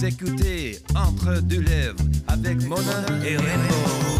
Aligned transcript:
Vous 0.00 0.06
écoutez 0.06 0.78
Entre 0.94 1.42
deux 1.42 1.60
lèvres 1.60 1.98
avec 2.26 2.62
Mona 2.62 3.04
et 3.22 3.36
Rainbow. 3.36 4.19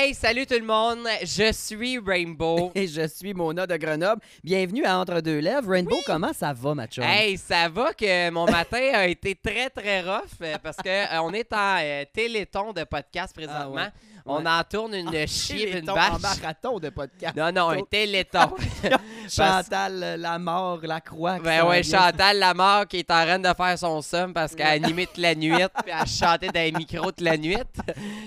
Hey, 0.00 0.14
salut 0.14 0.46
tout 0.46 0.54
le 0.54 0.64
monde, 0.64 1.08
je 1.24 1.52
suis 1.52 1.98
Rainbow. 1.98 2.70
Et 2.76 2.86
je 2.86 3.04
suis 3.08 3.34
Mona 3.34 3.66
de 3.66 3.76
Grenoble. 3.76 4.22
Bienvenue 4.44 4.84
à 4.84 4.96
Entre 4.96 5.20
deux 5.20 5.40
lèvres. 5.40 5.68
Rainbow, 5.68 5.96
comment 6.06 6.32
ça 6.32 6.52
va, 6.52 6.72
ma 6.72 6.86
chum? 6.86 7.02
Hey, 7.02 7.36
ça 7.36 7.68
va 7.68 7.92
que 7.92 8.30
mon 8.30 8.44
matin 8.50 8.92
a 8.94 9.08
été 9.08 9.34
très 9.34 9.68
très 9.70 10.02
rough 10.02 10.22
euh, 10.40 10.54
parce 10.62 10.76
que 10.76 10.88
euh, 10.88 11.20
on 11.20 11.32
est 11.32 11.52
en 11.52 11.78
euh, 11.80 12.04
téléthon 12.12 12.72
de 12.72 12.84
podcast 12.84 13.34
présentement. 13.34 13.74
Ah 13.76 13.86
ouais. 13.86 13.90
On 14.28 14.44
en 14.46 14.62
tourne 14.64 14.94
une 14.94 15.10
chier 15.26 15.66
puis 15.68 15.78
une 15.80 15.86
bâche. 15.86 16.20
marathon 16.20 16.78
de 16.78 16.90
podcast. 16.90 17.36
Non 17.36 17.50
non, 17.52 17.70
un 17.70 17.82
téléthon. 17.82 18.54
Chantal, 19.28 20.02
euh, 20.02 20.16
la 20.16 20.38
mort, 20.38 20.80
la 20.82 21.00
croix. 21.00 21.38
ben 21.38 21.68
vient. 21.70 21.82
Chantal 21.82 22.38
Lamar 22.38 22.86
qui 22.88 22.98
est 22.98 23.10
en 23.10 23.24
train 23.24 23.38
de 23.38 23.48
faire 23.56 23.78
son 23.78 24.00
somme 24.02 24.32
parce 24.32 24.54
qu'elle 24.54 24.66
a 24.66 24.70
animé 24.70 25.06
toute 25.06 25.18
la 25.18 25.34
nuit 25.34 25.52
puis 25.82 25.92
elle 25.92 26.06
chantait 26.06 26.48
dans 26.48 26.60
les 26.60 26.72
micros 26.72 27.06
toute 27.06 27.20
la 27.20 27.36
nuit. 27.36 27.56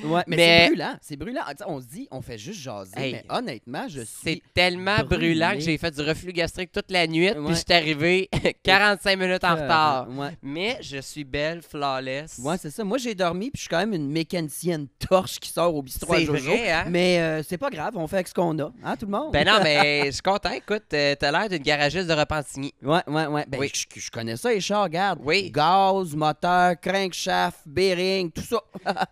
Ouais, 0.04 0.24
mais, 0.27 0.36
Mais- 0.38 0.60
c'est 0.64 0.68
brûlant. 0.70 0.96
C'est 1.02 1.16
brûlant. 1.18 1.41
On 1.68 1.80
se 1.82 1.86
dit, 1.88 2.08
on 2.12 2.22
fait 2.22 2.38
juste 2.38 2.60
jaser. 2.62 2.91
Hey. 2.98 3.13
mais 3.13 3.26
honnêtement, 3.30 3.88
je 3.88 4.02
C'est 4.02 4.30
suis. 4.32 4.44
tellement 4.54 4.98
brûlé. 5.04 5.18
brûlant 5.34 5.52
que 5.54 5.60
j'ai 5.60 5.77
fait 5.77 5.91
du 5.91 6.02
reflux 6.02 6.34
gastrique 6.34 6.72
toute 6.72 6.91
la 6.91 7.08
nuit 7.08 7.32
puis 7.32 7.40
Ouais. 7.40 7.49
je 7.52 7.55
suis 7.55 7.74
arrivé 7.74 8.30
45 8.63 9.18
minutes 9.18 9.44
en 9.44 9.58
Euh, 9.58 9.63
retard. 9.63 10.08
Ouais. 10.10 10.38
Mais 10.41 10.77
je 10.82 10.98
suis 11.02 11.24
belle, 11.24 11.62
flawless. 11.62 12.40
Ouais, 12.44 12.58
c'est 12.58 12.70
ça. 12.70 12.84
Moi, 12.84 12.98
j'ai 12.98 13.16
dormi, 13.16 13.49
puis 13.52 13.58
je 13.58 13.62
suis 13.62 13.70
quand 13.70 13.80
même 13.80 13.94
une 13.94 14.10
mécanicienne 14.10 14.88
torche 15.08 15.40
qui 15.40 15.49
sort 15.49 15.74
au 15.76 15.82
Jojo. 16.00 16.34
vrai, 16.52 16.72
hein? 16.72 16.86
Mais 16.90 17.20
euh, 17.20 17.44
c'est 17.44 17.57
pas 17.57 17.70
grave, 17.70 17.93
on 17.96 18.07
fait 18.07 18.18
avec 18.18 18.27
ce 18.27 18.34
qu'on 18.34 18.57
a. 18.60 18.71
Hein, 18.84 18.96
tout 18.98 19.05
le 19.05 19.12
monde? 19.12 19.32
Ben 19.34 19.46
non, 19.46 19.60
mais 19.63 20.05
je 20.07 20.12
suis 20.12 20.21
content. 20.21 20.52
Écoute, 20.52 20.84
euh, 20.93 21.16
t'as 21.20 21.32
l'air 21.32 21.49
d'une 21.49 21.63
garagiste 21.63 22.07
de 22.07 22.13
Repentigny. 22.13 22.74
Ouais, 22.82 23.02
ouais, 23.07 23.26
ouais. 23.27 23.46
Ben, 23.48 23.60
Oui. 23.60 23.71
je, 23.74 23.99
je 23.99 24.12
connais 24.12 24.38
ça, 24.38 24.49
les 24.51 24.62
chars, 24.62 24.84
regarde. 24.84 25.20
Oui. 25.24 25.51
Gaz, 25.51 26.16
moteur, 26.16 26.74
crankshaft, 26.82 27.60
bearing, 27.66 28.32
tout 28.32 28.41
ça. 28.43 28.62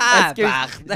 Ah. 0.00 0.34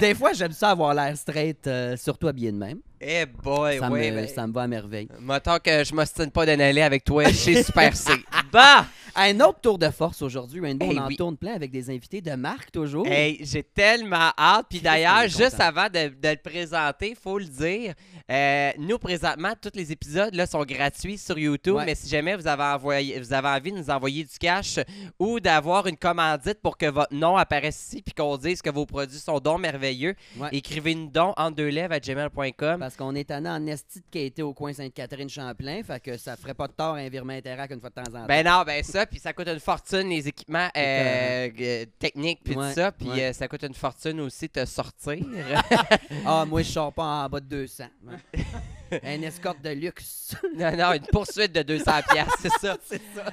Des 0.00 0.14
fois, 0.14 0.32
j'aime 0.34 0.52
ça 0.52 0.70
avoir 0.70 0.92
l'air 0.92 1.16
straight, 1.16 1.66
euh, 1.66 1.96
surtout 1.96 2.28
habillé 2.28 2.52
de 2.52 2.58
même. 2.58 2.78
Eh 3.00 3.24
boy, 3.26 3.78
ça, 3.78 3.88
ouais, 3.90 4.10
me, 4.10 4.16
ben, 4.16 4.28
ça 4.28 4.46
me 4.46 4.52
va 4.52 4.62
à 4.62 4.66
merveille. 4.68 5.08
Mettons 5.20 5.56
que 5.62 5.82
je 5.82 5.94
m'ostine 5.94 6.30
pas 6.30 6.44
d'en 6.44 6.60
aller 6.60 6.82
avec 6.82 7.02
toi 7.04 7.24
chez 7.32 7.62
Super 7.62 7.96
C. 7.96 8.12
bah! 8.52 8.84
Un 9.14 9.40
autre 9.40 9.60
tour 9.60 9.78
de 9.78 9.90
force 9.90 10.22
aujourd'hui, 10.22 10.60
Rainbow. 10.60 10.86
Hey, 10.86 10.98
on 10.98 11.02
en 11.02 11.06
oui. 11.08 11.16
tourne 11.16 11.36
plein 11.36 11.52
avec 11.52 11.70
des 11.70 11.90
invités 11.90 12.22
de 12.22 12.32
marque 12.32 12.70
toujours. 12.72 13.06
Hey, 13.06 13.38
j'ai 13.42 13.62
tellement 13.62 14.30
hâte. 14.38 14.66
Puis 14.70 14.80
d'ailleurs, 14.80 15.28
juste 15.28 15.60
avant 15.60 15.86
de, 15.88 16.08
de 16.08 16.28
le 16.30 16.36
présenter, 16.36 17.14
faut 17.14 17.38
le 17.38 17.44
dire, 17.44 17.92
euh, 18.30 18.70
nous 18.78 18.98
présentement, 18.98 19.52
tous 19.60 19.72
les 19.74 19.92
épisodes 19.92 20.34
là, 20.34 20.46
sont 20.46 20.64
gratuits 20.64 21.18
sur 21.18 21.38
YouTube. 21.38 21.74
Ouais. 21.76 21.84
Mais 21.84 21.94
si 21.94 22.08
jamais 22.08 22.36
vous 22.36 22.46
avez, 22.46 22.62
envoyé, 22.62 23.18
vous 23.20 23.32
avez 23.34 23.48
envie 23.48 23.72
de 23.72 23.76
nous 23.78 23.90
envoyer 23.90 24.24
du 24.24 24.38
cash 24.40 24.78
ou 25.18 25.40
d'avoir 25.40 25.86
une 25.86 25.96
commandite 25.98 26.60
pour 26.62 26.78
que 26.78 26.86
votre 26.86 27.14
nom 27.14 27.36
apparaisse 27.36 27.82
ici 27.86 28.00
puis 28.02 28.14
qu'on 28.14 28.38
dise 28.38 28.62
que 28.62 28.70
vos 28.70 28.86
produits 28.86 29.18
sont 29.18 29.40
donc 29.40 29.60
merveilleux, 29.60 30.14
Ouais. 30.38 30.48
écrivez-nous 30.52 31.10
donc 31.10 31.34
en 31.38 31.50
deux 31.50 31.68
lèvres 31.68 31.92
à 31.92 32.00
gmail.com. 32.00 32.78
Parce 32.80 32.96
qu'on 32.96 33.14
est 33.14 33.30
allé 33.30 33.48
en 33.50 33.66
esti 33.66 34.00
qui 34.10 34.18
a 34.18 34.22
été 34.22 34.42
au 34.42 34.54
coin 34.54 34.72
Sainte-Catherine-Champlain. 34.72 35.82
Fait 35.82 36.00
que 36.00 36.16
ça 36.16 36.36
ferait 36.36 36.54
pas 36.54 36.66
de 36.68 36.72
tort 36.72 36.94
à 36.94 36.98
un 36.98 37.08
virement 37.10 37.34
Interac 37.34 37.70
une 37.70 37.80
fois 37.80 37.90
de 37.90 37.94
temps 37.96 38.02
en 38.10 38.20
temps. 38.22 38.26
Ben 38.26 38.44
non, 38.46 38.62
ben 38.66 38.82
ça, 38.82 39.01
puis 39.06 39.18
ça 39.18 39.32
coûte 39.32 39.48
une 39.48 39.60
fortune, 39.60 40.08
les 40.08 40.28
équipements 40.28 40.68
euh, 40.76 41.48
euh, 41.60 41.84
techniques, 41.98 42.40
puis 42.44 42.54
Ouais, 42.56 42.68
tout 42.68 42.74
ça, 42.74 42.92
puis 42.92 43.08
ouais. 43.10 43.24
euh, 43.24 43.32
ça 43.32 43.48
coûte 43.48 43.62
une 43.64 43.74
fortune 43.74 44.20
aussi 44.20 44.48
de 44.52 44.64
sortir. 44.64 45.24
Ah, 46.26 46.44
moi, 46.46 46.62
je 46.62 46.70
sors 46.70 46.92
pas 46.92 47.24
en 47.24 47.28
bas 47.28 47.40
de 47.40 47.46
200. 47.46 47.84
Ouais. 48.92 49.00
Un 49.18 49.22
escorte 49.22 49.62
de 49.62 49.70
luxe. 49.70 50.34
non, 50.56 50.76
non, 50.76 50.92
une 50.92 51.06
poursuite 51.10 51.52
de 51.52 51.62
200 51.62 51.84
pièces, 52.12 52.26
c'est 52.40 52.48
ça. 52.60 52.76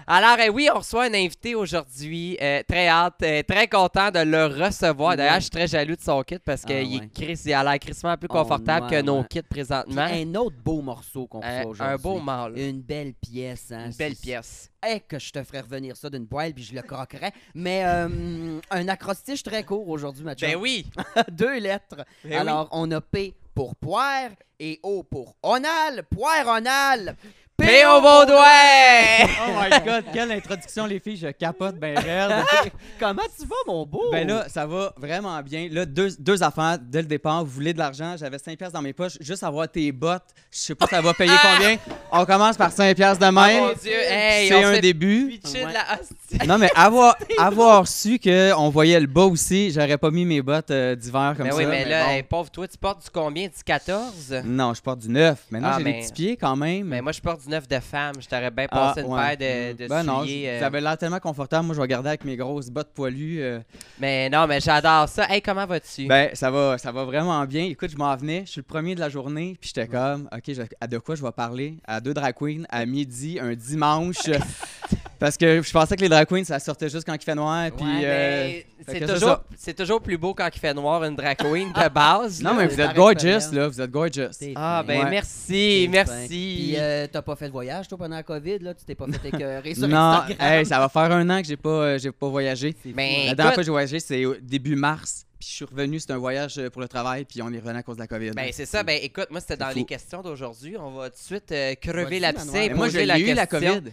Alors 0.08 0.38
euh, 0.40 0.50
oui, 0.50 0.70
on 0.74 0.78
reçoit 0.80 1.04
un 1.06 1.14
invité 1.14 1.56
aujourd'hui, 1.56 2.38
euh, 2.42 2.62
très 2.68 2.88
hâte, 2.88 3.16
euh, 3.24 3.44
très 3.44 3.68
content 3.68 4.10
de 4.12 4.20
le 4.20 4.46
recevoir. 4.46 5.16
D'ailleurs, 5.18 5.36
je 5.36 5.42
suis 5.42 5.50
très 5.50 5.68
jaloux 5.68 5.96
de 5.96 6.02
son 6.02 6.22
kit 6.24 6.40
parce 6.40 6.64
qu'il 6.64 6.76
Ah, 6.76 6.82
est 6.82 6.86
ouais. 7.20 7.36
Il 7.46 7.54
a 7.54 7.64
l'air 7.64 7.80
crissement 7.80 8.16
plus 8.18 8.28
Oh, 8.30 8.34
confortable 8.34 8.86
ouais, 8.88 8.92
que 8.98 9.02
nos 9.02 9.20
ouais. 9.20 9.28
kits 9.30 9.42
présentement. 9.42 10.02
un 10.02 10.36
autre 10.36 10.56
beau 10.64 10.82
morceau 10.82 11.28
qu'on 11.28 11.42
Euh, 11.44 11.62
fait 11.62 11.66
aujourd'hui. 11.66 11.94
un 11.94 11.98
beau 11.98 12.20
mâle. 12.20 12.58
Une 12.58 12.82
belle 12.82 13.14
pièce. 13.14 13.72
Hein? 13.72 13.88
Une 13.88 13.94
belle 13.98 14.16
pièce. 14.16 14.70
Eh, 14.88 15.02
que 15.02 15.20
je 15.20 15.32
te 15.32 15.44
ferais 15.44 15.60
revenir 15.62 15.98
ça 15.98 16.10
d'une 16.10 16.26
poêle 16.28 16.54
puis 16.54 16.64
je 16.64 16.74
le 16.74 16.82
croquerais. 16.82 17.34
Mais 17.54 17.84
euh, 17.86 18.60
un 18.72 18.88
acrostiche 18.88 19.44
très 19.44 19.64
court 19.64 19.88
aujourd'hui, 19.90 20.24
Mathieu. 20.24 20.48
Ben 20.48 20.56
oui. 20.56 20.86
Deux 21.32 21.60
lettres. 21.60 21.98
Ben 22.24 22.30
oui. 22.32 22.34
Alors, 22.36 22.70
on 22.72 22.90
a 22.92 23.02
P 23.02 23.34
pour 23.54 23.76
poire 23.76 24.32
et 24.60 24.80
O 24.84 25.04
pour 25.04 25.36
onal. 25.44 26.04
Poire 26.04 26.48
onal. 26.48 27.16
P.O. 27.60 28.02
Baudouin! 28.02 29.28
Oh 29.48 29.52
my 29.62 29.70
god, 29.86 30.04
quelle 30.14 30.32
introduction 30.32 30.86
les 30.86 31.00
filles, 31.00 31.18
je 31.18 31.28
capote 31.28 31.76
ben 31.76 31.98
raide. 31.98 32.32
Comment 33.00 33.22
tu 33.38 33.46
vas, 33.46 33.56
mon 33.68 33.86
beau? 33.86 34.10
ben 34.12 34.28
là, 34.28 34.46
ça 34.50 34.66
va 34.66 34.94
vraiment 34.98 35.40
bien. 35.42 35.68
Là, 35.72 35.86
deux, 35.86 36.10
deux 36.20 36.42
affaires 36.42 36.78
dès 36.82 37.02
le 37.02 37.08
départ. 37.08 37.44
Vous 37.44 37.52
voulez 37.52 37.74
de 37.74 37.80
l'argent, 37.80 38.16
j'avais 38.18 38.40
5 38.40 38.58
pièces 38.58 38.72
dans 38.72 38.82
mes 38.82 38.94
poches. 38.94 39.18
Juste 39.20 39.44
avoir 39.44 39.68
tes 39.70 39.92
bottes, 39.92 40.24
je 40.52 40.58
sais 40.58 40.76
pas 40.76 40.88
ça 40.88 41.02
va 41.02 41.14
payer 41.14 41.34
combien. 41.42 41.78
On 42.12 42.26
commence 42.26 42.56
par 42.58 42.72
5 42.72 42.96
pièces 42.96 43.20
de 43.20 43.26
Oh 43.28 43.32
même. 43.32 43.64
mon 43.64 43.74
Dieu, 43.74 43.92
hey, 44.08 44.48
C'est 44.48 44.64
un 44.64 44.80
début. 44.80 45.28
pitché 45.42 45.62
de 45.62 45.66
Ouais. 45.68 45.74
la 45.74 46.00
hostie. 46.00 46.48
Non, 46.48 46.58
mais 46.58 46.70
avoir, 46.76 47.16
avoir 47.38 47.88
su 47.88 48.20
qu'on 48.20 48.70
voyait 48.70 49.00
le 49.00 49.08
bas 49.08 49.26
aussi, 49.26 49.72
j'aurais 49.72 49.98
pas 49.98 50.10
mis 50.12 50.26
mes 50.26 50.42
bottes 50.42 50.72
euh, 50.72 50.96
d'hiver 50.96 51.34
comme 51.36 51.48
Ben 51.48 51.52
ça. 51.52 51.58
oui, 51.58 51.66
mais 51.66 51.86
là, 51.86 52.06
bon. 52.06 52.12
hey, 52.12 52.24
pauvre 52.24 52.50
toi, 52.50 52.68
tu 52.68 52.78
portes 52.78 53.04
du 53.04 53.10
combien? 53.12 53.48
Du 53.48 53.64
14? 53.66 54.42
Non, 54.46 54.74
je 54.74 54.82
porte 54.82 55.00
du 55.00 55.10
9. 55.10 55.38
Maintenant, 55.52 55.70
Ah, 55.74 55.76
j'ai 55.78 55.84
mais- 55.84 55.94
des 55.94 56.00
petits 56.00 56.14
pieds 56.14 56.38
quand 56.38 56.56
même. 56.56 56.88
Mais 56.88 57.02
moi, 57.02 57.12
je 57.12 57.20
porte 57.22 57.42
du 57.44 57.49
9 57.50 57.68
de 57.68 57.80
femme. 57.80 58.16
Je 58.22 58.28
t'aurais 58.28 58.52
bien 58.52 58.68
Ah, 58.72 58.94
passé 58.94 59.02
une 59.02 59.08
ouais. 59.14 59.36
paire 59.36 59.74
de, 59.76 59.84
de 59.84 59.88
ben 59.90 60.04
non, 60.04 60.20
souliers, 60.22 60.46
euh, 60.48 60.60
ça 60.60 60.68
avait 60.68 60.80
l'air 60.82 60.98
tellement 60.98 61.20
confortable. 61.20 61.66
Moi, 61.66 61.76
je 61.76 61.82
vais 61.82 61.88
garder 61.88 62.10
avec 62.10 62.24
mes 62.24 62.36
grosses 62.38 62.70
bottes 62.70 62.94
poilues. 62.94 63.42
euh, 63.42 63.60
Mais 64.00 64.30
non, 64.30 64.48
mais 64.48 64.60
j'adore 64.60 65.10
ça. 65.10 65.26
Hey, 65.30 65.42
comment 65.42 65.66
vas-tu? 65.66 66.08
Ben, 66.08 66.30
ça 66.34 66.50
va, 66.52 66.78
ça 66.78 66.92
va 66.92 67.04
vraiment 67.06 67.44
bien. 67.46 67.66
Écoute, 67.66 67.92
je 67.92 67.98
m'en 67.98 68.16
venais, 68.16 68.44
je 68.46 68.52
suis 68.52 68.60
le 68.62 68.66
premier 68.66 68.96
de 68.96 69.00
la 69.00 69.10
journée, 69.10 69.58
puis 69.60 69.72
j'étais 69.74 69.88
comme, 69.88 70.30
OK, 70.32 70.44
je- 70.48 70.62
à 70.80 70.88
de 70.88 70.98
quoi 71.00 71.16
je 71.16 71.24
vais 71.24 71.32
parler? 71.32 71.78
À 71.86 72.00
deux 72.00 72.14
drag 72.14 72.34
queens, 72.36 72.64
à 72.70 72.86
midi, 72.86 73.40
un 73.42 73.54
dimanche. 73.56 74.16
parce 75.20 75.38
que 75.38 75.62
je 75.62 75.72
pensais 75.72 75.96
que 75.96 76.02
les 76.02 76.10
drag 76.10 76.28
queens, 76.28 76.44
ça 76.46 76.60
sortait 76.60 76.90
juste 76.90 77.06
quand 77.06 77.14
il 77.14 77.22
fait 77.24 77.36
noir, 77.36 77.70
puis... 77.76 77.86
Ouais, 77.86 78.02
euh, 78.06 78.60
c'est 78.88 79.06
toujours, 79.06 79.44
c'est 79.58 79.74
toujours 79.76 80.02
plus 80.02 80.18
beau 80.18 80.34
quand 80.34 80.50
il 80.54 80.60
fait 80.60 80.74
noir 80.74 81.04
une 81.04 81.16
drag 81.16 81.38
queen 81.38 81.68
de 81.72 81.90
base. 81.90 82.42
Non, 82.42 82.52
là. 82.52 82.56
mais 82.60 82.68
vous 82.68 82.80
êtes 82.80 82.96
gorgeous, 82.96 83.52
là, 83.54 83.68
vous 83.68 83.82
êtes 83.82 83.92
gorgeous. 83.92 84.30
Ah, 84.56 84.84
ben 84.88 85.04
Ouais. 85.04 85.10
merci, 85.10 85.88
merci. 85.92 86.28
Puis, 86.28 86.74
euh, 86.78 87.06
t'as 87.12 87.22
pas 87.22 87.36
fait 87.36 87.48
de 87.48 87.52
voyage, 87.52 87.88
toi, 87.88 87.98
pendant 87.98 88.16
la 88.16 88.24
COVID, 88.24 88.60
là? 88.60 88.74
Tu 88.74 88.86
t'es 88.86 88.96
pas 88.96 89.06
fait 89.08 89.28
écœurer 89.28 89.76
sur 89.76 89.88
Non, 89.88 89.98
Instagram? 89.98 90.48
hey, 90.54 90.66
ça 90.66 90.80
va 90.80 90.90
faire 90.90 91.12
un 91.12 91.30
an 91.30 91.42
que 91.42 91.48
j'ai 91.48 91.58
pas, 91.58 91.70
euh, 91.70 91.98
j'ai 92.00 92.12
pas 92.12 92.28
voyagé. 92.30 92.76
Mais- 92.86 92.92
hein? 92.92 92.96
La 92.96 93.24
écoute- 93.26 93.36
dernière 93.38 93.54
fois 93.54 93.62
que 93.62 93.66
j'ai 93.66 93.72
voyagé, 93.72 94.00
c'est 94.00 94.24
début 94.42 94.76
mars, 94.76 95.26
puis 95.40 95.48
je 95.50 95.54
suis 95.56 95.66
revenu, 95.66 96.00
c'était 96.00 96.14
un 96.14 96.18
voyage 96.18 96.60
pour 96.72 96.82
le 96.82 96.88
travail, 96.88 97.26
puis 97.26 97.42
on 97.42 97.52
est 97.52 97.60
revenu 97.60 97.78
à 97.78 97.84
cause 97.84 97.98
de 97.98 98.02
la 98.02 98.08
COVID. 98.08 98.32
Ben 98.32 98.50
c'est 98.54 98.66
ça, 98.66 98.84
ben 98.84 98.98
écoute, 99.02 99.28
moi 99.30 99.40
c'était 99.42 99.58
dans 99.58 99.70
fou. 99.70 99.76
les 99.80 99.86
questions 99.86 100.22
d'aujourd'hui. 100.22 100.76
On 100.78 100.92
va 100.92 101.10
tout 101.10 101.16
de 101.18 101.22
suite 101.22 101.52
euh, 101.52 101.76
crever 101.76 102.20
l'abcès 102.20 102.66
et 102.68 102.70
poser 102.72 103.00
j'ai 103.02 103.06
la 103.06 103.20
eu 103.20 103.34
la 103.34 103.46
question. 103.46 103.76
COVID. 103.76 103.92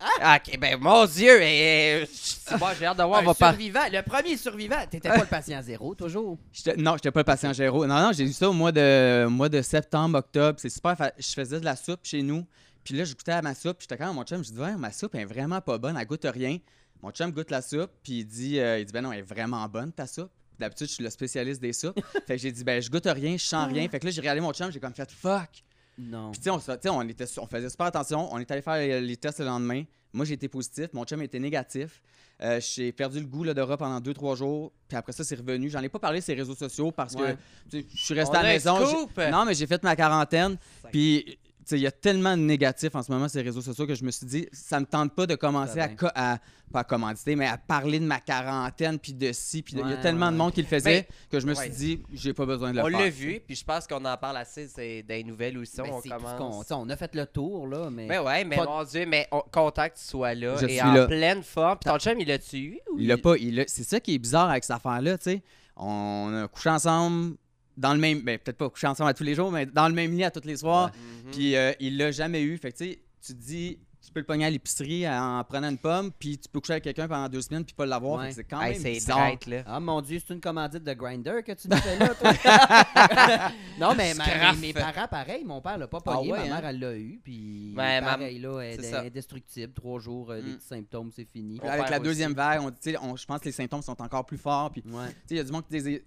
Ah, 0.00 0.36
ok, 0.38 0.58
ben 0.58 0.78
mon 0.80 1.06
Dieu, 1.06 1.42
et, 1.42 2.02
euh, 2.02 2.56
moi 2.58 2.72
j'ai 2.78 2.86
hâte 2.86 2.98
de 2.98 3.02
voir, 3.02 3.20
on 3.20 3.26
va 3.26 3.34
pas. 3.34 3.50
survivant, 3.50 3.80
le 3.90 4.00
premier 4.02 4.36
survivant. 4.36 4.76
T'étais 4.88 5.08
pas 5.08 5.18
le 5.18 5.26
patient 5.26 5.60
zéro, 5.60 5.94
toujours? 5.94 6.38
J'étais- 6.52 6.76
Non, 6.76 6.92
j'étais 6.94 7.10
pas 7.10 7.20
le 7.20 7.24
patient 7.24 7.52
Géraud. 7.52 7.84
Non, 7.86 7.98
non, 8.00 8.12
j'ai 8.12 8.24
eu 8.24 8.32
ça 8.32 8.48
au 8.48 8.52
mois 8.52 8.70
de, 8.72 9.24
au 9.26 9.30
mois 9.30 9.48
de 9.48 9.60
septembre, 9.60 10.18
octobre. 10.18 10.58
C'est 10.60 10.68
super. 10.70 10.96
fa- 10.96 11.12
Je 11.18 11.32
faisais 11.32 11.58
de 11.58 11.64
la 11.64 11.74
soupe 11.76 12.00
chez 12.04 12.22
nous. 12.22 12.46
Puis 12.84 12.94
là, 12.96 13.04
je 13.04 13.12
goûtais 13.14 13.32
à 13.32 13.42
ma 13.42 13.54
soupe. 13.54 13.78
Puis 13.78 13.86
j'étais 13.90 13.98
quand 13.98 14.06
même, 14.06 14.14
mon 14.14 14.22
chum, 14.24 14.42
je 14.44 14.50
dis, 14.52 14.58
ouais, 14.58 14.76
ma 14.76 14.92
soupe 14.92 15.14
est 15.16 15.24
vraiment 15.24 15.60
pas 15.60 15.78
bonne. 15.78 15.96
Elle 15.98 16.06
goûte 16.06 16.26
rien. 16.32 16.58
Mon 17.02 17.10
chum 17.10 17.32
goûte 17.32 17.50
la 17.50 17.60
soupe. 17.60 17.90
Puis 18.02 18.20
il 18.20 18.24
dit, 18.24 18.60
euh, 18.60 18.78
il 18.78 18.84
dit 18.86 18.92
ben 18.92 19.02
non, 19.02 19.12
elle 19.12 19.18
est 19.18 19.22
vraiment 19.22 19.66
bonne, 19.68 19.92
ta 19.92 20.06
soupe. 20.06 20.30
D'habitude, 20.58 20.88
je 20.88 20.92
suis 20.94 21.04
le 21.04 21.10
spécialiste 21.10 21.60
des 21.60 21.72
soupes. 21.72 21.98
fait 22.26 22.36
que 22.36 22.42
j'ai 22.42 22.50
dit, 22.52 22.64
ben 22.64 22.80
je 22.80 22.88
goûte 22.90 23.06
rien, 23.06 23.36
je 23.36 23.44
sens 23.44 23.66
rien. 23.72 23.88
Fait 23.88 23.98
que 24.00 24.06
là, 24.06 24.10
j'ai 24.12 24.20
regardé 24.20 24.40
mon 24.40 24.52
chum, 24.52 24.70
j'ai 24.72 24.80
comme 24.80 24.94
fait, 24.94 25.10
fuck. 25.10 25.50
Non. 25.98 26.30
Puis 26.30 26.40
tu 26.40 26.44
sais, 26.50 26.88
on, 26.90 26.96
on, 26.96 27.08
était, 27.08 27.24
on 27.38 27.46
faisait 27.46 27.68
super 27.68 27.86
attention. 27.86 28.32
On 28.32 28.38
est 28.38 28.50
allé 28.50 28.62
faire 28.62 28.76
les, 28.76 29.00
les 29.00 29.16
tests 29.16 29.40
le 29.40 29.46
lendemain. 29.46 29.82
Moi, 30.12 30.24
j'ai 30.24 30.34
été 30.34 30.48
positif. 30.48 30.86
Mon 30.92 31.04
chum 31.04 31.20
était 31.22 31.38
négatif. 31.40 32.00
Euh, 32.40 32.60
j'ai 32.60 32.92
perdu 32.92 33.18
le 33.18 33.26
goût 33.26 33.42
là, 33.42 33.52
de 33.52 33.60
repas 33.60 33.76
pendant 33.78 34.00
2-3 34.00 34.36
jours. 34.36 34.72
Puis 34.86 34.96
après 34.96 35.12
ça, 35.12 35.24
c'est 35.24 35.34
revenu. 35.34 35.68
J'en 35.68 35.82
ai 35.82 35.88
pas 35.88 35.98
parlé 35.98 36.20
sur 36.20 36.32
les 36.34 36.40
réseaux 36.40 36.54
sociaux 36.54 36.92
parce 36.92 37.14
Ouais. 37.14 37.36
que 37.70 37.78
je 37.92 38.04
suis 38.04 38.14
resté 38.14 38.36
On 38.36 38.40
à 38.40 38.42
la 38.44 38.48
maison. 38.50 39.08
Non, 39.30 39.44
mais 39.44 39.54
j'ai 39.54 39.66
fait 39.66 39.82
ma 39.82 39.96
quarantaine. 39.96 40.56
Puis, 40.92 41.38
il 41.76 41.80
y 41.82 41.86
a 41.86 41.90
tellement 41.92 42.36
de 42.36 42.42
négatifs 42.42 42.94
en 42.94 43.02
ce 43.02 43.10
moment 43.12 43.28
sur 43.28 43.38
les 43.38 43.44
réseaux 43.44 43.60
sociaux 43.62 43.86
que 43.86 43.94
je 43.94 44.04
me 44.04 44.10
suis 44.10 44.26
dit, 44.26 44.48
ça 44.52 44.80
me 44.80 44.86
tente 44.86 45.14
pas 45.14 45.26
de 45.26 45.34
commencer 45.34 45.80
à, 45.80 45.88
va. 45.88 45.94
co- 45.94 46.06
à- 46.14 46.38
pas 46.72 46.80
à 46.80 46.84
commanditer, 46.84 47.34
mais 47.34 47.46
à 47.46 47.56
parler 47.56 47.98
de 47.98 48.04
ma 48.04 48.20
quarantaine, 48.20 48.98
puis 48.98 49.14
de 49.14 49.32
ci, 49.32 49.62
puis 49.62 49.74
de- 49.74 49.80
il 49.80 49.88
y 49.88 49.92
a 49.92 49.96
tellement 49.96 50.26
ouais, 50.26 50.32
de 50.32 50.36
monde 50.36 50.52
qui 50.52 50.60
le 50.60 50.66
faisait 50.68 51.08
que 51.30 51.40
je 51.40 51.46
me 51.46 51.54
ouais. 51.54 51.62
suis 51.62 51.70
dit, 51.70 52.02
j'ai 52.12 52.34
pas 52.34 52.44
besoin 52.44 52.72
de 52.72 52.76
le 52.76 52.82
On 52.82 52.88
faire. 52.90 52.98
l'a 53.00 53.08
vu, 53.08 53.40
puis 53.46 53.56
je 53.56 53.64
pense 53.64 53.86
qu'on 53.86 54.04
en 54.04 54.16
parle 54.18 54.36
assez 54.36 54.68
c'est 54.68 55.02
les 55.08 55.24
nouvelles 55.24 55.56
aussi. 55.56 55.78
Ben, 55.78 55.86
on 55.90 56.00
commence. 56.36 56.70
on 56.70 56.88
a 56.90 56.96
fait 56.96 57.14
le 57.14 57.24
tour, 57.26 57.66
là, 57.66 57.88
mais. 57.90 58.06
Ben 58.06 58.22
ouais, 58.22 58.44
mais 58.44 58.56
Pas- 58.56 58.66
mon 58.66 58.84
Dieu, 58.84 59.06
mais 59.06 59.26
on, 59.32 59.40
que 59.40 59.84
tu 59.98 60.04
sois 60.04 60.34
là 60.34 60.56
Je 60.60 60.66
et 60.66 60.68
suis 60.70 60.80
en 60.82 60.92
là. 60.92 61.06
pleine 61.06 61.42
forme. 61.42 61.78
Puis 61.80 61.90
ton 61.90 61.98
chum, 61.98 62.20
il 62.20 62.28
l'a-tu 62.28 62.58
eu? 62.58 62.78
ou 62.92 62.98
Il 62.98 63.06
l'a 63.08 63.16
pas, 63.16 63.36
il 63.38 63.54
l'a- 63.56 63.64
c'est 63.66 63.84
ça 63.84 63.98
qui 63.98 64.14
est 64.14 64.18
bizarre 64.18 64.50
avec 64.50 64.64
cette 64.64 64.76
affaire-là, 64.76 65.16
tu 65.16 65.24
sais. 65.30 65.42
On 65.76 66.42
a 66.44 66.48
couché 66.48 66.68
ensemble 66.70 67.36
dans 67.78 67.94
le 67.94 68.00
même, 68.00 68.20
ben 68.22 68.38
peut-être 68.38 68.58
pas 68.58 68.68
couché 68.68 68.86
ensemble 68.86 69.10
à 69.10 69.14
tous 69.14 69.24
les 69.24 69.34
jours, 69.34 69.50
mais 69.52 69.64
dans 69.66 69.88
le 69.88 69.94
même 69.94 70.12
lit 70.16 70.24
à 70.24 70.30
tous 70.30 70.44
les 70.46 70.56
soirs. 70.56 70.90
Mhm. 71.24 71.30
Puis 71.32 71.56
euh, 71.56 71.72
il 71.80 71.96
l'a 71.96 72.10
jamais 72.10 72.42
eu. 72.42 72.58
Fait 72.58 72.72
que 72.72 72.76
tu 72.78 72.84
sais, 72.84 72.98
tu 73.24 73.32
te 73.34 73.38
dis, 73.40 73.78
tu 74.04 74.12
peux 74.12 74.20
le 74.20 74.26
pogner 74.26 74.46
à 74.46 74.50
l'épicerie 74.50 75.06
en 75.08 75.44
prenant 75.44 75.68
une 75.68 75.76
pomme, 75.76 76.10
puis 76.18 76.38
tu 76.38 76.48
peux 76.48 76.60
coucher 76.60 76.74
avec 76.74 76.84
quelqu'un 76.84 77.06
pendant 77.08 77.28
deux 77.28 77.42
semaines 77.42 77.64
puis 77.64 77.74
pas 77.74 77.84
l'avoir. 77.84 78.18
Ouais. 78.20 78.26
Fait 78.26 78.30
que 78.30 78.34
c'est 78.36 78.44
quand 78.44 78.60
Hey, 78.62 78.72
même 78.74 78.82
c'est 78.82 78.92
bizarre. 78.92 79.18
traite, 79.18 79.46
là. 79.46 79.62
Ah 79.66 79.80
mon 79.80 80.00
Dieu, 80.00 80.18
c'est 80.26 80.32
une 80.34 80.40
commandite 80.40 80.82
de 80.82 80.92
Grinder 80.94 81.42
que 81.44 81.52
tu 81.52 81.68
me 81.68 81.76
fais 81.76 81.98
là, 81.98 82.08
toi. 82.14 82.32
non, 83.80 83.94
mais 83.96 84.14
ma- 84.14 84.52
mes, 84.54 84.58
mes 84.68 84.72
parents, 84.72 85.08
pareil, 85.08 85.44
mon 85.44 85.60
père 85.60 85.78
l'a 85.78 85.86
pas 85.88 85.98
Ah 86.06 86.12
pogné, 86.12 86.32
ouais, 86.32 86.38
ma 86.38 86.44
hein? 86.44 86.60
mère, 86.60 86.70
elle 86.70 86.78
l'a 86.80 86.96
eu, 86.96 87.20
puis 87.22 87.74
Ouais, 87.76 88.00
pareil, 88.00 88.38
là, 88.38 88.60
elle 88.60 88.84
est 88.84 88.94
indestructible, 88.94 89.72
trois 89.72 90.00
jours, 90.00 90.30
euh, 90.30 90.40
des 90.40 90.50
Mm. 90.52 90.56
petits 90.56 90.66
symptômes, 90.66 91.10
c'est 91.14 91.28
fini. 91.28 91.60
Avec 91.62 91.90
la 91.90 91.96
aussi. 91.98 92.04
deuxième 92.04 92.32
vague, 92.32 92.60
on, 92.62 92.70
tu 92.70 92.76
sais, 92.80 92.96
on- 93.02 93.16
je 93.16 93.26
pense 93.26 93.40
que 93.40 93.46
les 93.46 93.52
symptômes 93.52 93.82
sont 93.82 94.00
encore 94.00 94.24
plus 94.26 94.38
forts. 94.38 94.70
Puis, 94.70 94.82
tu 94.82 94.88
Ouais. 94.90 95.06
sais, 95.08 95.12
il 95.30 95.36
y 95.36 95.40
a 95.40 95.44
du 95.44 95.52
monde 95.52 95.64
qui 95.68 96.02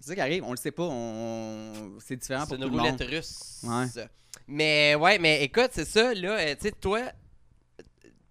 c'est 0.00 0.08
ça 0.08 0.14
qui 0.14 0.20
arrive, 0.20 0.44
on 0.44 0.50
le 0.50 0.56
sait 0.56 0.70
pas, 0.72 0.82
on, 0.84 1.92
c'est 2.04 2.16
différent 2.16 2.40
C'est 2.48 2.56
pour 2.56 2.56
une 2.56 2.62
tout 2.70 2.74
le 2.76 2.78
roulette 2.80 3.00
monde. 3.00 3.08
russe. 3.10 3.60
Ouais. 3.64 4.04
Mais 4.48 4.94
ouais, 4.94 5.18
mais 5.18 5.42
écoute, 5.44 5.70
c'est 5.72 5.86
ça, 5.86 6.12
là, 6.14 6.32
euh, 6.38 6.54
tu 6.54 6.68
sais, 6.68 6.72
toi, 6.72 7.00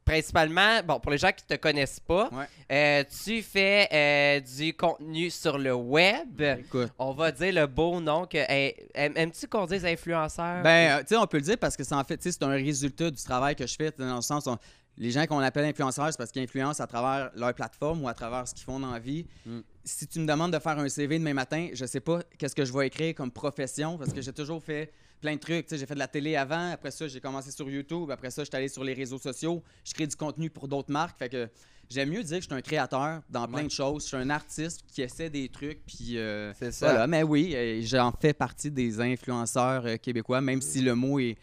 principalement, 0.05 0.83
bon, 0.83 0.99
pour 0.99 1.11
les 1.11 1.17
gens 1.17 1.31
qui 1.31 1.45
te 1.45 1.53
connaissent 1.55 1.99
pas, 2.01 2.29
Ouais. 2.31 2.45
euh, 2.71 3.03
tu 3.23 3.41
fais 3.41 3.87
euh, 3.93 4.39
du 4.41 4.73
contenu 4.75 5.29
sur 5.29 5.57
le 5.57 5.73
web. 5.73 6.41
Écoute. 6.41 6.91
On 6.99 7.13
va 7.13 7.31
dire 7.31 7.53
le 7.53 7.67
beau 7.67 8.01
nom 8.01 8.25
que. 8.25 8.37
hey, 8.37 8.75
Aimes-tu 8.93 9.47
qu'on 9.47 9.65
dise 9.65 9.85
influenceur? 9.85 10.61
Ben, 10.61 10.99
tu 11.01 11.07
sais, 11.09 11.15
on 11.17 11.25
peut 11.25 11.37
le 11.37 11.43
dire 11.43 11.57
parce 11.57 11.77
que 11.77 11.83
c'est 11.85 11.95
en 11.95 12.03
fait, 12.03 12.17
tu 12.17 12.23
sais, 12.23 12.31
c'est 12.33 12.43
un 12.43 12.49
résultat 12.49 13.09
du 13.11 13.23
travail 13.23 13.55
que 13.55 13.65
je 13.65 13.75
fais, 13.75 13.91
dans 13.97 14.15
le 14.17 14.21
sens, 14.21 14.45
on- 14.47 14.57
les 14.97 15.09
gens 15.09 15.25
qu'on 15.25 15.39
appelle 15.39 15.65
influenceurs, 15.65 16.07
c'est 16.11 16.17
parce 16.17 16.31
qu'ils 16.31 16.43
influencent 16.43 16.83
à 16.83 16.85
travers 16.85 17.31
leur 17.35 17.53
plateforme 17.55 18.03
ou 18.03 18.07
à 18.09 18.13
travers 18.13 18.47
ce 18.47 18.53
qu'ils 18.53 18.63
font 18.65 18.79
dans 18.79 18.91
la 18.91 18.99
vie. 18.99 19.25
Mm. 19.45 19.59
Si 19.85 20.07
tu 20.07 20.19
me 20.19 20.25
demandes 20.25 20.53
de 20.53 20.59
faire 20.59 20.79
un 20.79 20.87
CV 20.87 21.19
demain 21.19 21.33
matin, 21.33 21.67
je 21.73 21.85
sais 21.85 21.99
pas 21.99 22.21
qu'est-ce 22.37 22.55
que 22.55 22.63
je 22.63 22.71
vais 22.71 22.87
écrire 22.87 23.13
comme 23.15 23.31
profession 23.31 23.97
parce 23.97 24.13
que 24.13 24.21
j'ai 24.21 24.31
toujours 24.31 24.63
fait 24.63 24.93
plein 25.19 25.35
de 25.35 25.39
trucs. 25.39 25.67
J'ai 25.69 25.85
fait 25.85 25.93
de 25.93 25.99
la 25.99 26.07
télé 26.07 26.35
avant, 26.37 26.71
après 26.71 26.91
ça, 26.91 27.07
j'ai 27.07 27.19
commencé 27.19 27.51
sur 27.51 27.69
YouTube, 27.69 28.09
après 28.11 28.29
ça, 28.31 28.43
j'étais 28.45 28.57
allé 28.57 28.69
sur 28.69 28.83
les 28.83 28.93
réseaux 28.93 29.17
sociaux, 29.19 29.61
je 29.83 29.93
crée 29.93 30.07
du 30.07 30.15
contenu 30.15 30.49
pour 30.49 30.67
d'autres 30.69 30.91
marques. 30.91 31.17
Fait 31.19 31.27
que 31.27 31.49
j'aime 31.89 32.09
mieux 32.11 32.23
dire 32.23 32.37
que 32.37 32.43
je 32.43 32.47
suis 32.47 32.55
un 32.55 32.61
créateur 32.61 33.21
dans 33.29 33.45
plein 33.47 33.57
Ouais. 33.59 33.63
de 33.65 33.71
choses. 33.71 34.03
Je 34.03 34.07
suis 34.07 34.17
un 34.17 34.29
artiste 34.29 34.83
qui 34.87 35.01
essaie 35.01 35.29
des 35.29 35.49
trucs, 35.49 35.85
puis 35.85 36.17
euh, 36.17 36.53
c'est 36.53 36.71
ça. 36.71 36.89
voilà, 36.89 37.07
mais 37.07 37.23
oui, 37.23 37.53
euh, 37.53 37.81
j'en 37.83 38.13
fais 38.13 38.33
partie 38.33 38.71
des 38.71 39.01
influenceurs 39.01 39.85
euh, 39.85 39.97
québécois, 39.97 40.39
même 40.39 40.61
si 40.61 40.81
le 40.81 40.95
mot 40.95 41.19
est, 41.19 41.35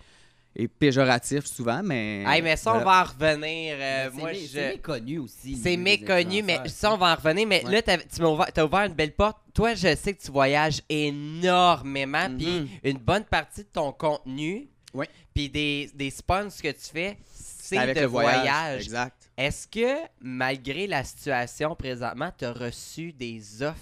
est 0.56 0.68
péjoratif 0.68 1.44
souvent, 1.46 1.80
mais... 1.82 2.24
Hey, 2.26 2.42
mais 2.42 2.56
ça, 2.56 2.70
on 2.70 2.80
voilà. 2.80 2.84
va 2.84 3.00
en 3.02 3.04
revenir. 3.04 3.76
euh, 3.78 4.10
c'est 4.12 4.18
moi, 4.20 4.32
mé- 4.32 4.40
je. 4.42 4.46
C'est 4.48 4.70
méconnu 4.72 5.18
aussi. 5.18 5.56
C'est 5.56 5.76
méconnu, 5.76 6.42
mais 6.42 6.58
ça, 6.68 6.92
on 6.92 6.96
va 6.96 7.12
en 7.12 7.14
revenir. 7.14 7.46
Mais 7.46 7.64
Ouais. 7.64 7.70
là, 7.72 7.82
t'as- 7.82 7.98
tu 7.98 8.20
m'as 8.20 8.28
ouvert, 8.28 8.46
as 8.54 8.64
ouvert 8.64 8.80
une 8.84 8.94
belle 8.94 9.12
porte. 9.14 9.38
Toi, 9.54 9.74
je 9.74 9.94
sais 9.94 10.12
que 10.14 10.20
tu 10.22 10.30
voyages 10.32 10.80
énormément. 10.88 12.28
Mhm. 12.28 12.36
Puis 12.38 12.70
une 12.84 12.98
bonne 12.98 13.24
partie 13.24 13.62
de 13.62 13.68
ton 13.72 13.92
contenu, 13.92 14.68
Ouais. 14.92 15.08
puis 15.34 15.48
des, 15.48 15.90
des 15.94 16.10
sponsors 16.10 16.62
que 16.62 16.68
tu 16.72 16.90
fais, 16.92 17.16
c'est 17.32 17.76
avec 17.78 17.96
de 17.96 18.00
le 18.02 18.06
voyage. 18.06 18.82
Exact. 18.84 19.16
Est-ce 19.36 19.66
que, 19.68 20.00
malgré 20.20 20.86
la 20.86 21.04
situation 21.04 21.74
présentement, 21.76 22.30
tu 22.36 22.44
as 22.44 22.52
reçu 22.52 23.12
des 23.12 23.62
offres 23.62 23.78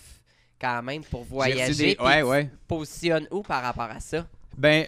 quand 0.60 0.82
même 0.82 1.02
pour 1.02 1.24
voyager? 1.24 1.94
des- 1.96 2.02
Ouais, 2.02 2.18
tu 2.20 2.24
ouais. 2.26 2.44
te 2.44 2.50
positionnes 2.68 3.26
où 3.30 3.42
par 3.42 3.62
rapport 3.62 3.84
à 3.90 3.98
ça? 4.00 4.26
Ben, 4.56 4.86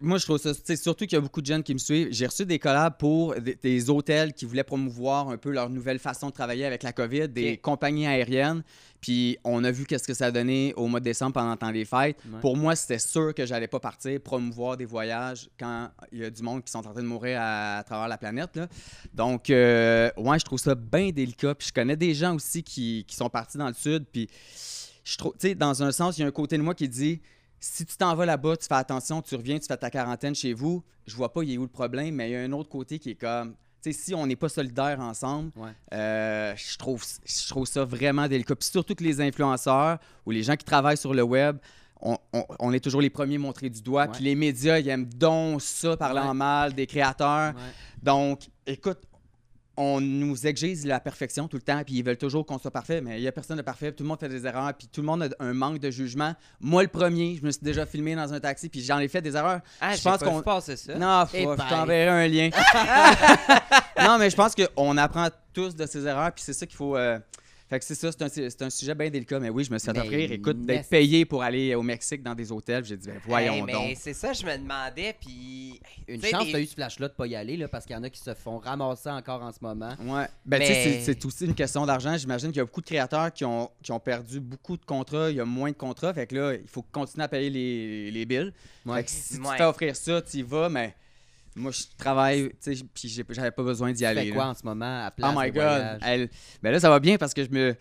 moi, 0.00 0.18
je 0.18 0.24
trouve 0.24 0.38
ça. 0.38 0.52
Surtout 0.76 1.04
qu'il 1.04 1.14
y 1.14 1.16
a 1.16 1.20
beaucoup 1.20 1.40
de 1.40 1.46
jeunes 1.46 1.62
qui 1.62 1.74
me 1.74 1.78
suivent. 1.78 2.08
J'ai 2.10 2.26
reçu 2.26 2.44
des 2.44 2.58
collabs 2.58 2.96
pour 2.98 3.34
des, 3.36 3.54
des 3.54 3.90
hôtels 3.90 4.32
qui 4.32 4.44
voulaient 4.44 4.64
promouvoir 4.64 5.28
un 5.28 5.36
peu 5.36 5.50
leur 5.50 5.70
nouvelle 5.70 5.98
façon 5.98 6.28
de 6.28 6.32
travailler 6.32 6.64
avec 6.64 6.82
la 6.82 6.92
COVID, 6.92 7.28
des 7.28 7.56
compagnies 7.56 8.06
aériennes. 8.06 8.62
Puis 9.00 9.38
on 9.44 9.64
a 9.64 9.70
vu 9.70 9.86
qu'est-ce 9.86 10.06
que 10.06 10.12
ça 10.12 10.26
a 10.26 10.30
donné 10.30 10.74
au 10.76 10.86
mois 10.86 11.00
de 11.00 11.04
décembre 11.04 11.34
pendant 11.34 11.52
le 11.52 11.56
temps 11.56 11.72
des 11.72 11.84
fêtes. 11.84 12.18
Ouais. 12.30 12.40
Pour 12.40 12.56
moi, 12.56 12.76
c'était 12.76 12.98
sûr 12.98 13.32
que 13.34 13.46
j'allais 13.46 13.68
pas 13.68 13.80
partir 13.80 14.20
promouvoir 14.20 14.76
des 14.76 14.84
voyages 14.84 15.48
quand 15.58 15.88
il 16.12 16.18
y 16.18 16.24
a 16.24 16.30
du 16.30 16.42
monde 16.42 16.62
qui 16.64 16.70
sont 16.70 16.80
en 16.86 16.92
train 16.92 17.02
de 17.02 17.06
mourir 17.08 17.38
à, 17.40 17.78
à 17.78 17.84
travers 17.84 18.08
la 18.08 18.18
planète. 18.18 18.56
là. 18.56 18.68
Donc, 19.14 19.50
euh, 19.50 20.10
ouais, 20.16 20.38
je 20.38 20.44
trouve 20.44 20.58
ça 20.58 20.74
bien 20.74 21.10
délicat. 21.10 21.54
Puis 21.54 21.68
je 21.68 21.72
connais 21.72 21.96
des 21.96 22.12
gens 22.12 22.34
aussi 22.34 22.62
qui, 22.62 23.04
qui 23.06 23.16
sont 23.16 23.30
partis 23.30 23.56
dans 23.56 23.68
le 23.68 23.74
sud. 23.74 24.04
Puis 24.12 24.28
je 25.04 25.16
trouve, 25.16 25.32
tu 25.38 25.48
sais, 25.48 25.54
dans 25.54 25.82
un 25.82 25.92
sens, 25.92 26.18
il 26.18 26.22
y 26.22 26.24
a 26.24 26.26
un 26.26 26.32
côté 26.32 26.58
de 26.58 26.62
moi 26.62 26.74
qui 26.74 26.88
dit 26.88 27.20
si 27.60 27.84
tu 27.84 27.96
t'en 27.96 28.14
vas 28.14 28.26
là-bas, 28.26 28.56
tu 28.56 28.66
fais 28.66 28.74
attention, 28.74 29.20
tu 29.22 29.36
reviens, 29.36 29.58
tu 29.58 29.66
fais 29.66 29.76
ta 29.76 29.90
quarantaine 29.90 30.34
chez 30.34 30.52
vous, 30.54 30.82
je 31.06 31.14
vois 31.14 31.32
pas 31.32 31.42
il 31.42 31.52
est 31.52 31.58
où 31.58 31.62
le 31.62 31.68
problème, 31.68 32.14
mais 32.14 32.30
il 32.30 32.32
y 32.32 32.36
a 32.36 32.40
un 32.40 32.52
autre 32.52 32.68
côté 32.70 32.98
qui 32.98 33.10
est 33.10 33.14
comme. 33.16 33.54
Tu 33.82 33.92
sais, 33.94 33.98
si 33.98 34.14
on 34.14 34.26
n'est 34.26 34.36
pas 34.36 34.48
solidaires 34.50 35.00
ensemble, 35.00 35.52
Ouais. 35.56 35.70
euh, 35.94 36.54
je, 36.54 36.76
trouve, 36.76 37.02
je 37.24 37.48
trouve 37.48 37.66
ça 37.66 37.82
vraiment 37.84 38.28
délicat. 38.28 38.54
Puis 38.54 38.68
surtout 38.68 38.94
que 38.94 39.02
les 39.02 39.22
influenceurs 39.22 39.98
ou 40.26 40.32
les 40.32 40.42
gens 40.42 40.54
qui 40.56 40.64
travaillent 40.66 40.98
sur 40.98 41.14
le 41.14 41.22
web, 41.22 41.56
on, 42.02 42.18
on- 42.34 42.44
on 42.58 42.72
est 42.74 42.80
toujours 42.80 43.00
les 43.00 43.08
premiers 43.08 43.38
montrés 43.38 43.70
du 43.70 43.80
doigt. 43.80 44.06
Puis 44.08 44.22
les 44.24 44.34
médias, 44.34 44.78
ils 44.78 44.88
aiment 44.88 45.06
donc 45.06 45.62
ça, 45.62 45.96
parler 45.96 46.20
Ouais. 46.20 46.26
en 46.26 46.34
mal 46.34 46.74
des 46.74 46.86
créateurs. 46.86 47.54
Ouais. 47.54 47.60
Donc, 48.02 48.48
écoute, 48.66 48.98
on 49.76 50.00
nous 50.00 50.46
exige 50.46 50.84
la 50.84 51.00
perfection 51.00 51.48
tout 51.48 51.56
le 51.56 51.62
temps, 51.62 51.82
puis 51.84 51.94
ils 51.96 52.04
veulent 52.04 52.18
toujours 52.18 52.44
qu'on 52.44 52.58
soit 52.58 52.70
parfait, 52.70 53.00
mais 53.00 53.18
il 53.18 53.22
n'y 53.22 53.28
a 53.28 53.32
personne 53.32 53.56
de 53.56 53.62
parfait, 53.62 53.92
tout 53.92 54.02
le 54.02 54.08
monde 54.08 54.20
fait 54.20 54.28
des 54.28 54.44
erreurs, 54.46 54.74
puis 54.74 54.88
tout 54.88 55.00
le 55.00 55.06
monde 55.06 55.22
a 55.22 55.28
un 55.44 55.54
manque 55.54 55.78
de 55.78 55.90
jugement. 55.90 56.34
Moi, 56.60 56.82
le 56.82 56.88
premier, 56.88 57.36
je 57.40 57.46
me 57.46 57.50
suis 57.50 57.62
déjà 57.62 57.86
filmé 57.86 58.14
dans 58.14 58.32
un 58.32 58.40
taxi, 58.40 58.68
puis 58.68 58.82
j'en 58.82 58.98
ai 58.98 59.08
fait 59.08 59.22
des 59.22 59.36
erreurs. 59.36 59.60
Ah, 59.80 59.92
Je 59.92 59.98
je 59.98 60.02
pense 60.02 60.18
qu'on 60.18 60.32
qu'on- 60.36 60.42
passer 60.42 60.76
ça. 60.76 60.94
Non, 60.96 61.24
faut, 61.26 61.36
je 61.38 61.56
bye. 61.56 61.68
t'enverrai 61.68 62.24
un 62.24 62.28
lien. 62.28 62.50
non, 64.00 64.18
mais 64.18 64.30
je 64.30 64.36
pense 64.36 64.54
qu'on 64.54 64.96
apprend 64.96 65.28
tous 65.52 65.74
de 65.74 65.86
ses 65.86 66.06
erreurs, 66.06 66.32
puis 66.32 66.42
c'est 66.44 66.52
ça 66.52 66.66
qu'il 66.66 66.76
faut. 66.76 66.96
euh, 66.96 67.18
Fait 67.70 67.78
que 67.78 67.84
c'est 67.84 67.94
ça, 67.94 68.10
c'est 68.10 68.22
un, 68.22 68.28
c'est 68.28 68.62
un 68.62 68.68
sujet 68.68 68.94
bien 68.96 69.08
délicat, 69.10 69.38
mais 69.38 69.48
oui, 69.48 69.62
je 69.62 69.72
me 69.72 69.78
suis 69.78 69.88
fait 69.92 69.96
offrir, 69.98 70.32
écoute, 70.32 70.60
d'être 70.66 70.88
payé 70.88 71.24
pour 71.24 71.40
aller 71.44 71.76
au 71.76 71.82
Mexique 71.82 72.20
dans 72.20 72.34
des 72.34 72.50
hôtels. 72.50 72.84
J'ai 72.84 72.96
dit, 72.96 73.06
ben, 73.06 73.20
voyons 73.24 73.52
Hey, 73.54 73.62
mais 73.62 73.72
donc. 73.72 73.96
c'est 73.96 74.12
ça, 74.12 74.32
je 74.32 74.44
me 74.44 74.56
demandais, 74.58 75.14
puis... 75.20 75.80
Une 76.08 76.20
chance, 76.20 76.44
des- 76.46 76.50
tu 76.50 76.56
as 76.56 76.60
eu 76.60 76.66
ce 76.66 76.74
flash-là 76.74 77.06
de 77.06 77.12
pas 77.14 77.28
y 77.28 77.36
aller, 77.36 77.56
là, 77.56 77.68
parce 77.68 77.86
qu'il 77.86 77.94
y 77.94 77.98
en 77.98 78.02
a 78.02 78.10
qui 78.10 78.18
se 78.20 78.34
font 78.34 78.58
ramasser 78.58 79.08
encore 79.10 79.40
en 79.42 79.52
ce 79.52 79.58
moment. 79.62 79.94
Ouais. 80.00 80.26
Ben, 80.44 80.58
tu 80.60 80.66
sais, 80.66 80.74
c'est- 80.74 81.00
c'est 81.04 81.24
aussi 81.24 81.44
une 81.46 81.54
question 81.54 81.86
d'argent. 81.86 82.16
J'imagine 82.16 82.48
qu'il 82.48 82.56
y 82.58 82.60
a 82.60 82.64
beaucoup 82.64 82.80
de 82.80 82.86
créateurs 82.86 83.32
qui 83.32 83.44
ont, 83.44 83.70
qui 83.82 83.92
ont 83.92 84.00
perdu 84.00 84.40
beaucoup 84.40 84.76
de 84.76 84.84
contrats. 84.84 85.30
Il 85.30 85.36
y 85.36 85.40
a 85.40 85.44
moins 85.44 85.70
de 85.70 85.76
contrats. 85.76 86.12
Fait 86.12 86.26
que 86.26 86.34
là, 86.34 86.54
il 86.54 86.66
faut 86.66 86.82
continuer 86.82 87.22
à 87.24 87.28
payer 87.28 87.50
les, 87.50 88.10
les 88.10 88.26
bills. 88.26 88.52
Ouais. 88.84 88.96
Fait 88.96 89.04
que 89.04 89.10
si 89.12 89.34
tu 89.36 89.40
Ouais. 89.42 89.52
te 89.52 89.56
fais 89.58 89.64
offrir 89.64 89.94
ça, 89.94 90.20
tu 90.22 90.38
y 90.38 90.42
vas, 90.42 90.68
mais 90.68 90.92
moi, 91.56 91.72
je 91.72 91.82
travaille, 91.98 92.50
tu 92.62 92.76
sais, 92.76 92.84
puis 92.94 93.08
j'avais 93.30 93.50
pas 93.50 93.62
besoin 93.62 93.92
d'y 93.92 93.98
Tu 93.98 94.04
aller. 94.04 94.22
fais 94.22 94.28
là. 94.28 94.34
quoi 94.34 94.46
en 94.46 94.54
ce 94.54 94.64
moment 94.64 95.04
à 95.06 95.10
place 95.10 95.32
Oh 95.34 95.38
my 95.40 95.50
de 95.50 95.54
God! 95.56 95.98
Elle- 96.02 96.28
Ben 96.62 96.70
là, 96.70 96.80
ça 96.80 96.88
va 96.90 97.00
bien 97.00 97.16
parce 97.18 97.34
que 97.34 97.44
je 97.44 97.50
me. 97.50 97.74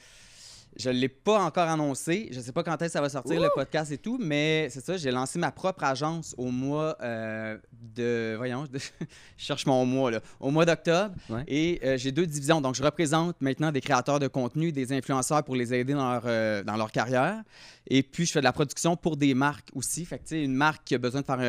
Je 0.78 0.90
l'ai 0.92 1.10
pas 1.10 1.42
encore 1.42 1.68
annoncé. 1.68 2.30
Je 2.32 2.40
sais 2.40 2.52
pas 2.52 2.64
quand 2.64 2.74
est-ce 2.82 2.86
que 2.90 2.92
ça 2.94 3.02
va 3.02 3.10
sortir 3.10 3.42
le 3.42 3.50
podcast 3.54 3.92
et 3.92 3.98
tout, 3.98 4.18
mais 4.22 4.70
c'est 4.70 4.86
ça, 4.86 4.98
j'ai 4.98 5.10
lancé 5.12 5.40
ma 5.40 5.52
propre 5.52 5.84
agence 5.84 6.36
au 6.38 6.52
mois 6.52 6.96
euh, 7.02 7.58
de. 7.74 8.36
Voyons, 8.38 8.66
je 8.74 9.44
cherche 9.46 9.66
mon 9.66 9.84
mois 9.86 10.12
là. 10.12 10.20
Au 10.40 10.52
mois 10.52 10.66
d'octobre. 10.66 11.16
Ouais. 11.30 11.44
Et 11.48 11.80
euh, 11.84 11.98
j'ai 11.98 12.12
deux 12.12 12.28
divisions. 12.28 12.62
Donc, 12.62 12.76
je 12.76 12.84
représente 12.84 13.42
maintenant 13.42 13.72
des 13.72 13.82
créateurs 13.82 14.20
de 14.20 14.28
contenu, 14.28 14.72
des 14.72 14.94
influenceurs 14.94 15.44
pour 15.44 15.56
les 15.56 15.74
aider 15.74 15.94
dans 15.94 16.12
leur, 16.14 16.24
euh, 16.28 16.64
dans 16.64 16.78
leur 16.78 16.92
carrière. 16.92 17.42
Et 17.88 18.04
puis, 18.04 18.26
je 18.28 18.32
fais 18.32 18.40
de 18.40 18.46
la 18.46 18.54
production 18.54 18.96
pour 18.96 19.18
des 19.18 19.34
marques 19.34 19.70
aussi. 19.74 20.06
Fait 20.06 20.18
que, 20.20 20.24
tu 20.24 20.30
sais, 20.30 20.44
une 20.44 20.54
marque 20.56 20.84
qui 20.86 20.96
a 20.96 21.00
besoin 21.00 21.22
de 21.22 21.26
faire 21.26 21.40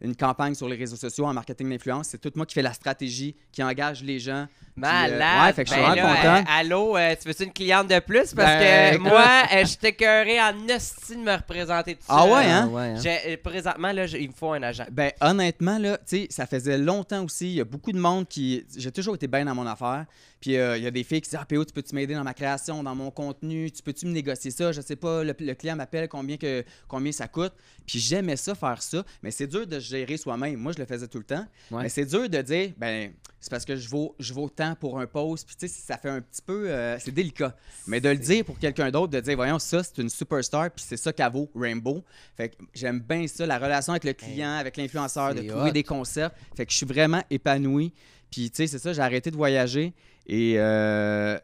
une 0.00 0.14
campagne 0.14 0.54
sur 0.54 0.68
les 0.68 0.76
réseaux 0.76 0.96
sociaux 0.96 1.26
en 1.26 1.34
marketing 1.34 1.70
d'influence, 1.70 2.08
c'est 2.08 2.18
tout 2.20 2.30
moi 2.36 2.46
qui 2.46 2.54
fais 2.54 2.62
la 2.62 2.72
stratégie, 2.72 3.34
qui 3.52 3.62
engage 3.62 4.02
les 4.02 4.18
gens. 4.18 4.46
Malade. 4.76 5.20
euh, 5.20 5.46
ouais, 5.46 5.52
fait 5.54 5.64
que 5.64 5.70
je 5.70 5.74
suis 5.74 5.82
Ben 5.82 5.88
vraiment 5.90 6.08
là, 6.08 6.16
content. 6.16 6.36
euh, 6.36 6.56
allô, 6.60 6.96
euh, 6.96 7.14
tu 7.20 7.26
veux-tu 7.28 7.42
une 7.44 7.52
cliente 7.52 7.88
de 7.88 7.98
plus? 7.98 8.32
Parce 8.32 8.58
Ben, 8.62 8.90
que 8.92 8.94
écoute. 8.96 9.08
moi, 9.08 9.28
euh, 9.52 9.64
je 9.64 9.76
t'écœurais 9.76 10.40
en 10.40 10.54
hostie 10.76 11.16
de 11.16 11.20
me 11.22 11.32
représenter 11.36 11.94
tout 11.96 12.02
Ah 12.08 12.22
seul. 12.22 12.30
ouais, 12.32 12.44
hein? 12.44 12.64
Ah 12.64 12.68
ouais, 12.72 12.82
hein? 12.82 12.94
J'ai- 13.02 13.32
euh, 13.32 13.36
présentement, 13.42 13.90
là, 13.92 14.06
il 14.06 14.28
me 14.28 14.32
faut 14.34 14.52
un 14.52 14.62
agent. 14.62 14.84
Ben, 14.92 15.10
honnêtement, 15.20 15.78
là, 15.78 15.98
tu 15.98 16.04
sais, 16.06 16.26
ça 16.30 16.46
faisait 16.46 16.78
longtemps 16.78 17.24
aussi. 17.24 17.46
Il 17.48 17.54
y 17.54 17.60
a 17.60 17.64
beaucoup 17.64 17.90
de 17.90 17.98
monde 17.98 18.28
qui. 18.28 18.64
J'ai 18.76 18.92
toujours 18.92 19.16
été 19.16 19.26
bien 19.26 19.44
dans 19.44 19.54
mon 19.56 19.66
affaire. 19.66 20.06
Puis 20.40 20.56
euh, 20.56 20.76
il 20.76 20.84
y 20.84 20.86
a 20.86 20.92
des 20.92 21.02
filles 21.02 21.20
qui 21.20 21.30
disent 21.30 21.38
Ah, 21.42 21.44
PO, 21.44 21.64
tu 21.64 21.72
peux-tu 21.72 21.96
m'aider 21.96 22.14
dans 22.14 22.22
ma 22.22 22.32
création, 22.34 22.84
dans 22.84 22.94
mon 22.94 23.10
contenu? 23.10 23.72
Tu 23.72 23.82
peux-tu 23.82 24.06
me 24.06 24.12
négocier 24.12 24.52
ça? 24.52 24.70
Je 24.70 24.80
sais 24.80 24.94
pas. 24.94 25.24
Le, 25.24 25.34
le 25.40 25.54
client 25.54 25.74
m'appelle 25.74 26.08
combien, 26.08 26.36
que, 26.36 26.64
combien 26.86 27.10
ça 27.10 27.26
coûte? 27.26 27.52
Puis 27.84 27.98
j'aimais 27.98 28.36
ça, 28.36 28.54
faire 28.54 28.80
ça. 28.80 29.02
Mais 29.24 29.32
c'est 29.32 29.48
dur 29.48 29.66
de 29.66 29.80
gérer 29.88 30.16
soi-même. 30.16 30.56
Moi, 30.56 30.72
je 30.72 30.78
le 30.78 30.84
faisais 30.84 31.08
tout 31.08 31.18
le 31.18 31.24
temps. 31.24 31.46
Ouais. 31.70 31.82
Mais 31.82 31.88
c'est 31.88 32.04
dur 32.04 32.28
de 32.28 32.42
dire, 32.42 32.72
ben, 32.76 33.12
c'est 33.40 33.50
parce 33.50 33.64
que 33.64 33.76
je 33.76 33.88
vaux, 33.88 34.14
je 34.18 34.32
vaux 34.32 34.48
tant 34.48 34.74
pour 34.74 34.98
un 35.00 35.06
post. 35.06 35.46
Puis, 35.46 35.56
tu 35.56 35.68
sais, 35.68 35.74
ça 35.86 35.96
fait 35.96 36.08
un 36.08 36.20
petit 36.20 36.42
peu. 36.42 36.68
euh, 36.68 36.98
c'est 36.98 37.12
délicat. 37.12 37.56
Mais 37.86 38.00
de 38.00 38.08
le 38.08 38.16
dire 38.16 38.44
pour 38.44 38.58
quelqu'un 38.58 38.90
d'autre, 38.90 39.12
de 39.12 39.20
dire, 39.20 39.36
voyons, 39.36 39.58
ça, 39.58 39.82
c'est 39.82 39.98
une 39.98 40.10
superstar, 40.10 40.70
puis 40.70 40.84
c'est 40.86 40.96
ça 40.96 41.12
qu'elle 41.12 41.32
vaut, 41.32 41.50
Rainbow. 41.54 42.04
Fait 42.36 42.50
que 42.50 42.56
j'aime 42.74 43.00
bien 43.00 43.26
ça, 43.26 43.46
la 43.46 43.58
relation 43.58 43.92
avec 43.92 44.04
le 44.04 44.12
client, 44.12 44.52
avec 44.56 44.76
l'influenceur, 44.76 45.34
de 45.34 45.42
trouver 45.42 45.70
hot. 45.70 45.72
des 45.72 45.84
concepts. 45.84 46.36
Fait 46.56 46.66
que 46.66 46.72
je 46.72 46.76
suis 46.76 46.86
vraiment 46.86 47.22
épanoui. 47.30 47.92
Puis, 48.30 48.50
tu 48.50 48.56
sais, 48.56 48.66
c'est 48.66 48.78
ça, 48.78 48.92
j'ai 48.92 49.00
arrêté 49.00 49.30
de 49.30 49.36
voyager 49.36 49.94
et 50.26 50.54
euh, 50.58 51.38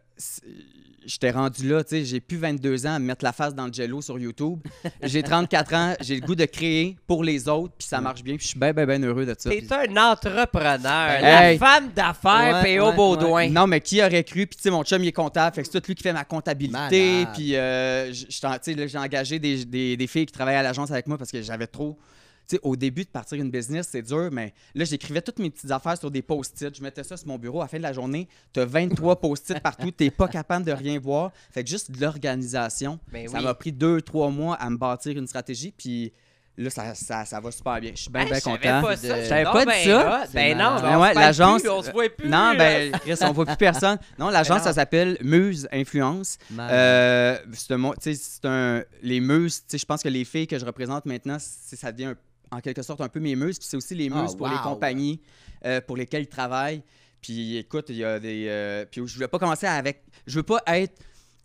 j'étais 1.07 1.31
rendu 1.31 1.69
là, 1.69 1.83
tu 1.85 1.91
sais, 1.91 2.05
j'ai 2.05 2.21
plus 2.21 2.37
22 2.39 2.87
ans 2.87 2.95
à 2.95 2.99
me 2.99 3.05
mettre 3.07 3.25
la 3.25 3.33
face 3.33 3.55
dans 3.55 3.67
le 3.67 3.73
jello 3.73 4.01
sur 4.03 4.19
YouTube. 4.19 4.59
J'ai 5.03 5.23
34 5.23 5.75
ans, 5.75 5.95
j'ai 6.01 6.15
le 6.17 6.21
goût 6.27 6.35
de 6.35 6.45
créer 6.45 6.97
pour 7.07 7.23
les 7.25 7.49
autres, 7.49 7.75
puis 7.79 7.87
ça 7.87 8.01
marche 8.01 8.23
bien, 8.23 8.37
puis 8.37 8.45
je 8.45 8.51
suis 8.51 8.59
bien, 8.59 8.73
bien, 8.73 8.87
bien 8.87 9.03
heureux 9.03 9.27
de 9.27 9.35
ça. 9.39 9.51
T'es 9.51 9.65
un 9.73 9.97
entrepreneur, 9.97 11.11
Hey. 11.25 11.59
la 11.59 11.67
femme 11.67 11.91
d'affaires, 11.95 12.55
Ouais, 12.57 12.63
P.O. 12.63 12.89
ouais, 12.91 12.97
Baudouin. 12.97 13.49
Non, 13.51 13.67
mais 13.67 13.81
qui 13.81 14.03
aurait 14.03 14.25
cru? 14.25 14.47
Puis, 14.47 14.57
tu 14.57 14.63
sais, 14.63 14.71
mon 14.71 14.83
chum, 14.85 15.03
il 15.03 15.09
est 15.09 15.13
comptable. 15.13 15.55
Fait 15.55 15.63
que 15.63 15.69
c'est 15.71 15.81
tout 15.81 15.87
lui 15.89 15.95
qui 15.95 16.03
fait 16.03 16.13
ma 16.13 16.25
comptabilité. 16.25 17.27
Puis, 17.35 17.57
euh, 17.57 18.13
j'ai 18.13 18.99
engagé 18.99 19.39
des, 19.39 19.65
des- 19.65 19.97
des 19.97 20.07
filles 20.07 20.27
qui 20.27 20.33
travaillaient 20.33 20.59
à 20.59 20.63
l'agence 20.63 20.91
avec 20.91 21.07
moi 21.07 21.19
parce 21.19 21.31
que 21.31 21.43
j'avais 21.43 21.67
trop. 21.67 21.99
Sais, 22.47 22.61
au 22.63 22.77
début 22.77 23.05
de 23.05 23.09
partir 23.09 23.39
une 23.41 23.51
business, 23.51 23.89
c'est 23.91 24.03
dur, 24.03 24.29
mais 24.31 24.53
là, 24.75 24.85
j'écrivais 24.85 25.23
toutes 25.23 25.39
mes 25.39 25.49
petites 25.51 25.71
affaires 25.71 25.97
sur 25.97 26.11
des 26.11 26.21
post-it. 26.23 26.77
Je 26.77 26.83
mettais 26.83 27.03
ça 27.03 27.17
sur 27.17 27.27
mon 27.29 27.39
bureau. 27.39 27.61
À 27.61 27.65
la 27.65 27.69
fin 27.69 27.79
de 27.79 27.83
la 27.83 27.93
journée, 27.95 28.29
tu 28.53 28.61
as 28.61 28.65
23 28.67 29.21
post-it 29.21 29.61
partout. 29.61 29.91
Tu 29.91 30.11
pas 30.11 30.29
capable 30.29 30.65
de 30.67 30.73
rien 30.73 30.99
voir. 30.99 31.33
Fait 31.51 31.65
que 31.65 31.71
juste 31.71 31.91
de 31.91 32.01
l'organisation. 32.01 32.99
Ben 33.13 33.29
ça 33.29 33.39
oui. 33.39 33.45
m'a 33.45 33.55
pris 33.55 33.73
deux, 33.73 34.03
trois 34.03 34.29
mois 34.31 34.55
à 34.57 34.69
me 34.71 34.77
bâtir 34.77 35.17
une 35.17 35.27
stratégie. 35.27 35.73
Puis 35.77 36.13
là, 36.59 36.69
ça, 36.71 36.95
ça, 36.95 37.25
ça 37.25 37.41
va 37.41 37.51
super 37.51 37.81
bien. 37.81 37.93
Je 37.95 38.03
suis 38.03 38.11
bien, 38.11 38.21
Hey, 38.23 38.27
bien 38.29 38.37
je 38.37 38.41
savais 38.43 38.59
content. 38.59 38.83
pas 38.83 38.97
ça. 38.97 39.09
de- 39.09 39.15
c'est 39.23 39.29
J'avais 39.29 39.45
donc 39.45 39.53
pas 39.55 39.61
dit 39.61 39.67
ben 39.67 39.85
ça. 39.85 40.25
Ben 40.35 40.59
non, 40.59 40.75
ben 40.77 40.83
Ben 40.83 41.01
ouais, 41.01 41.15
l'agence- 41.15 41.63
plus, 41.63 41.71
on 41.71 41.83
se 41.83 41.91
voit 41.91 42.09
plus. 42.11 42.29
Non, 42.29 42.55
ben, 42.59 42.93
Chris, 42.93 43.15
on 43.23 43.33
voit 43.33 43.47
plus 43.47 43.57
personne. 43.57 43.99
Non, 44.19 44.29
l'agence, 44.29 44.59
non. 44.59 44.65
ça 44.65 44.73
s'appelle 44.75 45.17
Muse 45.23 45.67
Influence. 45.73 46.37
Euh, 46.59 47.39
c'est 47.55 47.73
un, 47.73 47.93
c'est 48.01 48.45
un, 48.45 48.85
les 49.03 49.21
muses, 49.21 49.63
je 49.73 49.85
pense 49.85 50.03
que 50.03 50.09
les 50.09 50.25
filles 50.25 50.47
que 50.47 50.59
je 50.59 50.65
représente 50.67 51.07
maintenant, 51.07 51.39
ça 51.41 51.91
devient 51.91 52.05
un- 52.11 52.17
en 52.55 52.61
quelque 52.61 52.83
sorte 52.83 53.01
un 53.01 53.09
peu 53.09 53.21
mes 53.21 53.37
muses. 53.37 53.59
Puis 53.59 53.69
c'est 53.69 53.77
aussi 53.77 53.95
les 53.95 54.11
Ah, 54.13 54.23
muses 54.23 54.35
pour 54.35 54.49
les 54.49 54.57
compagnies 54.63 55.21
euh, 55.65 55.81
pour 55.81 55.97
lesquelles 55.97 56.23
ils 56.23 56.29
travaillent. 56.29 56.83
Puis 57.21 57.57
écoute, 57.57 57.87
il 57.89 57.97
y 57.97 58.05
a 58.05 58.19
des. 58.19 58.47
euh, 58.49 58.85
puis 58.91 59.01
je 59.07 59.19
veux 59.19 59.29
pas 59.29 59.39
commencer 59.39 59.67
avec. 59.67 60.03
Je 60.27 60.37
veux 60.37 60.43
pas 60.43 60.63
être 60.67 60.95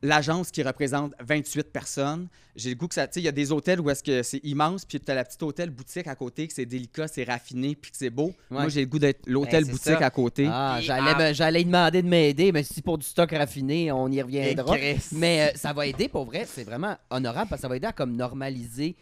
l'agence 0.02 0.52
qui 0.52 0.64
représente 0.64 1.14
28 1.20 1.72
personnes. 1.72 2.28
J'ai 2.56 2.70
le 2.70 2.76
goût 2.76 2.88
que 2.88 2.96
ça. 2.96 3.08
Tu 3.08 3.14
sais, 3.16 3.20
il 3.22 3.26
y 3.26 3.28
a 3.30 3.34
des 3.34 3.52
hôtels 3.52 3.80
où 3.80 3.90
est-ce 3.90 4.04
que 4.04 4.24
c'est 4.24 4.44
immense, 4.44 4.84
puis 4.86 5.00
tu 5.00 5.10
as 5.12 5.16
la 5.16 5.24
petite 5.24 5.42
hôtel 5.44 5.70
boutique 5.70 6.08
à 6.08 6.16
côté, 6.16 6.48
que 6.48 6.54
c'est 6.54 6.66
délicat, 6.66 7.08
c'est 7.08 7.24
raffiné, 7.24 7.76
puis 7.76 7.92
que 7.92 7.98
c'est 7.98 8.10
beau. 8.10 8.34
Moi, 8.50 8.68
j'ai 8.70 8.82
le 8.82 8.88
goût 8.88 9.00
d'être 9.00 9.22
l'hôtel 9.28 9.64
Ben, 9.66 9.72
boutique 9.72 10.00
ça. 10.00 10.06
à 10.06 10.10
côté. 10.10 10.48
Ah, 10.50 10.80
j'allais, 10.82 11.14
ah. 11.16 11.64
demander 11.64 12.02
de 12.02 12.08
m'aider, 12.08 12.52
mais 12.52 12.64
si 12.64 12.82
pour 12.82 12.98
du 12.98 13.06
stock 13.06 13.32
raffiné, 13.32 13.92
on 13.92 14.10
y 14.10 14.22
reviendra. 14.22 14.76
Mais 15.14 15.50
euh, 15.54 15.58
ça 15.58 15.74
va 15.74 15.86
aider, 15.88 16.08
pour 16.10 16.26
vrai, 16.26 16.46
c'est 16.48 16.64
vraiment 16.64 16.98
honorable 17.10 17.50
parce 17.50 17.60
que 17.60 17.64
ça 17.64 17.68
va 17.70 17.78
aider 17.78 17.88
à 17.88 17.94
comme 17.94 18.16
normaliser 18.16 18.96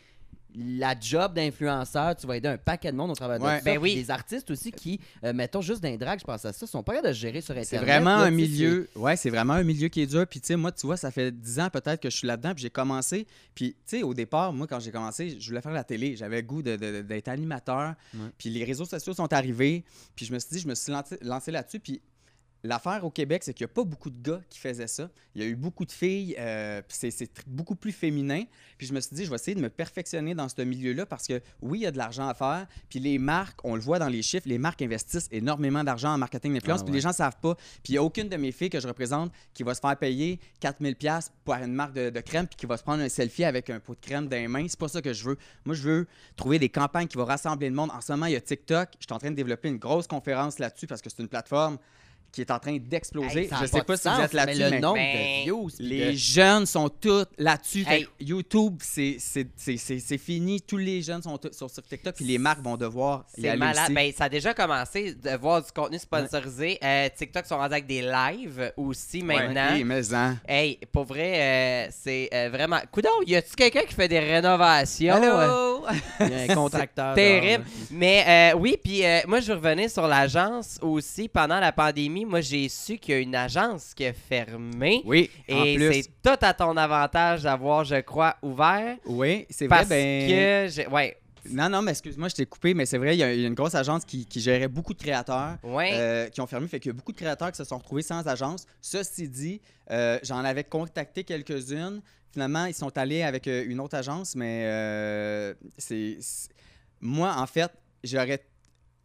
la 0.59 0.95
job 0.99 1.33
d'influenceur. 1.33 2.15
Tu 2.15 2.25
vas 2.27 2.37
aider 2.37 2.47
un 2.47 2.57
paquet 2.57 2.91
de 2.91 2.97
monde 2.97 3.11
au 3.11 3.15
travers 3.15 3.41
Ouais. 3.41 3.53
de 3.59 3.63
ça. 3.63 3.63
Ben 3.63 3.77
oui. 3.77 3.93
Puis 3.93 4.03
Des 4.03 4.11
artistes 4.11 4.49
aussi 4.51 4.71
qui, 4.71 4.99
euh, 5.23 5.33
mettons 5.33 5.61
juste 5.61 5.81
d'un 5.81 5.95
drag, 5.97 6.19
je 6.19 6.23
pense 6.25 6.43
à 6.45 6.53
ça, 6.53 6.65
sont 6.67 6.83
pas 6.83 6.93
capables 6.93 7.09
de 7.09 7.13
gérer 7.13 7.41
sur 7.41 7.51
Internet. 7.51 7.67
C'est 7.69 7.77
vraiment 7.77 8.17
là, 8.17 8.23
un 8.23 8.31
milieu. 8.31 8.89
Ouais, 8.95 9.15
c'est 9.15 9.29
vraiment 9.29 9.53
un 9.53 9.63
milieu 9.63 9.87
qui 9.87 10.01
est 10.01 10.07
dur. 10.07 10.25
Puis, 10.27 10.39
tu 10.41 10.47
sais, 10.47 10.55
moi, 10.55 10.71
tu 10.71 10.85
vois, 10.87 10.97
ça 10.97 11.11
fait 11.11 11.31
10 11.31 11.59
ans 11.59 11.69
peut-être 11.69 12.01
que 12.01 12.09
je 12.09 12.17
suis 12.17 12.27
là-dedans. 12.27 12.53
Puis, 12.53 12.63
j'ai 12.63 12.69
commencé. 12.69 13.27
Puis, 13.53 13.73
tu 13.87 13.97
sais, 13.97 14.03
au 14.03 14.13
départ, 14.13 14.51
moi, 14.53 14.67
quand 14.67 14.79
j'ai 14.79 14.91
commencé, 14.91 15.37
je 15.39 15.47
voulais 15.49 15.61
faire 15.61 15.71
la 15.73 15.83
télé. 15.83 16.15
J'avais 16.15 16.37
le 16.41 16.47
goût 16.47 16.61
de- 16.63 16.75
de- 16.75 17.01
d'être 17.01 17.27
animateur. 17.27 17.93
Ouais. 18.13 18.19
Puis, 18.37 18.49
les 18.49 18.63
réseaux 18.63 18.85
sociaux 18.85 19.13
sont 19.13 19.31
arrivés. 19.33 19.83
Puis, 20.15 20.25
je 20.25 20.33
me 20.33 20.39
suis 20.39 20.49
dit, 20.51 20.59
je 20.59 20.67
me 20.67 20.75
suis 20.75 20.91
lancé, 20.91 21.17
lancé 21.21 21.51
là-dessus. 21.51 21.79
Puis, 21.79 22.01
L'affaire 22.67 23.05
au 23.05 23.09
Québec, 23.09 23.43
c'est 23.45 23.53
qu'il 23.53 23.65
n'y 23.65 23.71
a 23.71 23.74
pas 23.74 23.86
beaucoup 23.86 24.09
de 24.09 24.21
gars 24.21 24.41
qui 24.50 24.59
faisaient 24.59 24.88
ça. 24.88 25.09
Il 25.36 25.41
y 25.41 25.45
a 25.45 25.47
eu 25.47 25.55
beaucoup 25.55 25.86
de 25.86 25.91
filles, 25.91 26.36
euh, 26.38 26.81
puis 26.86 26.97
c'est- 27.00 27.31
beaucoup 27.47 27.75
plus 27.75 27.93
féminin. 27.93 28.43
Puis 28.77 28.88
je 28.88 28.93
me 28.93 29.00
suis 29.00 29.15
dit, 29.15 29.24
je 29.24 29.29
vais 29.29 29.36
essayer 29.36 29.55
de 29.55 29.62
me 29.62 29.69
perfectionner 29.69 30.36
dans 30.36 30.50
ce 30.50 30.62
milieu-là 30.62 31.05
parce 31.05 31.27
que 31.27 31.41
oui, 31.62 31.79
il 31.79 31.81
y 31.83 31.86
a 31.86 31.91
de 31.91 31.97
l'argent 31.97 32.27
à 32.27 32.33
faire. 32.33 32.67
Puis 32.89 33.00
les 33.00 33.19
marques, 33.19 33.59
on 33.63 33.75
le 33.75 33.81
voit 33.81 34.00
dans 34.00 34.09
les 34.09 34.21
chiffres, 34.21 34.50
les 34.50 34.57
marques 34.57 34.81
investissent 34.81 35.29
énormément 35.31 35.81
d'argent 35.81 36.09
en 36.13 36.17
marketing 36.17 36.53
d'influence. 36.55 36.81
Ah 36.81 36.83
puis 36.83 36.91
ouais. 36.91 36.97
les 36.97 37.01
gens 37.01 37.09
ne 37.09 37.13
savent 37.13 37.39
pas. 37.41 37.55
Puis 37.55 37.79
il 37.89 37.91
n'y 37.93 37.97
a 38.00 38.03
aucune 38.03 38.27
de 38.27 38.36
mes 38.36 38.51
filles 38.51 38.69
que 38.69 38.81
je 38.81 38.88
représente 38.88 39.31
qui 39.53 39.63
va 39.63 39.74
se 39.74 39.79
faire 39.79 39.95
payer 39.95 40.38
4000 40.59 40.97
pièces 40.97 41.31
pour 41.45 41.53
une 41.53 41.71
marque 41.74 41.93
de, 41.93 42.09
de 42.09 42.19
crème 42.19 42.47
puis 42.47 42.57
qui 42.57 42.65
va 42.65 42.75
se 42.75 42.83
prendre 42.83 43.01
un 43.01 43.07
selfie 43.09 43.45
avec 43.45 43.69
un 43.69 43.79
pot 43.79 43.95
de 43.95 44.01
crème 44.05 44.27
dans 44.27 44.36
les 44.36 44.50
mains. 44.50 44.65
C'est 44.67 44.79
pas 44.79 44.89
ça 44.89 45.01
que 45.01 45.13
je 45.13 45.24
veux. 45.24 45.38
Moi, 45.63 45.74
je 45.74 45.83
veux 45.83 46.07
trouver 46.36 46.59
des 46.59 46.67
campagnes 46.69 47.07
qui 47.07 47.17
vont 47.17 47.24
rassembler 47.25 47.69
le 47.69 47.75
monde. 47.75 47.91
En 47.91 48.01
ce 48.01 48.12
moment, 48.12 48.25
il 48.25 48.33
y 48.33 48.36
a 48.36 48.41
TikTok. 48.41 48.89
Je 49.00 49.05
suis 49.05 49.13
en 49.13 49.19
train 49.19 49.31
de 49.31 49.36
développer 49.36 49.69
une 49.69 49.77
grosse 49.77 50.07
conférence 50.07 50.59
là-dessus 50.59 50.88
parce 50.88 51.01
que 51.01 51.09
c'est 51.09 51.21
une 51.21 51.29
plateforme 51.29 51.77
qui 52.31 52.41
est 52.41 52.51
en 52.51 52.60
train 52.60 52.77
d'exploser. 52.77 53.41
Hey, 53.46 53.50
je 53.62 53.65
sais 53.65 53.81
pas 53.84 53.98
si 53.98 54.07
vous 54.07 54.22
êtes 54.22 54.34
là-dessus, 54.34 54.60
mais 54.60 54.69
mais, 54.69 54.75
le 54.77 54.81
nombre 54.81 54.96
Ben, 54.96 55.39
de 55.39 55.43
views. 55.43 55.69
puis 55.77 55.86
les 55.88 56.05
de- 56.12 56.17
jeunes 56.17 56.65
sont 56.65 56.89
tous 56.89 57.25
là-dessus. 57.38 57.84
Hey. 57.88 58.07
YouTube, 58.19 58.77
c'est- 58.81 59.17
c'est 59.19 59.48
c'est- 59.55 59.77
c'est- 59.77 60.00
c'est 60.00 60.17
fini. 60.17 60.62
Tous 60.62 60.77
les 60.77 61.01
jeunes 61.01 61.22
sont 61.24 61.38
tous 61.38 61.51
sur, 61.53 61.69
sur 61.69 61.84
TikTok, 61.84 62.15
puis 62.15 62.25
les 62.25 62.38
marques 62.38 62.62
vont 62.62 62.77
devoir 62.77 63.25
y 63.38 63.48
aller 63.48 63.57
malade. 63.57 63.86
aussi. 63.86 63.93
Ben, 63.93 64.12
ça 64.15 64.25
a 64.25 64.29
déjà 64.29 64.53
commencé 64.53 65.13
de 65.15 65.36
voir 65.38 65.62
du 65.63 65.72
contenu 65.72 65.98
sponsorisé. 65.98 66.77
Euh, 66.84 67.10
TikTok 67.15 67.46
sont 67.46 67.57
rendus 67.57 67.74
avec 67.74 67.88
des 67.88 68.01
lives 68.01 68.72
aussi 68.77 69.24
maintenant. 69.24 69.69
Ouais, 69.72 69.77
hey, 69.77 69.84
mais 69.84 70.13
hein. 70.13 70.38
Hey, 70.48 70.79
pour 70.91 71.05
vrai, 71.05 71.88
euh, 71.88 71.91
c'est 71.91 72.29
euh, 72.34 72.50
vraiment. 72.51 72.79
Coudon, 72.91 73.10
y 73.25 73.36
a-tu 73.36 73.55
quelqu'un 73.55 73.81
qui 73.88 73.93
fait 73.96 74.07
des 74.07 74.19
rénovations? 74.19 75.15
Il 76.19 76.29
y 76.29 76.34
a 76.34 76.51
un 76.51 76.55
contracteur. 76.55 77.15
Terrible. 77.15 77.63
là. 77.63 77.69
Mais 77.91 78.51
euh, 78.53 78.57
oui, 78.57 78.77
puis 78.84 79.05
euh, 79.05 79.19
moi, 79.27 79.39
je 79.39 79.51
revenais 79.53 79.88
sur 79.89 80.07
l'agence 80.07 80.77
aussi. 80.81 81.27
Pendant 81.27 81.60
la 81.60 81.72
pandémie, 81.72 82.25
moi, 82.27 82.41
j'ai 82.41 82.69
su 82.69 82.98
qu'il 82.98 83.13
y 83.15 83.17
a 83.17 83.22
une 83.22 83.36
agence 83.36 83.93
qui 83.93 84.05
a 84.05 84.13
fermé. 84.13 85.01
Oui, 85.05 85.29
Et 85.48 85.77
c'est 85.79 86.10
tout 86.22 86.38
à 86.46 86.53
ton 86.53 86.75
avantage 86.77 87.43
d'avoir, 87.43 87.84
je 87.84 88.01
crois, 88.01 88.36
ouvert. 88.41 88.98
Oui, 89.05 89.46
c'est 89.50 89.67
vrai. 89.67 89.77
Parce 89.77 89.89
Ben... 89.89 90.29
que. 90.29 90.89
Ouais. 90.89 91.17
Non, 91.50 91.69
non, 91.69 91.81
mais 91.81 91.91
excuse-moi, 91.91 92.27
je 92.27 92.36
t'ai 92.36 92.46
coupé, 92.46 92.74
mais 92.74 92.86
c'est 92.86 92.98
vrai, 92.98 93.15
il 93.15 93.19
y, 93.19 93.24
a 93.24 93.34
une 93.34 93.53
grosse 93.53 93.75
agence 93.75 94.03
qui, 94.03 94.25
qui 94.25 94.41
gérait 94.41 94.67
beaucoup 94.67 94.93
de 94.93 95.01
créateurs. 95.01 95.57
Ouais. 95.63 95.91
euh, 95.93 96.27
qui 96.29 96.41
ont 96.41 96.48
fermé, 96.48 96.67
fait 96.67 96.79
qu'il 96.79 96.89
y 96.89 96.93
a 96.93 96.93
beaucoup 96.93 97.13
de 97.13 97.17
créateurs 97.17 97.51
qui 97.51 97.57
se 97.57 97.63
sont 97.63 97.77
retrouvés 97.77 98.01
sans 98.01 98.27
agence. 98.27 98.65
Ceci 98.81 99.29
dit, 99.29 99.62
euh, 99.89 100.19
j'en 100.24 100.39
avais 100.43 100.65
contacté 100.65 101.24
quelques-unes. 101.24 102.01
Finalement, 102.34 102.65
ils 102.65 102.74
sont 102.74 102.96
allés 102.98 103.24
avec 103.24 103.48
euh, 103.48 103.63
une 103.65 103.79
autre 103.79 103.96
agence, 103.96 104.36
mais 104.36 104.63
euh, 104.65 105.53
c'est- 105.77 106.17
moi, 107.00 107.34
en 107.38 107.48
fait, 107.48 107.72
j'aurais 108.03 108.43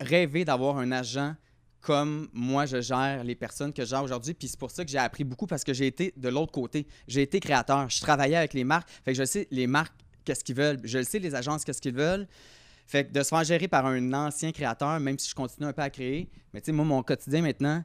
rêvé 0.01 0.45
d'avoir 0.45 0.79
un 0.79 0.91
agent 0.91 1.35
comme 1.83 2.29
moi, 2.33 2.65
je 2.65 2.81
gère 2.81 3.25
les 3.25 3.35
personnes 3.35 3.73
que 3.73 3.85
je 3.85 3.91
gère 3.91 4.03
aujourd'hui. 4.03 4.35
Puis 4.35 4.49
c'est 4.49 4.59
pour 4.59 4.71
ça 4.71 4.85
que 4.85 4.91
j'ai 4.91 4.99
appris 4.99 5.25
beaucoup 5.25 5.47
parce 5.47 5.65
que 5.65 5.73
j'ai 5.73 5.89
été 5.89 6.15
de 6.17 6.29
l'autre 6.29 6.53
côté. 6.53 6.87
J'ai 7.09 7.23
été 7.23 7.41
créateur. 7.41 7.91
Je 7.91 8.01
travaillais 8.01 8.37
avec 8.37 8.55
les 8.55 8.65
marques. 8.65 8.89
Fait 9.05 9.13
que 9.13 9.19
je 9.19 9.25
sais 9.25 9.49
les 9.51 9.67
marques, 9.67 9.95
qu'est-ce 10.25 10.45
qu'ils 10.45 10.55
veulent. 10.55 10.81
Je 10.85 10.99
le 10.99 11.05
sais, 11.05 11.19
les 11.19 11.35
agences, 11.35 11.65
qu'est-ce 11.65 11.83
qu'ils 11.83 11.95
veulent. 11.95 12.27
Fait 12.87 13.07
que 13.07 13.13
de 13.13 13.23
se 13.23 13.29
faire 13.29 13.45
gérer 13.45 13.69
par 13.69 13.85
un 13.87 14.13
ancien 14.13 14.53
créateur, 14.53 14.99
même 15.01 15.19
si 15.19 15.29
je 15.29 15.35
continue 15.35 15.67
un 15.67 15.73
peu 15.73 15.83
à 15.83 15.91
créer. 15.91 16.31
Mais 16.55 16.61
tu 16.61 16.67
sais, 16.67 16.73
moi, 16.73 16.85
mon 16.85 17.03
quotidien 17.03 17.43
maintenant, 17.43 17.83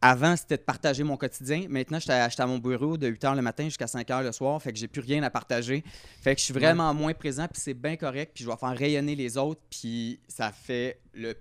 avant, 0.00 0.36
c'était 0.36 0.56
de 0.56 0.62
partager 0.62 1.02
mon 1.02 1.16
quotidien. 1.16 1.66
Maintenant, 1.68 1.98
j'étais 1.98 2.12
à, 2.12 2.28
à 2.36 2.46
mon 2.46 2.58
bureau 2.58 2.96
de 2.96 3.08
8 3.08 3.22
h 3.24 3.34
le 3.36 3.42
matin 3.42 3.64
jusqu'à 3.64 3.86
5 3.86 4.06
h 4.06 4.22
le 4.22 4.32
soir. 4.32 4.60
Fait 4.62 4.72
que 4.72 4.78
j'ai 4.78 4.88
plus 4.88 5.00
rien 5.00 5.22
à 5.22 5.30
partager. 5.30 5.82
Fait 6.20 6.34
que 6.34 6.40
je 6.40 6.44
suis 6.44 6.54
vraiment 6.54 6.92
moins 6.94 7.14
présent, 7.14 7.48
puis 7.48 7.60
c'est 7.60 7.74
bien 7.74 7.96
correct. 7.96 8.32
Puis 8.34 8.44
je 8.44 8.50
vais 8.50 8.56
faire 8.56 8.76
rayonner 8.76 9.16
les 9.16 9.36
autres, 9.36 9.60
puis 9.70 10.20
ça 10.28 10.52
fait 10.52 11.00
le. 11.14 11.34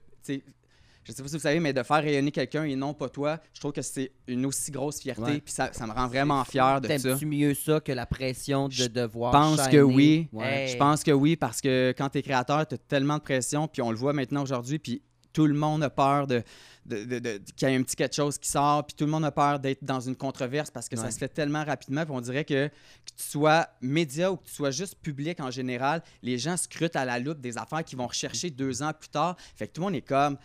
Tu 1.08 1.14
je 1.14 1.18
sais 1.18 1.24
pas 1.24 1.30
si 1.30 1.36
vous 1.36 1.42
savez, 1.42 1.60
mais 1.62 1.72
de 1.72 1.84
faire 1.84 1.98
rayonner 2.04 2.32
quelqu'un 2.32 2.66
et 2.66 2.76
non 2.76 2.94
pas 2.94 3.08
toi, 3.08 3.40
je 3.54 3.60
trouve 3.62 3.72
que 3.72 3.82
c'est 3.82 4.12
une 4.28 4.46
aussi 4.46 4.72
grosse 4.72 5.00
fierté. 5.00 5.40
Puis 5.40 5.54
ça, 5.54 5.72
ça 5.72 5.88
me 5.88 5.94
rend 5.94 6.08
vraiment 6.08 6.44
fier 6.44 6.82
de 6.82 6.88
ça. 6.90 6.98
T'aimes-tu 7.00 7.26
mieux 7.26 7.54
ça 7.54 7.80
que 7.80 7.94
la 7.94 8.06
pression 8.06 8.68
de 8.68 8.74
Je 8.74 8.86
devoir 8.88 9.32
Je 9.32 9.38
pense 9.58 9.68
que 9.70 9.78
oui. 9.82 10.28
Ouais. 10.34 10.66
Hey. 10.66 10.68
Je 10.74 10.78
pense 10.78 11.04
que 11.04 11.12
oui, 11.12 11.36
parce 11.38 11.62
que 11.62 11.94
quand 11.98 12.10
tu 12.10 12.18
es 12.18 12.22
créateur, 12.22 12.68
tu 12.68 12.76
as 12.76 12.78
tellement 12.78 13.18
de 13.18 13.22
pression, 13.24 13.68
puis 13.70 13.82
on 13.82 13.92
le 13.92 13.98
voit 13.98 14.12
maintenant 14.12 14.44
aujourd'hui, 14.44 14.80
puis 14.80 15.02
tout 15.32 15.46
le 15.48 15.54
monde 15.54 15.84
a 15.84 15.90
peur 15.90 16.26
de, 16.28 16.42
de, 16.88 17.04
de- 17.06 17.20
de- 17.20 17.42
qu'il 17.56 17.70
y 17.70 17.72
ait 17.72 17.76
un 17.78 17.84
petit 17.84 17.96
quelque 17.96 18.16
chose 18.16 18.38
qui 18.40 18.50
sort, 18.50 18.86
puis 18.86 18.96
tout 18.96 19.06
le 19.06 19.12
monde 19.12 19.24
a 19.24 19.32
peur 19.32 19.60
d'être 19.60 19.84
dans 19.84 20.00
une 20.00 20.16
controverse 20.16 20.72
parce 20.72 20.90
que 20.90 20.96
ça 20.98 21.12
se 21.12 21.18
fait 21.20 21.28
tellement 21.28 21.64
rapidement, 21.64 22.04
puis 22.06 22.14
on 22.16 22.22
dirait 22.22 22.44
que, 22.44 22.68
que 22.68 22.72
tu 23.16 23.24
sois 23.24 23.68
média 23.80 24.32
ou 24.32 24.38
que 24.38 24.46
tu 24.46 24.54
sois 24.54 24.72
juste 24.72 24.96
public 25.02 25.40
en 25.40 25.52
général, 25.52 26.02
les 26.24 26.38
gens 26.40 26.58
scrutent 26.58 26.96
à 26.96 27.06
la 27.06 27.20
loupe 27.20 27.40
des 27.40 27.58
affaires 27.58 27.84
qu'ils 27.84 27.98
vont 28.00 28.08
rechercher 28.08 28.50
deux 28.50 28.82
ans 28.82 28.92
plus 29.00 29.10
tard. 29.10 29.38
Fait 29.56 29.68
que 29.68 29.74
tout 29.74 29.82
le 29.82 29.86
monde 29.86 29.96
est 29.96 30.02
comme, 30.02 30.38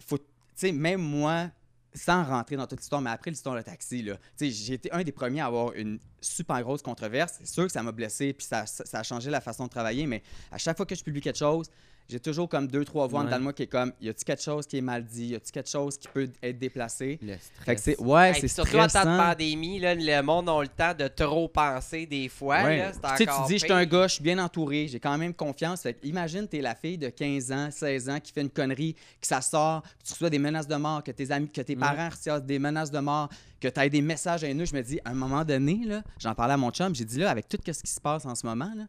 faut, 0.00 0.18
tu 0.18 0.24
sais, 0.54 0.72
même 0.72 1.00
moi, 1.00 1.50
sans 1.94 2.24
rentrer 2.24 2.56
dans 2.56 2.66
toute 2.66 2.80
l'histoire, 2.80 3.00
mais 3.00 3.10
après 3.10 3.30
l'histoire 3.30 3.54
de 3.56 3.62
taxi, 3.62 4.04
j'ai 4.40 4.74
été 4.74 4.90
un 4.92 5.04
des 5.04 5.12
premiers 5.12 5.40
à 5.40 5.46
avoir 5.46 5.72
une 5.74 6.00
super 6.20 6.60
grosse 6.62 6.82
controverse. 6.82 7.34
C'est 7.38 7.46
sûr 7.46 7.66
que 7.66 7.72
ça 7.72 7.82
m'a 7.82 7.92
blessé, 7.92 8.32
puis 8.32 8.46
ça 8.46 8.64
a 8.92 9.02
changé 9.02 9.30
la 9.30 9.40
façon 9.40 9.64
de 9.64 9.70
travailler, 9.70 10.06
mais 10.06 10.22
à 10.50 10.58
chaque 10.58 10.76
fois 10.76 10.86
que 10.86 10.94
je 10.94 11.04
publie 11.04 11.20
quelque 11.20 11.38
chose, 11.38 11.70
j'ai 12.08 12.20
toujours 12.20 12.48
comme 12.48 12.68
deux, 12.68 12.84
trois 12.84 13.06
voix 13.06 13.20
en 13.20 13.22
Ouais. 13.22 13.26
dedans 13.28 13.38
de 13.38 13.42
moi 13.44 13.52
qui 13.54 13.62
est 13.62 13.66
comme, 13.66 13.92
y 14.00 14.08
a-tu 14.10 14.24
quelque 14.24 14.42
chose 14.42 14.66
qui 14.66 14.76
est 14.76 14.82
mal 14.82 15.04
dit? 15.04 15.28
Y 15.28 15.34
a-tu 15.36 15.50
quelque 15.50 15.70
chose 15.70 15.96
qui 15.96 16.06
peut 16.08 16.28
être 16.42 16.58
déplacé? 16.58 17.18
Le 17.22 17.36
Fait 17.64 17.74
que 17.74 17.80
stress. 17.80 17.82
c'est, 17.82 18.00
ouais, 18.00 18.28
Hey, 18.28 18.34
c'est 18.34 18.40
puis 18.40 18.48
surtout 18.50 18.76
en 18.76 18.80
temps 18.80 18.84
de 18.84 18.88
stressant. 18.90 19.16
pandémie, 19.16 19.78
là, 19.80 19.94
le 19.94 20.22
monde 20.22 20.48
a 20.50 20.60
le 20.62 20.68
temps 20.68 20.92
de 20.94 21.08
trop 21.08 21.48
penser 21.48 22.04
des 22.06 22.28
fois. 22.28 22.62
Ouais. 22.62 22.76
là, 22.78 22.92
c'est 22.92 23.00
Puis, 23.00 23.26
tu 23.26 23.32
sais, 23.32 23.38
tu 23.40 23.46
dis, 23.48 23.58
je 23.58 23.64
suis 23.64 23.72
un 23.72 23.86
gars, 23.86 24.06
je 24.06 24.14
suis 24.14 24.22
bien 24.22 24.38
entouré, 24.38 24.86
j'ai 24.86 25.00
quand 25.00 25.16
même 25.16 25.32
confiance. 25.32 25.80
Fait 25.82 25.94
que 25.94 26.06
imagine, 26.06 26.46
t'es 26.46 26.60
la 26.60 26.74
fille 26.74 26.98
de 26.98 27.08
15 27.08 27.52
ans, 27.52 27.68
16 27.70 28.08
ans 28.10 28.20
qui 28.20 28.32
fait 28.32 28.42
une 28.42 28.50
connerie, 28.50 28.94
que 29.20 29.26
ça 29.26 29.40
sort, 29.40 29.82
puis 29.82 29.92
tu 30.06 30.12
reçois 30.12 30.30
des 30.30 30.38
menaces 30.38 30.68
de 30.68 30.76
mort, 30.76 31.02
que 31.02 31.10
tes 31.10 31.30
amis, 31.30 31.48
que 31.50 31.62
tes 31.62 31.74
parents 31.76 32.10
reçoivent 32.10 32.44
des 32.44 32.58
menaces 32.58 32.90
de 32.90 32.98
mort, 33.00 33.30
que 33.60 33.68
tu 33.68 33.80
as 33.80 33.88
des 33.88 34.02
messages 34.02 34.44
haineux. 34.44 34.66
Je 34.66 34.74
me 34.74 34.82
dis, 34.82 35.00
à 35.06 35.10
un 35.10 35.14
moment 35.14 35.42
donné, 35.44 35.80
là, 35.86 36.02
j'en 36.18 36.34
parlais 36.34 36.52
à 36.52 36.58
mon 36.58 36.70
chum, 36.70 36.94
j'ai 36.94 37.06
dit 37.06 37.18
là, 37.20 37.30
avec 37.30 37.48
tout 37.48 37.56
ce 37.66 37.82
qui 37.82 37.90
se 37.90 38.00
passe 38.00 38.26
en 38.26 38.34
ce 38.34 38.46
moment, 38.46 38.70
là, 38.76 38.84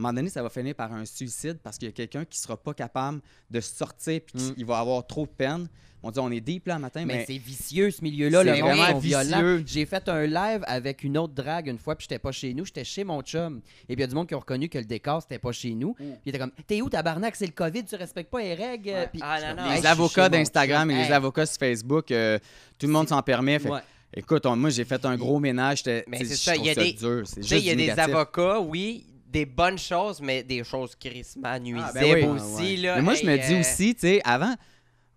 un 0.00 0.02
moment 0.02 0.14
donné, 0.14 0.28
ça 0.30 0.42
va 0.42 0.48
finir 0.48 0.74
par 0.74 0.92
un 0.92 1.04
suicide 1.04 1.58
parce 1.62 1.76
qu'il 1.78 1.86
y 1.86 1.90
a 1.90 1.92
quelqu'un 1.92 2.24
qui 2.24 2.38
sera 2.38 2.56
pas 2.56 2.74
capable 2.74 3.20
de 3.50 3.60
sortir 3.60 4.20
puis 4.26 4.42
Mm. 4.42 4.54
qu'il 4.54 4.64
va 4.66 4.78
avoir 4.78 5.06
trop 5.06 5.26
de 5.26 5.30
peine. 5.30 5.68
On 6.02 6.10
dit, 6.10 6.18
on 6.18 6.30
est 6.30 6.40
deep 6.40 6.66
là 6.66 6.76
le 6.76 6.80
matin, 6.80 7.04
Mais, 7.04 7.14
mais, 7.18 7.24
c'est 7.26 7.36
vicieux 7.36 7.90
ce 7.90 8.02
milieu-là, 8.02 8.42
C'est 8.42 8.58
vraiment 8.62 8.98
vicieux. 8.98 9.62
J'ai 9.66 9.84
fait 9.84 10.08
un 10.08 10.24
live 10.26 10.62
avec 10.66 11.04
une 11.04 11.18
autre 11.18 11.34
drague 11.34 11.66
une 11.66 11.76
fois, 11.78 11.94
puis 11.94 12.04
j'étais 12.08 12.18
pas 12.18 12.32
chez 12.32 12.54
nous, 12.54 12.64
j'étais 12.64 12.84
chez 12.84 13.04
mon 13.04 13.20
chum. 13.20 13.60
Et 13.86 13.94
puis 13.94 13.96
il 13.96 14.00
y 14.00 14.04
a 14.04 14.06
du 14.06 14.14
monde 14.14 14.26
qui 14.26 14.34
ont 14.34 14.38
reconnu 14.40 14.70
que 14.70 14.78
le 14.78 14.86
décor 14.86 15.20
c'était 15.20 15.38
pas 15.38 15.52
chez 15.52 15.74
nous. 15.74 15.92
Puis 15.92 16.06
il 16.24 16.28
était 16.30 16.38
comme 16.38 16.52
T'es 16.66 16.80
où 16.80 16.88
tabarnak, 16.88 17.36
c'est 17.36 17.44
le 17.44 17.52
Covid, 17.52 17.84
tu 17.84 17.96
respectes 17.96 18.30
pas 18.30 18.40
les 18.40 18.54
règles. 18.54 18.88
Ouais. 18.88 19.08
Puis 19.12 19.20
Ah, 19.22 19.38
non, 19.42 19.46
comme, 19.56 19.64
non. 19.66 19.70
Hey, 19.72 19.80
les 19.82 19.86
avocats 19.86 20.28
d'Instagram 20.30 20.90
et 20.90 20.94
les 21.06 21.12
avocats 21.12 21.44
sur 21.44 21.58
Facebook, 21.58 22.10
euh, 22.12 22.38
tout 22.78 22.86
le 22.86 22.92
monde 22.94 23.08
s'en 23.08 23.20
permet. 23.22 23.58
Fait, 23.58 23.68
Ouais. 23.70 23.80
Écoute, 24.12 24.44
on- 24.46 24.56
moi 24.56 24.70
j'ai 24.70 24.84
fait 24.86 25.04
un 25.04 25.16
gros 25.16 25.38
ménage. 25.38 25.82
Mais 25.86 26.04
c'est 26.24 26.34
ça, 26.34 26.56
il 26.56 26.64
y 26.64 26.70
a 26.70 26.74
des- 26.74 26.94
dur. 26.94 27.24
Il 27.36 27.58
y 27.58 27.70
a 27.70 27.74
des 27.76 27.90
avocats, 27.90 28.58
oui, 28.58 29.04
des 29.30 29.46
bonnes 29.46 29.78
choses, 29.78 30.20
mais 30.20 30.42
des 30.42 30.64
choses 30.64 30.94
crissement 30.96 31.58
nuisibles 31.58 31.92
ben 31.94 32.14
oui. 32.14 32.24
aussi. 32.24 32.44
Ah, 32.56 32.62
ouais. 32.62 32.76
Là, 32.76 32.96
Mais 32.96 33.02
moi, 33.02 33.14
Hey, 33.14 33.20
je 33.22 33.26
me 33.26 33.36
dis 33.36 33.54
euh, 33.54 33.60
aussi, 33.60 33.94
tu 33.94 34.00
sais, 34.00 34.20
avant, 34.24 34.54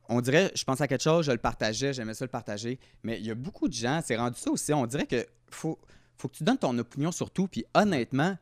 on 0.07 0.21
dirait, 0.21 0.51
je 0.55 0.63
pense 0.63 0.81
à 0.81 0.87
quelque 0.87 1.03
chose, 1.03 1.25
je 1.25 1.31
le 1.31 1.37
partageais, 1.37 1.93
j'aimais 1.93 2.13
ça 2.13 2.25
le 2.25 2.29
partager. 2.29 2.79
Mais 3.03 3.17
il 3.19 3.25
y 3.25 3.31
a 3.31 3.35
beaucoup 3.35 3.67
de 3.67 3.73
gens, 3.73 4.01
c'est 4.03 4.15
rendu 4.15 4.39
ça 4.39 4.51
aussi. 4.51 4.73
On 4.73 4.85
dirait 4.85 5.07
que 5.07 5.25
faut, 5.49 5.79
faut 6.17 6.27
que 6.27 6.35
tu 6.35 6.43
donnes 6.43 6.57
ton 6.57 6.77
opinion 6.77 7.11
sur 7.11 7.31
tout. 7.31 7.47
Puis 7.47 7.65
honnêtement, 7.73 8.37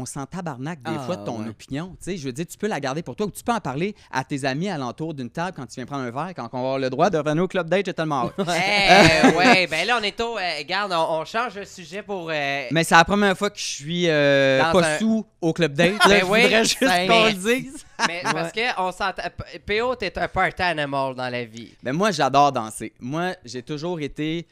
on 0.00 0.06
s'en 0.06 0.24
tabarnak 0.26 0.82
des 0.82 0.92
Ah, 0.96 1.00
fois 1.04 1.16
de 1.16 1.24
ton 1.24 1.42
ouais. 1.42 1.48
opinion. 1.48 1.88
Tu 2.02 2.12
sais, 2.12 2.16
je 2.16 2.24
veux 2.24 2.32
dire, 2.32 2.46
tu 2.46 2.56
peux 2.56 2.68
la 2.68 2.78
garder 2.80 3.02
pour 3.02 3.16
toi 3.16 3.26
ou 3.26 3.30
tu 3.30 3.42
peux 3.42 3.52
en 3.52 3.60
parler 3.60 3.94
à 4.10 4.22
tes 4.24 4.44
amis 4.44 4.68
alentour 4.68 5.12
d'une 5.14 5.30
table 5.30 5.52
quand 5.56 5.66
tu 5.66 5.74
viens 5.76 5.86
prendre 5.86 6.04
un 6.04 6.10
verre, 6.10 6.32
quand 6.36 6.48
on 6.52 6.56
va 6.56 6.58
avoir 6.58 6.78
le 6.78 6.88
droit 6.90 7.10
de 7.10 7.18
revenir 7.18 7.42
au 7.42 7.48
club 7.48 7.68
date, 7.68 7.86
j'ai 7.86 7.94
tellement 7.94 8.26
hâte. 8.26 8.34
Eh, 8.48 9.36
ouais, 9.36 9.66
ben 9.66 9.86
là, 9.86 9.98
on 10.00 10.02
est 10.04 10.20
au. 10.20 10.36
euh, 10.38 10.58
regarde, 10.58 10.92
on, 10.92 11.20
on 11.20 11.24
change 11.24 11.54
de 11.54 11.64
sujet 11.64 12.02
pour. 12.02 12.28
euh, 12.30 12.66
Mais 12.70 12.84
c'est 12.84 12.94
la 12.94 13.04
première 13.04 13.36
fois 13.36 13.50
que 13.50 13.58
je 13.58 13.64
suis 13.64 14.08
euh, 14.08 14.60
pas 14.72 14.94
un- 14.94 14.98
sous 14.98 15.26
au 15.40 15.52
club 15.52 15.72
date. 15.74 15.92
là. 15.92 16.08
Ben 16.08 16.20
je 16.20 16.24
oui, 16.26 16.42
voudrais 16.42 16.64
juste 16.64 16.80
ben, 16.80 17.08
qu'on 17.08 17.24
le 17.26 17.32
dise. 17.32 17.84
mais 18.06 18.20
parce 18.22 18.52
que 18.52 18.80
on 18.80 18.92
s'entend. 18.92 19.22
PO, 19.66 19.94
t'es 19.96 20.18
un 20.18 20.28
party 20.28 20.62
animal 20.62 21.14
dans 21.14 21.28
la 21.28 21.44
vie. 21.44 21.74
Ben 21.82 21.92
moi, 21.92 22.10
j'adore 22.10 22.52
danser. 22.52 22.92
Moi, 23.00 23.32
j'ai 23.44 23.62
toujours 23.62 24.00
été. 24.00 24.46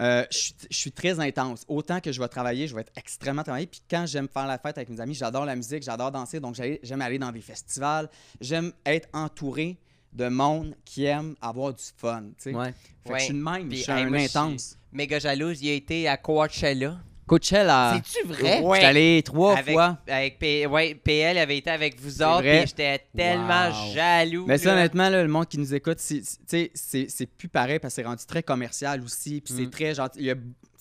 Euh, 0.00 0.24
je 0.30 0.36
suis- 0.38 0.54
je 0.70 0.76
suis 0.76 0.92
très 0.92 1.18
intense. 1.20 1.64
Autant 1.68 2.00
que 2.00 2.12
je 2.12 2.20
vais 2.20 2.28
travailler, 2.28 2.66
je 2.68 2.74
vais 2.74 2.82
être 2.82 2.92
extrêmement 2.96 3.42
travaillé. 3.42 3.66
Puis 3.66 3.82
quand 3.88 4.04
j'aime 4.06 4.28
faire 4.28 4.46
la 4.46 4.58
fête 4.58 4.76
avec 4.78 4.88
mes 4.88 5.00
amis, 5.00 5.14
j'adore 5.14 5.44
la 5.44 5.56
musique, 5.56 5.82
j'adore 5.82 6.12
danser. 6.12 6.40
Donc 6.40 6.54
j'aime 6.82 7.00
aller 7.02 7.18
dans 7.18 7.32
des 7.32 7.40
festivals. 7.40 8.08
J'aime 8.40 8.72
être 8.84 9.08
entouré 9.12 9.78
de 10.12 10.28
monde 10.28 10.74
qui 10.84 11.04
aime 11.04 11.34
avoir 11.42 11.74
du 11.74 11.82
fun. 11.96 12.24
tu 12.38 12.50
sais. 12.50 12.54
Ouais. 12.54 12.72
Fait 13.06 13.12
que 13.12 13.18
je 13.18 13.24
suis 13.24 13.34
de 13.34 13.38
même, 13.38 13.68
Puis, 13.68 13.78
je 13.78 13.82
suis 13.82 13.92
hey, 13.92 14.02
un 14.02 14.08
moi, 14.08 14.18
je 14.18 14.28
suis 14.28 14.38
intense. 14.38 14.78
Méga 14.92 15.18
jalouse, 15.18 15.60
il 15.62 15.68
a 15.70 15.74
été 15.74 16.08
à 16.08 16.16
Coachella. 16.16 16.98
Coachella. 17.26 18.00
C'est-tu 18.04 18.26
vrai? 18.28 18.60
Ouais. 18.60 18.78
Suis 18.78 18.86
allé 18.86 19.22
trois 19.24 19.56
avec, 19.58 19.74
fois. 19.74 19.98
Avec 20.08 20.38
P- 20.38 20.66
ouais, 20.66 20.94
PL 20.94 21.38
avait 21.38 21.58
été 21.58 21.70
avec 21.70 22.00
vous 22.00 22.10
C'est 22.10 22.24
autres, 22.24 22.36
vrai. 22.42 22.62
et 22.62 22.66
j'étais 22.66 23.00
tellement 23.16 23.68
Wow. 23.68 23.94
jaloux. 23.94 24.44
Mais 24.46 24.58
ça, 24.58 24.66
là. 24.70 24.80
honnêtement, 24.80 25.08
là, 25.08 25.22
le 25.22 25.28
monde 25.28 25.48
qui 25.48 25.58
nous 25.58 25.74
écoute, 25.74 25.98
c'est- 25.98 27.26
plus 27.36 27.48
pareil 27.48 27.78
parce 27.78 27.94
que 27.94 28.02
c'est 28.02 28.06
rendu 28.06 28.24
très 28.26 28.42
commercial 28.42 29.00
aussi. 29.02 29.40
Puis 29.40 29.54
Mm. 29.54 29.56
c'est 29.58 29.70
très 29.70 29.94
gentil. 29.94 30.18
Il 30.20 30.26
y 30.26 30.30
a, 30.30 30.34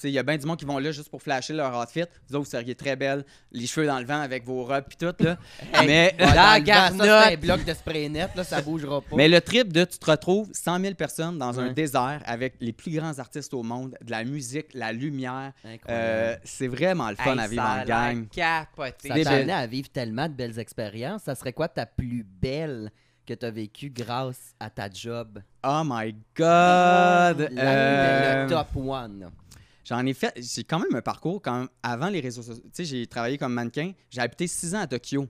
il 0.03 0.09
y 0.11 0.19
a 0.19 0.23
bien 0.23 0.37
du 0.37 0.45
monde 0.45 0.57
qui 0.57 0.65
vont 0.65 0.77
là 0.77 0.91
juste 0.91 1.09
pour 1.09 1.21
flasher 1.21 1.53
leur 1.53 1.77
outfit. 1.79 2.03
Vous 2.29 2.35
autres, 2.35 2.45
vous 2.45 2.51
seriez 2.51 2.75
très 2.75 2.95
belles, 2.95 3.25
les 3.51 3.65
cheveux 3.67 3.87
dans 3.87 3.99
le 3.99 4.05
vent 4.05 4.19
avec 4.21 4.45
vos 4.45 4.63
robes 4.65 4.85
puis 4.87 4.97
tout. 4.97 5.13
Là. 5.23 5.37
Hey, 5.73 5.87
mais, 5.87 6.15
Ouais, 6.19 6.25
La 6.35 6.59
le 6.59 6.65
ça, 6.97 7.27
un 7.29 7.35
bloc 7.35 7.63
de 7.65 7.73
spray 7.73 8.09
net, 8.09 8.29
là, 8.35 8.43
ça 8.43 8.61
bougera 8.61 9.01
pas. 9.01 9.15
mais 9.15 9.27
le 9.27 9.41
trip 9.41 9.71
de 9.73 9.83
tu 9.85 9.97
te 9.97 10.09
retrouves 10.11 10.49
100 10.53 10.79
000 10.79 10.93
personnes 10.95 11.37
dans 11.37 11.59
un 11.59 11.71
désert 11.71 12.21
avec 12.25 12.55
les 12.59 12.73
plus 12.73 12.91
grands 12.91 13.17
artistes 13.19 13.53
au 13.53 13.63
monde, 13.63 13.95
de 14.03 14.11
la 14.11 14.23
musique, 14.23 14.67
la 14.73 14.91
lumière. 14.91 15.53
Euh, 15.89 16.35
c'est 16.43 16.67
vraiment 16.67 17.09
le 17.09 17.15
fun 17.15 17.33
Hey, 17.33 17.39
à 17.39 17.47
vivre 17.47 17.63
en 17.63 17.83
gang. 17.85 18.27
capoté. 18.29 19.07
Ça 19.09 19.13
Des 19.15 19.23
t'a 19.23 19.29
belles- 19.31 19.39
amené 19.39 19.53
à 19.53 19.67
vivre 19.67 19.89
tellement 19.89 20.27
de 20.27 20.33
belles 20.33 20.59
expériences. 20.59 21.23
Ça 21.23 21.35
serait 21.35 21.53
quoi 21.53 21.67
ta 21.67 21.85
plus 21.85 22.23
belle 22.23 22.91
que 23.25 23.33
tu 23.33 23.45
as 23.45 23.51
vécue 23.51 23.89
grâce 23.89 24.53
à 24.59 24.69
ta 24.69 24.87
job? 24.89 25.39
Oh 25.65 25.81
my 25.83 26.13
God! 26.37 27.49
La- 27.51 27.61
Euh, 27.63 28.43
Le 28.43 28.49
top 28.49 28.67
one. 28.75 29.29
J'en 29.85 30.05
ai 30.05 30.13
fait. 30.13 30.33
J'ai 30.37 30.63
quand 30.63 30.79
même 30.79 30.93
un 30.95 31.01
parcours 31.01 31.41
quand 31.41 31.59
même, 31.59 31.69
avant 31.83 32.09
les 32.09 32.19
réseaux 32.19 32.41
sociaux. 32.41 32.63
Tu 32.65 32.69
sais, 32.73 32.85
j'ai 32.85 33.07
travaillé 33.07 33.37
comme 33.37 33.53
mannequin. 33.53 33.91
J'ai 34.09 34.19
habité 34.21 34.47
six 34.47 34.73
ans 34.75 34.79
à 34.81 34.87
Tokyo. 34.87 35.27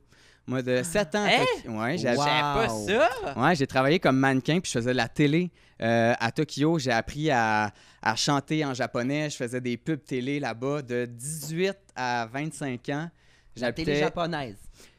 Moi, 0.48 0.62
de 0.62 0.82
7 0.84 1.16
ans 1.16 1.24
à 1.26 1.28
Hein? 1.28 1.46
Tokyo. 1.64 1.72
Ouais, 1.80 1.98
j'ai 1.98 2.04
savais 2.16 2.18
pas 2.42 2.68
Wow. 2.72 2.88
ça. 2.88 3.10
ouais, 3.42 3.56
j'ai 3.56 3.66
travaillé 3.68 4.00
comme 4.00 4.18
mannequin 4.18 4.60
puis 4.60 4.72
je 4.72 4.78
faisais 4.78 4.92
de 4.92 4.98
la 4.98 5.08
télé 5.10 5.50
euh, 5.82 6.14
à 6.20 6.32
Tokyo. 6.32 6.78
J'ai 6.80 6.92
appris 6.92 7.32
à, 7.32 7.72
à 8.02 8.16
chanter 8.16 8.64
en 8.64 8.74
japonais. 8.76 9.30
Je 9.32 9.36
faisais 9.38 9.60
des 9.60 9.76
pubs 9.76 10.04
télé 10.04 10.40
là-bas 10.40 10.84
de 10.84 11.06
18 11.06 11.76
à 11.96 12.28
25 12.32 12.90
ans. 12.90 13.10
La 13.58 13.74
télé 13.74 13.96
japonaise. 14.02 14.58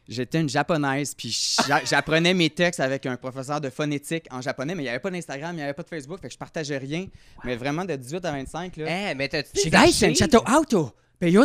J'étais 0.08 0.40
une 0.40 0.48
japonaise, 0.48 1.14
puis 1.14 1.36
j'a- 1.66 1.82
j'apprenais 1.84 2.32
mes 2.32 2.50
textes 2.50 2.80
avec 2.80 3.06
un 3.06 3.16
professeur 3.16 3.60
de 3.60 3.70
phonétique 3.70 4.26
en 4.30 4.40
japonais, 4.40 4.74
mais 4.74 4.82
il 4.82 4.86
n'y 4.86 4.90
avait 4.90 5.00
pas 5.00 5.10
d'Instagram, 5.10 5.52
il 5.54 5.56
n'y 5.56 5.62
avait 5.62 5.72
pas 5.74 5.82
de 5.82 5.88
Facebook, 5.88 6.20
fait 6.20 6.28
que 6.28 6.32
je 6.34 6.38
partageais 6.38 6.78
rien. 6.78 7.06
Mais 7.44 7.56
vraiment, 7.56 7.84
de 7.84 7.96
18 7.96 8.24
à 8.24 8.32
25, 8.32 8.76
là. 8.76 9.10
Eh, 9.10 9.14
mais 9.14 9.28
t'as-tu 9.28 9.58
chateau 10.14 10.44
auto. 10.56 10.92
Peyo 11.18 11.44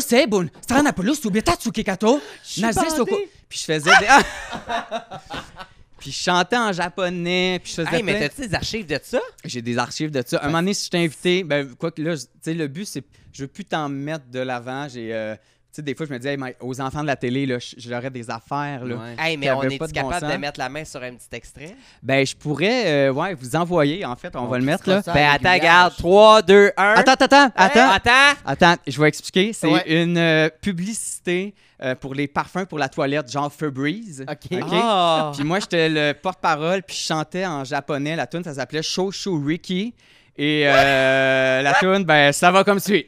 tsukikato. 1.55 2.21
Naze 2.57 2.75
soko. 2.95 3.17
Puis 3.47 3.59
je 3.59 3.63
faisais 3.65 3.89
des. 3.99 4.07
puis 5.97 6.12
je 6.12 6.17
chantais 6.23 6.57
en 6.57 6.73
japonais. 6.73 7.59
Puis 7.63 7.71
je 7.75 7.81
faisais. 7.83 7.97
Hey, 7.97 8.03
mais 8.03 8.19
t'as-tu 8.19 8.47
des 8.47 8.53
archives 8.55 8.86
de 8.86 8.99
ça? 9.01 9.21
J'ai 9.45 9.62
des 9.62 9.77
archives 9.77 10.12
de 10.12 10.23
ça. 10.25 10.39
Un 10.41 10.47
moment 10.47 10.59
donné, 10.59 10.73
si 10.73 10.86
je 10.86 10.89
t'ai 10.89 10.97
invité, 10.97 11.43
ben, 11.43 11.73
quoi 11.75 11.91
que 11.91 12.01
là, 12.01 12.17
tu 12.17 12.25
sais, 12.41 12.53
le 12.53 12.67
but, 12.67 12.86
c'est. 12.86 13.03
Je 13.33 13.43
veux 13.43 13.47
plus 13.47 13.63
t'en 13.63 13.88
mettre 13.88 14.25
de 14.29 14.39
l'avant. 14.39 14.88
J'ai. 14.89 15.13
euh, 15.13 15.36
sais, 15.71 15.81
des 15.81 15.95
fois, 15.95 16.05
je 16.05 16.13
me 16.13 16.19
dis, 16.19 16.27
hey, 16.27 16.38
aux 16.60 16.81
enfants 16.81 17.01
de 17.01 17.07
la 17.07 17.15
télé, 17.15 17.45
là, 17.45 17.57
j'aurais 17.77 18.10
des 18.10 18.29
affaires, 18.29 18.84
là. 18.86 18.95
Ouais. 18.95 19.15
Hey, 19.17 19.38
mais 19.38 19.51
on 19.51 19.63
est 19.63 19.77
pas 19.77 19.88
de 19.88 19.93
bon 19.93 20.10
capable 20.10 20.31
de 20.31 20.38
mettre 20.38 20.60
la 20.60 20.69
main 20.69 20.84
sur 20.86 21.01
un 21.01 21.13
petit 21.13 21.27
extrait? 21.34 21.75
Ben, 22.03 22.25
je 22.25 22.36
pourrais, 22.36 23.10
euh, 23.10 23.13
ouais, 23.13 23.34
vous 23.34 23.55
envoyer, 23.55 24.05
en 24.05 24.15
fait, 24.15 24.36
on, 24.36 24.41
On 24.41 24.47
va 24.47 24.57
le 24.60 24.65
mettre, 24.65 24.89
là. 24.89 25.01
Ben, 25.05 25.29
attends, 25.31 25.53
regarde. 25.53 25.93
3, 25.97 26.41
2, 26.41 26.71
1. 26.75 26.93
Attends, 26.97 27.12
attends, 27.13 27.51
attends. 27.55 27.89
Attends. 27.91 28.39
Attends, 28.45 28.75
je 28.88 29.01
vais 29.01 29.07
expliquer. 29.07 29.53
C'est 29.53 29.67
Ouais. 29.67 30.03
une 30.03 30.17
euh, 30.17 30.49
publicité 30.62 31.53
euh, 31.84 31.95
pour 31.95 32.13
les 32.13 32.27
parfums 32.27 32.65
pour 32.67 32.77
la 32.77 32.89
toilette, 32.89 33.31
genre 33.31 33.51
Febreze. 33.51 34.25
OK. 34.29 34.60
Ah. 34.71 35.31
Puis 35.36 35.43
moi, 35.43 35.60
j'étais 35.60 35.89
le 35.89 36.13
porte-parole, 36.13 36.84
puis 36.84 36.95
je 36.95 37.03
chantais 37.07 37.45
en 37.45 37.63
japonais. 37.63 38.15
La 38.15 38.27
tune, 38.27 38.43
ça 38.43 38.53
s'appelait 38.53 38.84
Shoshu 38.84 39.43
Ricky. 39.45 39.93
Et 40.38 40.63
euh, 40.65 41.62
la 41.62 41.73
tune, 41.75 42.03
ben, 42.03 42.31
ça 42.31 42.51
va 42.51 42.63
comme 42.63 42.79
suit. 42.79 43.05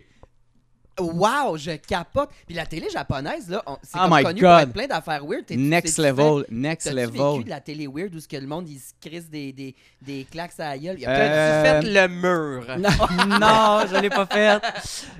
Wow, 0.99 1.57
je 1.57 1.71
capote. 1.77 2.29
Puis 2.45 2.55
la 2.55 2.65
télé 2.67 2.87
japonaise, 2.91 3.49
là, 3.49 3.63
on- 3.65 3.77
c'est 3.81 3.97
Oh 3.97 4.07
comme 4.07 4.17
my 4.17 4.23
connu 4.23 4.41
God. 4.41 4.49
pour 4.51 4.59
être 4.59 4.73
plein 4.73 4.87
d'affaires 4.87 5.25
weird. 5.25 5.45
T'es- 5.45 5.55
Next 5.55 5.95
t'es-tu 5.95 6.07
level, 6.07 6.45
fait- 6.45 6.51
next 6.53 6.83
T'as-tu 6.85 6.95
level. 6.97 7.31
vécu 7.37 7.43
de 7.45 7.49
la 7.49 7.59
télé 7.61 7.87
weird 7.87 8.13
où 8.15 8.19
ce 8.19 8.27
que 8.27 8.37
le 8.37 8.45
monde, 8.45 8.69
il 8.69 8.77
se 8.79 8.93
crisse 9.01 9.27
des, 9.29 9.51
des, 9.51 9.75
des 10.01 10.25
claques 10.29 10.51
à 10.59 10.69
la 10.69 10.77
gueule? 10.77 10.95
Il 10.99 11.01
y 11.01 11.05
a 11.05 11.09
Euh, 11.09 11.63
T'as-tu 11.63 11.87
fait 11.87 11.93
le 11.93 12.07
mur? 12.07 12.65
non, 13.39 13.85
je 13.91 14.01
l'ai 14.01 14.09
pas 14.09 14.25
fait. 14.27 14.61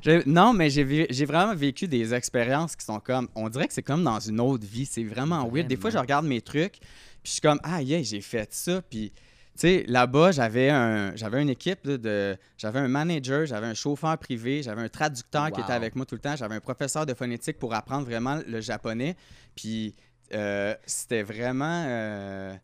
Je- 0.03 0.29
non, 0.29 0.53
mais 0.53 0.69
j'ai 0.69 0.83
vi- 0.83 1.07
j'ai 1.09 1.25
vraiment 1.25 1.55
vécu 1.55 1.87
des 1.87 2.13
expériences 2.13 2.75
qui 2.75 2.85
sont 2.85 2.99
comme. 2.99 3.27
On 3.35 3.49
dirait 3.49 3.67
que 3.67 3.73
c'est 3.73 3.81
comme 3.83 4.03
dans 4.03 4.19
une 4.19 4.39
autre 4.39 4.65
vie. 4.67 4.85
C'est 4.85 5.03
vraiment 5.03 5.47
weird. 5.49 5.67
Des 5.67 5.75
fois, 5.75 5.89
je 5.89 5.93
Vraiment. 5.95 6.01
regarde 6.03 6.25
mes 6.27 6.41
trucs, 6.41 6.73
puis 6.79 6.89
je 7.23 7.31
suis 7.31 7.41
comme, 7.41 7.59
ah, 7.63 7.81
yeah, 7.81 8.03
j'ai 8.03 8.21
fait 8.21 8.53
ça. 8.53 8.81
Puis, 8.89 9.11
sais, 9.55 9.85
là-bas, 9.87 10.31
j'avais 10.31 10.69
un, 10.69 11.15
j'avais 11.15 11.41
une 11.41 11.49
équipe 11.49 11.85
là, 11.85 11.97
de. 11.97 12.37
J'avais 12.57 12.79
un 12.79 12.87
manager, 12.87 13.45
j'avais 13.45 13.67
un 13.67 13.73
chauffeur 13.73 14.17
privé, 14.17 14.63
j'avais 14.63 14.81
un 14.81 14.89
traducteur 14.89 15.51
qui 15.51 15.61
était 15.61 15.73
avec 15.73 15.95
moi 15.95 16.05
tout 16.05 16.15
le 16.15 16.21
temps, 16.21 16.35
j'avais 16.35 16.55
un 16.55 16.59
professeur 16.59 17.05
de 17.05 17.13
phonétique 17.13 17.59
pour 17.59 17.73
apprendre 17.73 18.05
vraiment 18.05 18.39
le 18.47 18.61
japonais. 18.61 19.15
Puis, 19.55 19.95
euh, 20.33 20.75
c'était 20.85 21.23
vraiment. 21.23 21.85
euh, 21.87 22.55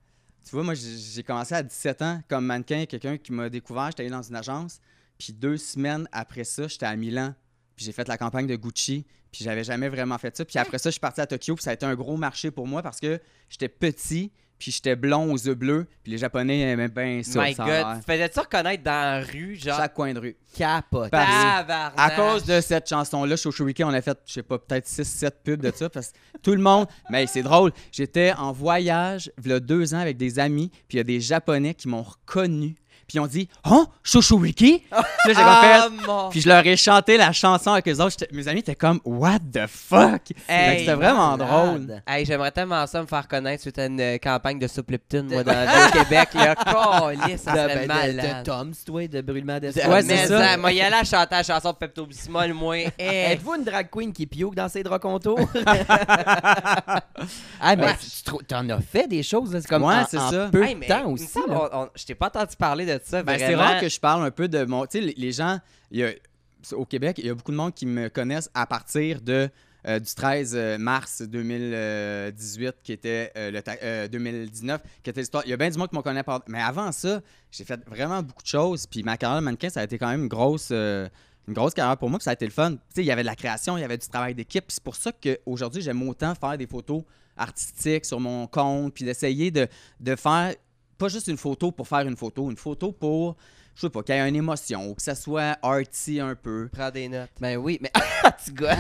tu 0.44 0.52
vois, 0.52 0.64
moi, 0.64 0.74
j'ai 0.74 0.98
j'ai 0.98 1.24
commencé 1.24 1.54
à 1.54 1.62
17 1.62 2.02
ans 2.02 2.22
comme 2.28 2.46
mannequin, 2.46 2.86
quelqu'un 2.86 3.18
qui 3.18 3.32
m'a 3.34 3.50
découvert, 3.50 3.88
j'étais 3.88 4.04
allé 4.04 4.12
dans 4.12 4.24
une 4.24 4.36
agence. 4.36 4.80
Puis 5.20 5.34
deux 5.34 5.58
semaines 5.58 6.08
après 6.12 6.46
ça, 6.46 6.68
j'étais 6.68 6.86
à 6.86 6.96
Milan. 6.96 7.36
Puis 7.76 7.86
j'ai 7.86 7.92
fait 7.92 8.08
la 8.08 8.18
campagne 8.18 8.48
de 8.48 8.56
Gucci. 8.56 9.06
Puis 9.32 9.44
j'avais 9.44 9.64
jamais 9.64 9.90
vraiment 9.90 10.18
fait 10.18 10.36
ça. 10.36 10.44
Puis 10.46 10.58
après 10.58 10.80
ça, 10.80 10.90
je 10.90 10.94
suis 10.94 11.00
parti 11.00 11.22
à 11.22 11.28
Tokyo. 11.28 11.56
Puis 11.56 11.64
ça 11.64 11.72
a 11.72 11.74
été 11.74 11.86
un 11.86 11.94
gros 11.94 12.18
marché 12.18 12.52
pour 12.52 12.66
moi 12.66 12.82
parce 12.82 13.00
que 13.00 13.20
j'étais 13.50 13.70
petit. 13.70 14.32
Puis 14.60 14.72
j'étais 14.72 14.96
blond 14.96 15.32
aux 15.32 15.38
yeux 15.38 15.56
bleus, 15.56 15.88
puis 16.04 16.12
les 16.12 16.18
Japonais 16.18 16.60
aimaient 16.60 16.90
bien 16.90 17.22
ça. 17.24 17.42
My 17.42 17.54
ça 17.56 17.66
God, 17.66 18.02
tu 18.02 18.12
faisais-tu 18.12 18.40
reconnaître 18.40 18.84
dans 18.84 18.92
la 18.92 19.22
rue, 19.22 19.56
genre? 19.56 19.78
Chaque 19.78 19.94
coin 19.94 20.14
de 20.14 20.20
rue. 20.20 20.38
Capote. 20.56 21.10
Parce-. 21.10 21.66
À 21.98 22.12
cause 22.12 22.44
de 22.44 22.60
cette 22.60 22.88
chanson-là, 22.90 23.38
Shoshuriki, 23.38 23.84
on 23.86 23.90
a 23.90 24.02
fait, 24.02 24.18
je 24.26 24.34
sais 24.34 24.44
pas, 24.44 24.60
peut-être 24.60 24.86
6-7 24.86 25.32
pubs 25.44 25.62
de 25.62 25.72
ça, 25.74 25.90
parce 25.90 26.10
que 26.10 26.18
tout 26.44 26.52
le 26.52 26.62
monde, 26.62 26.88
mais 27.10 27.26
c'est 27.26 27.42
drôle, 27.42 27.72
j'étais 27.92 28.34
en 28.34 28.52
voyage, 28.52 29.32
il 29.44 29.50
y 29.50 29.54
a 29.54 29.60
deux 29.60 29.94
ans, 29.94 30.00
avec 30.00 30.18
des 30.18 30.40
amis, 30.40 30.70
puis 30.88 30.98
il 30.98 30.98
y 30.98 31.02
a 31.02 31.06
des 31.06 31.22
Japonais 31.22 31.74
qui 31.74 31.88
m'ont 31.88 32.04
reconnu, 32.04 32.76
puis 33.10 33.18
ils 33.18 33.20
ont 33.22 33.28
dit 33.28 33.50
«Oh, 33.70 33.86
Shoshuriki?» 34.04 34.84
Puis 34.90 34.90
là, 34.92 35.04
j'ai 35.28 35.34
comme 35.34 35.44
Ah, 35.44 35.90
mon... 36.08 36.30
puis 36.30 36.42
je 36.42 36.48
leur 36.48 36.66
ai 36.66 36.78
chanté 36.78 37.18
la 37.18 37.32
chanson 37.32 37.72
avec 37.72 37.88
eux 37.88 38.00
autres. 38.00 38.16
J'étais- 38.20 38.34
Mes 38.36 38.48
amis 38.48 38.60
étaient 38.60 38.76
comme 38.76 39.00
«What 39.04 39.40
the 39.52 39.66
fuck? 39.68 40.22
Hey, 40.48 40.80
C'était 40.82 40.94
vraiment 40.94 41.36
malade. 41.36 41.48
drôle. 41.88 42.02
Hey, 42.08 42.24
j'aimerais 42.26 42.52
tellement 42.52 42.86
ça 42.86 43.02
me 43.02 43.08
faire 43.08 43.28
connaître 43.28 43.62
suite 43.64 43.80
à 43.80 43.86
une 43.88 44.00
euh, 44.00 44.18
campagne 44.20 44.60
de 44.60 44.68
soupe 44.68 44.92
Lipton, 44.92 45.26
moi, 45.30 45.44
dans, 45.44 45.52
le 45.54 45.92
Québec, 45.92 46.30
là. 46.36 46.56
Calisse, 46.56 47.42
ça 47.42 47.52
de, 47.54 47.58
serait 47.58 47.88
ben, 47.88 48.12
de- 48.12 48.16
malade. 48.18 48.44
de 48.46 48.50
Tom's, 48.50 48.86
toi, 48.86 49.08
de 49.08 49.22
brûlement 49.22 49.56
De- 49.56 49.60
d'espoir. 49.72 49.90
Ouais, 49.90 50.02
c'est 50.04 50.08
mais 50.16 50.28
ça. 50.28 50.58
Moi, 50.58 50.72
y 50.72 50.82
aller 50.82 50.96
à 50.96 51.04
chanter 51.04 51.36
la 51.36 51.44
chanson 51.44 51.72
de 51.72 51.78
Pepto 51.78 52.06
Bismol, 52.06 52.54
moi. 52.54 52.76
Hey. 53.00 53.34
Êtes-vous 53.34 53.56
une 53.56 53.64
drag 53.64 53.88
queen 53.92 54.14
qui 54.14 54.28
pioque 54.28 54.54
dans 54.56 54.70
ses 54.70 54.84
draps 54.84 55.02
contours? 55.02 55.40
ah, 57.60 57.76
mais 57.76 57.86
Ouais. 57.86 57.96
tu 58.00 58.46
t'en 58.46 58.68
as 58.70 58.80
fait 58.82 59.08
des 59.08 59.24
choses, 59.24 59.54
là, 59.54 59.62
c'est 59.62 59.68
comme 59.68 59.84
Ouais, 59.84 59.96
en, 59.96 60.06
c'est 60.10 60.18
en 60.18 60.30
ça. 60.32 60.50
peu 60.52 60.64
Hey, 60.64 60.76
de 60.76 60.86
temps 60.86 61.08
aussi. 61.10 61.26
semble, 61.26 61.50
là. 61.52 61.70
on- 61.74 61.78
on- 61.84 61.90
je 61.96 62.06
t'ai 62.06 62.16
pas 62.16 62.28
entendu 62.28 62.56
parler 62.58 62.86
de 62.86 62.99
ça, 63.06 63.24
Ben, 63.24 63.34
c'est 63.40 63.56
rare 63.56 63.82
que 63.82 63.90
je 63.90 64.00
parle 64.00 64.24
un 64.26 64.32
peu 64.32 64.48
de 64.48 64.64
mon. 64.66 64.86
Tu 64.86 65.00
sais, 65.00 65.14
les- 65.18 65.32
gens, 65.32 65.60
y 65.92 66.04
a- 66.04 66.12
au 66.74 66.86
Québec, 66.86 67.18
il 67.20 67.26
y 67.26 67.30
a 67.30 67.34
beaucoup 67.36 67.52
de 67.52 67.58
monde 67.58 67.74
qui 67.74 67.86
me 67.86 68.10
connaissent 68.10 68.50
à 68.54 68.66
partir 68.66 69.22
de, 69.22 69.50
euh, 69.88 70.00
du 70.00 70.14
13 70.14 70.56
mars 70.78 71.22
2018, 71.22 72.76
qui 72.84 72.92
était 72.92 73.32
euh, 73.38 73.52
le 73.52 73.62
ta- 73.62 73.78
euh, 73.84 74.08
2019, 74.08 74.82
qui 75.04 75.10
était 75.10 75.22
l'histoire. 75.22 75.44
Il 75.46 75.50
y 75.50 75.54
a 75.54 75.58
bien 75.58 75.70
du 75.70 75.78
monde 75.78 75.90
qui 75.90 75.96
me 75.96 76.02
connaît 76.02 76.24
par. 76.24 76.42
Mais 76.48 76.62
avant 76.62 76.92
ça, 76.92 77.22
j'ai 77.52 77.64
fait 77.64 77.80
vraiment 77.88 78.22
beaucoup 78.22 78.44
de 78.44 78.48
choses. 78.48 78.86
Puis 78.88 79.04
ma 79.04 79.18
carrière 79.18 79.40
de 79.40 79.46
mannequin, 79.46 79.70
ça 79.70 79.82
a 79.82 79.84
été 79.84 79.98
quand 79.98 80.10
même 80.10 80.24
une 80.24 80.28
grosse. 80.28 80.70
euh, 80.72 81.08
une 81.48 81.56
grosse 81.56 81.74
carrière 81.74 81.98
pour 81.98 82.12
moi, 82.12 82.20
puis 82.20 82.26
ça 82.26 82.30
a 82.30 82.34
été 82.34 82.46
le 82.46 82.52
fun. 82.52 82.74
Tu 82.74 82.78
sais, 82.94 83.02
il 83.02 83.06
y 83.08 83.12
avait 83.12 83.24
de 83.24 83.28
la 83.28 83.36
création, 83.36 83.76
il 83.76 83.82
y 83.82 83.84
avait 83.84 83.98
du 83.98 84.08
travail 84.08 84.36
d'équipe. 84.36 84.66
C'est 84.68 84.84
pour 84.84 84.96
ça 84.96 85.12
qu'aujourd'hui, 85.12 85.82
j'aime 85.82 86.08
autant 86.08 86.36
faire 86.36 86.56
des 86.60 86.68
photos 86.68 87.02
artistiques 87.36 88.06
sur 88.06 88.20
mon 88.20 88.46
compte, 88.46 88.94
puis 88.94 89.04
d'essayer 89.04 89.50
de, 89.50 89.68
de 90.00 90.16
faire 90.16 90.54
pas 91.00 91.08
juste 91.08 91.28
une 91.28 91.38
photo 91.38 91.72
pour 91.72 91.88
faire 91.88 92.02
une 92.02 92.16
photo, 92.18 92.52
une 92.52 92.58
photo 92.58 92.92
pour, 92.92 93.36
je 93.76 93.82
sais 93.82 93.90
pas, 93.90 94.04
qu'il 94.04 94.14
y 94.14 94.18
ait 94.18 94.28
une 94.30 94.36
émotion, 94.36 94.90
ou 94.90 94.94
que 94.94 95.02
ça 95.02 95.16
soit 95.16 95.58
arty 95.64 96.20
un 96.20 96.36
peu. 96.36 96.70
Prends 96.72 96.92
des 96.92 97.08
notes. 97.08 97.30
Ben 97.40 97.58
oui, 97.58 97.80
mais 97.82 97.92
tu 98.46 98.52
gosses. 98.52 98.76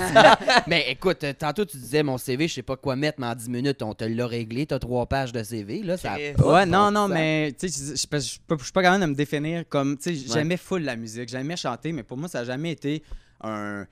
mais 0.67 0.91
écoute, 0.91 1.23
euh, 1.23 1.33
tantôt 1.33 1.65
tu 1.65 1.77
disais 1.77 2.03
mon 2.03 2.17
CV, 2.17 2.47
je 2.47 2.55
sais 2.55 2.61
pas 2.61 2.75
quoi 2.75 2.95
mettre, 2.95 3.19
mais 3.19 3.27
en 3.27 3.35
10 3.35 3.49
minutes, 3.49 3.81
on 3.81 3.93
te 3.95 4.03
l'a 4.03 4.27
réglé. 4.27 4.65
T'as 4.65 4.79
trois 4.79 5.05
pages 5.05 5.31
de 5.31 5.41
CV, 5.41 5.81
là. 5.83 5.97
Ça 5.97 6.13
a 6.13 6.17
pas 6.37 6.53
Ouais, 6.53 6.65
non, 6.65 6.91
non, 6.91 7.07
mais 7.07 7.53
tu 7.57 7.69
sais, 7.69 7.91
je- 7.91 7.95
suis 7.95 8.07
pas 8.07 8.81
capable 8.83 9.01
de 9.01 9.09
me 9.09 9.15
définir 9.15 9.63
comme, 9.69 9.97
tu 9.97 10.15
sais, 10.15 10.21
Ouais. 10.27 10.33
j'aimais 10.39 10.57
full 10.57 10.83
la 10.83 10.95
musique, 10.95 11.29
j'aimais 11.29 11.55
chanter, 11.57 11.91
mais 11.93 12.03
pour 12.03 12.17
moi, 12.17 12.27
ça 12.27 12.39
n'a 12.39 12.45
jamais 12.45 12.71
été 12.71 13.01
un. 13.41 13.85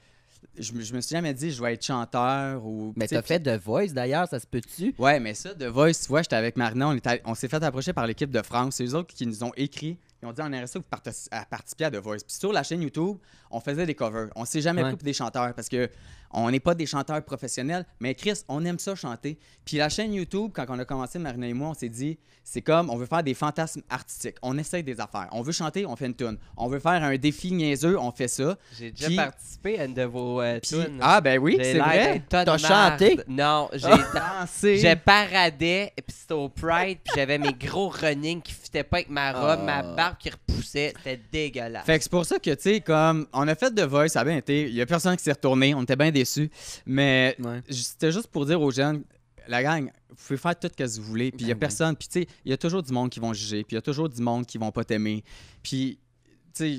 Je, 0.60 0.72
je 0.82 0.94
me 0.94 1.02
suis 1.02 1.14
jamais 1.14 1.34
dit, 1.34 1.52
je 1.52 1.62
vais 1.62 1.74
être 1.74 1.86
chanteur 1.86 2.66
ou. 2.66 2.94
Mais 2.96 3.08
t'as 3.08 3.22
fait 3.22 3.40
The 3.40 3.62
Voice 3.64 3.88
d'ailleurs, 3.94 4.28
ça 4.28 4.40
se 4.40 4.48
peut-tu? 4.48 4.94
Ouais, 4.98 5.20
mais 5.20 5.34
ça, 5.34 5.54
The 5.54 5.64
Voice, 5.66 5.94
tu 6.04 6.08
vois, 6.10 6.22
j'étais 6.24 6.36
avec 6.36 6.58
Marina, 6.58 6.88
on, 6.90 6.98
on 7.26 7.36
s'est 7.36 7.48
fait 7.48 7.64
approcher 7.64 7.94
par 7.94 8.08
l'équipe 8.08 8.32
de 8.32 8.42
France. 8.42 8.76
C'est 8.76 8.86
eux 8.86 8.96
autres 8.96 9.14
qui 9.14 9.26
nous 9.28 9.44
ont 9.44 9.52
écrit. 9.56 9.98
Ils 10.24 10.26
ont 10.28 10.32
dit 10.34 10.42
on 10.42 10.48
aimerait 10.48 10.66
ça 10.68 10.80
que 10.80 10.84
vous 10.84 10.90
partic- 10.90 11.28
à 11.30 11.46
participer 11.46 11.86
à 11.86 11.92
The 11.92 11.98
Voice. 11.98 12.18
Puis 12.26 12.36
sur 12.40 12.52
la 12.52 12.64
chaîne 12.64 12.82
YouTube, 12.82 13.18
on 13.52 13.60
faisait 13.60 13.86
des 13.86 13.94
covers. 13.94 14.30
On 14.36 14.46
s'est 14.46 14.62
jamais 14.62 14.84
Ouais. 14.84 14.90
pour 14.90 14.98
des 14.98 15.14
chanteurs 15.14 15.54
parce 15.54 15.70
que 15.70 15.88
on 16.32 16.50
n'est 16.52 16.60
pas 16.60 16.76
des 16.76 16.86
chanteurs 16.86 17.22
professionnels. 17.24 17.86
Mais 18.00 18.16
Chris, 18.16 18.42
on 18.48 18.64
aime 18.66 18.80
ça 18.80 18.96
chanter. 18.96 19.38
Puis 19.66 19.78
la 19.78 19.90
chaîne 19.90 20.14
YouTube, 20.14 20.52
quand 20.54 20.66
on 20.70 20.80
a 20.80 20.86
commencé, 20.86 21.20
Marina 21.20 21.48
et 21.48 21.54
moi, 21.54 21.70
on 21.70 21.74
s'est 21.74 21.90
dit 21.90 22.18
c'est 22.44 22.62
comme 22.62 22.90
on 22.90 22.96
veut 22.96 23.06
faire 23.06 23.24
des 23.24 23.34
fantasmes 23.34 23.82
artistiques. 23.90 24.38
On 24.42 24.58
essaye 24.58 24.82
des 24.82 25.02
affaires. 25.02 25.28
On 25.34 25.42
veut 25.42 25.52
chanter, 25.52 25.86
on 25.86 25.96
fait 25.98 26.06
une 26.06 26.16
tune. 26.16 26.38
On 26.56 26.68
veut 26.70 26.80
faire 26.80 27.04
un 27.04 27.16
défi 27.18 27.52
niaiseux, 27.52 28.00
on 28.00 28.12
fait 28.14 28.30
ça. 28.30 28.58
J'ai 28.80 28.92
déjà 28.92 29.08
Puis- 29.08 29.16
participé 29.18 29.80
à 29.80 29.84
une 29.86 29.94
de 29.94 30.04
vos 30.04 30.42
euh, 30.42 30.60
Puis- 30.62 30.70
tunes. 30.82 30.98
ah, 31.02 31.20
ben 31.20 31.38
oui, 31.40 31.56
J'ai 31.58 31.64
c'est 31.66 31.74
l'air 31.74 31.86
vrai. 31.86 32.22
tas 32.30 32.46
de 32.46 32.52
T'as 32.58 32.70
marde. 32.70 33.00
chanté? 33.00 33.20
Non, 33.28 33.70
j'ai 33.74 33.88
Dansé. 34.14 34.78
Je 34.78 34.96
paradais, 34.96 35.92
puis 35.96 36.16
c'était 36.18 36.34
au 36.34 36.48
Pride, 36.50 37.00
puis 37.04 37.14
j'avais 37.16 37.38
mes 37.38 37.54
gros 37.54 37.90
running 37.90 38.42
qui 38.42 38.54
fitaient 38.54 38.84
pas 38.84 38.98
avec 38.98 39.10
ma 39.10 39.32
robe, 39.34 39.60
Ah. 39.68 39.84
ma 39.84 39.84
barbe 39.96 40.16
qui 40.18 40.30
repoussait. 40.30 40.94
C'était 40.98 41.20
dégueulasse. 41.32 41.86
Fait 41.86 41.98
que 41.98 42.04
c'est 42.04 42.12
pour 42.12 42.26
ça 42.26 42.40
que, 42.40 42.52
tu 42.52 42.62
sais, 42.62 42.80
comme, 42.82 43.28
on 43.34 43.46
a 43.48 43.56
fait 43.56 43.72
The 43.72 43.82
Voice, 43.82 44.10
ça 44.10 44.22
a 44.22 44.24
bien 44.24 44.38
été. 44.38 44.64
Il 44.70 44.74
y 44.74 44.82
a 44.82 44.86
personne 44.86 45.18
qui 45.18 45.24
s'est 45.24 45.32
retourné, 45.34 45.74
on 45.76 45.84
était 45.84 45.96
bien 45.98 46.12
déçus. 46.20 46.50
Mais 46.86 47.36
Ouais. 47.40 47.62
c'était 47.70 48.12
juste 48.12 48.28
pour 48.28 48.46
dire 48.46 48.62
aux 48.62 48.72
jeunes, 48.72 49.04
la 49.48 49.64
gang, 49.64 49.90
vous 50.10 50.16
pouvez 50.16 50.38
faire 50.38 50.60
tout 50.60 50.68
ce 50.68 50.74
que 50.84 51.00
vous 51.00 51.04
voulez. 51.08 51.32
Puis 51.32 51.46
il 51.46 51.48
y 51.48 51.52
a 51.52 51.54
Ben 51.54 51.58
oui. 51.58 51.60
personne. 51.60 51.96
Puis, 51.96 52.08
tu 52.08 52.20
sais, 52.22 52.28
il 52.46 52.50
y 52.50 52.54
a 52.54 52.58
toujours 52.58 52.84
du 52.84 52.92
monde 52.92 53.10
qui 53.10 53.20
vont 53.20 53.34
juger. 53.34 53.64
Puis 53.64 53.74
il 53.74 53.76
y 53.76 53.78
a 53.78 53.82
toujours 53.82 54.10
du 54.10 54.22
monde 54.22 54.46
qui 54.46 54.58
vont 54.58 54.72
pas 54.72 54.84
t'aimer. 54.84 55.24
Puis, 55.64 56.00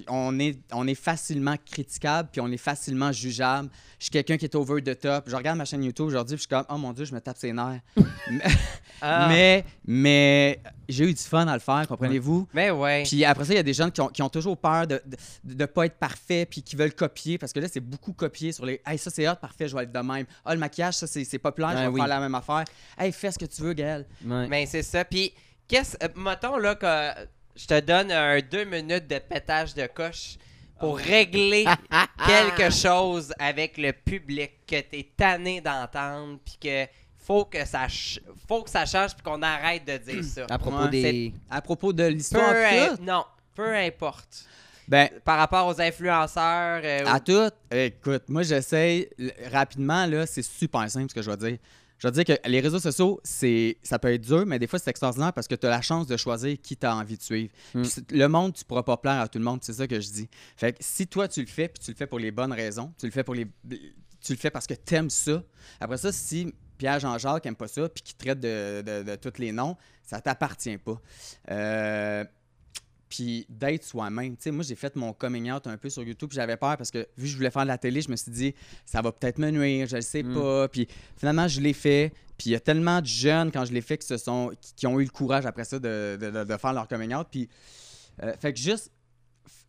on 0.08 0.38
est, 0.38 0.58
on 0.72 0.86
est 0.86 0.94
facilement 0.94 1.56
critiquable. 1.70 2.28
Puis 2.32 2.40
on 2.40 2.48
est 2.50 2.56
facilement 2.56 3.12
jugeable. 3.12 3.68
Je 3.98 4.04
suis 4.04 4.10
quelqu'un 4.10 4.36
qui 4.36 4.44
est 4.44 4.54
over 4.54 4.82
the 4.82 4.98
top. 4.98 5.24
Je 5.28 5.36
regarde 5.36 5.58
ma 5.58 5.64
chaîne 5.64 5.82
YouTube 5.84 6.06
aujourd'hui. 6.06 6.36
Puis 6.36 6.46
je 6.50 6.54
suis 6.54 6.64
comme, 6.64 6.66
oh 6.74 6.78
mon 6.78 6.92
Dieu, 6.92 7.04
je 7.04 7.14
me 7.14 7.20
tape 7.20 7.36
ses 7.38 7.52
nerfs. 7.52 7.80
Ah. 9.00 9.28
Mais, 9.28 9.64
mais 9.86 10.60
j'ai 10.88 11.04
eu 11.04 11.14
du 11.14 11.22
fun 11.22 11.46
à 11.46 11.54
le 11.54 11.60
faire, 11.60 11.86
comprenez-vous? 11.86 12.48
Mais 12.52 12.72
ouais. 12.72 13.04
Puis 13.04 13.24
après 13.24 13.44
ça, 13.44 13.52
il 13.52 13.56
y 13.56 13.60
a 13.60 13.62
des 13.62 13.72
gens 13.72 13.90
qui 13.90 14.00
ont, 14.00 14.08
qui 14.08 14.22
ont 14.22 14.28
toujours 14.28 14.56
peur 14.58 14.88
de 14.88 15.00
ne 15.44 15.66
pas 15.66 15.86
être 15.86 15.98
parfait, 15.98 16.46
puis 16.50 16.62
qui 16.64 16.74
veulent 16.74 16.92
copier, 16.94 17.38
parce 17.38 17.52
que 17.52 17.60
là, 17.60 17.68
c'est 17.72 17.78
beaucoup 17.78 18.12
copié 18.12 18.50
sur 18.50 18.66
les 18.66 18.82
Hey, 18.84 18.98
ça 18.98 19.10
c'est 19.12 19.28
hot, 19.28 19.36
parfait, 19.40 19.68
je 19.68 19.76
vais 19.76 19.84
être 19.84 19.92
de 19.92 20.00
même. 20.00 20.26
Ah, 20.44 20.52
le 20.52 20.58
maquillage, 20.58 20.94
ça 20.94 21.06
c'est 21.06 21.38
populaire, 21.38 21.70
je 21.70 21.76
Ouais, 21.76 21.82
vais 21.84 21.88
oui. 21.90 22.00
faire 22.00 22.08
la 22.08 22.18
même 22.18 22.34
affaire. 22.34 22.64
Hey, 22.98 23.12
fais 23.12 23.30
ce 23.30 23.38
que 23.38 23.44
tu 23.46 23.62
veux, 23.62 23.72
Gaël. 23.72 24.04
Ouais. 24.26 24.48
Mais 24.48 24.66
c'est 24.66 24.82
ça. 24.82 25.04
Puis, 25.04 25.32
qu'est-ce. 25.68 25.96
euh, 26.02 26.08
mettons 26.16 26.56
là 26.56 26.74
que 26.74 27.28
je 27.58 27.66
te 27.66 27.80
donne 27.80 28.10
un 28.12 28.40
deux 28.40 28.64
minutes 28.64 29.06
de 29.08 29.18
pétage 29.18 29.74
de 29.74 29.86
coche 29.86 30.36
pour 30.78 30.96
régler 30.96 31.64
quelque 32.26 32.70
chose 32.70 33.34
avec 33.38 33.76
le 33.78 33.92
public 33.92 34.52
que 34.66 34.80
t'es 34.80 35.08
tanné 35.16 35.60
d'entendre, 35.60 36.38
puis 36.44 36.56
que 36.60 36.86
faut 37.18 37.44
que 37.44 37.64
ça, 37.66 37.80
ch- 37.88 38.20
faut 38.48 38.62
que 38.62 38.70
ça 38.70 38.86
change, 38.86 39.12
puis 39.14 39.22
qu'on 39.22 39.42
arrête 39.42 39.84
de 39.84 39.96
dire 39.98 40.24
ça. 40.24 40.46
À 40.48 40.56
propos 40.58 40.84
Ouais, 40.84 40.88
des. 40.90 41.34
À 41.50 41.60
propos 41.60 41.92
de 41.92 42.04
Peu, 42.04 42.08
l'histoire, 42.10 42.54
im- 42.54 42.96
non, 43.02 43.24
peu 43.54 43.74
importe. 43.76 44.46
ben, 44.86 45.10
Par 45.24 45.36
rapport 45.38 45.66
aux 45.66 45.78
influenceurs. 45.80 46.80
euh, 46.84 47.04
à 47.06 47.20
tout, 47.20 47.50
écoute, 47.70 48.22
moi 48.28 48.42
j'essaie 48.44 49.10
l- 49.18 49.32
rapidement, 49.52 50.06
là, 50.06 50.24
c'est 50.26 50.42
super 50.42 50.88
simple 50.90 51.10
ce 51.10 51.14
que 51.14 51.22
je 51.22 51.30
vais 51.30 51.36
dire. 51.36 51.58
Je 51.98 52.06
vais 52.06 52.12
dire 52.12 52.24
que 52.24 52.48
les 52.48 52.60
réseaux 52.60 52.78
sociaux, 52.78 53.20
c'est 53.24 53.78
ça 53.82 53.98
peut 53.98 54.12
être 54.12 54.22
dur, 54.22 54.44
mais 54.46 54.58
des 54.58 54.66
fois 54.66 54.78
c'est 54.78 54.90
extraordinaire 54.90 55.32
parce 55.32 55.48
que 55.48 55.54
tu 55.54 55.66
as 55.66 55.70
la 55.70 55.82
chance 55.82 56.06
de 56.06 56.16
choisir 56.16 56.56
qui 56.62 56.76
tu 56.76 56.86
as 56.86 56.94
envie 56.94 57.16
de 57.16 57.22
suivre. 57.22 57.52
Mm. 57.74 57.82
Puis 57.82 58.18
le 58.18 58.28
monde, 58.28 58.54
tu 58.54 58.64
pourras 58.64 58.84
pas 58.84 58.96
plaire 58.96 59.20
à 59.20 59.28
tout 59.28 59.38
le 59.38 59.44
monde, 59.44 59.60
c'est 59.62 59.72
ça 59.72 59.86
que 59.86 60.00
je 60.00 60.08
dis. 60.10 60.28
Fait 60.56 60.72
que 60.72 60.78
si 60.80 61.06
toi 61.06 61.26
tu 61.26 61.40
le 61.40 61.46
fais, 61.46 61.68
puis 61.68 61.82
tu 61.84 61.90
le 61.90 61.96
fais 61.96 62.06
pour 62.06 62.18
les 62.18 62.30
bonnes 62.30 62.52
raisons, 62.52 62.92
tu 62.98 63.06
le 63.06 63.12
fais 63.12 63.24
pour 63.24 63.34
les 63.34 63.46
tu 64.20 64.32
le 64.32 64.38
fais 64.38 64.50
parce 64.50 64.66
que 64.66 64.74
tu 64.74 64.94
aimes 64.94 65.10
ça. 65.10 65.42
Après 65.80 65.96
ça, 65.96 66.12
si 66.12 66.52
Pierre 66.76 67.00
Jean-Jacques 67.00 67.46
aime 67.46 67.56
pas 67.56 67.68
ça, 67.68 67.88
puis 67.88 68.02
qu'il 68.02 68.16
traite 68.16 68.40
de, 68.40 68.82
de, 68.82 69.02
de 69.02 69.16
tous 69.16 69.38
les 69.38 69.52
noms, 69.52 69.76
ça 70.02 70.20
t'appartient 70.20 70.78
pas. 70.78 71.00
Euh, 71.50 72.24
puis 73.08 73.46
d'être 73.48 73.84
soi-même. 73.84 74.36
Tu 74.36 74.42
sais, 74.44 74.50
moi, 74.50 74.62
j'ai 74.64 74.74
fait 74.74 74.94
mon 74.96 75.12
coming 75.12 75.50
out 75.50 75.66
un 75.66 75.76
peu 75.76 75.88
sur 75.90 76.02
YouTube. 76.02 76.28
puis 76.28 76.36
J'avais 76.36 76.56
peur 76.56 76.76
parce 76.76 76.90
que 76.90 76.98
vu 77.16 77.24
que 77.24 77.30
je 77.30 77.36
voulais 77.36 77.50
faire 77.50 77.62
de 77.62 77.68
la 77.68 77.78
télé, 77.78 78.00
je 78.02 78.10
me 78.10 78.16
suis 78.16 78.30
dit, 78.30 78.54
ça 78.84 79.00
va 79.02 79.12
peut-être 79.12 79.38
me 79.38 79.50
nuire, 79.50 79.86
je 79.86 79.96
le 79.96 80.02
sais 80.02 80.22
Mm. 80.22 80.34
pas. 80.34 80.68
Puis 80.68 80.86
finalement, 81.16 81.48
je 81.48 81.60
l'ai 81.60 81.72
fait. 81.72 82.12
Puis 82.36 82.50
il 82.50 82.52
y 82.52 82.56
a 82.56 82.60
tellement 82.60 83.00
de 83.00 83.06
jeunes, 83.06 83.50
quand 83.50 83.64
je 83.64 83.72
l'ai 83.72 83.80
fait, 83.80 83.98
qui, 83.98 84.06
se 84.06 84.16
sont, 84.16 84.52
qui, 84.76 84.86
ont 84.86 85.00
eu 85.00 85.04
le 85.04 85.10
courage 85.10 85.44
après 85.46 85.64
ça 85.64 85.78
de, 85.78 86.16
de- 86.20 86.30
de- 86.30 86.44
de 86.44 86.56
faire 86.56 86.72
leur 86.72 86.86
coming 86.86 87.14
out. 87.14 87.26
Puis, 87.30 87.48
euh, 88.22 88.32
fait 88.38 88.52
que 88.52 88.58
juste 88.60 88.92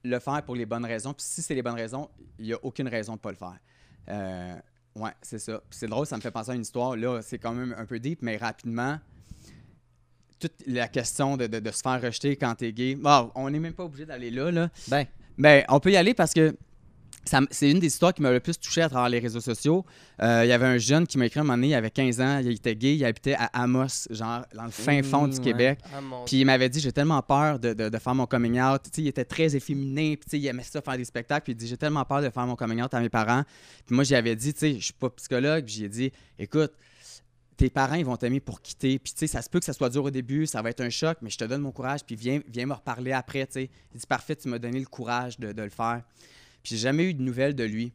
le 0.03 0.19
faire 0.19 0.43
pour 0.43 0.55
les 0.55 0.65
bonnes 0.65 0.85
raisons. 0.85 1.13
Puis 1.13 1.25
si 1.27 1.41
c'est 1.41 1.55
les 1.55 1.61
bonnes 1.63 1.73
raisons, 1.75 2.09
il 2.37 2.45
n'y 2.45 2.53
a 2.53 2.59
aucune 2.63 2.87
raison 2.87 3.13
de 3.15 3.19
pas 3.19 3.31
le 3.31 3.37
faire. 3.37 3.57
Euh, 4.09 4.55
ouais, 4.95 5.11
c'est 5.21 5.39
ça. 5.39 5.61
Puis 5.69 5.79
c'est 5.79 5.87
drôle, 5.87 6.05
ça 6.05 6.15
me 6.15 6.21
fait 6.21 6.31
penser 6.31 6.51
à 6.51 6.55
une 6.55 6.61
histoire. 6.61 6.95
Là, 6.95 7.21
c'est 7.21 7.37
quand 7.39 7.53
même 7.53 7.75
un 7.77 7.85
peu 7.85 7.99
deep, 7.99 8.21
mais 8.21 8.37
rapidement, 8.37 8.99
toute 10.39 10.53
la 10.67 10.87
question 10.87 11.37
de, 11.37 11.47
de- 11.47 11.59
de 11.59 11.71
se 11.71 11.81
faire 11.81 12.01
rejeter 12.01 12.35
quand 12.35 12.55
t'es 12.55 12.71
gay. 12.71 12.95
Bon, 12.95 13.31
on 13.35 13.49
n'est 13.49 13.59
même 13.59 13.73
pas 13.73 13.83
obligé 13.83 14.05
d'aller 14.05 14.31
là, 14.31 14.51
là. 14.51 14.69
Ben, 14.87 15.05
Ben, 15.37 15.63
on 15.69 15.79
peut 15.79 15.91
y 15.91 15.97
aller 15.97 16.13
parce 16.13 16.33
que 16.33 16.55
c'est 17.51 17.69
une 17.69 17.79
des 17.79 17.87
histoires 17.87 18.11
qui 18.13 18.23
m'a 18.23 18.31
le 18.31 18.39
plus 18.39 18.57
touché 18.59 18.81
à 18.81 18.89
travers 18.89 19.09
les 19.09 19.19
réseaux 19.19 19.41
sociaux. 19.41 19.85
Euh, 20.21 20.41
Il 20.45 20.49
y 20.49 20.51
avait 20.51 20.65
un 20.65 20.77
jeune 20.79 21.05
qui 21.05 21.17
m'a 21.19 21.27
écrit 21.27 21.39
un 21.39 21.43
moment 21.43 21.57
donné, 21.57 21.67
il 21.69 21.73
avait 21.75 21.91
15 21.91 22.21
ans, 22.21 22.39
il 22.39 22.51
était 22.53 22.75
gay, 22.75 22.95
il 22.95 23.05
habitait 23.05 23.35
à 23.35 23.45
Amos, 23.61 24.07
genre 24.09 24.45
dans 24.55 24.63
le 24.63 24.71
fin 24.71 25.03
fond 25.03 25.27
Mmh, 25.27 25.29
du 25.31 25.37
ouais. 25.37 25.43
Québec. 25.43 25.79
Ah, 25.93 25.99
Puis 26.25 26.37
il 26.39 26.45
m'avait 26.45 26.69
dit 26.69 26.79
j'ai 26.79 26.91
tellement 26.91 27.21
peur 27.21 27.59
de, 27.59 27.73
de- 27.73 27.89
de 27.89 27.97
faire 27.99 28.15
mon 28.15 28.25
coming 28.25 28.59
out. 28.59 28.81
Il 28.97 29.07
était 29.07 29.25
très 29.25 29.55
efféminé, 29.55 30.17
puis 30.17 30.39
il 30.39 30.47
aimait 30.47 30.63
ça 30.63 30.81
faire 30.81 30.97
des 30.97 31.05
spectacles. 31.05 31.43
Puis 31.43 31.53
il 31.53 31.55
dit 31.55 31.67
j'ai 31.67 31.77
tellement 31.77 32.03
peur 32.05 32.21
de 32.23 32.29
faire 32.31 32.47
mon 32.47 32.55
coming 32.55 32.81
out 32.81 32.93
à 32.95 32.99
mes 32.99 33.09
parents. 33.09 33.43
Puis 33.85 33.93
moi 33.95 34.03
j'y 34.03 34.15
avais 34.15 34.35
dit 34.35 34.53
je 34.59 34.79
suis 34.85 34.93
pas 34.93 35.09
psychologue, 35.11 35.65
puis 35.65 35.75
j'ai 35.75 35.89
dit 35.89 36.11
écoute, 36.39 36.71
tes 37.59 37.69
parents 37.69 37.95
ils 37.95 38.05
vont 38.05 38.15
t'aimer 38.15 38.39
pour 38.39 38.61
quitter. 38.61 38.97
Puis 38.99 39.11
tu 39.11 39.19
sais, 39.19 39.27
ça 39.27 39.41
se 39.41 39.49
peut 39.49 39.59
que 39.59 39.65
ça 39.65 39.73
soit 39.73 39.89
dur 39.89 40.05
au 40.05 40.09
début, 40.09 40.45
ça 40.45 40.61
va 40.61 40.69
être 40.69 40.79
un 40.79 40.89
choc, 40.89 41.17
mais 41.21 41.29
je 41.29 41.37
te 41.37 41.43
donne 41.43 41.61
mon 41.61 41.73
courage, 41.73 42.05
puis 42.05 42.15
viens, 42.15 42.39
viens 42.47 42.65
me 42.65 42.73
reparler 42.73 43.11
après. 43.11 43.45
Tu 43.47 43.53
sais, 43.53 43.69
il 43.93 43.99
dit 43.99 44.07
parfait, 44.07 44.37
tu 44.37 44.47
m'as 44.47 44.59
donné 44.59 44.79
le 44.79 44.85
courage 44.85 45.37
de, 45.39 45.51
de 45.51 45.61
le 45.61 45.69
faire. 45.69 46.01
Puis 46.63 46.75
j'ai 46.75 46.77
jamais 46.77 47.03
eu 47.03 47.13
de 47.13 47.21
nouvelles 47.21 47.55
de 47.55 47.65
lui. 47.65 47.91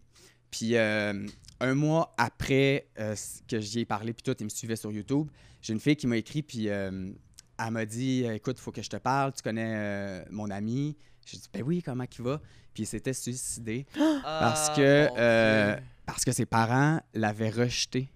Puis 0.51 0.77
euh, 0.77 1.27
un 1.61 1.75
mois 1.75 2.15
après 2.19 2.89
euh, 2.99 3.17
que 3.49 3.59
j'y 3.59 3.81
ai 3.81 3.85
parlé, 3.87 4.13
puis 4.13 4.23
tout, 4.23 4.37
il 4.39 4.45
me 4.45 4.51
suivait 4.51 4.77
sur 4.77 4.93
YouTube, 4.93 5.29
j'ai 5.63 5.73
une 5.73 5.81
fille 5.81 5.97
qui 5.97 6.07
m'a 6.07 6.19
écrit, 6.19 6.43
puis 6.43 6.69
euh, 6.69 7.11
elle 7.59 7.71
m'a 7.71 7.87
dit 7.87 8.27
Écoute, 8.27 8.57
il 8.59 8.63
faut 8.63 8.71
que 8.71 8.83
je 8.83 8.91
te 8.91 8.99
parle, 8.99 9.33
tu 9.33 9.43
connais 9.43 10.27
mon 10.31 10.51
ami? 10.51 10.95
J'ai 11.25 11.39
dit 11.39 11.49
Ben 11.51 11.63
oui, 11.63 11.83
comment 11.83 12.05
il 12.05 12.23
va? 12.23 12.39
Puis 12.75 12.83
il 12.83 12.87
s'était 12.87 13.15
suicidé 13.15 13.87
parce 13.95 14.69
Ah, 14.69 14.75
que 14.77 15.77
parce 16.05 16.23
que 16.23 16.33
ses 16.33 16.45
parents 16.45 17.01
l'avaient 17.15 17.49
rejeté. 17.49 18.11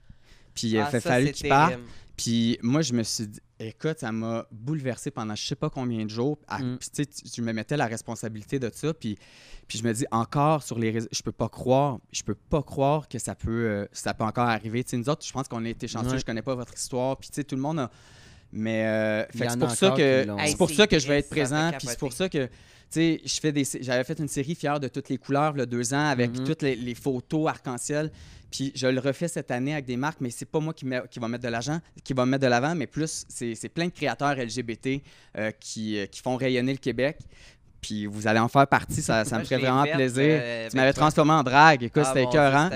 Puis 0.58 0.68
il 0.68 0.78
a 0.78 0.86
Ah, 0.86 0.90
fait 0.90 1.00
ça, 1.00 1.10
fallu 1.10 1.32
qu'il 1.32 1.48
parte. 1.48 1.70
terrible. 1.72 1.88
Puis 2.16 2.58
moi, 2.62 2.82
je 2.82 2.92
me 2.94 3.04
suis 3.04 3.28
dit, 3.28 3.38
écoute, 3.60 4.00
ça 4.00 4.10
m'a 4.10 4.44
bouleversé 4.50 5.12
pendant 5.12 5.36
je 5.36 5.46
sais 5.46 5.54
pas 5.54 5.70
combien 5.70 6.04
de 6.04 6.10
jours. 6.10 6.36
Ah, 6.48 6.58
Mm. 6.58 6.78
Puis 6.78 6.88
tu 6.90 7.04
sais, 7.04 7.30
tu- 7.30 7.42
me 7.42 7.52
mettais 7.52 7.76
la 7.76 7.86
responsabilité 7.86 8.58
de 8.58 8.68
ça. 8.74 8.92
Puis, 8.92 9.16
puis 9.68 9.78
je 9.78 9.84
me 9.84 9.92
dis, 9.92 10.04
encore 10.10 10.64
sur 10.64 10.78
les 10.80 10.90
réseaux, 10.90 11.06
je 11.12 11.22
peux 11.22 11.30
pas 11.32 11.48
croire, 11.48 11.98
je 12.10 12.22
peux 12.24 12.34
pas 12.34 12.62
croire 12.62 13.06
que 13.08 13.20
ça 13.20 13.36
peut, 13.36 13.50
euh, 13.68 13.86
ça 13.92 14.14
peut 14.14 14.24
encore 14.24 14.48
arriver. 14.48 14.82
Tu 14.82 14.90
sais, 14.90 14.96
nous 14.96 15.08
autres, 15.08 15.24
je 15.24 15.32
pense 15.32 15.46
qu'on 15.46 15.64
a 15.64 15.68
été 15.68 15.86
chanceux, 15.86 16.10
Ouais. 16.12 16.18
je 16.18 16.24
connais 16.24 16.42
pas 16.42 16.56
votre 16.56 16.74
histoire. 16.74 17.16
Puis 17.18 17.28
tu 17.28 17.36
sais, 17.36 17.44
tout 17.44 17.54
le 17.54 17.62
monde 17.62 17.78
a. 17.78 17.90
Mais 18.50 18.84
euh, 18.86 19.24
c'est 19.32 19.58
pour 19.58 19.70
ça 19.70 19.90
que 19.90 20.26
c'est 20.46 20.56
pour 20.56 20.70
ça 20.70 20.86
que 20.88 20.98
je 20.98 21.06
vais 21.06 21.18
être 21.18 21.30
présent. 21.30 21.70
Puis 21.78 21.86
c'est 21.86 21.98
pour 21.98 22.12
ça 22.12 22.28
que 22.28 22.48
sais, 22.90 23.20
je 23.24 23.40
fais 23.40 23.52
des, 23.52 23.64
j'avais 23.80 24.04
fait 24.04 24.18
une 24.18 24.28
série 24.28 24.54
fière 24.54 24.80
de 24.80 24.88
toutes 24.88 25.08
les 25.08 25.18
couleurs, 25.18 25.52
le 25.54 25.66
deux 25.66 25.92
ans, 25.94 26.06
avec 26.08 26.30
Mhm. 26.38 26.44
toutes 26.44 26.62
les, 26.62 26.74
les 26.76 26.94
photos 26.94 27.48
arc-en-ciel. 27.48 28.10
Puis 28.50 28.72
je 28.74 28.86
le 28.86 28.98
refais 28.98 29.28
cette 29.28 29.50
année 29.50 29.74
avec 29.74 29.84
des 29.84 29.98
marques, 29.98 30.22
mais 30.22 30.30
c'est 30.30 30.46
pas 30.46 30.58
moi 30.58 30.72
qui, 30.72 30.86
met- 30.86 31.02
qui 31.10 31.18
va 31.18 31.28
mettre 31.28 31.44
de 31.44 31.48
l'argent, 31.50 31.80
qui 32.02 32.14
va 32.14 32.24
mettre 32.24 32.44
de 32.44 32.48
l'avant, 32.48 32.74
mais 32.74 32.86
plus 32.86 33.26
c'est 33.28 33.54
c'est 33.54 33.68
plein 33.68 33.86
de 33.88 33.92
créateurs 33.92 34.36
LGBT 34.36 35.02
euh, 35.36 35.50
qui, 35.60 35.98
euh, 35.98 36.06
qui 36.06 36.22
font 36.22 36.34
rayonner 36.36 36.72
le 36.72 36.78
Québec. 36.78 37.18
Puis 37.80 38.06
vous 38.06 38.26
allez 38.26 38.40
en 38.40 38.48
faire 38.48 38.66
partie, 38.66 39.00
ça, 39.02 39.24
ça 39.24 39.36
Moi, 39.36 39.38
me 39.40 39.44
ferait 39.44 39.60
vraiment 39.60 39.84
plaisir. 39.84 40.22
euh, 40.24 40.62
tu 40.62 40.64
avec 40.66 40.74
m'avais 40.74 40.92
transformé 40.92 41.32
en 41.32 41.42
drague, 41.44 41.84
écoute, 41.84 42.02
Ah, 42.04 42.08
c'était 42.08 42.24
écœurant. 42.24 42.68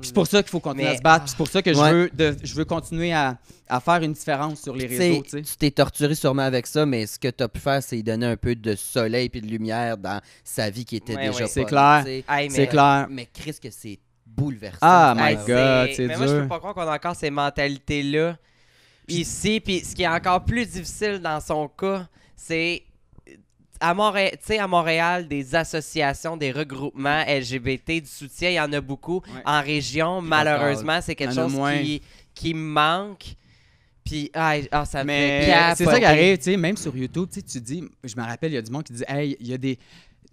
Puis 0.00 0.08
c'est 0.08 0.14
pour 0.14 0.26
ça 0.26 0.42
qu'il 0.42 0.50
faut 0.50 0.60
continuer 0.60 0.84
Mais- 0.86 0.90
à 0.94 0.96
se 0.96 1.02
battre. 1.02 1.24
puis 1.24 1.30
C'est 1.30 1.36
pour 1.36 1.48
ça 1.48 1.60
que 1.62 1.72
je, 1.74 1.78
Ouais. 1.78 1.92
veux 1.92 2.10
de- 2.14 2.36
je 2.42 2.54
veux 2.54 2.64
continuer 2.64 3.12
à, 3.12 3.36
à 3.68 3.78
faire 3.80 4.02
une 4.02 4.14
différence 4.14 4.62
sur 4.62 4.74
les 4.74 4.86
réseaux. 4.86 5.22
tu 5.22 5.42
t'es 5.58 5.70
torturé 5.70 6.14
sûrement 6.14 6.42
avec 6.42 6.66
ça, 6.66 6.86
mais 6.86 7.06
ce 7.06 7.18
que 7.18 7.28
tu 7.28 7.44
as 7.44 7.48
pu 7.48 7.60
faire, 7.60 7.82
c'est 7.82 8.02
donner 8.02 8.24
un 8.26 8.36
peu 8.38 8.54
de 8.54 8.74
soleil 8.74 9.30
et 9.32 9.40
de 9.40 9.46
lumière 9.46 9.98
dans 9.98 10.20
sa 10.42 10.70
vie 10.70 10.86
qui 10.86 10.96
était 10.96 11.14
Ouais, 11.14 11.26
déjà 11.28 11.40
ouais. 11.44 11.46
C'est 11.46 11.64
clair. 11.66 12.04
Hey, 12.06 12.50
C'est 12.50 12.58
mais- 12.62 12.66
clair. 12.68 13.06
Mais 13.10 13.28
Chris, 13.32 13.56
que 13.62 13.68
c'est 13.70 13.98
bouleversant. 14.26 14.78
Ah, 14.80 15.14
my 15.14 15.34
God, 15.34 15.90
c'est 15.94 16.06
Mais 16.06 16.16
moi, 16.16 16.26
je 16.26 16.32
dur. 16.32 16.42
peux 16.42 16.48
pas 16.48 16.58
croire 16.58 16.72
qu'on 16.74 16.80
a 16.88 16.94
encore 16.94 17.16
ces 17.16 17.30
mentalités-là 17.30 18.38
ici. 19.08 19.60
Puis 19.60 19.80
ce 19.80 19.94
qui 19.94 20.02
est 20.04 20.08
encore 20.08 20.44
plus 20.44 20.66
difficile 20.66 21.18
dans 21.18 21.40
son 21.40 21.68
cas, 21.68 22.06
c'est 22.36 22.82
à 23.80 23.94
Montréal, 23.94 24.32
tu 24.32 24.46
sais, 24.46 24.58
à 24.58 24.66
Montréal, 24.66 25.28
des 25.28 25.54
associations, 25.54 26.36
des 26.36 26.52
regroupements 26.52 27.24
LGBT, 27.26 28.00
du 28.00 28.06
soutien, 28.06 28.50
il 28.50 28.54
y 28.54 28.60
en 28.60 28.72
a 28.72 28.80
beaucoup. 28.80 29.22
Ouais. 29.26 29.42
En 29.44 29.62
région, 29.62 30.20
malheureusement, 30.20 31.00
c'est 31.02 31.14
quelque 31.14 31.34
chose 31.34 31.54
qui, 31.80 32.02
qui 32.34 32.54
manque. 32.54 33.34
Puis, 34.04 34.30
ah, 34.34 34.54
ah, 34.70 34.84
ça 34.84 35.04
me 35.04 35.08
Mais 35.08 35.74
c'est 35.76 35.84
ça 35.84 35.98
qui 35.98 36.04
arrive, 36.04 36.38
tu 36.38 36.44
sais, 36.44 36.56
même 36.56 36.76
sur 36.76 36.96
YouTube, 36.96 37.28
tu 37.32 37.42
tu 37.42 37.60
dis, 37.60 37.84
je 38.02 38.16
me 38.16 38.22
rappelle, 38.22 38.52
il 38.52 38.54
y 38.54 38.58
a 38.58 38.62
du 38.62 38.70
monde 38.70 38.84
qui 38.84 38.94
dit, 38.94 39.04
hey, 39.06 39.36
il 39.40 39.48
y 39.48 39.54
a 39.54 39.58
des. 39.58 39.78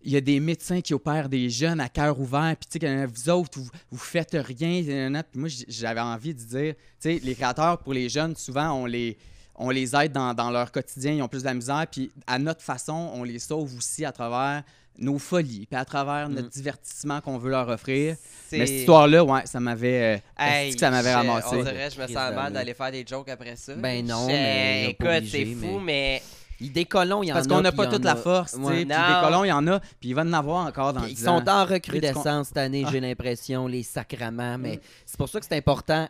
Il 0.07 0.11
y 0.11 0.17
a 0.17 0.21
des 0.21 0.39
médecins 0.39 0.81
qui 0.81 0.93
opèrent 0.93 1.27
des 1.27 1.49
jeunes 1.49 1.79
à 1.79 1.89
cœur 1.89 2.19
ouvert, 2.19 2.55
puis 2.59 2.79
tu 2.79 2.85
sais, 2.85 3.05
vous 3.07 3.27
autres, 3.27 3.57
vous, 3.57 3.67
vous 3.89 3.97
faites 3.97 4.37
rien. 4.39 4.83
Puis 4.83 5.39
moi, 5.39 5.49
j'avais 5.67 5.99
envie 5.99 6.35
de 6.35 6.39
dire, 6.41 6.75
tu 6.75 6.81
sais, 6.99 7.19
les 7.23 7.33
créateurs, 7.33 7.79
pour 7.79 7.91
les 7.91 8.07
jeunes, 8.07 8.35
souvent, 8.35 8.71
on 8.73 8.85
les, 8.85 9.17
on 9.57 9.69
les 9.69 9.95
aide 9.95 10.11
dans, 10.11 10.33
dans 10.33 10.51
leur 10.51 10.71
quotidien, 10.71 11.13
ils 11.13 11.21
ont 11.21 11.27
plus 11.27 11.41
de 11.41 11.45
la 11.47 11.53
misère, 11.53 11.85
puis 11.89 12.11
à 12.27 12.37
notre 12.39 12.61
façon, 12.61 13.11
on 13.13 13.23
les 13.23 13.39
sauve 13.39 13.75
aussi 13.77 14.03
à 14.05 14.11
travers 14.11 14.63
nos 14.97 15.19
folies, 15.19 15.65
puis 15.69 15.77
à 15.77 15.83
travers 15.83 16.29
notre 16.29 16.47
Mm. 16.47 16.51
divertissement 16.51 17.19
qu'on 17.21 17.37
veut 17.37 17.49
leur 17.51 17.67
offrir. 17.67 18.15
Mais 18.53 18.65
cette 18.65 18.75
histoire-là, 18.77 19.23
ouais, 19.25 19.41
ça 19.45 19.59
m'avait, 19.59 20.15
euh, 20.15 20.17
Hey, 20.41 20.69
est-ce 20.69 20.75
que 20.75 20.79
ça 20.79 20.89
m'avait 20.91 21.13
ramassé? 21.13 21.47
On 21.51 21.63
dirait, 21.63 21.89
je 21.89 21.99
me 22.01 22.07
sens 22.07 22.15
mal 22.15 22.33
d'amour. 22.35 22.51
d'aller 22.51 22.73
faire 22.73 22.91
des 22.91 23.05
jokes 23.05 23.27
après 23.29 23.55
ça. 23.57 23.75
Ben 23.75 24.05
non, 24.05 24.25
mais 24.27 24.91
Écoute, 24.91 25.27
c'est 25.29 25.45
fou, 25.45 25.79
mais... 25.79 26.21
Il- 26.61 26.71
Des 26.71 26.85
colons, 26.85 27.21
il 27.21 27.27
y 27.27 27.31
en 27.33 27.35
Parce 27.35 27.47
a. 27.47 27.49
qu'on 27.49 27.59
n'a 27.61 27.73
pas 27.73 27.87
toute 27.87 28.05
la 28.05 28.15
force. 28.15 28.53
Ouais. 28.53 28.85
Des 28.85 28.93
colons, 29.21 29.43
il 29.43 29.49
y 29.49 29.51
en 29.51 29.67
a, 29.67 29.81
puis 29.81 30.09
il 30.09 30.15
va 30.15 30.21
en 30.21 30.31
avoir 30.31 30.65
encore 30.65 30.93
dans 30.93 31.01
Puis 31.01 31.11
Ils 31.11 31.15
10 31.17 31.25
sont 31.25 31.49
en 31.49 31.65
recrudescence 31.65 32.47
cette 32.47 32.57
année, 32.57 32.85
j'ai 32.91 33.01
l'impression, 33.01 33.67
les 33.67 33.83
sacrements. 33.83 34.57
Mm. 34.57 34.61
Mais 34.61 34.79
c'est 35.05 35.17
pour 35.17 35.27
ça 35.27 35.41
que 35.41 35.45
c'est 35.45 35.57
important 35.57 36.07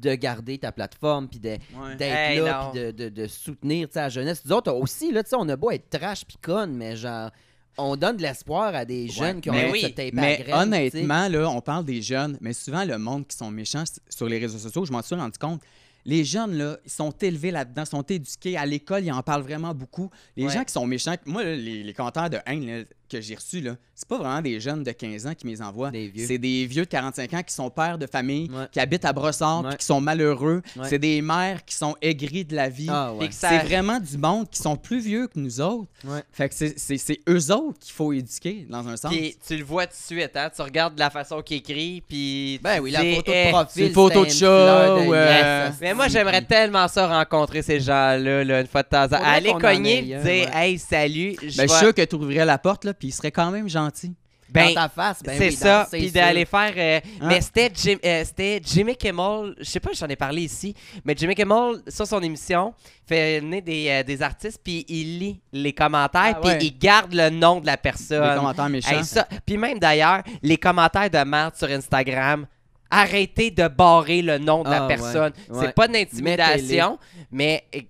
de 0.00 0.14
garder 0.14 0.58
ta 0.58 0.72
plateforme 0.72 1.28
puis 1.28 1.38
de- 1.40 1.48
Ouais. 1.48 1.96
d'être 1.98 2.16
Hey, 2.16 2.38
là 2.40 2.62
non. 2.64 2.70
puis 2.70 2.80
de, 2.80 2.90
de- 2.90 3.08
de 3.08 3.26
soutenir 3.26 3.88
la 3.94 4.08
jeunesse. 4.08 4.42
Nous 4.44 4.52
autres 4.52 4.72
aussi, 4.72 5.12
là, 5.12 5.22
tu 5.22 5.30
sais, 5.30 5.36
on 5.38 5.48
a 5.48 5.56
beau 5.56 5.70
être 5.70 5.90
trash 5.90 6.24
puis 6.24 6.36
conne, 6.40 6.74
mais 6.76 6.96
genre, 6.96 7.30
on 7.76 7.94
donne 7.96 8.16
de 8.16 8.22
l'espoir 8.22 8.74
à 8.74 8.84
des 8.84 9.08
jeunes 9.08 9.40
qui 9.40 9.50
ont 9.50 9.52
mais 9.52 9.70
oui, 9.70 9.94
Mais 10.12 10.38
graine, 10.46 10.54
honnêtement, 10.54 11.28
là, 11.28 11.48
on 11.48 11.60
parle 11.60 11.84
des 11.84 12.02
jeunes, 12.02 12.36
mais 12.40 12.52
souvent, 12.52 12.84
le 12.84 12.98
monde 12.98 13.26
qui 13.26 13.36
sont 13.36 13.50
méchants 13.50 13.84
sur 14.08 14.26
les 14.28 14.38
réseaux 14.38 14.58
sociaux, 14.58 14.84
je 14.84 14.92
m'en 14.92 15.02
suis 15.02 15.14
rendu 15.14 15.38
compte. 15.38 15.60
Les 16.04 16.24
jeunes, 16.24 16.56
là, 16.56 16.78
ils 16.84 16.90
sont 16.90 17.10
élevés 17.10 17.50
là-dedans, 17.50 17.84
sont 17.84 18.02
éduqués. 18.02 18.56
À 18.56 18.64
l'école, 18.64 19.04
ils 19.04 19.12
en 19.12 19.22
parlent 19.22 19.42
vraiment 19.42 19.74
beaucoup. 19.74 20.10
Les 20.36 20.46
Ouais. 20.46 20.52
gens 20.52 20.64
qui 20.64 20.72
sont 20.72 20.86
méchants, 20.86 21.14
moi, 21.26 21.44
là, 21.44 21.54
les, 21.54 21.82
les 21.82 21.92
commentaires 21.92 22.30
de 22.30 22.38
haine 22.46 22.66
là, 22.66 22.84
que 23.08 23.20
j'ai 23.20 23.34
reçus, 23.34 23.60
là, 23.60 23.76
c'est 23.94 24.06
pas 24.08 24.18
vraiment 24.18 24.40
des 24.40 24.60
jeunes 24.60 24.82
de 24.84 24.90
15 24.92 25.26
ans 25.26 25.34
qui 25.34 25.46
me 25.46 25.50
les 25.52 25.62
envoient. 25.62 25.90
Des 25.90 26.08
vieux. 26.08 26.26
C'est 26.26 26.38
des 26.38 26.66
vieux 26.66 26.84
de 26.84 26.88
45 26.88 27.34
ans 27.34 27.42
qui 27.42 27.54
sont 27.54 27.70
pères 27.70 27.98
de 27.98 28.06
famille, 28.06 28.50
Ouais. 28.50 28.66
qui 28.70 28.78
habitent 28.80 29.04
à 29.04 29.12
Brossard, 29.12 29.64
Ouais. 29.64 29.76
qui 29.76 29.84
sont 29.84 30.00
malheureux. 30.00 30.62
Ouais. 30.76 30.86
C'est 30.88 30.98
des 30.98 31.20
mères 31.22 31.64
qui 31.64 31.74
sont 31.74 31.96
aigries 32.02 32.44
de 32.44 32.54
la 32.54 32.68
vie. 32.68 32.88
Ah 32.90 33.12
C'est 33.30 33.58
vraiment 33.60 33.98
du 34.00 34.16
monde 34.18 34.48
qui 34.50 34.60
sont 34.62 34.76
plus 34.76 35.00
vieux 35.00 35.26
que 35.26 35.38
nous 35.38 35.60
autres. 35.60 35.88
Ouais. 36.04 36.20
Fait 36.32 36.48
que 36.48 36.54
c'est- 36.54 36.78
c'est 36.78 36.98
c'est 36.98 37.20
eux 37.28 37.50
autres 37.52 37.78
qu'il 37.80 37.92
faut 37.92 38.12
éduquer, 38.12 38.66
dans 38.68 38.86
un 38.86 38.96
sens. 38.96 39.10
Puis 39.12 39.36
tu 39.46 39.56
le 39.56 39.64
vois 39.64 39.86
tout 39.86 39.92
de 39.98 40.18
suite, 40.18 40.36
hein? 40.36 40.50
Tu 40.54 40.62
regardes 40.62 40.98
la 40.98 41.10
façon 41.10 41.42
qu'il 41.42 41.56
écrit, 41.58 42.02
puis... 42.06 42.60
Ben 42.62 42.76
tu 42.76 42.80
oui, 42.82 42.90
la 42.90 43.02
dis, 43.02 43.14
photo 43.16 43.32
eh, 43.34 43.44
de 43.46 43.50
profil. 43.50 43.70
c'est 43.74 43.86
une 43.88 43.92
photo 43.94 44.24
de 44.24 44.30
chat 44.30 44.96
de 44.96 45.12
euh, 45.12 45.70
Mais 45.80 45.94
moi, 45.94 46.08
j'aimerais 46.08 46.42
tellement 46.42 46.86
ça 46.88 47.06
rencontrer 47.06 47.62
ces 47.62 47.80
gens-là, 47.80 48.44
là, 48.44 48.60
une 48.60 48.66
fois 48.66 48.82
de 48.82 48.88
temps 48.88 49.04
en 49.04 49.08
temps. 49.08 49.18
Aller 49.24 49.52
cogner, 49.60 50.02
dire. 50.02 50.54
Hey, 50.56 50.78
salut. 50.78 51.34
je 51.42 51.56
Ben, 51.56 51.66
je 51.68 51.72
suis 51.72 51.78
sûr 51.78 51.94
que 51.94 52.02
tu 52.04 52.14
ouvrirais 52.16 52.44
la 52.44 52.58
porte, 52.58 52.84
là, 52.84 52.94
puis 52.98 53.08
il 53.08 53.12
serait 53.12 53.32
quand 53.32 53.50
même 53.50 53.68
gentil. 53.68 54.14
Ben, 54.50 54.68
dans 54.68 54.74
ta 54.74 54.88
face, 54.88 55.22
ben 55.22 55.36
c'est 55.36 55.48
oui, 55.50 55.52
ça, 55.56 55.86
c'est 55.90 55.98
puis 55.98 56.10
d'aller 56.10 56.46
faire. 56.46 56.72
euh, 56.74 57.00
Hein? 57.20 57.26
Mais 57.28 57.42
c'était 57.42 57.70
Jim- 57.74 57.98
euh, 58.02 58.22
c'était 58.24 58.58
Jimmy 58.64 58.96
Kimmel, 58.96 59.54
je 59.58 59.64
sais 59.64 59.78
pas, 59.78 59.90
j'en 59.92 60.06
ai 60.08 60.16
parlé 60.16 60.40
ici, 60.40 60.74
mais 61.04 61.14
Jimmy 61.14 61.34
Kimmel, 61.34 61.82
sur 61.86 62.06
son 62.06 62.22
émission, 62.22 62.72
fait 63.06 63.40
venir 63.40 63.60
des, 63.62 63.88
euh, 63.90 64.02
des 64.02 64.22
artistes, 64.22 64.58
puis 64.64 64.86
il 64.88 65.18
lit 65.18 65.40
les 65.52 65.74
commentaires, 65.74 66.32
Ah 66.36 66.40
puis 66.40 66.48
ouais. 66.48 66.58
il 66.62 66.78
garde 66.78 67.12
le 67.12 67.28
nom 67.28 67.60
de 67.60 67.66
la 67.66 67.76
personne. 67.76 68.36
commentaires 68.36 68.70
méchants. 68.70 69.02
Puis 69.44 69.58
même 69.58 69.78
d'ailleurs, 69.78 70.22
les 70.42 70.56
commentaires 70.56 71.10
de 71.10 71.18
merde 71.28 71.54
sur 71.54 71.68
Instagram, 71.68 72.46
arrêtez 72.90 73.50
de 73.50 73.68
barrer 73.68 74.22
le 74.22 74.38
nom 74.38 74.62
de 74.64 74.70
la 74.70 74.78
Ah, 74.78 74.82
ouais, 74.86 74.88
personne. 74.88 75.32
ouais. 75.50 75.66
C'est 75.66 75.74
pas 75.74 75.88
de 75.88 75.92
l'intimidation, 75.92 76.98
mais 77.30 77.64
tu 77.70 77.80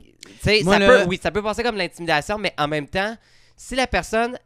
sais, 0.43 0.63
Moi, 0.65 0.77
ça 0.81 0.87
peut, 0.87 1.05
oui, 1.07 1.21
ça 1.23 1.31
peut 1.31 1.43
passer 1.43 1.63
comme 1.63 1.75
de 1.77 1.81
l'intimidation, 1.83 2.37
mais 2.37 2.53
en 2.59 2.67
même 2.67 2.89
temps, 2.89 3.17
si 3.57 3.77
la 3.77 3.87
personne 3.87 4.37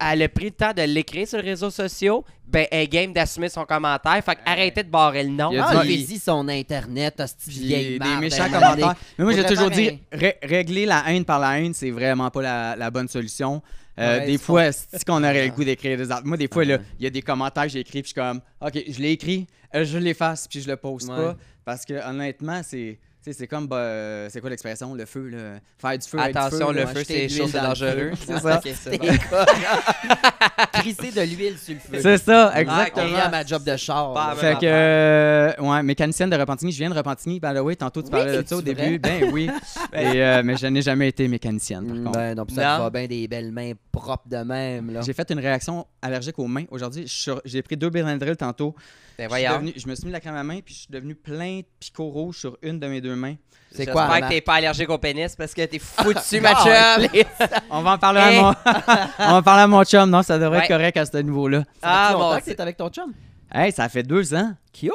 elle 0.00 0.22
a 0.22 0.28
pris 0.28 0.46
le 0.46 0.50
temps 0.52 0.72
de 0.72 0.82
l'écrire 0.82 1.26
sur 1.26 1.38
les 1.38 1.50
réseaux 1.50 1.70
sociaux, 1.70 2.24
ben 2.46 2.66
elle 2.70 2.82
est 2.84 2.88
game 2.88 3.12
d'assumer 3.12 3.48
son 3.48 3.64
commentaire. 3.64 4.22
Fait 4.24 4.34
que 4.36 4.40
arrêtez 4.46 4.82
de 4.82 4.88
barrer 4.90 5.22
le 5.24 5.30
nom. 5.30 5.50
Il 5.52 5.58
Ah, 5.58 5.78
Enlevez-y 5.80 6.18
son 6.18 6.48
internet, 6.48 7.22
vieille 7.46 7.98
des 7.98 8.16
méchants 8.20 8.48
commentaires. 8.50 8.94
Mais 9.18 9.24
moi, 9.24 9.34
j'ai 9.34 9.44
toujours 9.44 9.70
dit, 9.70 9.98
ré- 10.12 10.38
régler 10.42 10.86
la 10.86 11.04
haine 11.10 11.24
par 11.24 11.38
la 11.40 11.60
haine, 11.60 11.74
c'est 11.74 11.90
vraiment 11.90 12.30
pas 12.30 12.42
la, 12.42 12.76
la 12.76 12.90
bonne 12.90 13.08
solution. 13.08 13.62
Euh, 13.98 14.20
Ouais, 14.20 14.26
des 14.26 14.38
fois, 14.38 14.70
c'est 14.70 15.04
qu'on 15.04 15.24
aurait 15.24 15.46
le 15.48 15.52
goût 15.52 15.64
d'écrire 15.64 15.98
des 15.98 16.08
articles? 16.10 16.28
Moi, 16.28 16.36
des 16.36 16.46
fois, 16.48 16.64
il 16.64 16.80
y 17.00 17.06
a 17.06 17.10
des 17.10 17.22
commentaires 17.22 17.64
que 17.64 17.70
j'ai 17.70 17.80
écrits, 17.80 18.02
puis 18.02 18.12
je 18.14 18.20
suis 18.20 18.28
comme, 18.28 18.40
OK, 18.60 18.80
je 18.88 19.00
l'ai 19.00 19.10
écrit, 19.10 19.48
euh, 19.74 19.84
je 19.84 19.98
l'efface, 19.98 20.46
puis 20.46 20.60
je 20.60 20.68
le 20.68 20.76
poste 20.76 21.08
Ouais. 21.08 21.16
pas. 21.16 21.36
Parce 21.64 21.84
que, 21.84 21.94
honnêtement, 22.08 22.60
c'est. 22.62 22.98
C'est 23.32 23.46
comme, 23.46 23.66
bah, 23.66 23.76
euh, 23.76 24.28
c'est 24.30 24.40
quoi 24.40 24.50
l'expression, 24.50 24.94
le 24.94 25.04
feu, 25.06 25.28
là? 25.28 25.38
Faire 25.78 25.98
du 25.98 26.06
feu 26.08 26.18
avec 26.18 26.32
du 26.34 26.38
Attention, 26.38 26.66
feu, 26.68 26.72
le 26.74 26.86
feu, 26.86 27.02
c'est 27.06 27.28
chaud, 27.28 27.48
c'est 27.48 27.60
dangereux. 27.60 28.10
C'est 28.26 28.38
ça. 28.38 28.56
Ok, 28.64 28.72
c'est. 28.82 28.98
Crisser 30.72 31.10
de 31.12 31.20
l'huile 31.22 31.56
sur 31.58 31.74
le 31.74 31.80
feu. 31.80 31.98
C'est 32.02 32.18
ça, 32.18 32.52
exactement. 32.58 33.16
à 33.18 33.28
ma 33.28 33.44
job 33.44 33.64
de 33.64 33.76
char. 33.76 34.12
Pas 34.14 34.34
Fait 34.36 34.54
que, 34.58 34.66
euh, 34.66 35.52
ouais, 35.58 35.82
mécanicienne 35.82 36.30
de 36.30 36.36
Repentigny, 36.36 36.72
je 36.72 36.78
viens 36.78 36.90
de 36.90 36.94
Repentigny, 36.94 37.40
by 37.40 37.48
the 37.54 37.58
way, 37.60 37.76
tantôt 37.76 38.00
tu 38.02 38.06
Oui, 38.06 38.12
parlais 38.12 38.42
de 38.42 38.46
ça 38.46 38.56
au 38.56 38.62
début, 38.62 38.80
vrai. 38.80 38.98
ben 38.98 39.30
oui, 39.32 39.50
Et, 39.92 40.22
euh, 40.22 40.42
mais 40.44 40.56
je 40.56 40.66
n'ai 40.66 40.82
jamais 40.82 41.08
été 41.08 41.26
mécanicienne, 41.28 41.86
par 41.86 41.96
Mm, 41.96 42.04
contre. 42.04 42.18
Ben 42.18 42.34
non, 42.36 42.44
puis 42.46 42.54
ça 42.56 42.78
va 42.78 42.90
bien 42.90 43.06
des 43.06 43.26
belles 43.28 43.52
mains 43.52 43.72
propres 43.92 44.28
de 44.28 44.36
même. 44.38 44.92
Là. 44.92 45.00
J'ai 45.02 45.12
fait 45.12 45.30
une 45.30 45.40
réaction 45.40 45.86
allergique 46.02 46.38
aux 46.38 46.46
mains 46.46 46.64
aujourd'hui. 46.70 47.06
J'ai 47.44 47.62
pris 47.62 47.76
deux 47.76 47.90
Benadryl 47.90 48.36
tantôt. 48.36 48.74
Ben 49.18 49.28
Je, 49.28 49.34
suis 49.34 49.44
voyons. 49.46 49.58
devenu- 49.60 49.72
je 49.76 49.88
me 49.88 49.94
suis 49.96 50.06
mis 50.06 50.12
la 50.12 50.20
crème 50.20 50.36
à 50.36 50.44
main 50.44 50.60
puis 50.64 50.74
je 50.74 50.78
suis 50.80 50.88
devenu 50.90 51.14
plein 51.16 51.58
de 51.58 51.64
picots 51.80 52.08
rouges 52.08 52.38
sur 52.38 52.56
une 52.62 52.78
de 52.78 52.86
mes 52.86 53.00
deux 53.00 53.16
mains. 53.16 53.34
C'est 53.72 53.84
quoi, 53.86 54.06
J'espère 54.08 54.28
que 54.28 54.34
t'es 54.34 54.40
pas 54.40 54.54
allergique 54.54 54.88
au 54.88 54.98
pénis 54.98 55.34
parce 55.36 55.52
que 55.52 55.64
t'es 55.66 55.78
foutu, 55.80 56.40
ma 56.40 56.54
chum. 56.54 57.08
On 57.70 57.82
va 57.82 57.92
en 57.94 57.98
parler 57.98 58.20
Hey! 58.20 58.38
à 58.38 58.42
mon, 58.42 58.48
on 59.18 59.30
va 59.32 59.36
en 59.38 59.42
parler 59.42 59.62
à 59.62 59.66
mon 59.66 59.84
chum. 59.84 60.08
Non, 60.08 60.22
ça 60.22 60.38
devrait 60.38 60.60
être 60.60 60.68
correct 60.68 60.96
à 60.96 61.04
ce 61.04 61.16
niveau-là. 61.18 61.64
Ah, 61.82 62.10
longtemps 62.12 62.30
bon, 62.34 62.38
que 62.38 62.44
t'es 62.44 62.60
avec 62.60 62.76
ton 62.76 62.88
chum? 62.90 63.12
Hey, 63.52 63.72
ça 63.72 63.88
fait 63.88 64.02
deux 64.02 64.34
ans. 64.34 64.52
Cute! 64.72 64.92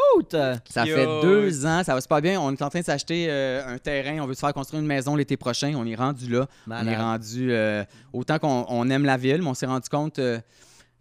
Ça 0.69 0.83
Cute. 0.86 0.93
fait 0.93 1.21
deux 1.21 1.65
ans. 1.65 1.83
Ça 1.83 1.93
va 1.95 2.01
super 2.01 2.21
bien. 2.21 2.39
On 2.39 2.51
est 2.51 2.62
en 2.62 2.69
train 2.69 2.79
de 2.81 2.86
s'acheter 2.86 3.25
euh, 3.29 3.67
un 3.67 3.77
terrain. 3.79 4.19
On 4.21 4.27
veut 4.27 4.36
se 4.36 4.39
faire 4.39 4.53
construire 4.53 4.79
une 4.81 4.88
maison 4.88 5.15
l'été 5.15 5.38
prochain. 5.38 5.73
On 5.75 5.86
est 5.86 5.95
rendu 5.95 6.29
là. 6.31 6.47
On 6.69 6.88
est 6.88 6.95
rendu. 6.95 7.51
euh, 7.51 7.83
autant 8.13 8.38
qu'on 8.39 8.65
on 8.69 8.89
aime 8.89 9.05
la 9.05 9.17
ville, 9.17 9.41
mais 9.41 9.47
on 9.49 9.53
s'est 9.55 9.65
rendu 9.65 9.89
compte 9.89 10.19
euh, 10.19 10.39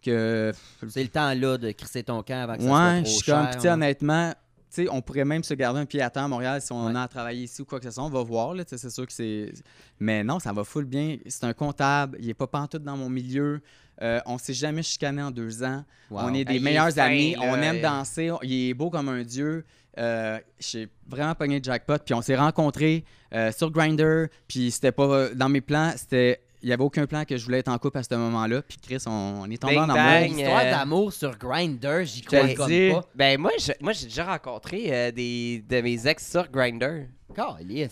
que 0.02 0.52
C'est 0.88 1.02
le 1.02 1.08
temps 1.08 1.32
là 1.34 1.56
de 1.58 1.70
crisser 1.72 2.02
ton 2.02 2.22
camp 2.22 2.42
avant 2.42 2.54
que 2.56 2.62
ça 2.62 2.68
soit 2.68 2.78
Ouais, 2.78 3.02
trop 3.02 3.04
je 3.06 3.10
suis 3.16 3.22
cher. 3.24 3.50
comme, 3.50 3.60
tu 3.60 3.66
ouais. 3.66 3.72
honnêtement, 3.72 4.30
tu 4.74 4.84
sais, 4.84 4.88
on 4.90 5.00
pourrait 5.02 5.24
même 5.24 5.44
se 5.44 5.54
garder 5.54 5.80
un 5.80 5.86
pied 5.86 6.00
à 6.02 6.10
terre 6.10 6.24
à 6.24 6.28
Montréal 6.28 6.60
si 6.60 6.72
on 6.72 6.94
a 6.94 7.02
à 7.02 7.08
travailler 7.08 7.44
ici 7.44 7.62
ou 7.62 7.64
quoi 7.64 7.78
que 7.78 7.84
ce 7.84 7.90
soit. 7.90 8.04
On 8.04 8.08
va 8.10 8.22
voir, 8.22 8.54
là, 8.54 8.64
c'est 8.66 8.90
sûr 8.90 9.06
que 9.06 9.12
c'est... 9.12 9.52
Mais 10.00 10.24
non, 10.24 10.38
ça 10.38 10.52
va 10.52 10.64
full 10.64 10.84
bien. 10.84 11.18
C'est 11.26 11.44
un 11.44 11.52
comptable, 11.52 12.16
il 12.20 12.28
est 12.28 12.34
pas 12.34 12.46
pantoute 12.46 12.82
dans 12.82 12.96
mon 12.96 13.08
milieu. 13.08 13.60
Euh, 14.00 14.20
on 14.26 14.38
s'est 14.38 14.54
jamais 14.54 14.82
chicané 14.82 15.22
en 15.22 15.30
deux 15.30 15.62
ans. 15.62 15.84
Wow. 16.10 16.20
On 16.24 16.34
est 16.34 16.44
des 16.44 16.56
est 16.56 16.60
meilleurs 16.60 16.90
fin, 16.90 17.02
amis. 17.04 17.34
là, 17.34 17.40
on 17.44 17.56
aime 17.56 17.76
ouais. 17.76 17.82
danser. 17.82 18.30
Il 18.42 18.70
est 18.70 18.74
beau 18.74 18.88
comme 18.90 19.08
un 19.10 19.22
dieu. 19.22 19.64
Euh, 19.98 20.38
J'ai 20.58 20.88
vraiment 21.06 21.34
pogné 21.34 21.58
le 21.58 21.62
jackpot. 21.64 21.98
Puis 22.04 22.14
on 22.14 22.22
s'est 22.22 22.34
rencontrés 22.36 23.04
euh, 23.34 23.52
sur 23.52 23.70
Grindr. 23.70 24.28
Puis 24.48 24.70
c'était 24.70 24.90
pas 24.92 25.04
euh, 25.04 25.34
dans 25.34 25.50
mes 25.50 25.60
plans. 25.60 25.92
C'était 25.96 26.40
il 26.62 26.66
n'y 26.66 26.72
avait 26.72 26.83
aucun 26.85 27.07
plan 27.07 27.25
que 27.25 27.37
je 27.37 27.44
voulais 27.44 27.59
être 27.59 27.68
en 27.68 27.79
couple 27.79 27.98
à 27.98 28.03
ce 28.03 28.14
moment-là. 28.14 28.62
Puis 28.62 28.77
Chris, 28.81 29.03
on, 29.07 29.11
on 29.42 29.51
est 29.51 29.61
tombé 29.61 29.75
en 29.79 29.88
amour. 29.90 29.96
Une 30.27 30.38
histoire 30.38 30.61
euh, 30.64 30.70
d'amour 30.70 31.12
sur 31.12 31.37
Grindr, 31.38 32.05
j'y 32.05 32.22
crois 32.22 32.40
comme 32.55 32.68
pas. 32.92 33.05
Ben 33.14 33.40
moi, 33.40 33.51
je- 33.59 33.72
moi 33.81 33.92
j'ai 33.92 34.07
déjà 34.07 34.25
rencontré 34.25 34.87
euh, 34.92 35.11
des 35.11 35.64
de 35.68 35.81
mes 35.81 36.07
ex 36.07 36.31
sur 36.31 36.48
Grindr. 36.51 37.07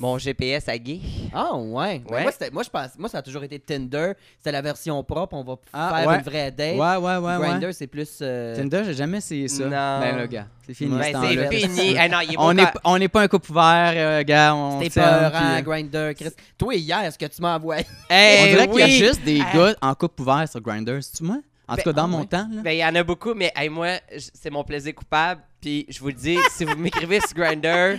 Mon 0.00 0.18
GPS 0.18 0.68
à 0.68 0.78
gay. 0.78 1.00
Ah 1.32 1.54
ouais. 1.56 1.98
Ben, 2.00 2.14
Ouais. 2.14 2.22
moi, 2.22 2.32
moi, 2.52 2.62
je 2.62 2.70
pense, 2.70 2.90
moi, 2.98 3.08
ça 3.08 3.18
a 3.18 3.22
toujours 3.22 3.42
été 3.44 3.58
Tinder. 3.58 4.12
C'était 4.38 4.52
la 4.52 4.62
version 4.62 5.02
propre. 5.04 5.34
On 5.34 5.42
va 5.44 5.56
Ah, 5.72 5.94
faire 5.96 6.08
ouais. 6.08 6.14
une 6.16 6.22
vraie 6.22 6.50
date. 6.50 6.76
Ouais, 6.76 6.96
ouais, 6.96 7.16
ouais, 7.16 7.38
Grindr, 7.38 7.66
ouais. 7.66 7.72
c'est 7.72 7.86
plus. 7.86 8.18
euh, 8.22 8.56
Tinder, 8.56 8.82
j'ai 8.86 8.94
jamais 8.94 9.18
essayé 9.18 9.48
ça. 9.48 9.64
Non. 9.64 9.70
Ben 9.70 10.16
là, 10.16 10.26
gars, 10.26 10.46
c'est 10.66 10.74
fini. 10.74 10.98
Ben, 10.98 11.16
c'est 11.22 11.56
fini. 11.58 11.96
Ah 11.98 12.08
non, 12.08 12.18
il 12.22 12.32
est 12.32 12.36
beau 12.36 12.42
On 12.42 12.54
n'est 12.54 12.66
on 12.84 13.08
pas 13.08 13.22
un 13.22 13.28
couple 13.28 13.50
ouvert, 13.52 13.92
euh, 13.94 14.22
gars. 14.24 14.54
On 14.54 14.80
C'était 14.80 15.00
peurant, 15.00 15.30
puis, 15.30 15.40
euh, 15.58 15.60
Grindr. 15.62 16.14
Chris. 16.14 16.30
Toi, 16.58 16.74
hier, 16.74 17.00
est-ce 17.04 17.18
que 17.18 17.26
tu 17.26 17.42
m'as 17.42 17.56
envoyé? 17.56 17.84
On 18.10 18.46
dirait 18.46 18.68
qu'il 18.68 18.78
y 18.78 18.82
a 18.82 18.88
juste 18.88 19.22
des 19.24 19.38
gars 19.38 19.74
en 19.80 19.94
couple 19.94 20.22
ouvert 20.22 20.48
sur 20.48 20.60
Grindr. 20.60 21.02
C'est-tu 21.02 21.24
moi? 21.24 21.36
En 21.68 21.74
tout 21.76 21.82
Ben, 21.84 21.84
cas, 21.84 21.92
dans 21.92 22.04
ah, 22.04 22.06
mon 22.08 22.20
ouais. 22.20 22.26
temps, 22.26 22.48
là. 22.52 22.62
Ben, 22.62 22.72
il 22.72 22.78
y 22.78 22.84
en 22.84 22.94
a 22.96 23.02
beaucoup, 23.04 23.32
mais 23.32 23.52
hey, 23.54 23.68
moi, 23.68 23.88
c'est 24.34 24.50
mon 24.50 24.64
plaisir 24.64 24.92
coupable. 24.94 25.40
Puis 25.60 25.86
je 25.88 26.00
vous 26.00 26.08
le 26.08 26.14
dis, 26.14 26.36
si 26.50 26.64
vous 26.64 26.74
m'écrivez 26.74 27.20
sur 27.20 27.34
Grindr 27.34 27.98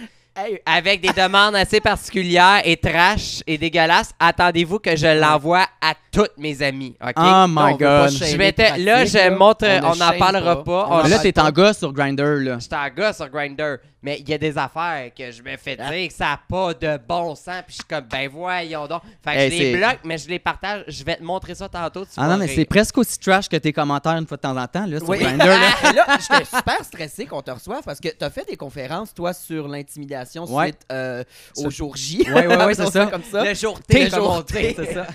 avec 0.66 1.02
des 1.02 1.10
demandes 1.10 1.56
assez 1.56 1.82
particulières 1.82 2.62
et 2.64 2.78
trash 2.78 3.42
et 3.48 3.58
dégueulasses, 3.58 4.14
attendez-vous 4.20 4.80
que 4.80 4.96
je 4.96 5.20
l'envoie 5.20 5.66
à 5.82 5.94
toutes 6.12 6.38
mes 6.38 6.62
amis. 6.62 6.96
OK? 7.02 7.14
Oh 7.18 7.22
Non, 7.22 7.48
my 7.48 7.56
pas 7.56 7.74
god. 7.74 8.10
je 8.12 8.36
vais 8.38 8.52
te- 8.52 8.80
là, 8.84 9.06
je 9.06 9.30
montre, 9.30 9.66
On 9.66 9.80
ne 9.80 9.86
on 9.86 9.96
n'en 9.96 10.18
parlera 10.20 10.58
pas. 10.58 10.64
pas. 10.64 10.88
On 10.90 10.94
en 10.94 11.04
là, 11.04 11.10
parle 11.10 11.22
t'es 11.22 11.40
en 11.40 11.50
gars 11.52 11.74
sur 11.74 11.94
Grindr, 11.94 12.24
là. 12.42 12.58
J'étais 12.60 12.76
un 12.76 12.90
gars 12.90 13.14
sur 13.14 13.30
Grindr, 13.30 13.78
mais 14.04 14.18
il 14.20 14.28
y 14.30 14.34
a 14.34 14.38
des 14.38 14.58
affaires 14.58 15.10
que 15.18 15.32
je 15.32 15.42
me 15.42 15.56
fais 15.58 15.78
Ah. 15.80 15.90
dire 15.90 16.08
que 16.10 16.14
ça 16.14 16.26
n'a 16.26 16.40
pas 16.50 16.74
de 16.74 17.00
bon 17.08 17.34
sens. 17.36 17.64
Puis 17.66 17.70
je 17.70 17.74
suis 17.76 17.84
comme, 17.86 18.04
ben 18.12 18.30
voyons 18.30 18.88
donc. 18.88 19.02
Fait 19.24 19.34
que 19.34 19.38
Hey, 19.40 19.52
je 19.52 19.58
c'est- 19.58 19.64
les 19.72 19.78
bloque, 19.78 20.00
mais 20.04 20.18
je 20.18 20.28
les 20.28 20.40
partage. 20.40 20.84
Je 20.88 21.04
vais 21.06 21.16
te 21.16 21.24
montrer 21.24 21.56
ça 21.56 21.70
tantôt. 21.70 22.04
tu 22.04 22.12
Ah 22.18 22.22
vas 22.28 22.34
non, 22.34 22.38
mais 22.40 22.46
rire. 22.46 22.56
c'est 22.58 22.66
presque 22.66 22.98
aussi 22.98 23.18
trash 23.18 23.48
que 23.48 23.56
tes 23.58 23.72
commentaires 23.72 24.18
une 24.18 24.28
fois 24.28 24.38
de 24.38 24.42
temps 24.42 24.58
en 24.58 24.68
temps, 24.68 24.86
là, 24.86 25.00
sur 25.00 25.08
Oui. 25.10 25.20
Grindr, 25.20 25.46
là. 25.46 25.56
Et 25.90 25.94
là, 25.96 26.06
j'étais 26.20 26.44
super 26.46 26.84
stressé 26.84 27.26
qu'on 27.26 27.42
te 27.42 27.52
reçoive 27.52 27.84
parce 27.86 28.00
que 28.02 28.10
tu 28.10 28.26
as 28.26 28.30
fait 28.30 28.46
des 28.50 28.58
conférences, 28.58 29.14
toi, 29.14 29.32
sur 29.34 29.68
l'intimidation 29.70 30.44
Ouais. 30.46 30.66
suite 30.66 30.80
euh, 30.92 31.24
au 31.56 31.62
Sur- 31.62 31.72
jour 31.72 31.96
J. 31.96 32.26
Ouais, 32.28 32.48
ouais, 32.48 32.66
ouais, 32.66 32.74
c'est 32.76 32.92
ça. 32.92 33.06
comme 33.06 33.24
ça. 33.24 33.46
Le 33.46 33.54
jour 33.54 33.80
T, 33.82 34.10
comme 34.10 34.20
jour 34.20 34.36
on 34.38 34.42
dit, 34.42 34.54
T. 34.54 34.76
c'est 34.78 34.94
ça. 34.94 35.08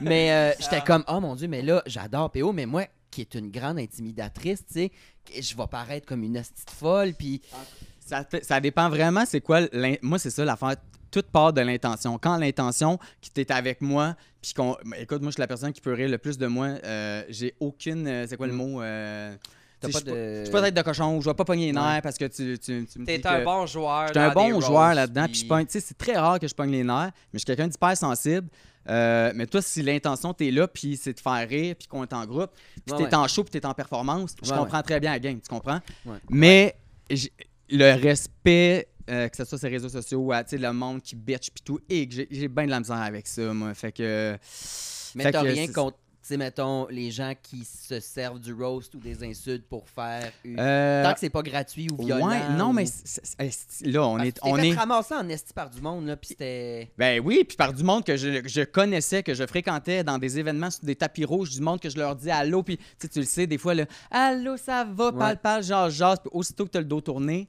Mais 0.00 0.32
euh, 0.32 0.52
j'étais 0.60 0.80
comme, 0.82 1.04
oh 1.08 1.20
mon 1.20 1.34
Dieu, 1.34 1.48
mais 1.48 1.62
là, 1.62 1.82
j'adore 1.86 2.30
PO, 2.30 2.52
mais 2.52 2.66
moi, 2.66 2.86
qui 3.10 3.20
est 3.22 3.34
une 3.34 3.50
grande 3.50 3.78
intimidatrice, 3.78 4.64
tu 4.66 4.72
sais, 4.74 4.92
je 5.40 5.56
vais 5.56 5.66
paraître 5.70 6.06
comme 6.06 6.22
une 6.22 6.38
hostie 6.38 6.64
folle, 6.74 7.12
puis 7.14 7.40
Ça, 8.04 8.24
ça 8.42 8.60
dépend 8.60 8.88
vraiment, 8.88 9.24
c'est 9.26 9.40
quoi. 9.40 9.60
Moi, 10.02 10.18
c'est 10.18 10.30
ça 10.30 10.44
l'affaire. 10.44 10.76
Toute 11.12 11.26
part 11.26 11.52
de 11.52 11.60
l'intention. 11.60 12.18
Quand 12.18 12.36
l'intention 12.36 12.96
qui 13.20 13.30
t'es 13.30 13.50
avec 13.50 13.80
moi, 13.80 14.14
puis 14.40 14.54
qu'on. 14.54 14.76
Écoute, 14.96 15.22
moi, 15.22 15.30
je 15.30 15.34
suis 15.34 15.40
la 15.40 15.48
personne 15.48 15.72
qui 15.72 15.80
peut 15.80 15.92
rire 15.92 16.08
le 16.08 16.18
plus 16.18 16.38
de 16.38 16.46
moi. 16.46 16.66
euh, 16.84 17.24
J'ai 17.28 17.54
aucune. 17.58 18.06
euh, 18.06 18.26
C'est 18.28 18.36
quoi 18.36 18.46
le 18.46 18.52
Mm. 18.52 18.56
mot 18.56 18.80
euh, 18.80 19.34
T'as 19.80 19.88
tu 19.88 19.94
sais, 19.94 20.04
pas 20.04 20.10
de- 20.10 20.44
Je 20.46 20.50
pas 20.50 20.62
tête 20.62 20.74
de 20.74 20.82
cochon, 20.82 21.20
je 21.20 21.28
vais 21.30 21.34
pas 21.34 21.44
pogner 21.44 21.66
les 21.66 21.72
nerfs 21.72 21.82
Ouais. 21.94 22.00
parce 22.02 22.18
que 22.18 22.26
tu, 22.26 22.58
tu, 22.58 22.86
tu 22.86 22.98
me 22.98 23.06
T'es 23.06 23.20
que- 23.20 23.28
un 23.28 23.42
bon 23.44 23.66
joueur. 23.66 24.08
J'étais 24.08 24.18
un 24.20 24.32
bon 24.32 24.60
joueur 24.60 24.94
là-dedans, 24.94 25.24
puis 25.26 25.34
je 25.36 25.46
pogne- 25.46 25.66
tu 25.66 25.72
sais, 25.72 25.80
c'est 25.80 25.96
très 25.96 26.16
rare 26.16 26.38
que 26.38 26.46
je 26.46 26.54
pogne 26.54 26.70
les 26.70 26.84
nerfs, 26.84 27.10
mais 27.32 27.34
je 27.34 27.38
suis 27.38 27.46
quelqu'un 27.46 27.66
d'hyper 27.68 27.96
sensible. 27.96 28.48
Euh, 28.88 29.30
mais 29.34 29.46
toi, 29.46 29.60
si 29.62 29.82
l'intention, 29.82 30.32
t'es 30.34 30.50
là, 30.50 30.66
puis 30.66 30.96
c'est 30.96 31.12
de 31.12 31.20
faire 31.20 31.46
rire, 31.48 31.74
puis 31.78 31.86
qu'on 31.86 32.02
est 32.02 32.12
en 32.12 32.24
groupe, 32.26 32.50
puis 32.84 32.92
Ouais, 32.94 32.98
t'es 32.98 33.04
ouais. 33.04 33.14
en 33.14 33.28
show, 33.28 33.44
puis 33.44 33.50
t'es 33.52 33.64
en 33.66 33.74
performance, 33.74 34.34
je 34.42 34.50
comprends 34.52 34.82
très 34.82 35.00
bien 35.00 35.12
la 35.12 35.18
game, 35.18 35.38
tu 35.40 35.48
comprends? 35.48 35.80
Mais 36.28 36.76
le 37.68 37.92
respect, 38.02 38.88
euh, 39.08 39.28
que 39.28 39.36
ce 39.36 39.44
soit 39.44 39.62
les 39.64 39.68
réseaux 39.76 39.88
sociaux, 39.88 40.18
ou 40.20 40.32
le 40.32 40.72
monde 40.72 41.02
qui 41.02 41.14
bitch, 41.16 41.50
puis 41.50 41.62
tout, 41.64 41.78
et 41.88 42.08
que 42.08 42.14
j'ai- 42.30 42.48
bien 42.48 42.64
de 42.66 42.70
la 42.70 42.80
misère 42.80 42.96
avec 42.96 43.26
ça, 43.26 43.52
moi. 43.52 43.74
Fait 43.74 43.92
que. 43.92 44.36
Mais 45.14 45.30
t'as 45.30 45.42
rien 45.42 45.66
contre, 45.68 45.98
sais, 46.30 46.36
mettons, 46.36 46.86
les 46.88 47.10
gens 47.10 47.32
qui 47.42 47.64
se 47.64 48.00
servent 48.00 48.40
du 48.40 48.52
roast 48.52 48.94
ou 48.94 48.98
des 48.98 49.22
insultes 49.24 49.66
pour 49.68 49.88
faire 49.88 50.32
une... 50.44 50.56
Euh, 50.58 51.04
Tant 51.04 51.12
que 51.14 51.20
c'est 51.20 51.30
pas 51.30 51.42
gratuit 51.42 51.88
ou 51.92 52.04
violent. 52.04 52.28
ouais, 52.28 52.48
non, 52.56 52.72
mais 52.72 52.84
ou- 52.84 53.88
là, 53.90 54.06
on 54.06 54.16
Parce 54.16 54.28
est. 54.28 54.32
tu 54.32 54.40
On 54.42 54.56
fait 54.56 54.68
est 54.68 54.74
ramasser 54.74 55.14
en 55.14 55.28
esti 55.28 55.52
par 55.52 55.70
du 55.70 55.80
monde, 55.80 56.06
là, 56.06 56.16
puis 56.16 56.28
c'était... 56.28 56.90
Ben 56.98 57.20
oui, 57.24 57.44
puis 57.46 57.56
par 57.56 57.72
du 57.72 57.82
monde 57.82 58.04
que 58.04 58.16
je, 58.16 58.42
je 58.46 58.62
connaissais, 58.62 59.22
que 59.22 59.34
je 59.34 59.46
fréquentais 59.46 60.04
dans 60.04 60.18
des 60.18 60.38
événements 60.38 60.70
sur 60.70 60.84
des 60.84 60.96
tapis 60.96 61.24
rouges, 61.24 61.50
du 61.50 61.60
monde 61.60 61.80
que 61.80 61.90
je 61.90 61.96
leur 61.98 62.16
dis 62.16 62.30
allô, 62.30 62.62
puis 62.62 62.78
tu 62.98 63.18
le 63.18 63.24
sais, 63.24 63.46
des 63.46 63.58
fois, 63.58 63.74
le 63.74 63.86
allô, 64.10 64.56
ça 64.56 64.84
va, 64.84 65.12
parle, 65.12 65.30
Ouais. 65.32 65.36
parle, 65.36 65.62
genre, 65.62 65.90
jase, 65.90 66.18
puis 66.20 66.30
aussitôt 66.32 66.64
que 66.66 66.70
tu 66.70 66.78
as 66.78 66.80
le 66.80 66.86
dos 66.86 67.00
tourné, 67.00 67.48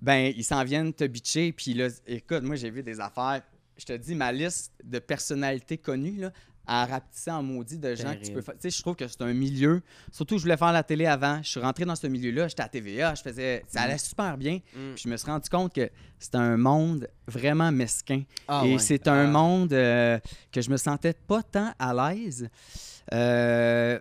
ben 0.00 0.32
ils 0.36 0.44
s'en 0.44 0.64
viennent 0.64 0.92
te 0.94 1.04
bitcher, 1.04 1.52
puis 1.52 1.74
là, 1.74 1.88
écoute, 2.06 2.42
moi 2.42 2.56
j'ai 2.56 2.70
vu 2.70 2.82
des 2.82 3.00
affaires, 3.00 3.42
je 3.76 3.84
te 3.84 3.92
dis, 3.92 4.14
ma 4.14 4.32
liste 4.32 4.72
de 4.82 4.98
personnalités 4.98 5.78
connues, 5.78 6.16
là, 6.20 6.32
à 6.66 6.86
rapetisser 6.86 7.30
en 7.32 7.42
maudit 7.42 7.78
de 7.78 7.94
gens 7.96 8.14
que 8.14 8.24
tu 8.24 8.32
peux 8.32 8.42
faire. 8.42 8.54
Tu 8.54 8.70
sais, 8.70 8.76
je 8.76 8.80
trouve 8.82 8.94
que 8.94 9.08
c'est 9.08 9.22
un 9.22 9.32
milieu. 9.32 9.82
Surtout, 10.12 10.36
je 10.38 10.42
voulais 10.42 10.56
faire 10.56 10.70
la 10.72 10.82
télé 10.84 11.06
avant. 11.06 11.42
Je 11.42 11.48
suis 11.48 11.60
rentré 11.60 11.84
dans 11.84 11.96
ce 11.96 12.06
milieu-là. 12.06 12.46
J'étais 12.48 12.62
à 12.62 12.68
TVA. 12.68 13.14
Je 13.16 13.22
faisais. 13.22 13.64
Ça 13.66 13.82
allait 13.82 13.98
super 13.98 14.36
bien. 14.38 14.56
Mm. 14.76 14.94
Puis 14.94 15.02
je 15.04 15.08
me 15.08 15.16
suis 15.16 15.26
rendu 15.28 15.48
compte 15.48 15.74
que 15.74 15.90
c'était 16.18 16.36
un 16.36 16.56
monde 16.56 17.08
vraiment 17.26 17.72
mesquin. 17.72 18.22
Ah, 18.46 18.62
Et 18.64 18.74
ouais. 18.74 18.78
c'est 18.78 19.08
un 19.08 19.24
Ah. 19.28 19.30
monde 19.30 19.72
euh, 19.72 20.18
que 20.52 20.60
je 20.60 20.70
me 20.70 20.76
sentais 20.76 21.14
pas 21.14 21.42
tant 21.42 21.72
à 21.78 21.92
l'aise. 22.12 22.48
Euh, 23.12 23.98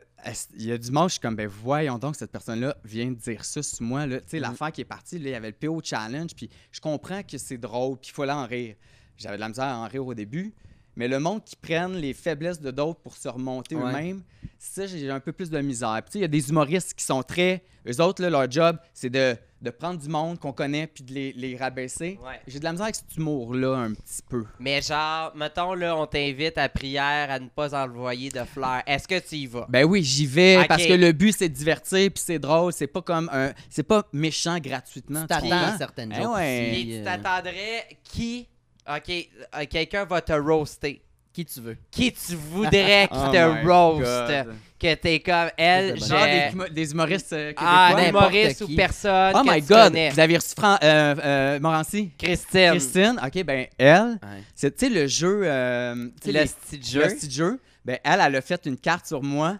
Il 0.56 0.66
y 0.66 0.72
a 0.74 0.78
du 0.78 0.92
monde, 0.92 1.08
je 1.08 1.14
suis 1.14 1.22
comme, 1.22 1.38
ben 1.38 1.48
voyons 1.48 1.98
donc, 1.98 2.18
cette 2.18 2.32
personne-là 2.32 2.76
vient 2.84 3.08
de 3.10 3.16
dire 3.16 3.46
ça 3.46 3.64
sur 3.64 3.82
moi. 3.84 4.06
là. 4.06 4.20
Tu 4.20 4.26
sais, 4.28 4.38
Mm. 4.40 4.42
l'affaire 4.42 4.72
qui 4.74 4.82
est 4.82 4.86
partie, 4.86 5.18
là, 5.18 5.30
il 5.30 5.32
y 5.32 5.36
avait 5.36 5.48
le 5.52 5.54
PO 5.56 5.80
Challenge, 5.82 6.30
puis 6.36 6.50
je 6.74 6.82
comprends 6.82 7.24
que 7.24 7.38
c'est 7.38 7.58
drôle, 7.58 7.98
puis 7.98 8.12
il 8.12 8.14
faut 8.14 8.30
en 8.30 8.46
rire. 8.46 8.76
J'avais 9.18 9.38
de 9.38 9.40
la 9.42 9.48
misère 9.48 9.66
à 9.66 9.78
en 9.78 9.88
rire 9.88 10.06
au 10.06 10.14
début, 10.14 10.54
mais 11.00 11.08
le 11.08 11.18
monde 11.20 11.44
qui 11.46 11.56
prennent 11.56 11.96
les 11.96 12.14
faiblesses 12.14 12.60
de 12.60 12.72
d'autres 12.72 13.00
pour 13.00 13.16
se 13.16 13.30
remonter 13.30 13.76
Ouais. 13.76 13.84
eux-mêmes, 13.90 14.22
ça, 14.58 14.86
j'ai 14.86 15.10
un 15.10 15.22
peu 15.22 15.32
plus 15.32 15.50
de 15.50 15.58
misère. 15.62 15.96
Puis 16.04 16.06
tu 16.08 16.12
sais, 16.12 16.20
il 16.20 16.22
y 16.24 16.26
a 16.26 16.28
des 16.28 16.50
humoristes 16.50 16.94
qui 16.94 17.06
sont 17.06 17.24
très... 17.24 17.64
Eux 17.88 18.02
autres, 18.02 18.22
là, 18.22 18.30
leur 18.30 18.52
job, 18.52 18.78
c'est 18.94 19.10
de, 19.10 19.36
de 19.62 19.70
prendre 19.70 19.98
du 20.00 20.10
monde 20.10 20.38
qu'on 20.38 20.52
connaît, 20.52 20.86
puis 20.88 21.02
de 21.06 21.14
les, 21.14 21.32
les 21.32 21.56
rabaisser. 21.56 22.20
Ouais. 22.22 22.42
J'ai 22.46 22.60
de 22.60 22.66
la 22.66 22.72
misère 22.74 22.84
avec 22.88 22.96
cet 22.96 23.16
humour-là 23.16 23.76
un 23.78 23.94
petit 23.94 24.22
peu. 24.30 24.44
Mais 24.60 24.82
genre, 24.82 25.32
mettons, 25.36 25.74
là, 25.74 25.96
on 25.96 26.06
t'invite 26.06 26.58
à 26.58 26.68
prière 26.68 27.32
à 27.32 27.40
ne 27.40 27.48
pas 27.48 27.74
envoyer 27.82 28.30
de 28.30 28.44
fleurs. 28.44 28.82
Est-ce 28.86 29.08
que 29.08 29.18
tu 29.20 29.36
y 29.38 29.48
vas? 29.48 29.66
Ben 29.70 29.86
oui, 29.86 30.04
j'y 30.04 30.26
vais 30.26 30.66
parce 30.68 30.86
que 30.86 30.94
le 30.94 31.14
but 31.14 31.34
c'est 31.38 31.48
de 31.48 31.54
divertir 31.56 32.12
puis 32.14 32.22
c'est 32.24 32.40
drôle, 32.40 32.74
c'est 32.74 32.88
pas 32.88 33.02
comme 33.02 33.30
un 33.32 33.54
c'est 33.70 33.84
pas 33.84 34.04
méchant 34.12 34.60
gratuitement. 34.60 35.22
Tu 35.22 35.28
tu 35.42 35.50
t'attends 35.50 35.78
certaines 35.78 36.14
Eh 36.20 36.26
ouais. 36.26 36.72
aussi, 36.74 36.82
Et 36.82 36.86
tu 36.86 37.00
euh, 37.00 37.04
t'attendrais 37.06 37.86
qui. 38.04 38.48
Ok, 38.90 39.10
euh, 39.56 39.66
quelqu'un 39.70 40.06
va 40.06 40.22
te 40.22 40.34
roaster. 40.34 41.02
Qui 41.32 41.46
tu 41.46 41.62
veux? 41.62 41.78
Qui 41.92 42.12
tu 42.12 42.34
voudrais 42.36 43.08
qui 43.12 43.18
Oh 43.18 43.32
te 43.32 43.38
my 43.62 43.72
roast? 43.72 44.04
God. 44.28 44.56
Que 44.80 44.94
t'es 44.96 45.20
comme 45.20 45.50
elle, 45.58 46.00
C'est 46.02 46.08
Genre 46.10 46.26
des, 46.26 46.32
j'ai. 46.32 46.50
humo- 46.56 46.70
des 46.70 46.92
humoristes 46.92 47.34
euh, 47.34 47.54
Ah, 47.58 47.92
n'importe 47.96 48.30
humoriste 48.32 48.62
ou 48.62 48.66
qui. 48.68 48.76
personne. 48.76 49.34
oh 49.36 49.44
que 49.44 49.50
my 49.54 49.62
tu 49.62 49.68
god, 49.68 49.84
connais. 49.92 50.10
vous 50.10 50.20
avez 50.20 50.38
reçu 50.38 50.54
Fran 50.58 50.78
euh, 50.82 51.16
euh, 51.24 51.60
Morancy? 51.60 52.12
Christine. 52.18 52.72
Christine, 52.72 53.22
OK, 53.24 53.44
ben 53.44 53.68
elle, 53.78 54.04
Ouais. 54.24 54.44
c'est 54.56 54.76
tu 54.76 54.88
sais 54.88 54.92
le 54.92 55.06
jeu 55.08 55.42
euh, 55.44 56.08
tu 56.22 56.26
sais, 56.26 56.32
Le 56.32 56.40
les- 56.40 56.46
petit 56.48 56.78
le 56.78 56.84
jeu. 57.02 57.08
petit 57.16 57.30
jeu, 57.32 57.60
ben 57.86 58.00
elle 58.04 58.22
elle 58.22 58.36
a 58.38 58.42
fait 58.42 58.66
une 58.66 58.78
carte 58.78 59.06
sur 59.06 59.22
moi. 59.22 59.58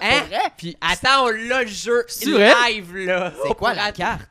Hein? 0.00 0.22
Puis 0.56 0.76
Attends, 0.80 1.24
on 1.26 1.28
l'a 1.28 1.62
le 1.62 1.68
jeu 1.68 2.04
C'est 2.08 2.30
vrai? 2.30 2.52
live 2.72 2.96
là. 2.96 3.32
C'est 3.46 3.54
quoi 3.54 3.74
la 3.74 3.92
carte? 3.92 4.22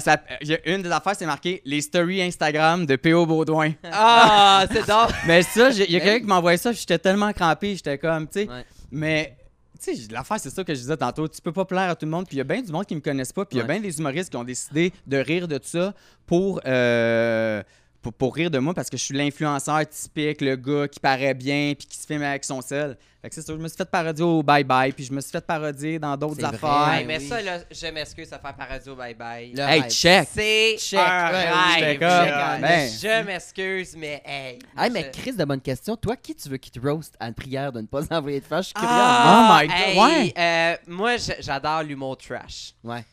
Ça 0.00 0.14
a 0.14 0.18
une 0.66 0.82
des 0.82 0.90
affaires 0.90 1.14
c'est 1.16 1.26
marqué 1.26 1.62
les 1.64 1.80
stories 1.80 2.22
Instagram 2.22 2.86
de 2.86 2.96
PO 2.96 3.24
Baudouin. 3.26 3.72
Ah, 3.92 4.66
c'est 4.70 4.86
donc. 4.88 5.10
Mais 5.26 5.42
ça, 5.42 5.70
il 5.70 5.90
y 5.90 5.96
a 5.96 6.00
quelqu'un 6.00 6.20
qui 6.20 6.26
m'a 6.26 6.36
envoyé 6.38 6.58
ça, 6.58 6.70
puis 6.70 6.80
j'étais 6.80 6.98
tellement 6.98 7.32
crampé, 7.32 7.74
j'étais 7.76 7.98
comme, 7.98 8.26
tu 8.26 8.40
sais. 8.42 8.48
Ouais. 8.48 8.64
Mais, 8.90 9.36
tu 9.80 9.94
sais, 9.94 10.12
l'affaire, 10.12 10.38
c'est 10.40 10.50
ça 10.50 10.64
que 10.64 10.74
je 10.74 10.80
disais 10.80 10.96
tantôt. 10.96 11.28
Tu 11.28 11.40
peux 11.40 11.52
pas 11.52 11.64
plaire 11.64 11.90
à 11.90 11.94
tout 11.94 12.04
le 12.06 12.10
monde, 12.10 12.26
puis 12.26 12.36
il 12.36 12.38
y 12.38 12.40
a 12.40 12.44
bien 12.44 12.62
du 12.62 12.72
monde 12.72 12.86
qui 12.86 12.94
me 12.94 13.00
connaissent 13.00 13.32
pas, 13.32 13.44
puis 13.44 13.58
il 13.58 13.60
y 13.60 13.64
a 13.64 13.66
bien 13.66 13.78
des 13.80 13.98
humoristes 13.98 14.30
qui 14.30 14.36
ont 14.36 14.44
décidé 14.44 14.92
de 15.06 15.16
rire 15.18 15.46
de 15.48 15.58
tout 15.58 15.68
ça 15.68 15.94
pour. 16.26 16.60
euh, 16.66 17.62
pour, 18.06 18.12
pour 18.12 18.34
rire 18.36 18.50
de 18.50 18.58
moi 18.58 18.72
parce 18.74 18.88
que 18.88 18.96
je 18.96 19.02
suis 19.02 19.16
l'influenceur 19.16 19.88
typique, 19.88 20.40
le 20.40 20.54
gars 20.56 20.86
qui 20.88 21.00
paraît 21.00 21.34
bien 21.34 21.72
puis 21.76 21.86
qui 21.86 21.96
se 21.96 22.06
filme 22.06 22.22
avec 22.22 22.44
son 22.44 22.60
sel. 22.60 22.96
Fait 23.22 23.28
que 23.30 23.34
c'est 23.34 23.42
ça, 23.42 23.52
je 23.54 23.58
me 23.58 23.66
suis 23.66 23.76
fait 23.76 23.90
parodier 23.90 24.22
au 24.22 24.42
Bye 24.42 24.62
Bye 24.62 24.92
puis 24.92 25.04
je 25.04 25.12
me 25.12 25.20
suis 25.20 25.32
fait 25.32 25.44
parodier 25.44 25.98
dans 25.98 26.16
d'autres 26.16 26.44
affaires. 26.44 26.88
Ouais, 26.98 27.04
mais 27.04 27.18
oui. 27.18 27.26
ça, 27.28 27.42
là, 27.42 27.58
je 27.70 27.86
m'excuse 27.88 28.32
à 28.32 28.38
faire 28.38 28.54
paradis 28.54 28.88
au 28.88 28.94
bye-bye. 28.94 29.56
Le 29.56 29.60
Hey, 29.62 29.80
rêve. 29.82 29.90
check! 29.90 30.28
C'est 30.32 30.76
Check. 30.78 31.00
un 31.00 31.32
Ouais, 31.32 31.80
rêve. 31.80 32.00
là. 32.00 32.58
ben. 32.60 32.88
Je 32.90 33.24
m'excuse, 33.24 33.96
mais 33.96 34.22
hey. 34.24 34.58
Hey, 34.78 34.90
mais 34.90 35.10
Chris, 35.10 35.32
de 35.32 35.44
bonne 35.44 35.60
question. 35.60 35.96
Toi, 35.96 36.14
qui 36.16 36.34
tu 36.36 36.48
veux 36.48 36.58
qui 36.58 36.70
te 36.70 36.78
roast 36.78 37.14
à 37.18 37.26
une 37.26 37.34
prière 37.34 37.72
de 37.72 37.80
ne 37.80 37.86
pas 37.86 38.02
envoyer 38.16 38.38
de 38.40 38.44
flash? 38.44 38.66
Je 38.66 38.68
suis 38.68 38.74
curieux. 38.74 38.88
Ah, 38.92 39.58
Oh 39.58 39.60
my 39.60 39.66
God, 39.66 39.76
hey, 39.76 39.98
ouais. 39.98 40.34
euh, 40.38 40.76
moi, 40.86 41.16
j'adore 41.40 41.82
l'humour 41.82 42.16
trash. 42.16 42.74
Ouais. 42.84 43.04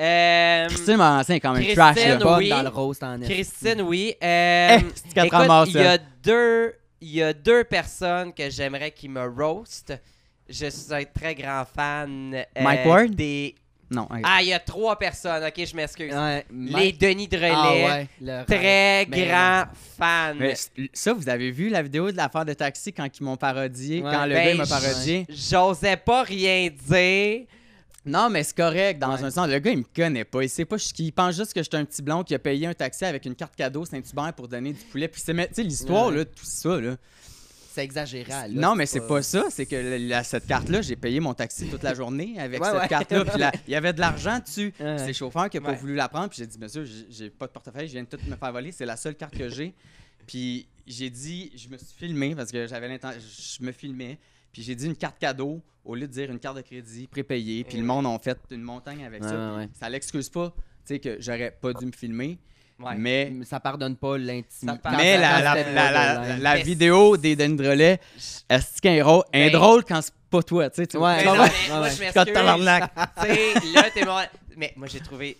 Euh, 0.00 0.66
Christine 0.68 0.96
Morancy 0.96 1.32
est 1.32 1.40
quand 1.40 1.52
même 1.52 1.62
Christine, 1.62 1.76
trash, 1.82 1.96
là. 2.06 2.16
Bonne 2.16 2.38
oui. 2.38 2.48
dans 2.48 2.62
le 2.62 2.68
roast 2.68 3.02
en 3.02 3.20
esti. 3.20 3.32
Christine, 3.34 3.82
oui. 3.82 4.14
Euh, 4.22 4.78
Eh, 4.80 4.84
c'est 4.94 5.26
écoute, 5.26 5.40
il 5.68 5.72
y 5.74 5.78
a 5.80 5.98
deux, 6.22 6.74
il 7.00 7.08
y 7.14 7.22
a 7.22 7.32
deux 7.32 7.64
personnes 7.64 8.32
que 8.32 8.48
j'aimerais 8.50 8.90
qui 8.90 9.08
me 9.08 9.26
roast. 9.26 9.92
Je 10.48 10.66
suis 10.66 10.92
un 10.94 11.04
très 11.04 11.34
grand 11.34 11.64
fan. 11.64 12.34
euh, 12.34 12.62
Mike 12.62 12.86
Ward? 12.86 13.10
Des... 13.10 13.54
Non. 13.90 14.08
Ah, 14.24 14.38
il 14.40 14.48
y 14.48 14.52
a 14.54 14.58
trois 14.58 14.98
personnes. 14.98 15.44
Ok, 15.44 15.62
je 15.66 15.76
m'excuse. 15.76 16.14
Ouais, 16.14 16.46
Les 16.50 16.70
Mike- 16.72 16.98
Denis 16.98 17.28
de 17.28 17.36
relais. 17.36 17.52
Ah 17.54 17.72
ouais, 17.74 18.08
le 18.22 18.32
rêve. 18.38 18.44
Très 18.46 19.06
Mais 19.10 19.26
grand 19.26 19.64
fan. 19.98 20.36
Mais 20.40 20.54
c- 20.54 20.70
ça, 20.94 21.12
vous 21.12 21.28
avez 21.28 21.50
vu 21.50 21.68
la 21.68 21.82
vidéo 21.82 22.10
de 22.10 22.16
l'affaire 22.16 22.46
de 22.46 22.54
taxi 22.54 22.90
quand 22.94 23.06
ils 23.06 23.22
m'ont 23.22 23.36
parodié, 23.36 24.00
Ouais. 24.00 24.10
quand 24.10 24.24
le 24.24 24.34
Ben, 24.34 24.48
gars 24.56 24.64
m'a 24.64 24.66
parodié? 24.66 25.26
J'osais 25.28 25.98
pas 25.98 26.22
rien 26.22 26.70
dire. 26.88 27.42
Non, 28.04 28.28
mais 28.30 28.42
c'est 28.42 28.56
correct 28.56 28.98
dans 28.98 29.14
Ouais. 29.14 29.22
un 29.22 29.30
sens. 29.30 29.48
Le 29.48 29.58
gars, 29.60 29.70
il 29.70 29.78
me 29.78 29.84
connaît 29.94 30.24
pas. 30.24 30.42
Il 30.42 30.48
sait 30.50 30.64
pas 30.64 30.76
je. 30.76 30.86
Il 30.98 31.12
pense 31.12 31.36
juste 31.36 31.52
que 31.54 31.62
j'étais 31.62 31.76
un 31.76 31.84
petit 31.84 32.02
blond 32.02 32.24
qui 32.24 32.34
a 32.34 32.38
payé 32.38 32.66
un 32.66 32.74
taxi 32.74 33.04
avec 33.04 33.24
une 33.26 33.34
carte 33.36 33.54
cadeau 33.54 33.84
Saint-Hubert 33.84 34.32
pour 34.34 34.48
donner 34.48 34.72
du 34.72 34.80
poulet. 34.84 35.06
Puis 35.08 35.20
c'est, 35.24 35.32
tu 35.34 35.54
sais, 35.54 35.62
l'histoire, 35.62 36.08
Ouais. 36.08 36.16
là, 36.16 36.24
tout 36.24 36.44
ça, 36.44 36.80
là. 36.80 36.96
C'est 37.74 37.84
exagéré. 37.84 38.28
là, 38.28 38.48
non, 38.48 38.74
mais 38.74 38.84
c'est 38.84 39.06
pas 39.06 39.22
ça. 39.22 39.44
C'est 39.48 39.64
que 39.64 40.20
cette 40.24 40.46
carte-là, 40.46 40.82
j'ai 40.82 40.94
payé 40.96 41.20
mon 41.20 41.32
taxi 41.32 41.68
toute 41.70 41.82
la 41.82 41.94
journée 41.94 42.38
avec 42.38 42.60
Ouais, 42.62 42.68
cette 42.70 42.88
carte-là. 42.90 43.24
Puis 43.52 43.62
il 43.68 43.72
y 43.72 43.76
avait 43.76 43.94
de 43.94 44.00
l'argent 44.00 44.38
dessus. 44.40 44.74
Puis 44.76 44.84
c'est 44.98 45.06
le 45.06 45.12
chauffeur 45.14 45.48
qui 45.48 45.56
a 45.56 45.60
pas 45.62 45.72
voulu 45.72 45.94
la 45.94 46.08
prendre. 46.08 46.28
Puis 46.28 46.38
j'ai 46.40 46.46
dit, 46.46 46.58
monsieur, 46.58 46.84
j'ai- 46.84 47.06
j'ai 47.08 47.30
pas 47.30 47.46
de 47.46 47.52
portefeuille, 47.52 47.86
je 47.86 47.92
viens 47.92 48.02
de 48.02 48.08
tout 48.08 48.18
me 48.28 48.36
faire 48.36 48.52
voler. 48.52 48.72
C'est 48.72 48.84
la 48.84 48.96
seule 48.98 49.14
carte 49.14 49.34
que 49.38 49.48
j'ai. 49.48 49.72
Puis 50.26 50.66
j'ai 50.86 51.08
dit, 51.08 51.50
je 51.56 51.68
me 51.68 51.78
suis 51.78 51.94
filmé 51.96 52.34
parce 52.34 52.50
que 52.52 52.66
j'avais 52.66 52.88
l'intention, 52.88 53.18
je 53.20 53.64
me 53.64 53.72
filmais. 53.72 54.18
Puis 54.52 54.62
j'ai 54.62 54.74
dit 54.74 54.86
une 54.86 54.96
carte 54.96 55.18
cadeau 55.18 55.60
au 55.84 55.94
lieu 55.94 56.06
de 56.06 56.12
dire 56.12 56.30
une 56.30 56.38
carte 56.38 56.56
de 56.56 56.62
crédit 56.62 57.06
prépayée. 57.06 57.64
Puis 57.64 57.78
le 57.78 57.84
monde 57.84 58.06
a 58.06 58.18
fait 58.18 58.38
une 58.50 58.62
montagne 58.62 59.04
avec 59.04 59.22
Ouais, 59.22 59.28
ça. 59.28 59.54
ouais. 59.56 59.68
Ça 59.78 59.88
l'excuse 59.88 60.28
pas, 60.28 60.50
tu 60.50 60.94
sais, 60.94 60.98
que 61.00 61.16
j'aurais 61.20 61.50
pas 61.50 61.72
dû 61.72 61.86
me 61.86 61.92
filmer. 61.92 62.38
Ouais. 62.78 62.94
Mais, 62.96 63.30
Mais 63.32 63.44
ça 63.44 63.60
pardonne 63.60 63.96
pas 63.96 64.18
l'intimité. 64.18 64.78
Mais 64.96 65.16
la, 65.18 65.40
la, 65.54 66.38
la, 66.38 66.56
vidéo 66.56 67.16
des 67.16 67.36
Denis 67.36 67.56
Drolet, 67.56 68.00
est-ce 68.48 68.86
est 68.88 69.00
drôle? 69.00 69.22
Ben- 69.32 69.52
drôle 69.52 69.84
quand 69.84 70.02
c'est 70.02 70.14
pas 70.30 70.42
toi, 70.42 70.68
tu 70.70 70.76
sais. 70.82 70.86
tu- 70.88 70.96
Ouais, 70.96 71.18
Mais 71.18 71.24
non, 71.24 71.32
mais 71.32 71.38
moi, 71.68 71.80
ouais. 71.82 71.90
je 71.90 72.00
m'excuse. 72.00 72.12
tabarnak. 72.32 72.92
Tu 73.20 73.26
sais, 73.26 73.72
là, 73.74 73.90
t'es 73.94 74.04
mon... 74.04 74.18
Mais 74.56 74.72
moi, 74.76 74.88
j'ai 74.88 75.00
trouvé... 75.00 75.36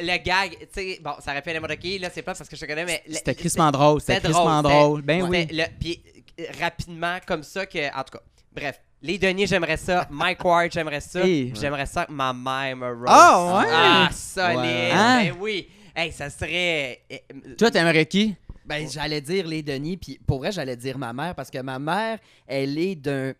Le 0.00 0.16
gag, 0.24 0.56
tu 0.58 0.66
sais, 0.72 1.00
bon, 1.00 1.12
ça 1.20 1.30
aller 1.30 1.52
n'importe 1.54 1.76
qui, 1.78 1.98
là, 2.00 2.08
c'est 2.12 2.22
pas 2.22 2.34
parce 2.34 2.48
que 2.48 2.56
je 2.56 2.60
te 2.62 2.66
connais, 2.66 2.84
mais... 2.84 3.02
C'était 3.08 3.34
crissement 3.36 3.70
drôle, 3.70 4.00
c'était 4.00 4.20
crissement 4.20 4.62
drôle, 4.62 5.02
drôle. 5.02 5.02
Ben 5.02 5.22
oui. 5.28 5.46
Puis 5.78 6.02
rapidement, 6.60 7.18
comme 7.24 7.44
ça, 7.44 7.66
que... 7.66 7.86
En 7.96 8.02
tout 8.02 8.18
cas, 8.18 8.22
bref. 8.54 8.80
Les 9.02 9.18
Denis, 9.18 9.46
j'aimerais 9.46 9.76
ça. 9.76 10.06
Mike 10.10 10.42
Ward, 10.44 10.70
j'aimerais 10.72 11.00
ça. 11.00 11.20
Hey. 11.26 11.52
J'aimerais 11.54 11.86
ça 11.86 12.06
que 12.06 12.12
ma 12.12 12.32
mère 12.32 12.76
me 12.76 12.86
roast. 12.88 13.06
Ah, 13.08 13.58
ouais? 13.58 13.70
Ah, 13.70 14.08
solide. 14.12 14.60
Ouais. 14.60 14.90
Hein? 14.92 15.24
Ben 15.24 15.34
oui. 15.40 15.68
Hey, 15.94 16.10
ça 16.10 16.30
serait... 16.30 17.00
euh, 17.12 17.16
Toi, 17.58 17.70
t'aimerais 17.70 18.06
qui? 18.06 18.34
Ben, 18.64 18.88
j'allais 18.90 19.20
dire 19.20 19.46
les 19.46 19.62
Denis, 19.62 19.98
puis 19.98 20.18
pour 20.26 20.38
vrai, 20.38 20.50
j'allais 20.50 20.76
dire 20.76 20.96
ma 20.96 21.12
mère, 21.12 21.34
parce 21.34 21.50
que 21.50 21.58
ma 21.60 21.78
mère, 21.78 22.18
elle 22.46 22.78
est 22.78 22.94
d'un. 22.94 23.32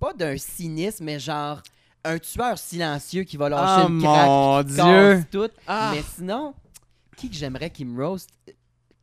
Pas 0.00 0.12
d'un 0.12 0.36
cynisme, 0.36 1.04
mais 1.04 1.20
genre 1.20 1.62
un 2.02 2.18
tueur 2.18 2.58
silencieux 2.58 3.22
qui 3.22 3.36
va 3.36 3.48
lâcher 3.48 3.84
Oh 3.86 3.88
le 3.88 4.00
crack. 4.00 4.26
mon 4.26 4.64
qui 4.64 4.74
Dieu! 4.74 5.24
tout. 5.30 5.48
Ah. 5.66 5.92
Mais 5.94 6.02
sinon, 6.16 6.52
qui 7.16 7.30
que 7.30 7.36
j'aimerais 7.36 7.70
qui 7.70 7.84
me 7.84 8.04
roast? 8.04 8.28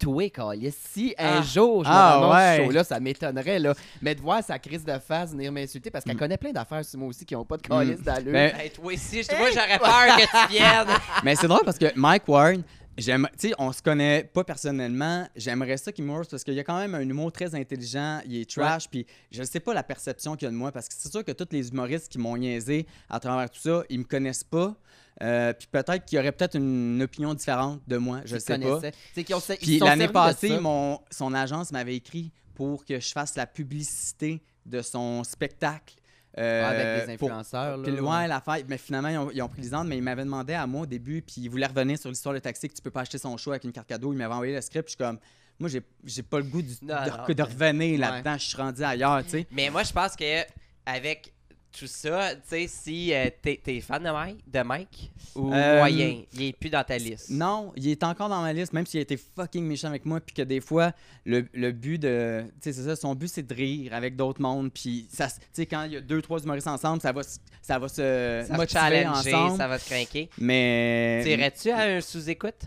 Toi, 0.02 0.30
Calis. 0.32 0.74
Si 0.93 1.14
Ah. 1.18 1.38
un 1.38 1.41
jour 1.43 1.84
je 1.84 1.89
me 1.89 1.93
Ah, 1.95 2.18
ramasse 2.20 2.36
ouais. 2.36 2.58
ce 2.58 2.64
show-là, 2.66 2.84
ça 2.84 2.99
m'étonnerait, 2.99 3.60
là. 3.60 3.74
Mais 4.02 4.16
de 4.16 4.22
voir 4.22 4.43
sa 4.43 4.58
crise 4.58 4.84
de 4.84 4.97
face 4.97 5.32
venir 5.32 5.52
m'insulter, 5.52 5.91
parce 5.91 6.04
qu'elle 6.04 6.16
Mm. 6.16 6.20
connaît 6.20 6.38
plein 6.38 6.52
d'affaires 6.52 6.84
sur 6.84 6.97
moi 6.99 7.10
aussi 7.10 7.24
qui 7.26 7.36
n'ont 7.36 7.45
pas 7.45 7.58
de 7.58 7.62
Calis 7.62 7.95
d'allure. 8.02 8.32
Ben, 8.34 8.56
Hey, 8.58 8.72
toi 8.72 8.91
aussi, 8.93 9.22
je- 9.24 9.36
moi, 9.38 9.49
j'aurais 9.52 9.78
peur 9.78 10.18
que 10.18 10.24
tu 10.47 10.54
viennes. 10.58 10.88
Mais 11.24 11.36
c'est 11.36 11.47
drôle 11.47 11.62
parce 11.64 11.78
que 11.78 11.86
Mike 11.95 12.28
Ward, 12.28 12.62
j'aime, 12.97 13.28
tu 13.39 13.49
sais, 13.49 13.54
on 13.60 13.72
se 13.72 13.82
connaît 13.84 14.24
pas 14.24 14.43
personnellement. 14.43 15.28
J'aimerais 15.36 15.78
ça 15.78 15.91
qu'il 15.91 16.04
me 16.04 16.12
roast 16.14 16.32
parce 16.32 16.43
qu'il 16.43 16.56
y 16.56 16.60
a 16.60 16.64
quand 16.64 16.80
même 16.80 16.95
un 16.95 17.02
humour 17.02 17.32
très 17.32 17.54
intelligent. 17.54 18.22
Il 18.26 18.38
est 18.41 18.49
trash, 18.49 18.89
puis 18.89 19.06
je 19.32 19.43
sais 19.43 19.60
pas 19.60 19.74
la 19.76 19.84
perception 19.84 20.36
qu'il 20.36 20.45
y 20.45 20.49
a 20.49 20.52
de 20.52 20.58
moi 20.58 20.72
parce 20.72 20.88
que 20.88 20.95
c'est 20.97 21.12
sûr 21.12 21.24
que 21.24 21.32
tous 21.32 21.47
les 21.52 21.70
humoristes 21.70 22.12
qui 22.12 22.18
m'ont 22.18 22.38
niaisé 22.38 22.88
à 23.10 23.20
travers 23.20 23.49
tout 23.52 23.60
ça, 23.62 23.84
ils 23.89 23.99
me 23.99 24.04
connaissent 24.06 24.43
pas. 24.43 24.76
Euh, 25.22 25.53
puis 25.53 25.67
peut-être 25.72 26.03
qu'il 26.05 26.15
y 26.17 26.19
aurait 26.19 26.32
peut-être 26.32 26.55
une 26.57 27.01
opinion 27.03 27.34
différente 27.34 27.82
de 27.88 27.97
moi, 27.97 28.22
je 28.26 28.38
sais 28.38 28.57
pas. 28.59 28.65
connaissaient. 28.65 28.93
C'est 29.13 29.24
qu'ils 29.24 29.36
ont- 29.36 29.39
ils 29.49 29.57
Puis 29.57 29.80
l'année 29.80 30.07
passée, 30.07 30.59
mon, 30.59 30.99
son 31.11 31.34
agence 31.34 31.72
m'avait 31.72 31.95
écrit 31.95 32.32
pour 32.55 32.84
que 32.86 32.99
je 32.99 33.11
fasse 33.11 33.36
la 33.36 33.45
publicité 33.47 34.41
de 34.65 34.82
son 34.82 35.24
spectacle. 35.24 35.95
euh, 36.38 36.61
Ouais, 36.61 36.76
avec 36.80 37.07
des 37.09 37.17
pour- 37.17 37.30
influenceurs. 37.30 37.76
là. 37.78 37.84
puis, 37.84 37.99
ouais, 37.99 38.28
l'affaire, 38.28 38.63
mais 38.69 38.78
finalement, 38.78 39.09
ils 39.09 39.17
ont, 39.17 39.32
ils 39.32 39.41
ont 39.41 39.49
pris 39.49 39.61
les 39.63 39.74
ordres, 39.74 39.89
mais 39.89 39.97
ils 39.97 40.01
m'avaient 40.01 40.24
demandé 40.24 40.53
à 40.53 40.65
moi 40.65 40.84
au 40.84 40.86
début, 40.86 41.22
puis 41.22 41.36
ils 41.41 41.49
voulaient 41.49 41.65
revenir 41.65 41.99
sur 41.99 42.09
l'histoire 42.09 42.34
de 42.34 42.39
taxi, 42.39 42.69
que 42.69 42.74
tu 42.74 42.82
peux 42.82 42.89
pas 42.89 43.01
acheter 43.01 43.17
son 43.17 43.36
show 43.36 43.51
avec 43.51 43.65
une 43.65 43.74
carte 43.74 43.89
cadeau. 43.89 44.13
Ils 44.13 44.17
m'avaient 44.17 44.34
envoyé 44.34 44.55
le 44.55 44.61
script, 44.61 44.86
puis 44.86 44.93
je 44.97 45.03
suis 45.03 45.11
comme, 45.11 45.19
moi, 45.59 45.67
j'ai, 45.67 45.82
j'ai 46.05 46.24
pas 46.24 46.38
le 46.38 46.45
goût 46.45 46.61
du- 46.61 46.69
Non, 46.84 46.88
de, 47.03 47.09
non, 47.09 47.26
de 47.28 47.34
mais- 47.36 47.43
revenir 47.43 47.99
là-dedans, 47.99 48.38
je 48.38 48.45
suis 48.47 48.55
rendu 48.57 48.82
ailleurs, 48.82 49.22
tu 49.26 49.30
sais. 49.32 49.47
Mais 49.51 49.69
moi, 49.69 49.84
je 49.84 49.91
pense 49.91 50.15
que 50.15 50.43
avec 50.86 51.34
tout 51.78 51.88
ça, 51.88 52.36
tu 52.36 52.41
sais, 52.45 52.67
si 52.67 53.13
euh, 53.13 53.30
t'es, 53.41 53.82
fan 53.82 54.03
de 54.03 54.09
Mike, 54.09 54.43
de 54.51 54.61
Mike 54.61 55.11
ou 55.36 55.53
Euh, 55.53 55.78
moyen, 55.80 56.22
il 56.34 56.43
est 56.43 56.53
plus 56.53 56.69
dans 56.69 56.84
ta 56.84 56.97
liste? 56.97 57.30
Non, 57.30 57.72
il 57.76 57.88
est 57.89 58.03
encore 58.03 58.28
dans 58.30 58.41
ma 58.41 58.51
liste, 58.53 58.74
même 58.74 58.86
s'il 58.86 58.99
a 58.99 59.03
été 59.03 59.17
fucking 59.17 59.65
méchant 59.65 59.88
avec 59.88 60.05
moi, 60.05 60.19
puis 60.19 60.36
que 60.36 60.41
des 60.41 60.59
fois, 60.59 60.91
le, 61.26 61.45
le 61.53 61.72
but 61.72 61.97
de. 61.97 62.43
Tu 62.61 62.72
sais, 62.72 62.74
c'est 62.74 62.84
ça, 62.84 62.95
son 62.95 63.15
but, 63.15 63.28
c'est 63.30 63.47
de 63.47 63.53
rire 63.53 63.93
avec 63.93 64.15
d'autres 64.15 64.41
mondes, 64.41 64.72
puis 64.74 65.07
ça, 65.11 65.28
tu 65.28 65.34
sais, 65.53 65.65
quand 65.65 65.84
il 65.84 65.93
y 65.93 65.97
a 65.97 66.01
deux, 66.01 66.22
trois 66.22 66.39
humoristes 66.41 66.67
ensemble, 66.67 67.01
ça 67.01 67.11
va, 67.11 67.22
ça 67.61 67.80
va 67.80 67.88
se 67.88 68.45
Ça 68.47 68.57
va 68.57 68.67
challenger, 68.67 69.34
ensemble. 69.34 69.57
ça 69.57 69.67
va 69.67 69.80
te 69.80 69.86
craquer. 69.86 70.30
Mais. 70.38 71.22
T'irais-tu 71.24 71.69
à 71.72 71.80
un 71.84 72.01
sous-écoute? 72.01 72.61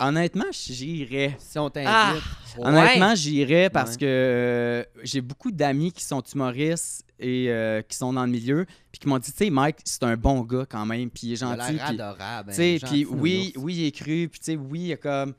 Honnêtement, 0.00 0.44
j'irais. 0.52 1.36
Si 1.40 1.58
on 1.58 1.68
t'invite. 1.70 1.90
Ah! 1.92 2.14
Honnêtement, 2.58 3.14
j'irais 3.14 3.68
parce 3.70 3.92
Ouais. 3.92 3.96
que 3.98 4.04
euh, 4.06 4.84
j'ai 5.02 5.20
beaucoup 5.20 5.50
d'amis 5.50 5.92
qui 5.92 6.04
sont 6.04 6.22
humoristes 6.22 7.04
et 7.18 7.46
euh, 7.50 7.82
qui 7.82 7.96
sont 7.96 8.12
dans 8.12 8.24
le 8.24 8.30
milieu, 8.30 8.64
puis 8.92 9.00
qui 9.00 9.08
m'ont 9.08 9.18
dit, 9.18 9.30
tu 9.32 9.36
sais, 9.36 9.50
Mike, 9.50 9.78
c'est 9.84 10.04
un 10.04 10.16
bon 10.16 10.42
gars 10.42 10.66
quand 10.68 10.86
même, 10.86 11.10
puis 11.10 11.26
il 11.28 11.30
est 11.32 11.34
Il 11.34 11.38
gentil. 11.38 11.72
puis- 11.72 11.80
adorable. 11.80 12.50
Tu 12.50 12.56
sais, 12.56 12.78
hein, 12.82 12.86
puis 12.88 13.04
oui, 13.06 13.52
oui, 13.56 13.74
il 13.76 13.86
est 13.86 13.90
cru, 13.92 14.28
puis 14.28 14.38
tu 14.40 14.44
sais, 14.52 14.56
oui, 14.56 14.80
il 14.80 14.90
est 14.92 14.96
comme. 14.96 15.34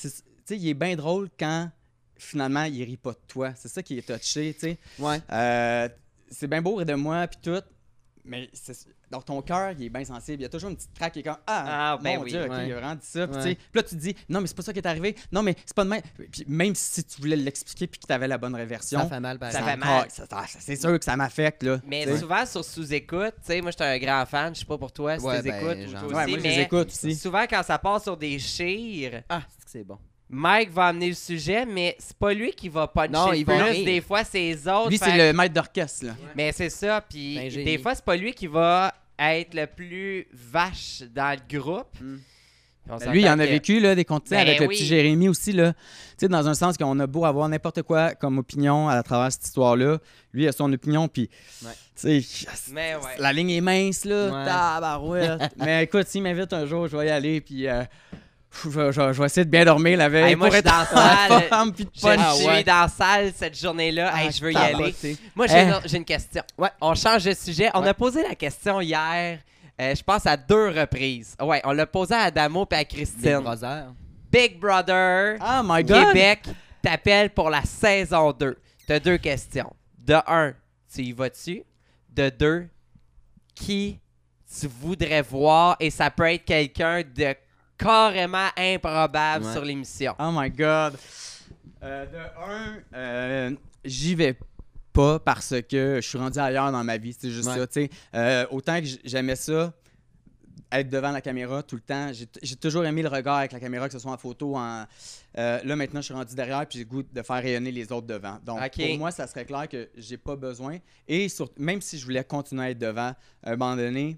Tu 0.00 0.08
sais, 0.08 0.22
il 0.56 0.68
est 0.68 0.74
bien 0.74 0.94
drôle 0.94 1.28
quand 1.38 1.70
finalement 2.16 2.64
il 2.64 2.82
rit 2.84 2.96
pas 2.96 3.12
de 3.12 3.18
toi. 3.26 3.52
C'est 3.56 3.68
ça 3.68 3.82
qui 3.82 3.98
est 3.98 4.02
touché, 4.06 4.54
tu 4.54 4.60
sais. 4.60 4.78
Ouais. 4.98 5.20
Euh, 5.32 5.88
c'est 6.30 6.46
bien 6.46 6.62
beau 6.62 6.82
de 6.84 6.94
moi, 6.94 7.26
puis 7.26 7.38
tout, 7.42 7.62
mais 8.24 8.48
c'est- 8.52 8.86
dans 9.10 9.20
ton 9.22 9.40
cœur, 9.42 9.72
il 9.78 9.84
est 9.84 9.88
bien 9.88 10.04
sensible. 10.04 10.40
Il 10.40 10.42
y 10.42 10.46
a 10.46 10.48
toujours 10.48 10.70
une 10.70 10.76
petite 10.76 10.94
traque 10.94 11.12
qui 11.12 11.20
est 11.20 11.22
comme 11.22 11.36
Ah, 11.46 11.92
Ah, 11.94 11.98
ben 12.02 12.16
mon 12.18 12.24
oui. 12.24 12.30
Dieu, 12.30 12.40
il 12.46 12.52
a 12.72 12.74
vraiment 12.76 12.94
dit 12.94 13.06
ça. 13.06 13.26
Puis, 13.28 13.36
Ouais. 13.36 13.58
là, 13.74 13.82
tu 13.82 13.90
te 13.90 14.00
dis 14.00 14.16
Non, 14.28 14.40
mais 14.40 14.46
c'est 14.46 14.56
pas 14.56 14.62
ça 14.62 14.72
qui 14.72 14.78
est 14.78 14.86
arrivé. 14.86 15.14
Non, 15.30 15.42
mais 15.42 15.54
c'est 15.64 15.74
pas 15.76 15.84
de 15.84 15.90
même. 15.90 16.02
Puis 16.32 16.44
même 16.48 16.74
si 16.74 17.04
tu 17.04 17.20
voulais 17.20 17.36
l'expliquer, 17.36 17.86
puis 17.86 18.00
que 18.00 18.06
tu 18.06 18.12
avais 18.12 18.26
la 18.28 18.38
bonne 18.38 18.54
réversion, 18.54 19.00
Ça 19.00 19.08
fait 19.08 19.20
mal, 19.20 19.38
par 19.38 19.52
Ça 19.52 19.58
exemple. 19.60 19.78
fait 19.80 19.86
mal. 19.86 20.10
ça- 20.10 20.26
ça- 20.28 20.44
c'est 20.58 20.76
sûr 20.76 20.98
que 20.98 21.04
ça 21.04 21.16
m'affecte, 21.16 21.62
là. 21.62 21.80
Mais 21.86 22.16
souvent 22.18 22.44
sur 22.46 22.64
sous-écoute, 22.64 23.34
tu 23.40 23.46
sais, 23.46 23.60
moi 23.60 23.70
j'étais 23.70 23.84
un 23.84 23.98
grand 23.98 24.24
fan, 24.26 24.54
je 24.54 24.60
sais 24.60 24.66
pas 24.66 24.78
pour 24.78 24.92
toi 24.92 25.18
si 25.18 25.24
Ouais, 25.24 25.42
tu 25.42 25.48
ben, 25.50 25.56
écoutes 25.56 25.88
ou 25.88 25.90
genre- 25.92 26.00
toi 26.00 26.08
Ouais, 26.16 26.22
aussi, 26.24 26.30
moi, 26.32 26.38
je 26.38 26.44
les 26.44 26.56
mais 26.56 26.62
écoute 26.62 26.88
aussi. 26.88 27.14
souvent 27.14 27.44
quand 27.48 27.62
ça 27.62 27.78
passe 27.78 28.02
sur 28.04 28.16
des 28.16 28.38
chires, 28.38 29.22
Ah, 29.28 29.42
c'est 29.48 29.64
que 29.64 29.70
c'est 29.70 29.84
bon. 29.84 29.98
Mike 30.34 30.70
va 30.72 30.86
amener 30.86 31.08
le 31.08 31.14
sujet, 31.14 31.64
mais 31.64 31.96
c'est 31.98 32.16
pas 32.16 32.32
lui 32.34 32.50
qui 32.52 32.68
va 32.68 32.86
puncher 32.86 33.08
Non, 33.12 33.30
le 33.30 33.36
il 33.38 33.44
va 33.44 33.54
plus, 33.56 33.70
rire. 33.72 33.84
des 33.84 34.00
fois 34.00 34.24
c'est 34.24 34.38
les 34.38 34.68
autres. 34.68 34.90
Lui, 34.90 34.98
c'est 34.98 35.16
le 35.16 35.32
maître 35.32 35.54
d'orchestre, 35.54 36.06
là. 36.06 36.12
Mais 36.36 36.52
c'est 36.52 36.70
ça, 36.70 37.00
puis 37.00 37.36
Ben, 37.36 37.64
des 37.64 37.78
fois 37.78 37.94
c'est 37.94 38.04
pas 38.04 38.16
lui 38.16 38.32
qui 38.34 38.46
va 38.46 38.92
être 39.18 39.54
le 39.54 39.66
plus 39.66 40.26
vache 40.32 41.02
dans 41.14 41.38
le 41.38 41.58
groupe. 41.58 41.96
Mm. 42.00 42.16
On 42.90 42.96
Ben, 42.98 43.12
lui, 43.12 43.22
il 43.22 43.28
en 43.28 43.38
a 43.38 43.46
vécu 43.46 43.80
là, 43.80 43.94
des 43.94 44.04
Ben 44.04 44.20
avec 44.38 44.60
le 44.60 44.68
petit 44.68 44.84
Jérémy 44.84 45.28
aussi. 45.30 45.52
Là. 45.52 45.72
Tu 45.72 45.78
sais, 46.18 46.28
dans 46.28 46.46
un 46.46 46.52
sens 46.52 46.76
qu'on 46.76 46.98
a 47.00 47.06
beau 47.06 47.24
avoir 47.24 47.48
n'importe 47.48 47.80
quoi 47.82 48.14
comme 48.14 48.36
opinion 48.36 48.90
à 48.90 49.02
travers 49.02 49.32
cette 49.32 49.46
histoire-là. 49.46 49.98
Lui, 50.34 50.42
il 50.44 50.48
a 50.48 50.52
son 50.52 50.70
opinion, 50.70 51.08
puis 51.08 51.30
Ouais. 51.64 51.70
tu 51.98 52.22
sais, 52.22 52.46
Mais 52.72 52.94
ouais. 52.96 53.02
la 53.18 53.32
ligne 53.32 53.50
est 53.52 53.60
mince, 53.62 54.04
là. 54.04 54.26
Ouais. 54.26 54.44
Tabarouette. 54.44 55.40
Mais 55.56 55.84
écoute, 55.84 56.06
s'il 56.08 56.22
m'invite 56.24 56.52
un 56.52 56.66
jour, 56.66 56.86
je 56.88 56.96
vais 56.96 57.06
y 57.06 57.10
aller, 57.10 57.40
puis 57.40 57.66
euh, 57.68 57.84
je, 58.62 58.68
vais- 58.68 58.92
je 58.92 59.12
je 59.12 59.20
vais 59.20 59.26
essayer 59.26 59.44
de 59.44 59.50
bien 59.50 59.64
dormir 59.64 59.98
la 59.98 60.08
veille. 60.08 60.30
Hey, 60.30 60.36
moi, 60.36 60.48
pour 60.48 60.56
je 60.56 60.60
suis 60.62 60.68
être 60.68 60.90
dans 60.92 60.96
salle. 60.96 61.42
forme, 61.48 61.72
puis 61.72 61.84
de 61.84 61.90
Je. 61.94 62.06
Ah 62.06 62.32
suis 62.34 62.46
ouais. 62.46 62.64
dans 62.64 62.80
la 62.82 62.88
salle 62.88 63.32
cette 63.34 63.58
journée-là. 63.58 64.12
Hey, 64.16 64.26
Ah, 64.28 64.30
je 64.30 64.40
veux 64.44 64.52
y 64.52 64.56
aller. 64.56 64.94
Moi, 65.34 65.46
j'ai 65.46 65.58
Eh. 65.58 65.62
une, 65.62 65.80
j'ai 65.84 65.96
une 65.98 66.04
question. 66.04 66.42
Ouais. 66.58 66.70
On 66.80 66.94
change 66.94 67.24
de 67.24 67.34
sujet. 67.34 67.70
On 67.74 67.82
Ouais. 67.82 67.88
a 67.88 67.94
posé 67.94 68.22
la 68.22 68.34
question 68.34 68.80
hier, 68.80 69.38
euh, 69.80 69.94
je 69.94 70.02
pense 70.02 70.26
à 70.26 70.36
deux 70.36 70.68
reprises. 70.68 71.36
Ouais, 71.40 71.60
on 71.64 71.72
l'a 71.72 71.86
posé 71.86 72.14
à 72.14 72.22
Adamo 72.24 72.66
et 72.70 72.74
à 72.74 72.78
Big 72.78 72.88
Christine. 72.88 73.40
Brother. 73.40 73.86
Big 74.30 74.58
Brother, 74.58 75.36
Oh 75.40 75.60
my 75.64 75.82
God! 75.84 76.06
Québec, 76.08 76.44
t'appelle 76.82 77.30
pour 77.30 77.50
la 77.50 77.62
saison 77.62 78.32
2. 78.32 78.56
T'as 78.86 78.98
deux 79.00 79.18
questions. 79.18 79.72
De 79.98 80.14
un, 80.26 80.52
tu 80.92 81.02
y 81.02 81.12
vas-tu? 81.12 81.62
De 82.10 82.28
deux, 82.30 82.68
qui 83.54 83.98
tu 84.60 84.66
voudrais 84.66 85.22
voir? 85.22 85.76
Et 85.80 85.90
ça 85.90 86.10
peut 86.10 86.30
être 86.32 86.44
quelqu'un 86.44 87.02
de 87.02 87.34
carrément 87.78 88.48
improbable 88.56 89.44
Ouais. 89.46 89.52
sur 89.52 89.64
l'émission. 89.64 90.14
Oh 90.18 90.30
my 90.32 90.50
God. 90.50 90.96
Euh, 91.82 92.06
de 92.06 92.16
un, 92.16 92.78
euh, 92.94 93.50
j'y 93.84 94.14
vais 94.14 94.38
pas 94.92 95.18
parce 95.18 95.54
que 95.68 95.96
je 96.00 96.08
suis 96.08 96.18
rendu 96.18 96.38
ailleurs 96.38 96.70
dans 96.72 96.84
ma 96.84 96.96
vie. 96.96 97.14
C'est 97.18 97.30
juste 97.30 97.48
Ouais. 97.48 97.56
ça. 97.58 97.66
tu 97.66 97.72
sais. 97.84 97.90
Euh, 98.14 98.46
autant 98.50 98.80
que 98.80 98.86
j'aimais 99.04 99.36
ça 99.36 99.72
être 100.72 100.88
devant 100.88 101.10
la 101.12 101.20
caméra 101.20 101.62
tout 101.62 101.76
le 101.76 101.82
temps. 101.82 102.10
J'ai 102.42 102.56
toujours 102.56 102.84
aimé 102.84 103.02
le 103.02 103.08
regard 103.08 103.36
avec 103.36 103.52
la 103.52 103.60
caméra, 103.60 103.86
que 103.86 103.92
ce 103.92 103.98
soit 104.00 104.10
en 104.12 104.16
photo, 104.18 104.56
en... 104.56 104.84
euh, 105.38 105.60
là, 105.62 105.76
maintenant, 105.76 106.00
je 106.00 106.06
suis 106.06 106.14
rendu 106.14 106.34
derrière, 106.34 106.66
puis 106.66 106.78
j'ai 106.78 106.84
le 106.84 106.90
goût 106.90 107.02
de 107.02 107.22
faire 107.22 107.36
rayonner 107.42 107.70
les 107.70 107.92
autres 107.92 108.06
devant. 108.08 108.38
Donc, 108.44 108.58
pour 108.72 108.98
moi, 108.98 109.10
ça 109.12 109.26
serait 109.28 109.44
clair 109.44 109.68
que 109.68 109.88
j'ai 109.96 110.16
pas 110.16 110.34
besoin. 110.34 110.78
Et 111.06 111.28
sur- 111.28 111.50
même 111.58 111.80
si 111.80 111.96
je 111.98 112.04
voulais 112.04 112.24
continuer 112.24 112.64
à 112.64 112.70
être 112.70 112.78
devant, 112.78 113.12
à 113.44 113.50
un 113.52 113.56
moment 113.56 113.76
donné, 113.76 114.16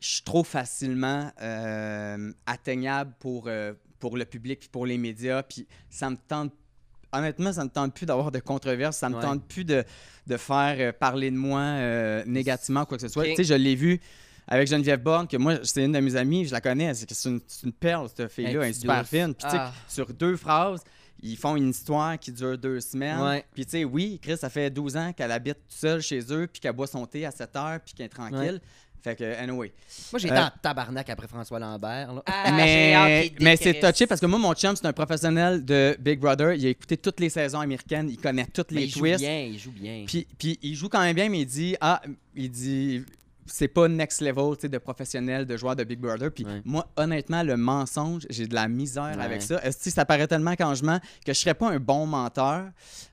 je 0.00 0.08
suis 0.08 0.22
trop 0.22 0.44
facilement 0.44 1.30
euh, 1.42 2.32
atteignable 2.46 3.12
pour, 3.18 3.44
euh, 3.48 3.72
pour 3.98 4.16
le 4.16 4.24
public 4.24 4.60
puis 4.60 4.68
pour 4.68 4.86
les 4.86 4.98
médias. 4.98 5.42
Puis 5.42 5.66
ça 5.90 6.08
me 6.10 6.16
tente. 6.16 6.52
Honnêtement, 7.12 7.52
ça 7.54 7.64
me 7.64 7.70
tente 7.70 7.94
plus 7.94 8.04
d'avoir 8.06 8.30
de 8.30 8.38
controverses. 8.38 8.98
Ça 8.98 9.08
me 9.08 9.16
Ouais. 9.16 9.22
tente 9.22 9.46
plus 9.48 9.64
de, 9.64 9.82
de 10.26 10.36
faire 10.36 10.76
euh, 10.78 10.92
parler 10.92 11.30
de 11.30 11.36
moi 11.36 11.60
euh, 11.60 12.22
négativement, 12.26 12.84
quoi 12.84 12.98
que 12.98 13.02
ce 13.02 13.08
soit. 13.08 13.24
Tu 13.24 13.36
sais, 13.36 13.44
je 13.44 13.54
l'ai 13.54 13.74
vu 13.74 13.98
avec 14.46 14.68
Geneviève 14.68 15.02
Borne, 15.02 15.26
que 15.26 15.36
moi, 15.38 15.58
c'est 15.62 15.84
une 15.84 15.92
de 15.92 16.00
mes 16.00 16.16
amies, 16.16 16.46
je 16.46 16.52
la 16.52 16.60
connais. 16.60 16.92
C'est 16.94 17.10
une, 17.24 17.40
une 17.64 17.72
perle, 17.72 18.08
cette 18.14 18.30
fille-là. 18.30 18.62
Elle 18.64 18.70
est 18.70 18.72
super 18.74 19.00
douce. 19.00 19.08
fine. 19.10 19.34
Puis, 19.34 19.44
tu 19.44 19.50
sais, 19.50 19.56
Ah. 19.58 19.72
sur 19.88 20.12
deux 20.12 20.36
phrases, 20.36 20.82
ils 21.22 21.36
font 21.36 21.56
une 21.56 21.70
histoire 21.70 22.18
qui 22.18 22.30
dure 22.32 22.56
deux 22.58 22.80
semaines. 22.80 23.20
Ouais. 23.20 23.44
Puis, 23.54 23.64
tu 23.64 23.72
sais, 23.72 23.84
oui, 23.84 24.18
Chris, 24.22 24.36
ça 24.38 24.48
fait 24.50 24.70
12 24.70 24.96
ans 24.96 25.12
qu'elle 25.14 25.32
habite 25.32 25.56
toute 25.68 25.78
seule 25.78 26.00
chez 26.00 26.20
eux, 26.32 26.46
puis 26.46 26.60
qu'elle 26.60 26.72
boit 26.72 26.86
son 26.86 27.04
thé 27.06 27.26
à 27.26 27.30
7 27.30 27.56
heures, 27.56 27.80
puis 27.84 27.92
qu'elle 27.94 28.06
est 28.06 28.10
tranquille. 28.10 28.60
Fait 29.02 29.14
que, 29.16 29.24
anyway. 29.40 29.72
Moi, 30.12 30.18
j'étais 30.18 30.34
Euh, 30.34 30.44
en 30.46 30.50
tabarnak 30.60 31.08
après 31.08 31.28
François 31.28 31.58
Lambert. 31.58 32.12
là. 32.14 32.22
Ah, 32.26 32.44
j'ai 32.66 32.94
hâte 32.94 33.06
mais 33.08 33.28
qu'il 33.30 33.44
mais 33.44 33.56
c'est 33.56 33.72
décrisse. 33.72 33.90
touché 33.92 34.06
parce 34.06 34.20
que 34.20 34.26
moi, 34.26 34.38
mon 34.38 34.54
chum, 34.54 34.74
c'est 34.76 34.86
un 34.86 34.92
professionnel 34.92 35.64
de 35.64 35.96
Big 36.00 36.18
Brother. 36.18 36.54
Il 36.54 36.66
a 36.66 36.68
écouté 36.70 36.96
toutes 36.96 37.20
les 37.20 37.30
saisons 37.30 37.60
américaines. 37.60 38.08
Il 38.10 38.18
connaît 38.18 38.46
toutes 38.46 38.72
Mais 38.72 38.80
les 38.80 38.86
il 38.86 38.90
joue 38.90 39.00
twists. 39.00 39.18
bien, 39.20 39.40
il 39.40 39.58
joue 39.58 39.70
bien. 39.72 40.04
Puis, 40.06 40.26
puis 40.38 40.58
il 40.62 40.74
joue 40.74 40.88
quand 40.88 41.00
même 41.00 41.14
bien, 41.14 41.28
mais 41.28 41.40
il 41.40 41.46
dit 41.46 41.76
Ah, 41.80 42.02
il 42.34 42.50
dit 42.50 43.04
c'est 43.50 43.68
pas 43.68 43.88
next 43.88 44.20
level 44.20 44.56
tu 44.56 44.62
sais, 44.62 44.68
de 44.68 44.76
professionnel, 44.76 45.46
de 45.46 45.56
joueur 45.56 45.74
de 45.74 45.82
Big 45.82 45.98
Brother. 45.98 46.30
Puis 46.30 46.44
Ouais. 46.44 46.60
moi, 46.66 46.86
honnêtement, 46.96 47.42
le 47.42 47.56
mensonge, 47.56 48.26
j'ai 48.28 48.46
de 48.46 48.54
la 48.54 48.68
misère 48.68 49.14
Ouais. 49.16 49.22
avec 49.24 49.40
ça. 49.40 49.58
Est-ce 49.64 49.84
que 49.84 49.90
ça 49.90 50.04
paraît 50.04 50.26
tellement 50.26 50.52
quand 50.52 50.74
je 50.74 50.84
mens 50.84 50.98
que 51.24 51.32
je 51.32 51.38
serais 51.38 51.54
pas 51.54 51.70
un 51.70 51.78
bon 51.78 52.04
menteur, 52.04 52.66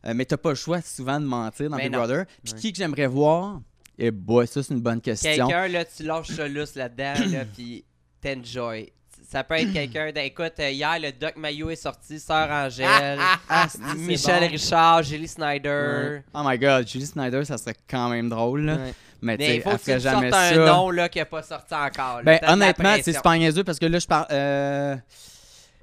euh, 0.06 0.14
mais 0.14 0.26
t'as 0.26 0.36
pas 0.36 0.50
le 0.50 0.56
choix 0.56 0.82
souvent 0.82 1.22
de 1.22 1.26
mentir 1.26 1.70
dans 1.70 1.78
Mais 1.78 1.84
Big 1.84 1.94
non. 1.94 2.00
Brother. 2.00 2.26
Puis 2.44 2.54
Ouais. 2.54 2.60
qui 2.60 2.72
que 2.74 2.78
j'aimerais 2.80 3.08
voir 3.08 3.62
Eh 3.98 4.12
boy, 4.12 4.46
ça 4.48 4.62
c'est 4.64 4.74
une 4.74 4.82
bonne 4.82 5.02
question. 5.02 5.48
Quelqu'un, 5.48 5.68
là, 5.68 5.86
tu 5.86 6.04
lâches 6.04 6.28
ça 6.28 6.48
lousse 6.48 6.76
là-dedans, 6.76 7.14
là, 7.32 7.46
puis 7.56 7.84
t'enjoy. 8.22 8.92
Ça 9.28 9.44
peut 9.44 9.56
être 9.56 9.74
quelqu'un. 9.74 10.08
Écoute, 10.16 10.54
euh, 10.60 10.70
hier, 10.70 10.98
le 11.00 11.12
Doc 11.12 11.36
Mayo 11.36 11.70
est 11.70 11.76
sorti, 11.76 12.20
Sœur 12.20 12.50
Angèle, 12.50 13.20
Ah, 13.50 13.68
Michel 13.98 14.42
bon. 14.42 14.50
Richard, 14.50 15.04
Julie 15.04 15.28
Snyder. 15.28 16.22
Oh 16.34 16.42
my 16.46 16.58
god, 16.60 16.88
Julie 16.88 17.06
Snyder, 17.08 17.44
ça 17.44 17.58
serait 17.58 17.76
quand 17.90 18.10
même 18.10 18.30
drôle. 18.30 18.62
là. 18.66 18.78
Mais, 19.22 19.36
Mais 19.38 19.56
il 19.58 19.62
faut 19.62 19.72
elle 19.72 19.80
que 19.80 19.92
tu 19.94 20.00
jamais 20.00 20.30
sortes 20.30 20.44
ça. 20.44 20.64
un 20.64 20.66
nom 20.68 20.90
là, 20.92 21.10
qui 21.10 21.18
n'a 21.18 21.26
pas 21.26 21.42
sorti 21.42 21.74
encore. 21.74 22.22
Ben, 22.24 22.40
honnêtement, 22.48 22.96
c'est 23.02 23.26
niaiseux 23.38 23.64
parce 23.64 23.80
que 23.80 23.88
là, 23.88 23.98
je 23.98 24.06
parle. 24.06 24.28
euh, 24.32 24.96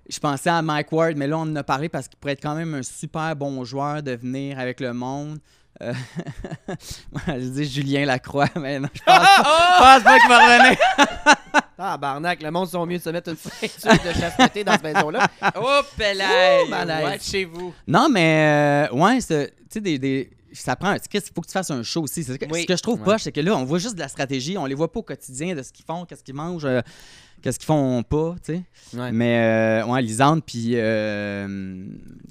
Je 0.08 0.20
pensais 0.20 0.50
à 0.50 0.62
Mike 0.62 0.92
Ward, 0.92 1.16
mais 1.16 1.26
là, 1.26 1.38
on 1.38 1.42
en 1.42 1.56
a 1.56 1.64
parlé 1.64 1.88
parce 1.88 2.06
qu'il 2.06 2.18
pourrait 2.18 2.34
être 2.34 2.42
quand 2.42 2.54
même 2.54 2.74
un 2.74 2.82
super 2.82 3.34
bon 3.34 3.64
joueur 3.64 4.02
de 4.02 4.12
venir 4.12 4.58
avec 4.60 4.78
le 4.80 4.92
monde. 4.92 5.38
Euh, 5.80 5.92
je 7.28 7.48
dis 7.48 7.64
Julien 7.64 8.04
Lacroix, 8.04 8.48
mais 8.60 8.78
non, 8.78 8.88
je 8.92 9.00
pense 9.02 9.18
pas, 9.18 9.78
pense 9.78 10.02
pas 10.04 10.18
qu'il 10.18 10.28
va 10.28 10.38
revenir. 10.38 10.78
Tabarnak, 11.76 12.42
le 12.42 12.50
monde 12.50 12.68
sont 12.68 12.84
mieux 12.86 12.98
de 12.98 13.02
se 13.02 13.10
mettre 13.10 13.30
une 13.30 13.36
ceinture 13.36 14.04
de 14.04 14.12
chasteté 14.18 14.62
dans 14.64 14.72
cette 14.72 14.82
maison-là. 14.84 15.26
Malaise. 16.68 17.04
ouais, 17.04 17.18
chez 17.20 17.44
vous. 17.44 17.74
Non, 17.88 18.08
mais 18.08 18.88
euh, 18.92 18.94
ouais, 18.96 19.20
c'est- 19.20 19.48
tu 19.48 19.64
sais, 19.70 19.80
des, 19.80 19.98
des- 19.98 20.30
ça 20.52 20.76
prend 20.76 20.90
un 20.90 20.98
ticket. 20.98 21.18
Il 21.18 21.32
faut 21.34 21.40
que 21.40 21.46
tu 21.46 21.52
fasses 21.52 21.70
un 21.70 21.82
show 21.82 22.02
aussi. 22.02 22.24
Oui. 22.50 22.62
Ce 22.62 22.66
que 22.66 22.76
je 22.76 22.82
trouve 22.82 23.00
Ouais. 23.00 23.06
pas, 23.06 23.18
c'est 23.18 23.32
que 23.32 23.40
là, 23.40 23.56
on 23.56 23.64
voit 23.64 23.78
juste 23.78 23.94
de 23.94 24.00
la 24.00 24.08
stratégie. 24.08 24.56
On 24.58 24.66
les 24.66 24.74
voit 24.74 24.92
pas 24.92 25.00
au 25.00 25.02
quotidien 25.02 25.54
de 25.54 25.62
ce 25.62 25.72
qu'ils 25.72 25.86
font, 25.86 26.04
qu'est-ce 26.04 26.22
qu'ils 26.22 26.34
mangent, 26.34 26.66
euh, 26.66 26.82
qu'est-ce 27.42 27.58
qu'ils 27.58 27.66
font 27.66 28.02
pas, 28.02 28.34
tu 28.44 28.54
sais. 28.54 28.62
Ouais. 28.96 29.10
Mais, 29.10 29.38
euh, 29.82 29.86
ouais, 29.86 30.02
Lisande 30.02 30.44
puis 30.44 30.72
euh, 30.74 31.86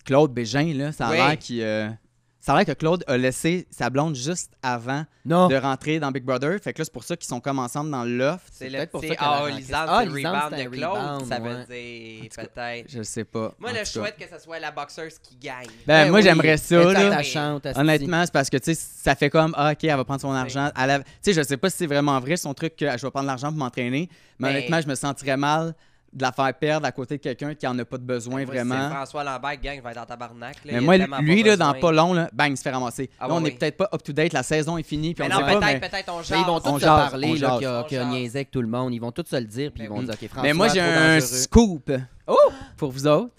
Claude 0.05 0.31
Bégin, 0.33 0.71
là, 0.75 0.91
ça 0.91 1.07
a 1.07 1.11
Oui. 1.11 1.17
l'air 1.17 1.37
qu'il. 1.39 1.97
Ça 2.41 2.53
a 2.53 2.57
l'air 2.57 2.65
que 2.65 2.71
Claude 2.73 3.03
a 3.07 3.17
laissé 3.17 3.67
sa 3.69 3.89
blonde 3.89 4.15
juste 4.15 4.51
avant 4.63 5.05
Non. 5.25 5.47
de 5.47 5.55
rentrer 5.55 5.99
dans 5.99 6.11
Big 6.11 6.23
Brother. 6.23 6.59
Fait 6.61 6.73
que 6.73 6.79
là, 6.79 6.85
c'est 6.85 6.91
pour 6.91 7.03
ça 7.03 7.15
qu'ils 7.15 7.27
sont 7.29 7.39
comme 7.39 7.59
ensemble 7.59 7.91
dans 7.91 8.03
le 8.03 8.17
loft. 8.17 8.45
C'est 8.51 8.65
C'est 8.65 8.69
le 8.71 8.77
peut-être 8.77 8.91
pour 8.91 9.01
petit 9.01 9.09
ça 9.09 9.15
qu'elle 9.15 9.27
a 9.27 9.31
Ah, 9.31 9.37
Ah, 9.37 10.05
le 10.05 10.11
rebound 10.11 10.41
c'est 10.49 10.63
de 10.63 10.67
un 10.67 10.71
Claude, 10.71 10.97
rebound, 10.97 11.25
ça 11.27 11.39
veut 11.39 11.55
ouais. 11.69 12.19
dire 12.19 12.29
tout 12.29 12.35
cas, 12.41 12.47
peut-être. 12.47 12.85
Je 12.91 13.03
sais 13.03 13.23
pas. 13.23 13.53
Moi, 13.59 13.69
en 13.69 13.73
je 13.73 13.77
tout 13.79 13.83
cas. 13.83 13.85
souhaite 13.85 14.17
que 14.17 14.35
ce 14.37 14.43
soit 14.43 14.59
la 14.59 14.71
boxeuse 14.71 15.19
qui 15.19 15.35
gagne. 15.37 15.67
Ben, 15.85 16.05
Ben 16.05 16.09
moi, 16.09 16.19
oui, 16.19 16.23
j'aimerais 16.23 16.57
ça, 16.57 16.83
là. 16.83 17.07
attachante, 17.07 17.65
asti. 17.67 17.79
Honnêtement, 17.79 18.23
c'est 18.25 18.33
parce 18.33 18.49
que, 18.49 18.57
tu 18.57 18.73
sais, 18.73 18.81
ça 19.03 19.13
fait 19.15 19.29
comme, 19.29 19.53
ah, 19.55 19.71
OK, 19.73 19.83
elle 19.83 19.95
va 19.95 20.03
prendre 20.03 20.21
son 20.21 20.31
argent. 20.33 20.71
Elle 20.81 20.89
a- 20.89 20.99
Tu 20.99 21.05
sais, 21.21 21.33
je 21.33 21.43
sais 21.43 21.57
pas 21.57 21.69
si 21.69 21.77
c'est 21.77 21.87
vraiment 21.87 22.19
vrai, 22.19 22.37
son 22.37 22.53
truc, 22.55 22.75
que 22.75 22.85
je 22.97 23.05
vais 23.05 23.11
prendre 23.11 23.27
l'argent 23.27 23.49
pour 23.49 23.57
m'entraîner. 23.57 24.09
Mais, 24.39 24.47
Mais- 24.47 24.57
honnêtement, 24.57 24.81
je 24.81 24.87
me 24.87 24.95
sentirais 24.95 25.37
mal 25.37 25.75
de 26.13 26.21
la 26.23 26.31
faire 26.33 26.53
perdre 26.53 26.85
à 26.85 26.91
côté 26.91 27.17
de 27.17 27.21
quelqu'un 27.21 27.55
qui 27.55 27.65
en 27.65 27.77
a 27.79 27.85
pas 27.85 27.97
de 27.97 28.03
besoin 28.03 28.43
Moi, 28.43 28.45
vraiment. 28.45 28.89
François 28.89 29.23
Lambert 29.23 29.61
gagne, 29.61 29.77
il 29.77 29.81
va 29.81 29.91
être 29.91 29.95
dans 29.97 30.05
tabarnak. 30.05 30.57
là, 30.65 30.71
Mais 30.73 30.81
moi, 30.81 30.97
lui, 30.97 31.41
pas 31.43 31.49
là, 31.49 31.57
dans 31.57 31.73
pas 31.73 31.91
long, 31.91 32.13
là, 32.13 32.29
bang, 32.33 32.51
il 32.51 32.57
se 32.57 32.63
fait 32.63 32.71
ramasser. 32.71 33.09
Ah 33.19 33.27
là, 33.27 33.33
on 33.33 33.37
oui, 33.37 33.43
n'est 33.43 33.49
oui. 33.51 33.55
peut-être 33.57 33.77
pas 33.77 33.89
up-to-date, 33.93 34.33
la 34.33 34.43
saison 34.43 34.77
est 34.77 34.83
finie, 34.83 35.13
puis 35.13 35.25
Mais 35.27 35.33
on 35.33 35.39
non, 35.39 35.45
sait 35.47 35.53
pas, 35.53 35.59
peut-être, 35.59 35.81
mais... 35.81 35.89
peut-être 35.89 36.09
on 36.13 36.17
Mais 36.17 36.23
jase. 36.23 36.39
ils 36.39 36.45
vont 36.45 36.59
tous 36.59 36.69
On 36.69 36.75
se 36.75 36.81
jase, 36.81 37.09
parler 37.11 37.37
là, 37.37 37.83
qu'il 37.87 37.97
a, 37.97 38.01
a 38.01 38.05
niaisé 38.05 38.39
avec 38.39 38.51
tout 38.51 38.61
le 38.61 38.67
monde. 38.67 38.93
Ils 38.93 38.99
vont 38.99 39.11
tous 39.11 39.25
se 39.29 39.35
le 39.37 39.45
dire, 39.45 39.71
puis 39.73 39.83
ils 39.83 39.87
Ben 39.87 39.93
vont 39.93 39.99
oui. 40.01 40.05
dire 40.05 40.15
OK, 40.21 40.27
François, 40.27 40.43
Mais 40.43 40.53
moi, 40.53 40.67
j'ai 40.67 40.81
un 40.81 41.15
dangereux. 41.15 41.21
scoop. 41.21 41.91
Oh! 42.27 42.35
Pour 42.77 42.91
vous 42.91 43.07
autres. 43.07 43.33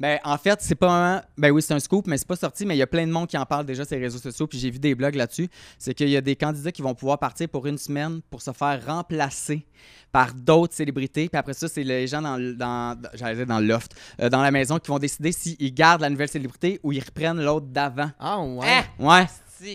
Ben, 0.00 0.18
en 0.24 0.38
fait, 0.38 0.58
c'est 0.62 0.74
pas 0.74 1.16
un... 1.18 1.22
Ben 1.36 1.50
oui, 1.50 1.60
c'est 1.60 1.74
un 1.74 1.78
scoop, 1.78 2.06
mais 2.06 2.16
c'est 2.16 2.26
pas 2.26 2.34
sorti, 2.36 2.64
mais 2.64 2.74
il 2.74 2.78
y 2.78 2.82
a 2.82 2.86
plein 2.86 3.06
de 3.06 3.12
monde 3.12 3.28
qui 3.28 3.36
en 3.36 3.44
parle 3.44 3.66
déjà 3.66 3.84
sur 3.84 3.96
les 3.96 4.02
réseaux 4.02 4.18
sociaux, 4.18 4.46
puis 4.46 4.58
j'ai 4.58 4.70
vu 4.70 4.78
des 4.78 4.94
blogs 4.94 5.14
là-dessus. 5.14 5.48
C'est 5.78 5.92
qu'il 5.92 6.08
y 6.08 6.16
a 6.16 6.22
des 6.22 6.36
candidats 6.36 6.72
qui 6.72 6.80
vont 6.80 6.94
pouvoir 6.94 7.18
partir 7.18 7.48
pour 7.50 7.66
une 7.66 7.76
semaine 7.76 8.22
pour 8.30 8.40
se 8.40 8.50
faire 8.52 8.84
remplacer 8.86 9.66
par 10.10 10.32
d'autres 10.32 10.74
célébrités. 10.74 11.28
Puis 11.28 11.38
après 11.38 11.52
ça, 11.52 11.68
c'est 11.68 11.84
les 11.84 12.06
gens 12.06 12.22
dans, 12.22 12.36
le- 12.38 12.54
dans, 12.54 12.98
j'allais 13.12 13.36
dire 13.36 13.46
dans 13.46 13.60
le 13.60 13.66
loft, 13.66 13.94
euh, 14.22 14.30
dans 14.30 14.42
la 14.42 14.50
maison, 14.50 14.78
qui 14.78 14.88
vont 14.88 14.98
décider 14.98 15.32
s'ils 15.32 15.74
gardent 15.74 16.00
la 16.00 16.08
nouvelle 16.10 16.28
célébrité 16.30 16.80
ou 16.82 16.92
ils 16.92 17.04
reprennent 17.04 17.40
l'autre 17.42 17.66
d'avant. 17.66 18.10
Ah 18.18 18.40
ouais. 18.40 18.66
Hein? 18.66 18.82
Ouais, 18.98 19.26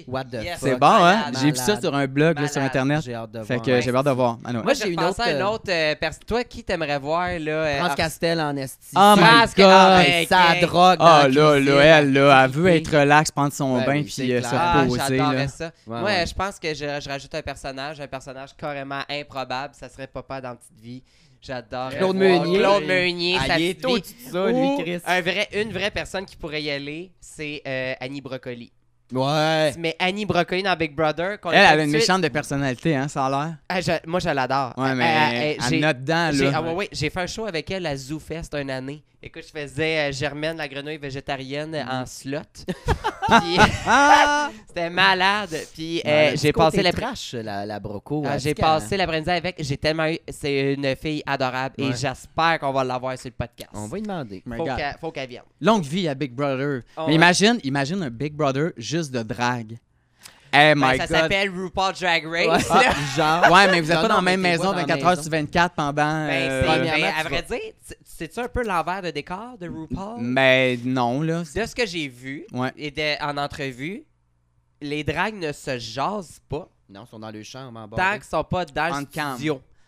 What 0.07 0.25
the 0.25 0.33
Yes. 0.43 0.59
fuck? 0.59 0.69
c'est 0.69 0.75
bon, 0.77 0.87
hein? 1.05 1.31
J'ai 1.41 1.51
vu 1.51 1.57
ça 1.57 1.79
sur 1.79 1.93
un 1.95 2.07
blog 2.07 2.39
là, 2.39 2.47
sur. 2.47 2.61
Internet. 2.61 3.01
J'ai 3.05 3.13
hâte 3.13 3.31
de 3.31 3.43
Fait 3.43 3.55
voir. 3.55 3.65
que 3.65 3.81
j'ai 3.81 3.95
hâte 3.95 4.05
de 4.05 4.11
voir. 4.11 4.37
Ah, 4.43 4.53
non. 4.53 4.63
Moi, 4.63 4.73
j'ai 4.73 4.89
une 4.89 5.03
autre, 5.03 5.21
à 5.21 5.31
une 5.31 5.43
autre 5.43 5.65
euh, 5.69 5.95
personne. 5.95 6.23
Toi, 6.25 6.43
qui 6.43 6.63
t'aimerais 6.63 6.97
voir, 6.99 7.27
là? 7.39 7.51
euh, 7.51 7.77
France 7.79 7.91
ah, 7.93 7.95
Castel 7.95 8.41
en 8.41 8.55
esti. 8.55 8.93
Oh 8.95 9.13
my 9.17 9.23
France- 9.23 9.55
God! 9.55 9.65
ah, 9.69 10.01
Hey, 10.03 10.25
ben, 10.25 10.27
ça 10.37 10.53
gang. 10.53 10.61
drogue 10.61 10.97
Ah 10.99 11.27
là, 11.29 11.59
là, 11.59 11.81
elle, 11.99 12.13
là, 12.13 12.43
elle 12.45 12.51
veut 12.51 12.67
être 12.69 12.87
relax, 12.99 13.31
prendre 13.31 13.53
son 13.53 13.77
Ben 13.79 13.85
bain, 13.85 14.03
puis 14.03 14.31
euh, 14.33 14.41
se 14.41 14.47
Ah, 14.51 14.81
reposer. 14.81 14.99
j'adorais 15.17 15.35
là. 15.35 15.47
ça. 15.47 15.65
Ouais, 15.87 15.99
Moi, 16.01 16.25
je 16.25 16.33
pense 16.33 16.59
que 16.59 16.73
je, 16.73 17.07
rajoute 17.09 17.35
un 17.35 17.41
personnage, 17.41 18.01
un 18.01 18.07
personnage 18.07 18.49
carrément 18.57 19.01
improbable. 19.09 19.73
Ça 19.77 19.87
serait 19.89 20.07
Papa 20.07 20.41
dans 20.41 20.55
Petite 20.55 20.81
Vie. 20.81 21.03
J'adore. 21.41 21.91
Claude 21.91 22.15
Meunier. 22.15 22.57
Claude 22.57 22.83
Meunier, 22.85 23.37
Ah, 23.39 23.43
de 23.43 23.73
ça, 24.31 24.47
lui, 24.47 24.83
Chris. 24.83 24.99
un 25.05 25.21
vrai, 25.21 25.47
une 25.53 25.71
vraie 25.71 25.91
personne 25.91 26.25
qui 26.25 26.35
pourrait 26.35 26.63
y 26.63 26.71
aller, 26.71 27.11
c'est 27.21 27.61
euh, 27.67 27.93
Annie 27.99 28.21
Brocoli. 28.21 28.71
Ouais. 29.13 29.73
Mais 29.77 29.95
Annie 29.99 30.25
Brocoli 30.25 30.63
dans 30.63 30.75
Big 30.75 30.95
Brother, 30.95 31.39
qu'on 31.39 31.51
Elle, 31.51 31.59
elle 31.71 31.79
a 31.79 31.83
une 31.83 31.91
méchante 31.91 32.21
de 32.21 32.27
personnalité, 32.27 32.95
hein, 32.95 33.07
ça 33.07 33.25
a 33.25 33.29
l'air. 33.29 33.55
Ah, 33.69 33.79
je- 33.81 33.91
moi, 34.07 34.19
je 34.19 34.29
l'adore. 34.29 34.73
Ouais, 34.77 34.95
mais 34.95 35.57
elle 35.73 35.79
note 35.79 35.99
dedans, 36.01 36.31
là. 36.45 36.51
ah 36.55 36.61
ouais, 36.61 36.73
ouais, 36.73 36.89
j'ai 36.91 37.09
fait 37.09 37.19
un 37.21 37.27
show 37.27 37.45
avec 37.45 37.69
elle 37.71 37.85
à 37.85 37.95
ZooFest 37.95 38.55
une 38.59 38.71
année. 38.71 39.03
Écoute, 39.27 39.41
je 39.51 39.59
faisais 39.59 40.09
euh, 40.09 40.11
Germaine, 40.11 40.55
la 40.55 40.67
grenouille 40.67 40.99
végétarienne, 40.99 41.71
Mm. 41.71 41.89
en 41.89 42.05
slot. 42.05 42.39
Puis, 43.27 43.57
c'était 44.67 44.89
malade. 44.91 45.49
Puis 45.73 45.99
euh, 46.05 46.33
j'ai 46.35 46.53
passé 46.53 46.83
la 46.83 46.93
trash, 46.93 47.33
la, 47.33 47.65
la 47.65 47.79
broco. 47.79 48.21
Ah, 48.23 48.35
elle 48.35 48.39
j'ai 48.39 48.53
passé 48.53 48.95
l'après-midi 48.97 49.31
avec. 49.31 49.55
J'ai 49.63 49.77
tellement 49.77 50.05
eu. 50.07 50.19
C'est 50.29 50.73
une 50.75 50.95
fille 50.95 51.23
adorable 51.25 51.73
et 51.79 51.91
j'espère 51.93 52.59
qu'on 52.59 52.71
va 52.71 52.83
l'avoir 52.83 53.17
sur 53.17 53.29
le 53.29 53.35
podcast. 53.35 53.71
On 53.73 53.87
va 53.87 53.97
lui 53.97 54.03
demander. 54.03 54.43
Faut 55.01 55.11
qu'elle 55.11 55.27
vienne. 55.29 55.41
Longue 55.59 55.83
vie 55.85 56.07
à 56.07 56.13
Big 56.13 56.31
Brother. 56.31 56.81
Oh, 56.95 57.01
mais 57.01 57.05
ouais. 57.07 57.13
imagine, 57.15 57.57
imagine 57.63 58.03
un 58.03 58.11
Big 58.11 58.33
Brother 58.33 58.73
juste 58.77 59.11
de 59.11 59.23
drague. 59.23 59.75
Hey 60.55 60.75
Ben, 60.75 60.91
my 60.91 60.97
ça 60.97 61.07
God. 61.07 61.17
s'appelle 61.17 61.49
RuPaul 61.49 61.93
Drag 61.93 62.25
Ouais. 62.27 62.47
Race. 62.47 62.67
Ah, 62.71 62.93
genre. 63.15 63.51
Ouais, 63.51 63.71
mais 63.71 63.81
vous 63.81 63.91
êtes 63.91 63.95
Non, 63.97 64.01
pas 64.03 64.07
non, 64.07 64.15
dans 64.15 64.15
la 64.15 64.21
mais 64.21 64.31
même 64.37 64.41
maison 64.41 64.63
pas 64.63 64.69
dans 64.69 64.75
la 64.75 64.81
24 64.83 65.03
heures 65.05 65.09
maison. 65.11 65.21
sur 65.21 65.31
24 65.31 65.75
pendant. 65.75 65.91
Ben, 65.93 66.29
euh, 66.31 66.61
c'est- 66.61 67.01
ben, 67.01 67.13
à 67.19 67.23
vrai 67.23 67.41
dire, 67.43 67.59
c'est- 67.83 67.97
c'est-tu 68.03 68.39
un 68.39 68.47
peu 68.47 68.63
l'envers 68.63 69.01
de 69.01 69.11
décor 69.11 69.57
de 69.59 69.67
RuPaul? 69.67 70.17
Mais 70.21 70.77
non, 70.83 71.21
là. 71.21 71.39
De 71.39 71.65
ce 71.65 71.75
que 71.75 71.85
j'ai 71.85 72.07
vu 72.07 72.45
Ouais. 72.53 72.71
et 72.77 72.91
de- 72.91 73.21
en 73.23 73.37
entrevue, 73.37 74.03
les 74.81 75.03
drags 75.03 75.35
ne 75.35 75.51
se 75.51 75.77
jasent 75.77 76.39
pas 76.49 76.67
Non, 76.89 77.03
ils 77.05 77.09
sont 77.09 77.19
dans 77.19 77.31
le 77.31 77.43
chambre 77.43 77.79
en 77.79 77.87
bas. 77.87 77.97
tant 77.97 78.13
qu'ils 78.13 78.23
sont 78.23 78.43
pas 78.43 78.65
dans 78.65 78.99
le 78.99 79.05
cam. 79.05 79.37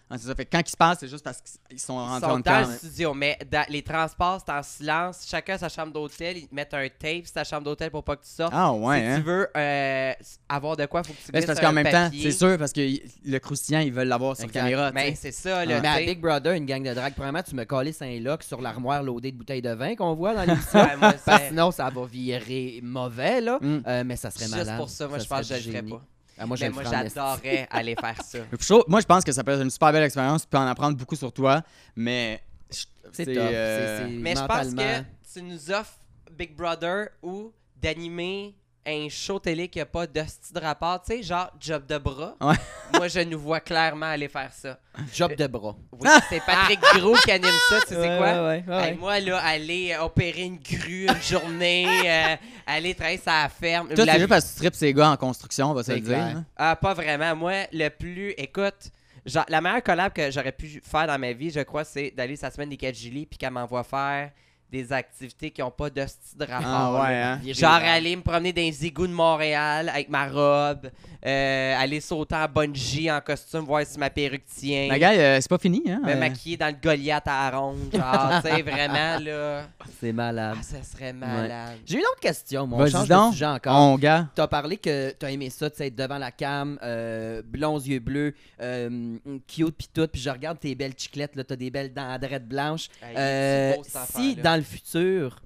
Studio. 0.07 0.09
Ah, 0.09 0.17
c'est 0.17 0.27
ça. 0.27 0.35
Fait 0.35 0.45
que 0.45 0.51
quand 0.51 0.61
ils 0.65 0.71
se 0.71 0.77
passent, 0.77 0.97
c'est 0.99 1.07
juste 1.07 1.23
parce 1.23 1.41
qu'ils 1.41 1.79
sont 1.79 1.97
rentrés 1.97 2.31
en 2.31 2.39
dans 2.39 2.59
le 2.69 2.77
studio, 2.77 3.13
mais 3.13 3.37
dans- 3.51 3.65
les 3.69 3.81
transports, 3.81 4.41
c'est 4.45 4.51
en 4.51 4.63
silence. 4.63 5.25
Chacun 5.29 5.55
a 5.55 5.57
sa 5.57 5.69
chambre 5.69 5.91
d'hôtel. 5.93 6.37
Ils 6.37 6.47
te 6.47 6.55
mettent 6.55 6.73
un 6.73 6.87
tape 6.87 7.25
sur 7.25 7.33
ta 7.33 7.43
chambre 7.43 7.63
d'hôtel 7.63 7.91
pour 7.91 8.03
pas 8.03 8.15
que 8.15 8.23
tu 8.23 8.31
sortes. 8.31 8.53
Ah 8.55 8.71
ouais, 8.73 8.99
si 8.99 9.05
hein. 9.05 9.17
tu 9.17 9.23
veux 9.23 9.47
euh, 9.55 10.13
avoir 10.49 10.77
de 10.77 10.85
quoi, 10.85 11.03
faut 11.03 11.13
que 11.13 11.17
tu 11.17 11.31
Ben, 11.31 11.39
glisses 11.39 11.41
c'est 11.41 11.47
parce 11.47 11.59
qu'en 11.59 11.73
même 11.73 11.91
temps, 11.91 12.09
c'est 12.13 12.31
sûr, 12.31 12.57
parce 12.57 12.71
que 12.73 12.81
le 13.25 13.37
croustillant, 13.39 13.79
ils 13.79 13.91
veulent 13.93 14.07
l'avoir 14.07 14.35
sur 14.35 14.45
Exact. 14.45 14.59
caméra. 14.61 14.91
Mais 14.93 15.09
sais. 15.11 15.31
c'est 15.31 15.31
ça, 15.31 15.65
là. 15.65 15.81
Mais 15.81 15.87
à 15.87 15.93
tu 15.93 15.99
sais. 15.99 16.05
Big 16.05 16.21
Brother, 16.21 16.53
une 16.53 16.65
gang 16.65 16.83
de 16.83 16.93
drague, 16.93 17.13
premièrement, 17.13 17.43
tu 17.43 17.55
me 17.55 17.65
collais 17.65 17.91
Saint-Loc 17.91 18.43
sur 18.43 18.61
l'armoire 18.61 19.03
loadée 19.03 19.31
de 19.31 19.37
bouteilles 19.37 19.61
de 19.61 19.73
vin 19.73 19.95
qu'on 19.95 20.13
voit 20.15 20.33
dans 20.33 20.43
l'émission. 20.43 20.79
Ouais, 21.01 21.47
sinon, 21.49 21.71
ça 21.71 21.89
va 21.89 22.05
virer 22.05 22.79
mauvais, 22.81 23.41
là. 23.41 23.59
Mm. 23.61 23.81
Euh, 23.87 24.03
mais 24.05 24.15
ça 24.15 24.31
serait 24.31 24.45
Juste 24.45 24.57
malade. 24.57 24.77
pour 24.77 24.89
ça, 24.89 25.07
moi, 25.07 25.19
je 25.19 25.25
pense 25.25 25.47
que 25.47 25.55
je 25.55 25.69
le 25.69 25.71
ferais 25.71 25.83
pas. 25.83 26.01
Ah, 26.37 26.45
moi, 26.45 26.55
je 26.57 26.61
Mais 26.63 26.67
le 26.69 26.73
moi, 26.75 26.83
ferais 26.83 26.95
en 26.97 27.01
esti. 27.01 27.15
j'adorais 27.19 27.67
aller 27.71 27.95
faire 27.95 28.21
ça. 28.23 28.39
Moi, 28.87 28.99
je 29.01 29.05
pense 29.05 29.23
que 29.23 29.31
ça 29.31 29.43
peut 29.43 29.51
être 29.51 29.63
une 29.63 29.69
super 29.71 29.91
belle 29.91 30.03
expérience. 30.03 30.43
Tu 30.43 30.47
peux 30.47 30.57
en 30.57 30.67
apprendre 30.67 30.95
beaucoup 30.97 31.15
sur 31.15 31.31
toi, 31.33 31.63
mais. 31.95 32.41
je- 32.69 32.85
C'est 33.11 33.25
c'est, 33.25 33.33
tough. 33.33 33.41
euh, 33.41 33.97
c'est- 33.99 34.03
c'est 34.05 34.11
Mais 34.19 34.35
je 34.35 34.39
pense 34.45 34.47
que 34.47 34.65
mentalement- 34.75 35.05
tu 35.33 35.41
nous 35.41 35.71
offres 35.71 35.97
Big 36.31 36.55
Brother 36.55 37.07
ou 37.23 37.51
d'animer 37.81 38.55
un 38.87 39.07
show 39.09 39.37
télé 39.39 39.67
qui 39.67 39.79
n'a 39.79 39.85
pas 39.85 40.07
d'hostie 40.07 40.53
de 40.53 40.59
rapport, 40.59 41.01
tu 41.03 41.17
sais, 41.17 41.23
genre 41.23 41.51
job 41.59 41.85
de 41.85 41.97
bras. 41.97 42.35
Ouais. 42.41 42.55
Moi, 42.93 43.07
je 43.09 43.19
nous 43.19 43.37
vois 43.39 43.59
clairement 43.59 44.05
aller 44.05 44.27
faire 44.29 44.51
ça. 44.53 44.79
Job 45.13 45.35
de 45.35 45.45
bras. 45.47 45.75
Oui, 45.91 46.07
c'est 46.29 46.41
Patrick 46.45 46.79
Gros 46.95 47.15
qui 47.15 47.31
anime 47.31 47.49
ça, 47.69 47.79
tu 47.81 47.93
sais 47.93 47.97
Ouais, 47.99 48.17
quoi? 48.17 48.27
ouais, 48.27 48.39
ouais, 48.39 48.63
ouais, 48.67 48.89
Hey, 48.91 48.97
moi, 48.97 49.19
là, 49.19 49.39
aller 49.39 49.93
euh, 49.93 50.03
opérer 50.03 50.43
une 50.43 50.57
grue 50.57 51.07
une 51.07 51.21
journée, 51.21 51.85
euh, 52.05 52.35
aller 52.65 52.95
travailler 52.95 53.17
sur 53.17 53.31
la 53.31 53.49
ferme. 53.49 53.89
Toi, 53.93 54.05
La- 54.05 54.13
c'est 54.13 54.19
juste 54.19 54.29
parce 54.29 54.45
que 54.45 54.53
tu 54.53 54.59
tripes 54.59 54.75
ces 54.75 54.93
gars 54.93 55.11
en 55.11 55.17
construction, 55.17 55.71
on 55.71 55.73
va 55.73 55.83
se 55.83 55.91
le 55.91 55.99
dire. 55.99 56.17
hein. 56.17 56.45
Ah, 56.55 56.75
pas 56.75 56.93
vraiment. 56.93 57.35
Moi, 57.35 57.65
le 57.73 57.89
plus. 57.89 58.33
Écoute, 58.37 58.89
genre, 59.25 59.45
la 59.49 59.59
meilleure 59.61 59.83
collab 59.83 60.13
que 60.13 60.31
j'aurais 60.31 60.51
pu 60.53 60.81
faire 60.83 61.07
dans 61.07 61.19
ma 61.19 61.33
vie, 61.33 61.51
je 61.51 61.59
crois, 61.59 61.83
c'est 61.83 62.11
d'aller 62.11 62.35
sa 62.37 62.49
semaine 62.51 62.69
des 62.69 62.77
4 62.77 62.95
Julie 62.95 63.25
puis 63.25 63.37
qu'elle 63.37 63.51
m'envoie 63.51 63.83
faire 63.83 64.31
des 64.71 64.91
activités 64.91 65.51
qui 65.51 65.61
n'ont 65.61 65.71
pas 65.71 65.89
de 65.89 66.05
style 66.05 66.37
de 66.39 66.45
rapport. 66.45 66.67
Ah 66.67 67.01
ouais, 67.01 67.15
hein? 67.15 67.39
Genre 67.45 67.71
aller 67.71 68.15
me 68.15 68.21
promener 68.21 68.51
dans 68.51 68.61
les 68.61 68.85
égouts 68.85 69.07
de 69.07 69.13
Montréal 69.13 69.89
avec 69.89 70.09
ma 70.09 70.27
robe, 70.27 70.89
euh, 71.25 71.75
aller 71.77 71.99
sauter 71.99 72.35
en 72.35 72.47
bungee 72.47 73.11
en 73.11 73.21
costume, 73.21 73.61
voir 73.61 73.85
si 73.85 73.97
ma 73.99 74.09
perruque 74.09 74.45
tient. 74.45 74.87
Ma 74.87 74.99
gars, 74.99 75.13
euh, 75.13 75.37
c'est 75.41 75.49
pas 75.49 75.57
fini, 75.57 75.83
hein? 75.89 76.01
me 76.03 76.11
euh, 76.11 76.15
maquiller 76.17 76.57
dans 76.57 76.67
le 76.67 76.75
Goliath 76.81 77.27
à 77.27 77.49
la 77.51 77.57
ronde, 77.57 77.77
genre, 77.93 78.41
tu 78.43 78.49
sais, 78.49 78.61
vraiment, 78.61 79.19
là. 79.19 79.63
C'est 79.99 80.11
malade. 80.11 80.57
Ah, 80.59 80.63
ça 80.63 80.83
serait 80.83 81.13
malade. 81.13 81.77
J'ai 81.85 81.97
une 81.97 82.03
autre 82.03 82.19
question, 82.19 82.67
moi. 82.67 82.79
On 82.79 82.81
Vas-y 82.81 82.91
change 82.91 83.07
donc. 83.07 83.29
de 83.29 83.33
sujet 83.33 83.45
encore. 83.45 83.75
On, 83.75 83.97
gars. 83.97 84.27
T'as 84.35 84.47
parlé 84.47 84.77
que 84.77 85.11
t'as 85.11 85.31
aimé 85.31 85.49
ça, 85.49 85.69
tu 85.69 85.77
sais, 85.77 85.87
être 85.87 85.95
devant 85.95 86.17
la 86.17 86.31
cam, 86.31 86.77
euh, 86.83 87.41
blonds 87.43 87.79
yeux 87.79 87.99
bleus, 87.99 88.35
euh, 88.61 89.17
cute 89.47 89.75
pis 89.75 89.89
tout, 89.91 90.07
puis 90.07 90.21
je 90.21 90.29
regarde 90.29 90.59
tes 90.59 90.75
belles 90.75 90.93
chiclettes, 90.95 91.35
là, 91.35 91.43
t'as 91.43 91.55
des 91.55 91.71
belles 91.71 91.93
dents 91.93 92.09
à 92.09 92.17
blanches. 92.39 92.89
Hey, 93.01 93.15
Euh, 93.17 93.73
si 94.11 94.35
dans 94.35 94.55
le 94.55 94.61
futur, 94.61 95.39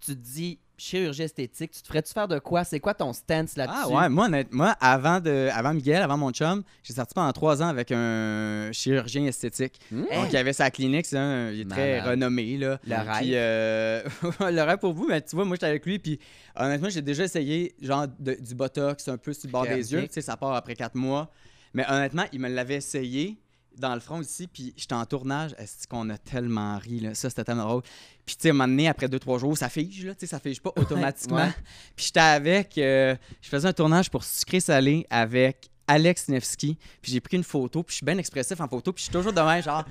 tu 0.00 0.14
te 0.14 0.20
dis 0.20 0.58
chirurgie 0.78 1.22
esthétique, 1.24 1.72
tu 1.72 1.82
te 1.82 1.88
ferais-tu 1.88 2.12
faire 2.12 2.28
de 2.28 2.38
quoi? 2.38 2.64
C'est 2.64 2.80
quoi 2.80 2.94
ton 2.94 3.12
stance 3.12 3.56
là-dessus? 3.56 3.78
Ah 3.84 3.88
ouais, 3.88 4.08
moi, 4.08 4.26
honnête- 4.26 4.52
moi 4.52 4.74
avant, 4.80 5.20
de, 5.20 5.48
avant 5.52 5.74
Miguel, 5.74 6.00
avant 6.02 6.16
mon 6.16 6.30
chum, 6.30 6.62
j'ai 6.82 6.94
sorti 6.94 7.12
pendant 7.14 7.32
trois 7.32 7.62
ans 7.62 7.68
avec 7.68 7.90
un 7.92 8.70
chirurgien 8.72 9.26
esthétique. 9.26 9.78
Hmm? 9.90 10.04
Donc, 10.14 10.32
il 10.32 10.36
avait 10.36 10.52
sa 10.52 10.70
clinique, 10.70 11.04
c'est 11.06 11.18
un, 11.18 11.50
il 11.50 11.60
est 11.62 11.64
très 11.68 12.00
renommé. 12.00 12.56
Là. 12.56 12.78
Le 12.86 12.94
rêve. 12.94 13.16
Puis, 13.18 13.30
euh, 13.34 14.02
le 14.50 14.62
rêve 14.62 14.78
pour 14.78 14.92
vous, 14.94 15.06
mais 15.08 15.20
tu 15.20 15.34
vois, 15.36 15.44
moi, 15.44 15.56
j'étais 15.56 15.66
avec 15.66 15.84
lui, 15.84 15.98
puis 15.98 16.18
honnêtement, 16.56 16.88
j'ai 16.88 17.02
déjà 17.02 17.24
essayé 17.24 17.74
genre 17.82 18.06
de- 18.18 18.34
du 18.40 18.54
botox 18.54 19.08
un 19.08 19.18
peu 19.18 19.32
sur 19.32 19.48
le 19.48 19.52
bord 19.52 19.66
des 19.76 19.92
yeux. 19.92 20.06
Tu 20.06 20.12
sais, 20.14 20.20
ça 20.22 20.36
part 20.36 20.54
après 20.54 20.74
quatre 20.76 20.94
mois. 20.94 21.30
Mais 21.74 21.84
honnêtement, 21.90 22.24
il 22.32 22.40
me 22.40 22.48
l'avait 22.48 22.76
essayé 22.76 23.36
dans 23.80 23.94
le 23.94 24.00
front 24.00 24.20
ici, 24.20 24.46
puis 24.46 24.72
j'étais 24.76 24.94
en 24.94 25.04
tournage. 25.06 25.54
Est-ce 25.58 25.86
qu'on 25.88 26.08
a 26.10 26.18
tellement 26.18 26.78
ri, 26.78 27.00
là? 27.00 27.14
Ça, 27.14 27.28
c'était 27.30 27.44
tellement 27.44 27.64
drôle. 27.66 27.82
Puis, 28.26 28.36
tu 28.36 28.42
sais, 28.42 28.48
à 28.48 28.50
un 28.50 28.54
moment 28.54 28.68
donné, 28.68 28.88
après 28.88 29.08
deux, 29.08 29.18
trois 29.18 29.38
jours, 29.38 29.56
ça 29.56 29.68
fige, 29.68 30.04
là, 30.04 30.14
tu 30.14 30.20
sais, 30.20 30.26
ça 30.26 30.38
fige 30.40 30.60
pas 30.60 30.72
automatiquement. 30.76 31.36
Ouais. 31.38 31.54
Puis, 31.96 32.06
j'étais 32.06 32.20
avec, 32.20 32.76
euh, 32.78 33.14
je 33.40 33.48
faisais 33.48 33.68
un 33.68 33.72
tournage 33.72 34.10
pour 34.10 34.22
Sucré 34.24 34.60
Salé 34.60 35.06
avec 35.10 35.70
Alex 35.86 36.28
Nevsky, 36.28 36.76
puis 37.00 37.12
j'ai 37.12 37.20
pris 37.20 37.36
une 37.36 37.44
photo, 37.44 37.82
puis 37.82 37.92
je 37.92 37.96
suis 37.96 38.06
bien 38.06 38.18
expressif 38.18 38.60
en 38.60 38.68
photo, 38.68 38.92
puis 38.92 39.00
je 39.00 39.04
suis 39.04 39.12
toujours 39.12 39.32
de 39.32 39.40
même, 39.40 39.62
genre, 39.62 39.84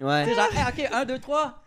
Ouais. 0.00 0.24
tu 0.24 0.30
sais, 0.30 0.36
genre, 0.36 0.48
Hey, 0.52 0.84
ok, 0.86 0.92
un, 0.92 1.04
deux, 1.04 1.18
trois. 1.18 1.60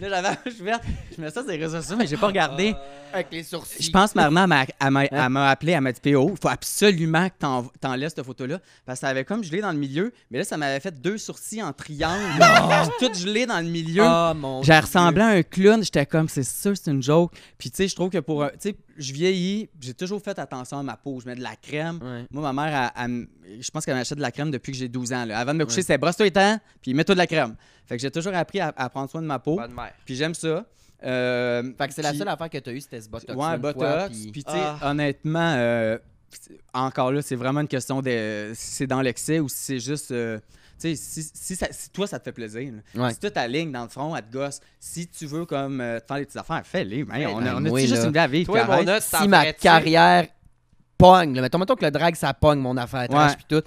Là, 0.00 0.08
j'avais 0.10 0.22
la 0.22 0.34
bouche 0.44 0.60
ouverte. 0.60 0.82
Je 1.16 1.20
mets 1.22 1.30
ça 1.30 1.40
sur 1.42 1.50
les 1.50 1.56
réseaux 1.56 1.80
sociaux, 1.80 1.96
mais 1.96 2.06
j'ai 2.06 2.16
pas 2.18 2.26
regardé. 2.26 2.74
Avec 3.12 3.28
les 3.32 3.42
sourcils. 3.42 3.82
Je 3.82 3.90
pense 3.90 4.12
que 4.12 4.18
Marna 4.18 4.46
m'a 4.46 4.64
elle 4.78 4.90
m'a- 4.90 5.04
elle 5.04 5.28
m'a 5.30 5.48
appelé, 5.48 5.72
elle 5.72 5.80
m'a 5.80 5.92
dit 5.92 6.00
PO, 6.02 6.32
il 6.34 6.36
faut 6.40 6.48
absolument 6.48 7.28
que 7.30 7.34
t'en- 7.38 7.62
t'enlèves 7.80 8.10
cette 8.14 8.24
photo-là. 8.26 8.58
Parce 8.84 8.98
que 8.98 9.06
ça 9.06 9.08
avait 9.08 9.24
comme 9.24 9.42
gelé 9.42 9.62
dans 9.62 9.72
le 9.72 9.78
milieu, 9.78 10.12
mais 10.30 10.38
là, 10.38 10.44
ça 10.44 10.58
m'avait 10.58 10.80
fait 10.80 11.00
deux 11.00 11.16
sourcils 11.16 11.62
en 11.62 11.72
triangle. 11.72 12.20
Tout 12.98 13.14
gelé 13.14 13.46
dans 13.46 13.60
le 13.60 13.68
milieu. 13.70 14.02
Oh 14.06 14.32
mon 14.34 14.62
J'ai 14.62 14.78
ressemblé 14.78 15.22
à 15.22 15.28
un 15.28 15.42
clown, 15.42 15.82
j'étais 15.82 16.04
comme, 16.04 16.28
c'est 16.28 16.42
sûr, 16.44 16.74
c'est 16.76 16.90
une 16.90 17.02
joke. 17.02 17.32
Puis 17.56 17.70
tu 17.70 17.76
sais, 17.76 17.88
je 17.88 17.94
trouve 17.94 18.10
que 18.10 18.18
pour. 18.18 18.44
un- 18.44 18.48
Tu 18.50 18.54
sais, 18.70 18.76
je 18.98 19.12
vieillis, 19.12 19.68
j'ai 19.80 19.94
toujours 19.94 20.22
fait 20.22 20.38
attention 20.38 20.78
à 20.78 20.82
ma 20.82 20.96
peau. 20.96 21.18
Je 21.20 21.26
mets 21.26 21.34
de 21.36 21.42
la 21.42 21.56
crème. 21.56 21.98
Ouais. 22.02 22.26
Moi, 22.30 22.52
ma 22.52 22.64
mère, 22.68 22.90
elle- 22.96 23.02
elle 23.04 23.10
me- 23.10 23.28
je 23.62 23.70
pense 23.70 23.84
qu'elle 23.84 23.94
m'achète 23.94 24.16
de 24.18 24.22
la 24.22 24.30
crème 24.32 24.50
depuis 24.50 24.72
que 24.72 24.78
j'ai 24.78 24.88
12 24.88 25.12
ans. 25.12 25.24
là. 25.24 25.38
Avant 25.38 25.52
de 25.52 25.58
me 25.58 25.64
coucher, 25.64 25.76
Ouais. 25.78 25.82
c'était 25.82 25.98
brosse-toi 25.98 26.26
les 26.26 26.32
temps, 26.32 26.58
puis 26.82 26.94
mets-toi 26.94 27.14
de 27.14 27.18
la 27.18 27.26
crème. 27.26 27.56
Fait 27.86 27.96
que 27.96 28.02
j'ai 28.02 28.10
toujours 28.10 28.34
appris 28.34 28.60
à, 28.60 28.72
à 28.76 28.88
prendre 28.88 29.10
soin 29.10 29.22
de 29.22 29.26
ma 29.26 29.38
peau. 29.38 29.56
Bonne 29.56 29.72
mère. 29.74 29.92
Puis 30.04 30.14
j'aime 30.16 30.34
ça. 30.34 30.64
Euh, 31.04 31.62
Fait 31.78 31.88
que 31.88 31.94
c'est 31.94 32.02
la 32.02 32.14
seule 32.14 32.28
affaire 32.28 32.48
que 32.50 32.58
t'as 32.58 32.72
eue, 32.72 32.80
c'était 32.80 33.00
ce 33.00 33.08
botox. 33.08 33.32
Ouais, 33.34 33.44
une 33.54 33.60
fois, 33.60 33.72
botox. 33.72 34.08
puis- 34.18 34.30
Puis, 34.32 34.44
tu 34.44 34.50
sais, 34.52 34.58
Ah. 34.60 34.90
honnêtement, 34.90 35.54
euh, 35.56 35.98
encore 36.74 37.12
là, 37.12 37.22
c'est 37.22 37.36
vraiment 37.36 37.60
une 37.60 37.68
question 37.68 38.00
de 38.02 38.52
si 38.54 38.70
c'est 38.76 38.86
dans 38.86 39.00
l'excès 39.02 39.38
ou 39.40 39.48
si 39.48 39.56
c'est 39.58 39.78
juste. 39.80 40.10
euh, 40.10 40.38
tu 40.38 40.44
si, 40.78 40.96
si, 40.96 41.56
ça- 41.56 41.68
si 41.70 41.90
toi, 41.90 42.06
ça 42.06 42.18
te 42.18 42.24
fait 42.24 42.32
plaisir. 42.32 42.70
là. 42.94 43.04
Ouais. 43.04 43.12
Si 43.14 43.20
toi, 43.20 43.30
ta 43.30 43.46
ligne 43.48 43.72
dans 43.72 43.82
le 43.84 43.88
front, 43.88 44.14
elle 44.14 44.22
te 44.24 44.32
gosse. 44.32 44.60
Si 44.78 45.06
tu 45.08 45.26
veux 45.26 45.44
comme 45.46 45.80
euh, 45.80 45.98
te 46.00 46.06
faire 46.06 46.16
des 46.18 46.24
petites 46.24 46.36
affaires, 46.40 46.62
fais-les. 46.64 47.04
man. 47.04 47.16
Ouais, 47.18 47.26
on 47.26 47.38
ben, 47.40 47.46
a, 47.48 47.54
on 47.54 47.64
a 47.64 47.68
moi, 47.68 47.80
juste 47.80 47.96
là. 47.96 48.04
une 48.04 48.12
vie 48.12 48.18
à 48.18 48.26
vivre. 48.26 48.52
Toi, 48.52 48.64
mon 48.84 49.00
si 49.00 49.28
ma 49.28 49.52
carrière 49.52 50.26
pogne, 50.98 51.34
là, 51.34 51.42
mettons, 51.42 51.58
mettons 51.58 51.74
que 51.76 51.84
le 51.84 51.90
drag, 51.90 52.14
ça 52.14 52.32
pogne 52.34 52.58
mon 52.58 52.76
affaire 52.76 53.08
trash 53.08 53.30
Ouais. 53.32 53.36
puis 53.36 53.46
tout, 53.48 53.62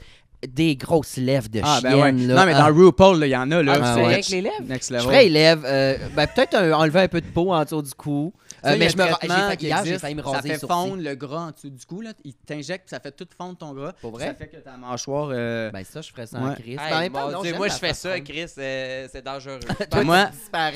des 0.47 0.75
grosses 0.77 1.17
lèvres 1.17 1.49
de 1.49 1.59
Ah, 1.63 1.79
chienne, 1.81 1.91
ben 1.91 2.01
ouais. 2.01 2.11
là. 2.27 2.35
Non, 2.35 2.45
mais 2.45 2.53
Ah. 2.55 2.69
dans 2.71 2.75
RuPaul, 2.75 3.19
là, 3.19 3.27
il 3.27 3.31
y 3.31 3.35
en 3.35 3.51
a. 3.51 3.61
Là, 3.61 3.73
Ah, 3.73 3.77
tu 3.77 3.83
Ah, 3.85 3.93
fais 3.95 4.05
ouais. 4.05 4.21
que 4.21 4.31
les 4.31 4.41
lèvres? 4.41 4.63
Next 4.67 4.93
Je 4.93 4.99
ferais 4.99 5.23
les 5.25 5.29
lèvres, 5.29 5.63
euh, 5.65 5.97
ben, 6.15 6.27
peut-être 6.27 6.55
enlever 6.55 7.01
un 7.01 7.07
peu 7.07 7.21
de 7.21 7.27
peau 7.27 7.51
en 7.53 7.63
dessous 7.63 7.81
du 7.81 7.91
cou. 7.93 8.33
Ça, 8.63 8.71
Euh, 8.71 8.75
mais 8.77 8.89
je 8.89 8.97
me 8.97 9.03
j'ai 9.03 9.97
failli 9.97 10.15
me 10.15 10.21
Ça 10.23 10.29
raser 10.29 10.49
fait 10.49 10.57
sourcils. 10.59 10.67
fondre 10.89 11.01
le 11.03 11.15
gras 11.15 11.47
en 11.47 11.51
dessous 11.51 11.69
du 11.69 11.85
cou. 11.85 12.01
Là. 12.01 12.13
Il 12.23 12.33
t'injecte 12.33 12.89
ça 12.89 12.99
fait 12.99 13.11
tout 13.11 13.27
fondre 13.37 13.57
ton 13.57 13.73
gras. 13.73 13.93
Pour 14.01 14.11
vrai? 14.11 14.27
Ça 14.27 14.33
fait 14.35 14.47
que 14.47 14.57
ta 14.57 14.77
mâchoire. 14.77 15.29
euh, 15.31 15.71
Ben 15.71 15.83
ça, 15.83 16.01
je 16.01 16.09
ferais 16.11 16.25
ça 16.27 16.39
en 16.39 16.49
Ouais. 16.49 16.55
Mais 16.67 17.09
en 17.19 17.31
non, 17.31 17.43
j'aime 17.43 17.57
moi, 17.57 17.67
je 17.67 17.73
fais 17.75 17.93
ça. 17.93 18.19
Chris, 18.21 18.45
euh, 18.57 19.07
c'est 19.11 19.23
dangereux. 19.23 19.59
Toi, 19.91 20.03
moi, 20.03 20.29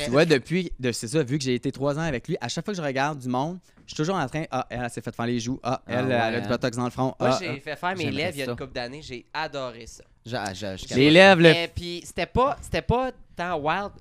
tu 0.03 0.11
vois, 0.11 0.25
depuis, 0.25 0.71
de, 0.79 0.91
c'est 0.91 1.07
ça, 1.07 1.23
vu 1.23 1.37
que 1.37 1.43
j'ai 1.43 1.55
été 1.55 1.71
trois 1.71 1.97
ans 1.97 2.01
avec 2.03 2.27
lui, 2.27 2.37
à 2.41 2.47
chaque 2.47 2.65
fois 2.65 2.73
que 2.73 2.77
je 2.79 2.85
regarde 2.85 3.19
du 3.19 3.27
monde, 3.29 3.59
je 3.85 3.93
suis 3.93 3.97
toujours 3.97 4.15
en 4.15 4.25
train, 4.27 4.43
ah, 4.49 4.65
elle, 4.69 4.81
elle 4.83 4.89
s'est 4.89 5.01
fait 5.01 5.13
faire 5.13 5.25
les 5.25 5.39
joues, 5.39 5.59
ah, 5.61 5.81
elle, 5.87 5.95
Ah 5.97 5.99
elle 6.01 6.11
a 6.13 6.25
hein. 6.37 6.41
du 6.41 6.47
botox 6.47 6.77
dans 6.77 6.85
le 6.85 6.89
front, 6.89 7.13
Moi, 7.19 7.29
ah, 7.33 7.37
j'ai 7.39 7.49
ah. 7.49 7.59
fait 7.61 7.75
faire 7.75 7.95
mes 7.97 8.11
lèvres 8.11 8.31
il 8.35 8.39
y 8.39 8.43
a 8.43 8.45
une 8.45 8.55
couple 8.55 8.71
d'années. 8.73 9.01
J'ai 9.01 9.25
adoré 9.33 9.85
ça. 9.87 10.03
Je- 10.25 10.31
je- 10.53 10.87
je- 10.89 10.95
Les 10.95 11.11
lèvres, 11.11 11.41
le... 11.41 11.49
Mais 11.51 11.71
puis, 11.75 12.01
c'était 12.05 12.25
pas, 12.25 12.57
c'était 12.61 12.81
pas 12.81 13.11
tant 13.35 13.57
wild. 13.57 13.91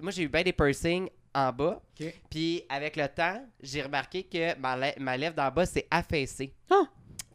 Moi, 0.00 0.12
j'ai 0.12 0.22
eu 0.22 0.28
bien 0.28 0.42
des 0.44 0.52
piercings 0.52 1.08
en 1.34 1.52
bas. 1.52 1.80
Puis, 2.30 2.62
avec 2.68 2.96
le 2.96 3.08
temps, 3.08 3.44
j'ai 3.62 3.82
remarqué 3.82 4.22
que 4.24 4.58
ma, 4.58 4.76
lè- 4.76 4.98
ma 4.98 5.16
lèvre 5.16 5.34
d'en 5.34 5.50
bas 5.50 5.66
s'est 5.66 5.86
affaissée. 5.90 6.54
Ah! 6.70 6.84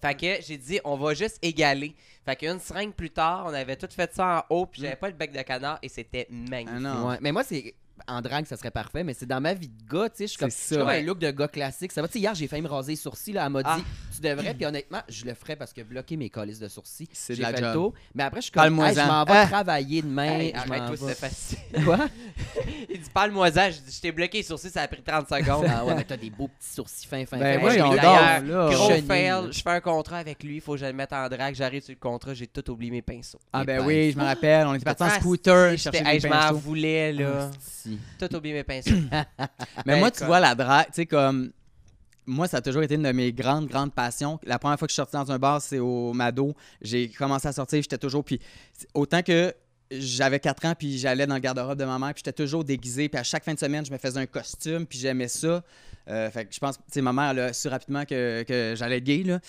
Fait 0.02 0.14
que 0.16 0.44
j'ai 0.46 0.58
dit, 0.58 0.80
on 0.84 0.96
va 0.96 1.14
juste 1.16 1.40
égaler. 1.42 1.96
Fait 2.24 2.36
qu'une 2.36 2.60
seringue 2.60 2.94
plus 2.94 3.10
tard, 3.10 3.46
on 3.48 3.54
avait 3.54 3.76
tout 3.76 3.88
fait 3.90 4.14
ça 4.14 4.46
en 4.50 4.56
haut, 4.56 4.66
puis 4.68 4.82
j'avais 4.82 4.96
pas 4.96 5.08
le 5.08 5.16
bec 5.16 5.32
de 5.32 5.42
canard, 5.42 5.80
et 5.82 5.90
c'était 5.90 6.28
magnifique. 6.30 6.76
Ah 6.78 6.80
non. 6.80 7.08
Ouais, 7.08 7.18
mais 7.22 7.32
moi, 7.32 7.44
c'est. 7.44 7.74
En 8.08 8.22
drague, 8.22 8.46
ça 8.46 8.56
serait 8.58 8.72
parfait, 8.72 9.04
mais 9.04 9.14
c'est 9.14 9.26
dans 9.26 9.42
ma 9.42 9.54
vie 9.54 9.68
de 9.70 9.92
gars, 9.92 10.10
tu 10.10 10.18
sais. 10.18 10.24
Je 10.26 10.30
suis 10.32 10.38
comme, 10.38 10.50
ça. 10.50 10.86
Ouais. 10.86 11.00
un 11.00 11.02
look 11.04 11.20
de 11.20 11.32
gars 11.32 11.48
classique. 11.48 11.92
Ça 11.92 12.02
va, 12.02 12.08
tu 12.08 12.14
sais, 12.14 12.20
hier, 12.20 12.34
j'ai 12.36 12.48
failli 12.48 12.62
me 12.62 12.68
raser 12.68 12.94
les 12.94 12.96
sourcils, 12.96 13.34
là. 13.34 13.46
Elle 13.46 13.52
m'a 13.52 13.64
dit, 13.64 13.70
Ah. 13.72 13.80
tu 14.16 14.22
devrais, 14.22 14.54
puis 14.54 14.66
honnêtement, 14.66 15.00
je 15.10 15.26
le 15.26 15.34
ferais 15.34 15.56
parce 15.56 15.74
que 15.74 15.82
bloquer 15.82 16.16
mes 16.18 16.30
colis 16.30 16.58
de 16.60 16.68
sourcils, 16.68 17.10
C'est 17.12 17.36
de 17.36 17.42
la 17.42 17.54
fait 17.54 17.62
job. 17.74 17.94
Mais 18.16 18.24
après, 18.24 18.40
je 18.40 18.44
suis 18.44 18.52
comme, 18.52 18.80
hey, 18.82 18.96
je 18.96 19.02
m'en 19.02 19.24
vais 19.24 19.32
Ah. 19.34 19.48
travailler 19.48 20.02
demain. 20.02 20.40
Hey, 20.40 20.54
arrête-toi, 20.54 20.96
c'était 20.98 21.16
facile. 21.16 21.58
Quoi? 21.86 22.00
Il 22.90 23.00
dit, 23.02 23.10
parle-moi 23.14 23.52
ça. 23.52 23.70
Je 23.72 23.80
dis, 23.80 23.92
je 23.96 24.02
t'ai 24.02 24.12
bloqué 24.12 24.38
les 24.40 24.44
sourcils, 24.44 24.70
ça 24.70 24.82
a 24.84 24.88
pris 24.88 25.02
30 25.02 25.28
secondes. 25.30 25.66
Ah 25.70 25.84
ouais, 25.86 25.96
mais 25.96 26.04
t'as 26.04 26.18
des 26.18 26.30
beaux 26.30 26.48
petits 26.48 26.74
sourcils 26.74 27.08
fins, 27.08 27.26
fins, 27.26 27.38
Ben 27.38 27.60
fins. 27.60 27.96
d'ailleurs. 27.96 28.70
Gros 28.72 28.88
Chenille, 28.90 29.02
fail, 29.08 29.48
je 29.52 29.62
fais 29.62 29.70
un 29.72 29.82
contrat 29.82 30.18
avec 30.20 30.44
lui, 30.44 30.56
il 30.56 30.62
faut 30.62 30.74
que 30.74 30.80
je 30.80 30.86
le 30.86 30.94
mette 30.94 31.14
en 31.14 31.28
drague, 31.30 31.56
j'arrive 31.56 31.84
sur 31.84 31.94
le 31.94 32.00
contrat, 32.00 32.34
j'ai 32.34 32.48
tout 32.48 32.70
oublié 32.72 32.92
mes 32.92 33.02
pinceaux. 33.02 33.40
Ah 33.54 33.64
ben 33.66 33.86
oui, 33.86 34.12
je 34.12 34.18
me 34.18 34.24
rappelle, 34.24 34.66
on 34.68 34.74
était 34.76 34.86
partis 34.86 35.04
en 35.04 35.08
Ah, 35.08 35.20
scooter, 35.20 35.78
je 35.78 36.28
m'en 36.28 36.54
voulais, 36.54 37.12
là. 37.14 37.52
Tout 38.20 38.36
oublié 38.36 38.54
mes 38.56 38.64
pinceaux. 38.64 38.92
Mais 39.12 39.94
Ben, 39.94 40.00
moi, 40.00 40.12
tu 40.12 40.24
vois, 40.26 40.40
la 40.40 40.56
drague, 40.56 40.88
tu 40.88 40.94
sais, 40.94 41.06
comme... 41.06 41.52
Moi, 42.30 42.48
ça 42.48 42.58
a 42.58 42.62
toujours 42.62 42.84
été 42.84 42.96
une 42.96 43.04
de 43.04 43.12
mes 43.14 43.32
grandes, 43.32 43.68
grandes 43.68 43.94
passions. 43.94 44.38
La 44.44 44.60
première 44.60 44.78
fois 44.78 44.86
que 44.86 44.92
je 44.92 44.96
suis 44.96 45.02
sorti 45.02 45.16
dans 45.16 45.32
un 45.32 45.40
bar, 45.40 45.62
c'est 45.62 45.80
au 45.80 46.12
Mado. 46.12 46.54
J'ai 46.82 47.08
commencé 47.08 47.48
à 47.48 47.54
sortir, 47.54 47.82
j'étais 47.82 47.98
toujours... 47.98 48.24
Puis 48.26 48.42
autant 48.94 49.22
que 49.22 49.54
j'avais 49.92 50.40
4 50.40 50.66
ans, 50.66 50.74
puis 50.78 50.98
j'allais 50.98 51.26
dans 51.26 51.36
le 51.36 51.40
garde-robe 51.40 51.80
de 51.80 51.86
ma 51.86 51.98
mère, 51.98 52.14
puis 52.14 52.24
j'étais 52.26 52.44
toujours 52.44 52.64
déguisé, 52.64 53.10
puis 53.10 53.20
à 53.20 53.24
chaque 53.24 53.44
fin 53.44 53.54
de 53.54 53.60
semaine, 53.60 53.86
je 53.86 53.92
me 53.92 53.98
faisais 53.98 54.20
un 54.20 54.26
costume, 54.26 54.86
puis 54.86 55.00
j'aimais 55.00 55.28
ça. 55.28 55.64
Euh, 56.10 56.30
fait 56.30 56.46
que 56.46 56.54
je 56.54 56.60
pense, 56.60 56.78
tu 56.78 56.84
sais, 56.90 57.02
ma 57.02 57.12
mère, 57.12 57.32
elle 57.32 57.40
a 57.40 57.54
su 57.54 57.68
rapidement 57.68 58.06
que, 58.06 58.44
que 58.44 58.74
j'allais 58.78 58.98
être 58.98 59.04
gay, 59.04 59.24
là. 59.24 59.40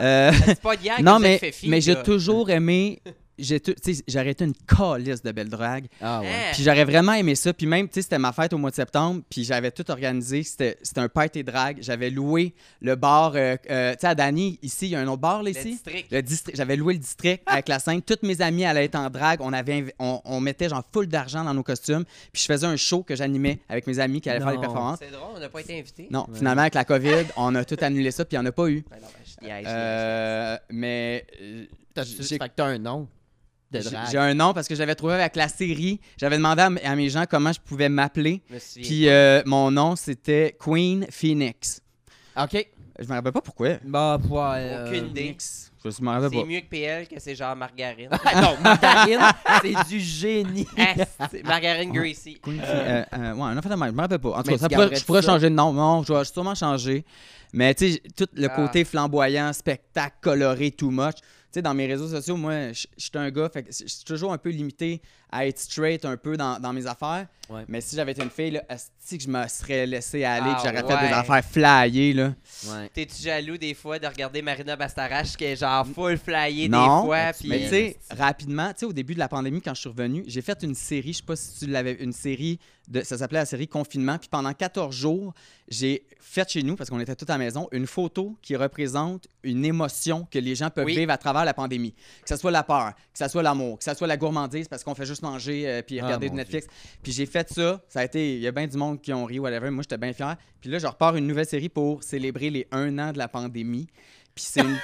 Euh, 0.00 0.32
C'est 0.46 0.60
pas 0.60 0.76
d'hier 0.76 1.02
non, 1.02 1.16
que 1.18 1.22
mais, 1.22 1.38
fait 1.38 1.54
mais 1.66 1.80
j'ai 1.80 2.00
toujours 2.02 2.50
aimé 2.50 3.00
j'ai 3.38 3.60
tout- 3.60 3.74
tu 3.74 3.94
sais, 3.94 4.02
j'aurais 4.06 4.30
été 4.30 4.44
une 4.44 4.54
calice 4.54 5.22
de 5.22 5.32
belle 5.32 5.48
drague. 5.48 5.86
Ah 6.00 6.20
ouais. 6.20 6.28
Hein? 6.28 6.52
Puis 6.52 6.62
j'aurais 6.62 6.84
vraiment 6.84 7.12
aimé 7.14 7.34
ça. 7.34 7.52
Puis 7.52 7.66
même, 7.66 7.88
tu 7.88 7.94
sais, 7.94 8.02
c'était 8.02 8.18
ma 8.18 8.32
fête 8.32 8.52
au 8.52 8.58
mois 8.58 8.70
de 8.70 8.76
septembre. 8.76 9.22
Puis 9.28 9.44
j'avais 9.44 9.70
tout 9.70 9.88
organisé. 9.90 10.42
C'était 10.42 10.78
c'était 10.82 11.00
un 11.00 11.08
party 11.08 11.42
drag. 11.44 11.78
J'avais 11.80 12.10
loué 12.10 12.54
le 12.80 12.94
bar. 12.96 13.32
euh, 13.34 13.56
euh, 13.70 13.92
tu 13.94 14.00
sais, 14.00 14.06
à 14.06 14.14
Dany, 14.14 14.58
ici, 14.62 14.86
il 14.86 14.90
y 14.90 14.96
a 14.96 15.00
un 15.00 15.06
autre 15.08 15.20
bar, 15.22 15.42
là, 15.42 15.50
Le 15.50 15.56
ici? 15.58 15.70
district. 15.72 16.10
Le 16.12 16.22
district. 16.22 16.56
J'avais 16.56 16.76
loué 16.76 16.94
le 16.94 17.00
district 17.00 17.42
avec 17.46 17.68
la 17.68 17.78
scène. 17.78 18.02
Toutes 18.02 18.22
mes 18.22 18.40
amies 18.40 18.64
allaient 18.64 18.84
être 18.84 18.94
en 18.96 19.10
drague. 19.10 19.40
On, 19.42 19.52
avait, 19.52 19.94
on, 19.98 20.20
on 20.24 20.40
mettait 20.40 20.68
genre 20.68 20.84
full 20.92 21.06
d'argent 21.06 21.44
dans 21.44 21.54
nos 21.54 21.62
costumes. 21.62 22.04
Puis 22.32 22.42
je 22.42 22.46
faisais 22.52 22.66
un 22.66 22.76
show 22.76 23.02
que 23.02 23.16
j'animais 23.16 23.58
avec 23.68 23.86
mes 23.86 23.98
amis 23.98 24.20
qui 24.20 24.30
allaient 24.30 24.40
faire 24.40 24.50
les 24.50 24.56
Non. 24.56 24.62
performances. 24.62 24.98
C'est 25.00 25.10
drôle, 25.10 25.32
on 25.36 25.40
n'a 25.40 25.48
pas 25.48 25.60
été 25.60 25.78
invités. 25.78 26.08
Non, 26.10 26.26
Ouais. 26.28 26.36
finalement, 26.38 26.62
avec 26.62 26.74
la 26.74 26.84
COVID, 26.84 27.24
on 27.36 27.54
a 27.54 27.64
tout 27.64 27.76
annulé 27.80 28.10
ça. 28.10 28.24
Puis 28.24 28.36
il 28.36 28.40
n'y 28.40 28.46
en 28.46 28.48
a 28.48 28.52
pas 28.52 28.68
eu. 28.68 28.84
Ben 28.90 28.96
non, 29.00 29.08
ben. 29.42 29.64
Euh, 29.66 30.56
mais. 30.70 31.26
euh, 31.42 31.64
j'ai- 31.96 32.38
Fait 32.38 32.38
que 32.38 32.54
t'as 32.56 32.64
un 32.66 32.78
nom? 32.78 33.08
De 33.78 33.82
j'ai 33.82 33.90
drague. 33.90 34.08
j'ai 34.10 34.18
un 34.18 34.34
nom 34.34 34.52
parce 34.54 34.68
que 34.68 34.74
j'avais 34.74 34.94
trouvé 34.94 35.14
avec 35.14 35.36
la 35.36 35.48
série. 35.48 36.00
J'avais 36.16 36.36
demandé 36.36 36.62
à, 36.62 36.96
mes 36.96 37.08
gens 37.08 37.24
comment 37.28 37.52
je 37.52 37.60
pouvais 37.60 37.88
m'appeler. 37.88 38.42
Puis 38.76 39.08
euh, 39.08 39.42
mon 39.46 39.70
nom, 39.70 39.96
c'était 39.96 40.56
Queen 40.58 41.06
Phoenix. 41.10 41.80
OK. 42.36 42.66
Je 42.98 43.08
me 43.08 43.14
rappelle 43.14 43.32
pas 43.32 43.40
pourquoi. 43.40 43.70
Bah, 43.84 44.18
ouais, 44.30 44.38
euh, 44.40 44.86
Aucune 44.86 45.08
idée. 45.08 45.36
C'est 45.38 46.00
mieux 46.00 46.60
que 46.60 46.68
PL, 46.70 47.06
que 47.08 47.18
c'est 47.18 47.34
genre 47.34 47.54
margarine. 47.54 48.08
Ah, 48.24 48.40
non, 48.40 48.56
margarine, 48.62 49.20
c'est 49.60 49.88
du 49.88 50.00
génie. 50.00 50.66
Ah, 50.78 51.28
margarine. 51.44 51.92
Queen 51.92 52.14
Phoenix. 52.42 52.64
Euh, 52.66 53.04
euh, 53.12 53.34
ouais, 53.34 53.54
de 53.54 53.68
même, 53.74 53.90
je 53.90 53.92
me 53.94 54.00
rappelle 54.00 54.18
pas. 54.18 54.30
En 54.30 54.42
tout 54.42 54.50
cas, 54.52 54.58
ça 54.58 54.68
pourrait- 54.68 54.94
je 54.94 55.04
pourrais 55.04 55.22
ça? 55.22 55.32
changer 55.32 55.50
de 55.50 55.54
nom. 55.54 55.72
Non, 55.72 56.02
je 56.02 56.12
vais 56.12 56.24
sûrement 56.24 56.54
changer. 56.54 57.04
Mais 57.52 57.74
tu 57.74 57.92
sais, 57.92 58.02
tout 58.16 58.26
le 58.34 58.46
Ah. 58.50 58.56
côté 58.56 58.84
flamboyant, 58.84 59.52
spectacle, 59.52 60.16
coloré, 60.22 60.70
too 60.70 60.90
much. 60.90 61.16
Tu 61.54 61.58
sais, 61.58 61.62
dans 61.62 61.72
mes 61.74 61.86
réseaux 61.86 62.08
sociaux, 62.08 62.36
moi, 62.36 62.72
je 62.72 62.86
suis 62.96 63.10
un 63.14 63.30
gars, 63.30 63.48
fait 63.48 63.62
que 63.62 63.70
je 63.70 63.86
suis 63.86 64.02
toujours 64.04 64.32
un 64.32 64.38
peu 64.38 64.50
limité 64.50 65.00
à 65.30 65.46
être 65.46 65.60
straight 65.60 66.04
un 66.04 66.16
peu 66.16 66.36
dans, 66.36 66.58
dans 66.58 66.72
mes 66.72 66.84
affaires. 66.84 67.28
Ouais. 67.48 67.64
Mais 67.68 67.80
si 67.80 67.94
j'avais 67.94 68.10
été 68.12 68.22
une 68.24 68.30
fille, 68.30 68.50
là, 68.52 68.62
que 68.62 69.20
je 69.20 69.28
me 69.28 69.46
serais 69.46 69.86
laissé 69.86 70.24
aller, 70.24 70.50
Ah 70.50 70.54
que 70.56 70.68
j'aurais 70.68 70.82
fait 70.86 70.94
ouais. 71.02 71.08
des 71.08 71.14
affaires 71.14 71.44
flyées, 71.44 72.12
là. 72.12 72.34
Ouais. 72.68 72.88
T'es-tu 72.92 73.22
jaloux 73.22 73.56
des 73.56 73.74
fois 73.74 74.00
de 74.00 74.06
regarder 74.08 74.42
Marina 74.42 74.74
Bastarache 74.74 75.36
qui 75.36 75.44
est 75.44 75.56
genre 75.56 75.86
full 75.86 76.18
flyée 76.18 76.68
Non, 76.68 77.02
des 77.02 77.06
fois? 77.06 77.16
mais 77.26 77.32
tu 77.34 77.38
Puis... 77.40 77.48
Mais 77.50 77.58
tu 77.60 77.68
sais, 77.68 77.96
rapidement, 78.10 78.68
tu 78.72 78.80
sais, 78.80 78.86
au 78.86 78.92
début 78.92 79.14
de 79.14 79.18
la 79.20 79.28
pandémie, 79.28 79.60
quand 79.60 79.74
je 79.74 79.80
suis 79.80 79.88
revenu, 79.90 80.24
j'ai 80.26 80.42
fait 80.42 80.60
une 80.64 80.74
série, 80.74 81.12
je 81.12 81.18
sais 81.18 81.24
pas 81.24 81.36
si 81.36 81.60
tu 81.60 81.66
l'avais, 81.70 81.92
une 81.94 82.12
série, 82.12 82.58
de, 82.88 83.02
ça 83.02 83.16
s'appelait 83.18 83.38
la 83.40 83.46
série 83.46 83.68
Confinement. 83.68 84.18
Puis 84.18 84.28
pendant 84.28 84.52
14 84.52 84.94
jours, 84.94 85.34
j'ai 85.68 86.06
fait 86.20 86.48
chez 86.50 86.62
nous, 86.62 86.76
parce 86.76 86.90
qu'on 86.90 87.00
était 87.00 87.14
tous 87.16 87.26
à 87.30 87.32
la 87.34 87.38
maison, 87.38 87.68
une 87.72 87.86
photo 87.86 88.36
qui 88.42 88.56
représente 88.56 89.26
une 89.42 89.64
émotion 89.64 90.26
que 90.30 90.38
les 90.38 90.54
gens 90.54 90.70
peuvent 90.70 90.84
Oui. 90.86 90.96
vivre 90.96 91.12
à 91.12 91.18
travers 91.18 91.43
la 91.44 91.54
pandémie. 91.54 91.92
Que 91.92 92.28
ce 92.28 92.36
soit 92.36 92.50
la 92.50 92.62
peur, 92.62 92.92
que 93.12 93.18
ce 93.18 93.28
soit 93.28 93.42
l'amour, 93.42 93.78
que 93.78 93.84
ce 93.84 93.94
soit 93.94 94.06
la 94.06 94.16
gourmandise, 94.16 94.68
parce 94.68 94.84
qu'on 94.84 94.94
fait 94.94 95.06
juste 95.06 95.22
manger 95.22 95.68
euh, 95.68 95.82
puis 95.82 96.00
Ah, 96.00 96.04
regarder 96.04 96.28
mon 96.28 96.36
Netflix. 96.36 96.66
Puis 97.02 97.12
j'ai 97.12 97.26
fait 97.26 97.48
ça, 97.52 97.80
ça 97.88 98.00
a 98.00 98.04
été, 98.04 98.36
il 98.36 98.40
y 98.40 98.46
a 98.46 98.52
bien 98.52 98.66
du 98.66 98.76
monde 98.76 99.00
qui 99.00 99.12
ont 99.12 99.24
ri, 99.24 99.38
whatever. 99.38 99.70
Moi, 99.70 99.82
j'étais 99.82 99.98
bien 99.98 100.12
fier. 100.12 100.36
Puis 100.60 100.70
là, 100.70 100.78
je 100.78 100.86
repars 100.86 101.16
une 101.16 101.26
nouvelle 101.26 101.46
série 101.46 101.68
pour 101.68 102.02
célébrer 102.02 102.50
les 102.50 102.66
un 102.72 102.98
an 102.98 103.12
de 103.12 103.18
la 103.18 103.28
pandémie. 103.28 103.86
Puis 104.34 104.44
c'est 104.48 104.60
une, 104.60 104.78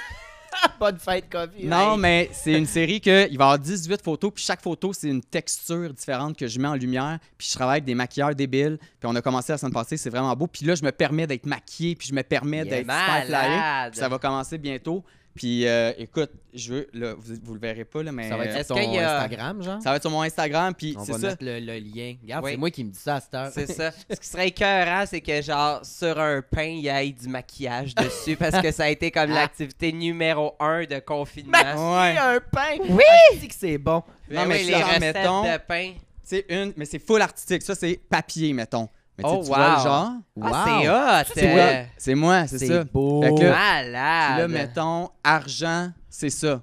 Pas 0.79 0.91
de 0.91 0.99
fête 0.99 1.29
COVID. 1.29 1.65
non, 1.65 1.97
mais 1.97 2.29
c'est 2.33 2.53
une 2.53 2.65
série 2.65 2.99
que 2.99 3.27
il 3.29 3.37
va 3.37 3.43
y 3.43 3.47
avoir 3.47 3.59
18 3.59 4.01
photos, 4.01 4.31
puis 4.33 4.43
chaque 4.43 4.61
photo, 4.61 4.93
c'est 4.93 5.07
une 5.07 5.21
texture 5.21 5.93
différente 5.93 6.37
que 6.37 6.47
je 6.47 6.59
mets 6.59 6.67
en 6.67 6.75
lumière. 6.75 7.19
Puis 7.37 7.47
je 7.49 7.53
travaille 7.53 7.75
avec 7.75 7.85
des 7.85 7.95
maquilleurs 7.95 8.35
débiles. 8.35 8.77
Puis 8.77 9.09
on 9.09 9.15
a 9.15 9.21
commencé 9.21 9.51
la 9.53 9.57
semaine 9.57 9.73
passée, 9.73 9.97
c'est 9.97 10.09
vraiment 10.09 10.35
beau. 10.35 10.47
Puis 10.47 10.65
là, 10.65 10.75
je 10.75 10.83
me 10.83 10.91
permets 10.91 11.27
d'être 11.27 11.45
maquillé, 11.45 11.95
puis 11.95 12.07
je 12.07 12.13
me 12.13 12.23
permets 12.23 12.65
d'être 12.65 12.91
flyé. 12.91 13.89
Ça 13.93 14.09
va 14.09 14.17
commencer 14.19 14.57
bientôt. 14.57 15.03
Puis 15.33 15.65
euh, 15.65 15.93
écoute, 15.97 16.29
je 16.53 16.73
veux, 16.73 16.87
là, 16.93 17.13
vous, 17.17 17.35
vous 17.41 17.53
le 17.53 17.59
verrez 17.59 17.85
pas, 17.85 18.03
là, 18.03 18.11
mais 18.11 18.27
Ça 18.27 18.35
va 18.35 18.45
être 18.45 18.55
euh, 18.57 18.63
sur 18.63 18.75
ton 18.75 18.97
a- 18.99 19.15
Instagram, 19.15 19.63
genre? 19.63 19.81
ça 19.81 19.89
va 19.91 19.95
être 19.95 20.01
sur 20.03 20.11
mon 20.11 20.21
Instagram. 20.23 20.73
Puis 20.75 20.95
On 20.97 21.05
c'est 21.05 21.13
va 21.13 21.19
ça. 21.19 21.27
mettre 21.29 21.43
le, 21.45 21.59
le 21.59 21.77
lien. 21.79 22.15
Regarde, 22.21 22.43
Oui. 22.43 22.51
c'est 22.51 22.57
moi 22.57 22.69
qui 22.71 22.83
me 22.83 22.89
dis 22.91 22.99
ça 22.99 23.15
à 23.15 23.21
cette 23.21 23.33
heure. 23.33 23.51
C'est 23.53 23.71
ça. 23.71 23.91
Ce 24.09 24.19
qui 24.19 24.27
serait 24.27 24.47
écœurant, 24.49 25.05
c'est 25.07 25.21
que 25.21 25.41
genre 25.41 25.85
sur 25.85 26.19
un 26.19 26.41
pain, 26.41 26.63
il 26.65 26.79
y 26.81 26.87
ait 26.89 27.11
du 27.11 27.29
maquillage 27.29 27.95
dessus 27.95 28.35
parce 28.35 28.61
que 28.61 28.71
ça 28.71 28.83
a 28.83 28.89
été 28.89 29.09
comme 29.11 29.29
l'activité 29.29 29.91
numéro 29.93 30.55
un 30.59 30.83
de 30.83 30.99
confinement. 30.99 31.57
Ouais. 31.57 32.17
un 32.17 32.39
pain? 32.51 32.77
Oui! 32.89 33.39
dis 33.39 33.47
que 33.47 33.55
c'est 33.57 33.77
bon. 33.77 34.03
Non, 34.29 34.45
mais 34.45 34.59
c'est 34.59 34.63
les 34.65 34.71
genre, 34.73 34.87
recettes 34.87 35.01
mettons- 35.15 35.43
de 35.43 35.57
pain. 35.65 35.91
C'est 36.23 36.45
une, 36.49 36.73
mais 36.77 36.85
c'est 36.85 36.99
full 36.99 37.21
artistique. 37.21 37.61
Ça, 37.61 37.75
c'est 37.75 37.99
papier, 38.09 38.53
mettons. 38.53 38.87
Mais 39.23 39.29
Oh, 39.29 39.39
tu 39.41 39.47
vois 39.47 39.57
le 39.69 39.75
wow. 39.77 39.83
genre? 39.83 40.11
Ah, 40.41 40.49
Wow. 40.51 40.53
c'est 40.65 40.89
hot! 40.89 41.31
C'est 41.35 41.47
euh, 41.47 41.53
moi, 41.55 41.85
c'est 41.97 42.15
moi, 42.15 42.47
c'est 42.47 42.65
ça. 42.67 42.83
beau. 42.85 43.21
Fait 43.21 43.33
que 43.35 43.43
là- 43.43 43.83
là, 44.37 44.47
mettons, 44.47 45.09
argent, 45.23 45.91
c'est 46.09 46.29
ça. 46.29 46.61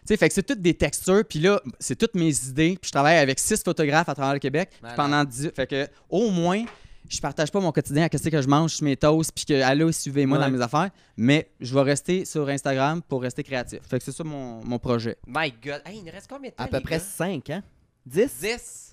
Tu 0.00 0.06
sais, 0.06 0.16
fait 0.16 0.28
que 0.28 0.34
c'est 0.34 0.42
toutes 0.42 0.62
des 0.62 0.74
textures, 0.74 1.22
puis 1.28 1.38
là, 1.40 1.60
c'est 1.78 1.96
toutes 1.96 2.14
mes 2.14 2.34
idées, 2.48 2.76
puis 2.80 2.88
je 2.88 2.92
travaille 2.92 3.18
avec 3.18 3.38
six 3.38 3.62
photographes 3.62 4.08
à 4.08 4.14
travers 4.14 4.32
le 4.32 4.38
Québec, 4.40 4.70
pendant 4.96 5.22
dix... 5.24 5.50
Fait 5.54 5.66
que, 5.66 5.86
au 6.08 6.30
moins, 6.30 6.64
je 7.08 7.20
partage 7.20 7.50
pas 7.52 7.60
mon 7.60 7.70
quotidien 7.70 8.04
à 8.04 8.08
qu'est-ce 8.08 8.28
que 8.28 8.40
je 8.42 8.48
mange 8.48 8.80
mes 8.82 8.96
toasts, 8.96 9.30
puis 9.32 9.44
que, 9.44 9.60
allô, 9.62 9.92
suivez-moi 9.92 10.38
Ouais. 10.38 10.44
dans 10.44 10.50
mes 10.50 10.62
affaires, 10.62 10.90
mais 11.16 11.50
je 11.60 11.74
vais 11.74 11.82
rester 11.82 12.24
sur 12.24 12.48
Instagram 12.48 13.02
pour 13.02 13.22
rester 13.22 13.42
créatif. 13.44 13.80
Fait 13.88 13.98
que 13.98 14.04
c'est 14.04 14.12
ça 14.12 14.24
mon, 14.24 14.64
mon 14.64 14.78
projet. 14.78 15.16
My 15.26 15.52
God! 15.62 15.82
Hey, 15.84 15.98
il 15.98 16.04
nous 16.04 16.12
reste 16.12 16.28
combien 16.28 16.50
de 16.50 16.54
temps? 16.54 16.64
À 16.64 16.68
peu 16.68 16.80
près? 16.80 16.98
5, 16.98 17.50
hein? 17.50 17.62
10? 18.06 18.30
10. 18.40 18.89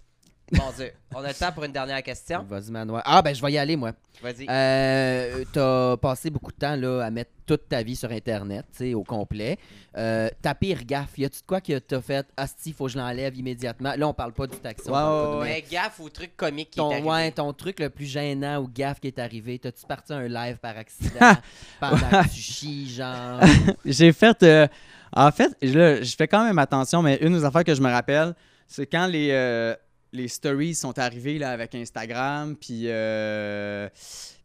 Mon 0.54 0.72
Dieu. 0.72 0.92
On 1.14 1.24
a 1.24 1.28
le 1.28 1.34
temps 1.34 1.52
pour 1.52 1.66
une 1.66 1.74
dernière 1.74 2.02
question. 2.02 2.42
Vas-y, 2.48 2.72
Manoir. 2.72 3.02
Ah, 3.06 3.22
ben, 3.22 3.36
je 3.36 3.42
vais 3.42 3.52
y 3.52 3.58
aller, 3.58 3.76
moi. 3.76 3.92
Vas-y. 4.22 4.46
Euh, 4.50 5.44
t'as 5.52 5.98
passé 5.98 6.30
beaucoup 6.30 6.52
de 6.52 6.58
temps 6.58 6.76
là, 6.78 7.02
à 7.04 7.10
mettre 7.12 7.32
toute 7.46 7.68
ta 7.68 7.84
vie 7.84 7.96
sur 7.98 8.10
Internet, 8.12 8.66
tu 8.72 8.78
sais, 8.78 8.94
au 8.94 9.04
complet. 9.04 9.58
Euh, 9.98 10.30
ta 10.42 10.56
pire 10.56 10.86
gaffe, 10.86 11.18
y 11.18 11.26
a-tu 11.26 11.42
de 11.42 11.46
quoi 11.46 11.60
que 11.60 11.78
t'as 11.80 12.00
fait? 12.02 12.26
Asti, 12.38 12.72
faut 12.72 12.86
que 12.86 12.92
je 12.92 12.98
l'enlève 12.98 13.36
immédiatement? 13.36 13.94
Là, 13.98 14.08
on 14.08 14.14
parle 14.14 14.32
pas 14.32 14.48
du 14.48 14.58
taxi. 14.58 14.88
on 14.90 15.40
Ouais, 15.40 15.62
de- 15.62 15.70
gaffe 15.70 16.00
au 16.00 16.10
truc 16.10 16.38
comique 16.38 16.72
qui 16.72 16.78
Ton, 16.78 16.92
est 16.92 16.94
arrivé. 16.96 17.10
ouais, 17.10 17.32
ton 17.32 17.52
truc 17.54 17.80
le 17.82 17.90
plus 17.90 18.06
gênant 18.06 18.62
ou 18.62 18.70
gaffe 18.74 19.00
qui 19.02 19.08
est 19.08 19.20
arrivé, 19.20 19.60
t'as-tu 19.60 19.86
parti 19.86 20.14
un 20.14 20.28
live 20.30 20.58
par 20.60 20.78
accident? 20.78 21.34
Pendant 21.82 21.98
que 21.98 22.30
tu 22.34 22.40
chies, 22.42 22.90
genre? 22.90 23.42
J'ai 23.86 24.14
fait... 24.14 24.42
euh, 24.44 24.68
en 25.14 25.32
fait, 25.32 25.52
là, 25.62 26.02
je 26.02 26.16
fais 26.16 26.28
quand 26.28 26.46
même 26.46 26.60
attention, 26.60 27.02
mais 27.02 27.18
une 27.22 27.34
des 27.34 27.44
affaires 27.44 27.64
que 27.66 27.76
je 27.76 27.82
me 27.82 27.90
rappelle, 27.92 28.34
c'est 28.68 28.86
quand 28.86 29.08
les... 29.08 29.76
les 30.18 30.28
stories 30.28 30.76
sont 30.76 30.98
arrivées 31.00 31.38
là, 31.40 31.52
avec 31.52 31.74
Instagram, 31.76 32.56
puis 32.56 32.84
euh, 32.86 33.88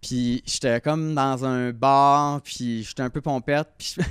puis 0.01 0.43
j'étais 0.47 0.81
comme 0.81 1.15
dans 1.15 1.45
un 1.45 1.71
bar, 1.71 2.41
puis 2.43 2.83
j'étais 2.83 3.03
un 3.03 3.11
peu 3.11 3.21
pompette, 3.21 3.69
puis 3.79 3.95
je 3.99 4.03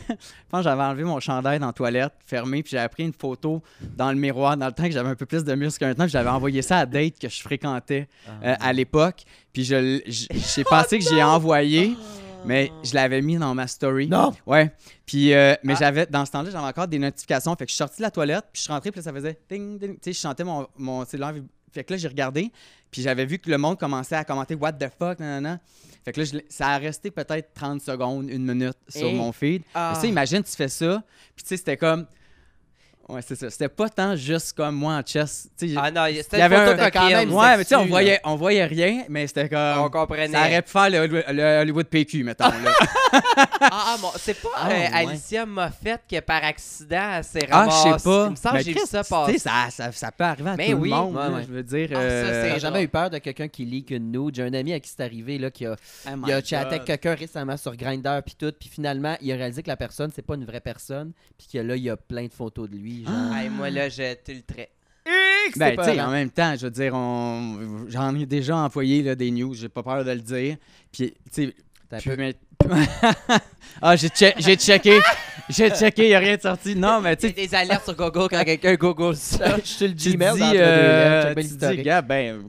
pense 0.50 0.60
que 0.60 0.64
j'avais 0.64 0.84
enlevé 0.84 1.04
mon 1.04 1.20
chandail 1.20 1.60
dans 1.60 1.68
la 1.68 1.74
toilette, 1.74 2.14
fermé, 2.26 2.64
puis 2.64 2.72
j'avais 2.72 2.88
pris 2.88 3.04
une 3.04 3.14
photo 3.14 3.62
dans 3.98 4.10
le 4.12 4.18
miroir, 4.18 4.56
dans 4.56 4.68
le 4.68 4.72
temps 4.72 4.86
que 4.86 4.92
j'avais 4.92 5.10
un 5.10 5.16
peu 5.16 5.26
plus 5.26 5.44
de 5.44 5.54
muscles 5.54 5.80
qu'un 5.86 5.94
temps, 5.94 6.04
puis 6.04 6.12
j'avais 6.12 6.30
envoyé 6.30 6.62
ça 6.62 6.80
à 6.80 6.86
date 6.86 7.20
que 7.20 7.28
je 7.28 7.42
fréquentais 7.42 8.08
euh, 8.44 8.56
à 8.60 8.72
l'époque, 8.72 9.24
puis 9.52 9.66
je 9.66 9.76
l- 9.76 10.02
j- 10.08 10.28
j'ai 10.32 10.64
pensé 10.70 10.98
que 11.00 11.06
j'ai 11.10 11.22
envoyé, 11.24 11.96
mais 12.46 12.72
je 12.84 12.94
l'avais 12.94 13.22
mis 13.22 13.38
dans 13.38 13.54
ma 13.54 13.68
story. 13.68 14.08
Non! 14.08 14.34
Ouais. 14.46 14.72
Puis, 15.06 15.34
euh, 15.34 15.56
mais 15.64 15.74
Ah. 15.74 15.78
j'avais, 15.80 16.06
dans 16.06 16.26
ce 16.26 16.32
temps-là, 16.32 16.50
j'avais 16.52 16.66
encore 16.68 16.88
des 16.88 17.00
notifications. 17.00 17.56
Fait 17.56 17.66
que 17.66 17.70
je 17.72 17.76
suis 17.76 17.78
sorti 17.78 17.98
de 17.98 18.04
la 18.04 18.12
toilette, 18.12 18.46
puis 18.52 18.60
je 18.60 18.62
suis 18.64 18.72
rentré, 18.74 18.92
puis 18.92 19.00
là, 19.00 19.04
ça 19.04 19.14
faisait 19.14 19.38
ding, 19.50 19.78
ding. 19.80 19.94
Tu 19.96 20.00
sais, 20.06 20.14
je 20.14 20.20
chantais 20.20 20.44
mon, 20.44 20.68
mon 20.78 21.06
cellulaire. 21.06 21.34
Fait 21.72 21.84
que 21.84 21.94
là, 21.94 21.98
j'ai 21.98 22.08
regardé, 22.08 22.52
puis 22.90 23.02
j'avais 23.02 23.26
vu 23.26 23.40
que 23.40 23.50
le 23.50 23.58
monde 23.58 23.80
commençait 23.80 24.16
à 24.16 24.26
commenter 24.26 24.56
What 24.56 24.74
the 24.74 24.90
fuck, 24.98 25.20
nanana. 25.20 25.60
Fait 26.04 26.12
que 26.12 26.20
là, 26.20 26.26
je 26.26 26.38
ça 26.50 26.70
a 26.70 26.78
resté 26.80 27.12
peut-être 27.12 27.54
30 27.54 27.82
secondes, 27.82 28.28
une 28.30 28.44
minute 28.46 28.78
sur 28.90 29.12
mon 29.14 29.32
feed. 29.32 29.62
Ah. 29.74 29.94
Mais 29.96 30.02
ça, 30.02 30.08
imagine, 30.08 30.44
tu 30.44 30.52
fais 30.52 30.68
ça, 30.68 31.02
puis 31.36 31.44
tu 31.44 31.50
sais, 31.50 31.58
c'était 31.58 31.78
comme. 31.78 32.06
Ouais, 33.12 33.22
c'est 33.22 33.36
ça. 33.36 33.50
C'était 33.50 33.68
pas 33.70 33.90
tant 33.90 34.16
juste 34.16 34.54
comme 34.54 34.76
moi 34.76 34.94
en 34.96 35.02
chess. 35.06 35.50
Tu 35.60 35.70
sais, 35.70 35.76
Ah 35.78 35.92
non, 35.92 36.06
il 36.06 36.16
c'était 36.18 36.40
y 36.40 36.42
avait 36.42 36.56
un- 36.56 36.76
coquine. 36.78 36.90
quand 36.94 37.08
même- 37.10 37.34
Ouais, 37.34 37.58
mais 37.58 37.64
tu 37.64 37.70
sais, 37.70 37.76
on 37.76 37.86
voyait, 37.86 38.20
on 38.24 38.36
voyait 38.36 38.66
rien, 38.66 39.04
mais 39.10 39.28
c'était 39.28 39.50
comme. 39.50 39.80
On 39.80 39.90
comprenait. 39.90 40.30
Ça 40.30 40.40
aurait 40.42 40.62
pu 40.62 40.70
faire 40.72 40.90
le, 40.90 41.08
le 41.34 41.60
Hollywood 41.62 41.88
PQ, 41.88 42.24
mettons. 42.24 42.46
Là. 42.46 42.72
Ah, 43.64 43.94
ah, 43.94 43.98
bon, 44.02 44.10
c'est 44.18 44.34
pas 44.42 44.50
Ah, 44.56 44.68
euh, 44.70 44.72
ouais. 44.72 44.90
Alicia 44.94 45.46
Moffett 45.46 46.02
qui, 46.08 46.20
par 46.22 46.44
accident, 46.44 47.12
elle 47.18 47.24
s'est 47.24 47.48
Ah, 47.52 47.68
je 47.70 47.70
ramassée. 47.76 48.00
sais 48.00 48.10
pas. 48.10 48.26
Il 48.26 48.32
me 48.32 48.36
semble 48.36 48.54
Mais 48.56 48.60
que 48.62 48.66
j'ai 48.66 48.74
vu 48.74 48.80
ça 48.88 49.04
passer. 49.04 49.38
ça, 49.38 49.52
ça, 49.70 49.92
ça 49.92 50.12
peut 50.12 50.24
arriver 50.24 50.50
à 50.50 50.56
Mais 50.56 50.72
tout 50.72 50.78
oui. 50.78 50.90
le 50.90 50.96
monde. 50.96 51.16
Ouais. 51.16 51.44
Je 51.48 51.54
veux 51.54 51.64
dire. 51.64 51.90
Ah, 51.94 51.98
euh, 51.98 52.54
c'est- 52.54 52.60
jamais 52.60 52.84
eu 52.84 52.88
peur 52.88 53.10
de 53.10 53.18
quelqu'un 53.20 53.48
qui 53.48 53.66
leak 53.66 53.92
une 53.92 54.12
nude? 54.12 54.36
J'ai 54.36 54.44
un 54.44 54.54
ami 54.54 54.74
à 54.74 54.80
qui 54.80 54.90
c'est 54.90 55.04
arrivé, 55.04 55.38
là, 55.38 55.52
qui 55.52 55.66
a, 55.66 55.76
oh 56.08 56.10
il 56.26 56.32
a 56.32 56.42
chatté 56.44 56.76
avec 56.76 56.86
quelqu'un 56.86 57.14
récemment 57.16 57.58
sur 57.58 57.76
Grindr, 57.76 58.22
puis 58.26 58.36
tout, 58.38 58.52
puis 58.58 58.70
finalement, 58.70 59.16
il 59.22 59.32
a 59.32 59.36
réalisé 59.36 59.62
que 59.62 59.70
la 59.70 59.78
personne, 59.78 60.12
c'est 60.16 60.26
pas 60.26 60.36
une 60.36 60.46
vraie 60.46 60.62
personne, 60.62 61.12
puis 61.38 61.48
que 61.54 61.58
là, 61.60 61.76
il 61.76 61.84
y 61.84 61.90
a 61.90 61.98
plein 61.98 62.26
de 62.26 62.34
photos 62.34 62.70
de 62.70 62.76
lui, 62.76 63.01
genre. 63.06 63.36
Hey, 63.36 63.50
moi, 63.50 63.70
là, 63.70 63.90
je 63.90 64.14
tilterais. 64.24 64.70
Ben, 65.58 65.76
tu 65.76 65.84
sais, 65.84 65.96
peurant. 65.96 66.08
en 66.10 66.12
même 66.12 66.30
temps, 66.30 66.54
je 66.56 66.66
veux 66.66 66.72
dire, 66.72 66.94
on... 66.94 67.86
j'en 67.90 68.16
ai 68.16 68.26
déjà 68.26 68.56
employé 68.58 69.02
là, 69.02 69.16
des 69.16 69.32
news, 69.32 69.54
j'ai 69.56 69.70
pas 69.70 69.82
peur 69.84 70.06
de 70.06 70.12
le 70.12 70.20
dire. 70.22 70.58
Puis, 70.92 71.12
tu 71.34 71.46
sais, 71.48 71.56
T'as 71.90 72.00
peu- 72.00 72.16
mais- 72.16 72.36
ah, 73.82 73.96
j'ai 73.96 74.08
che- 74.10 74.34
j'ai 74.38 74.56
checké, 74.56 75.00
J'ai 75.52 75.70
checké, 75.70 76.04
il 76.06 76.08
n'y 76.10 76.16
a 76.16 76.20
rien 76.20 76.36
de 76.38 76.42
sorti. 76.42 76.76
Non, 76.76 77.02
mais 77.02 77.16
tu 77.16 77.28
sais, 77.28 77.34
des 77.34 77.54
alertes 77.56 77.84
sur 77.86 77.96
Google 77.96 78.28
quand 78.30 78.44
quelqu'un 78.44 78.76
Google 78.76 79.16
ça. 79.16 79.58
Je 79.64 79.68
suis 79.70 79.88
le 79.88 79.94
tu 79.96 80.12
te 80.12 80.18
Gmail 80.18 80.34
dis, 80.36 80.42
euh, 80.56 81.34
tu 81.36 81.48
te 81.58 81.72
dis, 81.76 81.82
gars, 81.84 82.02
ben, 82.02 82.42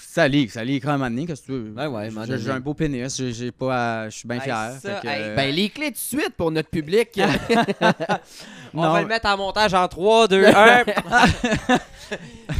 ça 0.00 0.26
lit, 0.28 0.48
ça 0.48 0.64
lit 0.64 0.80
quand 0.80 0.96
même 0.98 1.14
donné, 1.14 1.26
qu'est-ce 1.26 1.42
que 1.42 1.46
tu 1.46 1.52
veux? 1.52 1.72
Ouais, 1.76 1.86
ouais, 1.86 2.10
J'ai- 2.38 2.50
un 2.50 2.60
beau 2.60 2.74
pénis, 2.74 3.16
j'ai- 3.32 3.52
pas 3.52 4.08
je 4.08 4.16
suis 4.18 4.28
bien 4.28 4.40
fier. 4.40 4.72
euh, 4.84 5.36
Ben, 5.36 5.54
les 5.54 5.68
clés 5.68 5.86
tout 5.88 6.16
de 6.16 6.20
suite 6.20 6.34
pour 6.36 6.50
notre 6.50 6.68
public. 6.70 7.20
On 8.74 8.82
non, 8.82 8.92
va 8.92 9.00
le 9.00 9.06
mettre 9.08 9.26
en 9.28 9.36
montage 9.36 9.72
en 9.74 9.88
3, 9.88 10.28
2, 10.28 10.44
1. 10.46 10.84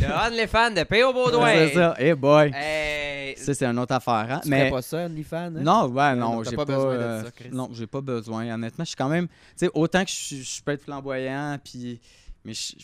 Le 0.01 0.27
OnlyFans 0.29 0.71
de 0.73 0.83
P.O. 0.85 1.13
Baudouin. 1.13 1.53
c'est 1.53 1.75
ça. 1.75 1.95
Eh 1.99 2.15
boy. 2.15 2.51
Hey, 2.55 3.37
Ça, 3.37 3.55
c'est 3.55 3.67
une 3.67 3.79
autre 3.79 3.95
affaire. 3.95 4.27
Hein? 4.31 4.41
Tu 4.43 4.49
Mais 4.49 4.71
pas 4.71 4.83
ça, 4.83 5.07
OnlyFans? 5.07 5.37
hein? 5.37 5.51
non, 5.51 5.87
ouais, 5.89 6.15
non, 6.15 6.37
non, 6.37 6.45
j'ai 6.45 6.57
pas 6.57 6.65
pas, 6.67 6.75
besoin 6.77 6.95
de 6.95 7.01
euh, 7.01 7.25
ça, 7.25 7.31
Chris. 7.31 7.49
Non, 7.53 7.69
j'ai 7.73 7.87
pas 7.87 8.01
besoin. 8.01 8.55
Honnêtement, 8.55 8.85
je 8.85 8.89
suis 8.89 8.97
quand 8.97 9.09
même. 9.09 9.27
Tu 9.29 9.35
sais, 9.57 9.71
autant 9.75 10.05
que 10.05 10.11
je, 10.11 10.15
suis- 10.17 10.43
je 10.43 10.63
peux 10.63 10.73
être 10.73 10.83
flamboyant, 10.83 11.59
puis. 11.63 12.01
Mais 12.45 12.55
je- 12.55 12.75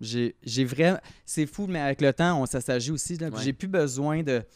j'ai 0.00 0.34
j'ai 0.42 0.64
vraiment. 0.64 0.98
C'est 1.24 1.46
fou, 1.46 1.66
mais 1.68 1.80
avec 1.80 2.00
le 2.00 2.12
temps, 2.12 2.40
on 2.40 2.46
s'assagit 2.46 2.90
aussi. 2.90 3.16
Ouais. 3.20 3.30
J'ai 3.42 3.52
plus 3.52 3.68
besoin 3.68 4.22
de. 4.22 4.40
Tu 4.40 4.46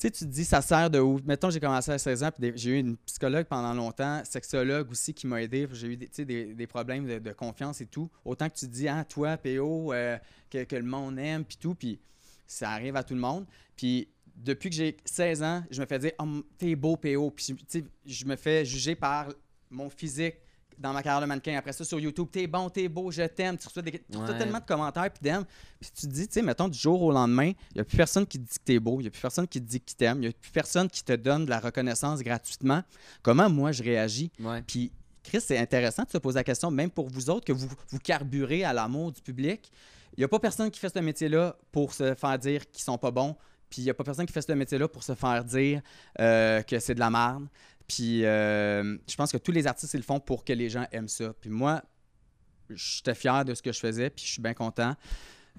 sais, 0.00 0.10
tu 0.10 0.24
te 0.24 0.30
dis, 0.30 0.44
ça 0.44 0.60
sert 0.60 0.90
de 0.90 0.98
où? 0.98 1.20
Mettons, 1.24 1.50
j'ai 1.50 1.60
commencé 1.60 1.90
à 1.90 1.98
16 1.98 2.22
ans, 2.24 2.30
puis 2.30 2.52
j'ai 2.56 2.70
eu 2.70 2.78
une 2.78 2.96
psychologue 2.98 3.46
pendant 3.46 3.74
longtemps, 3.74 4.22
sexologue 4.24 4.90
aussi 4.90 5.14
qui 5.14 5.26
m'a 5.26 5.42
aidé. 5.42 5.66
J'ai 5.72 5.88
eu 5.88 5.96
des, 5.96 6.08
tu 6.08 6.24
des, 6.24 6.66
problèmes 6.66 7.06
de, 7.20 7.32
confiance 7.32 7.80
et 7.80 7.86
tout. 7.86 8.10
Autant 8.24 8.48
que 8.48 8.54
tu 8.54 8.66
te 8.66 8.72
dis, 8.72 8.88
ah, 8.88 9.04
toi, 9.04 9.36
PO, 9.36 9.92
euh, 9.92 10.18
que, 10.50 10.64
que 10.64 10.76
le 10.76 10.82
monde 10.82 11.18
aime, 11.18 11.44
puis 11.44 11.56
tout, 11.56 11.74
puis 11.74 12.00
ça 12.46 12.70
arrive 12.70 12.96
à 12.96 13.02
tout 13.02 13.14
le 13.14 13.20
monde. 13.20 13.46
Puis 13.76 14.08
depuis 14.36 14.70
que 14.70 14.76
j'ai 14.76 14.96
16 15.04 15.42
ans, 15.42 15.64
je 15.70 15.80
me 15.80 15.86
fais 15.86 15.98
dire, 15.98 16.12
oh, 16.18 16.42
t'es 16.58 16.74
beau, 16.74 16.96
PO. 16.96 17.30
Puis 17.30 17.56
tu 17.68 17.84
je 18.04 18.24
me 18.24 18.36
fais 18.36 18.64
juger 18.64 18.94
par 18.94 19.32
mon 19.70 19.88
physique 19.88 20.36
dans 20.78 20.92
ma 20.92 21.02
carrière 21.02 21.20
de 21.20 21.26
mannequin. 21.26 21.56
Après 21.56 21.72
ça, 21.72 21.84
sur 21.84 21.98
YouTube, 22.00 22.28
t'es 22.30 22.46
bon, 22.46 22.68
t'es 22.68 22.88
beau, 22.88 23.10
je 23.10 23.22
t'aime. 23.22 23.56
Tu 23.58 23.66
reçois, 23.66 23.82
des, 23.82 23.92
tu 23.92 23.98
reçois 24.18 24.32
Ouais. 24.32 24.38
tellement 24.38 24.58
de 24.58 24.64
commentaires 24.64 25.10
puis 25.10 25.20
d'aimes. 25.22 25.44
Puis 25.80 25.90
tu 25.94 26.06
te 26.06 26.12
dis, 26.12 26.26
tu 26.26 26.34
sais, 26.34 26.42
mettons, 26.42 26.68
du 26.68 26.78
jour 26.78 27.00
au 27.02 27.12
lendemain, 27.12 27.48
il 27.70 27.74
n'y 27.76 27.80
a 27.80 27.84
plus 27.84 27.96
personne 27.96 28.26
qui 28.26 28.38
te 28.38 28.44
dit 28.44 28.58
que 28.58 28.64
t'es 28.64 28.78
beau, 28.78 29.00
il 29.00 29.02
n'y 29.04 29.08
a 29.08 29.10
plus 29.10 29.20
personne 29.20 29.46
qui 29.48 29.60
te 29.60 29.66
dit 29.66 29.80
qu'il 29.80 29.96
t'aime, 29.96 30.18
il 30.18 30.20
n'y 30.22 30.26
a 30.28 30.32
plus 30.32 30.50
personne 30.52 30.88
qui 30.88 31.02
te 31.04 31.12
donne 31.12 31.44
de 31.44 31.50
la 31.50 31.60
reconnaissance 31.60 32.20
gratuitement. 32.22 32.82
Comment 33.22 33.48
moi 33.50 33.72
je 33.72 33.82
réagis? 33.82 34.30
Ouais. 34.40 34.62
Puis, 34.66 34.92
Chris, 35.22 35.40
c'est 35.40 35.58
intéressant 35.58 36.02
de 36.04 36.10
se 36.10 36.18
poser 36.18 36.36
la 36.40 36.44
question, 36.44 36.70
même 36.70 36.90
pour 36.90 37.08
vous 37.08 37.30
autres, 37.30 37.44
que 37.46 37.52
vous, 37.52 37.68
vous 37.88 37.98
carburez 37.98 38.62
à 38.64 38.72
l'amour 38.72 39.10
du 39.12 39.22
public. 39.22 39.70
Il 40.16 40.20
n'y 40.20 40.24
a 40.24 40.28
pas 40.28 40.38
personne 40.38 40.70
qui 40.70 40.78
fait 40.78 40.92
ce 40.92 40.98
métier-là 41.00 41.56
pour 41.72 41.92
se 41.92 42.14
faire 42.14 42.38
dire 42.38 42.70
qu'ils 42.70 42.84
sont 42.84 42.98
pas 42.98 43.10
bons. 43.10 43.34
Puis, 43.70 43.80
il 43.82 43.84
n'y 43.86 43.90
a 43.90 43.94
pas 43.94 44.04
personne 44.04 44.26
qui 44.26 44.32
fait 44.32 44.42
ce 44.42 44.52
métier-là 44.52 44.86
pour 44.86 45.02
se 45.02 45.14
faire 45.14 45.42
dire 45.42 45.80
euh, 46.20 46.62
que 46.62 46.78
c'est 46.78 46.94
de 46.94 47.00
la 47.00 47.10
merde. 47.10 47.48
Puis, 47.86 48.24
euh, 48.24 48.96
je 49.08 49.14
pense 49.16 49.30
que 49.32 49.36
tous 49.36 49.52
les 49.52 49.66
artistes, 49.66 49.92
ils 49.94 49.98
le 49.98 50.02
font 50.02 50.20
pour 50.20 50.44
que 50.44 50.52
les 50.52 50.68
gens 50.70 50.86
aiment 50.92 51.08
ça. 51.08 51.32
Puis, 51.40 51.50
moi, 51.50 51.82
j'étais 52.70 53.14
fier 53.14 53.44
de 53.44 53.54
ce 53.54 53.62
que 53.62 53.72
je 53.72 53.78
faisais, 53.80 54.10
puis 54.10 54.24
je 54.24 54.32
suis 54.32 54.42
bien 54.42 54.54
content. 54.54 54.94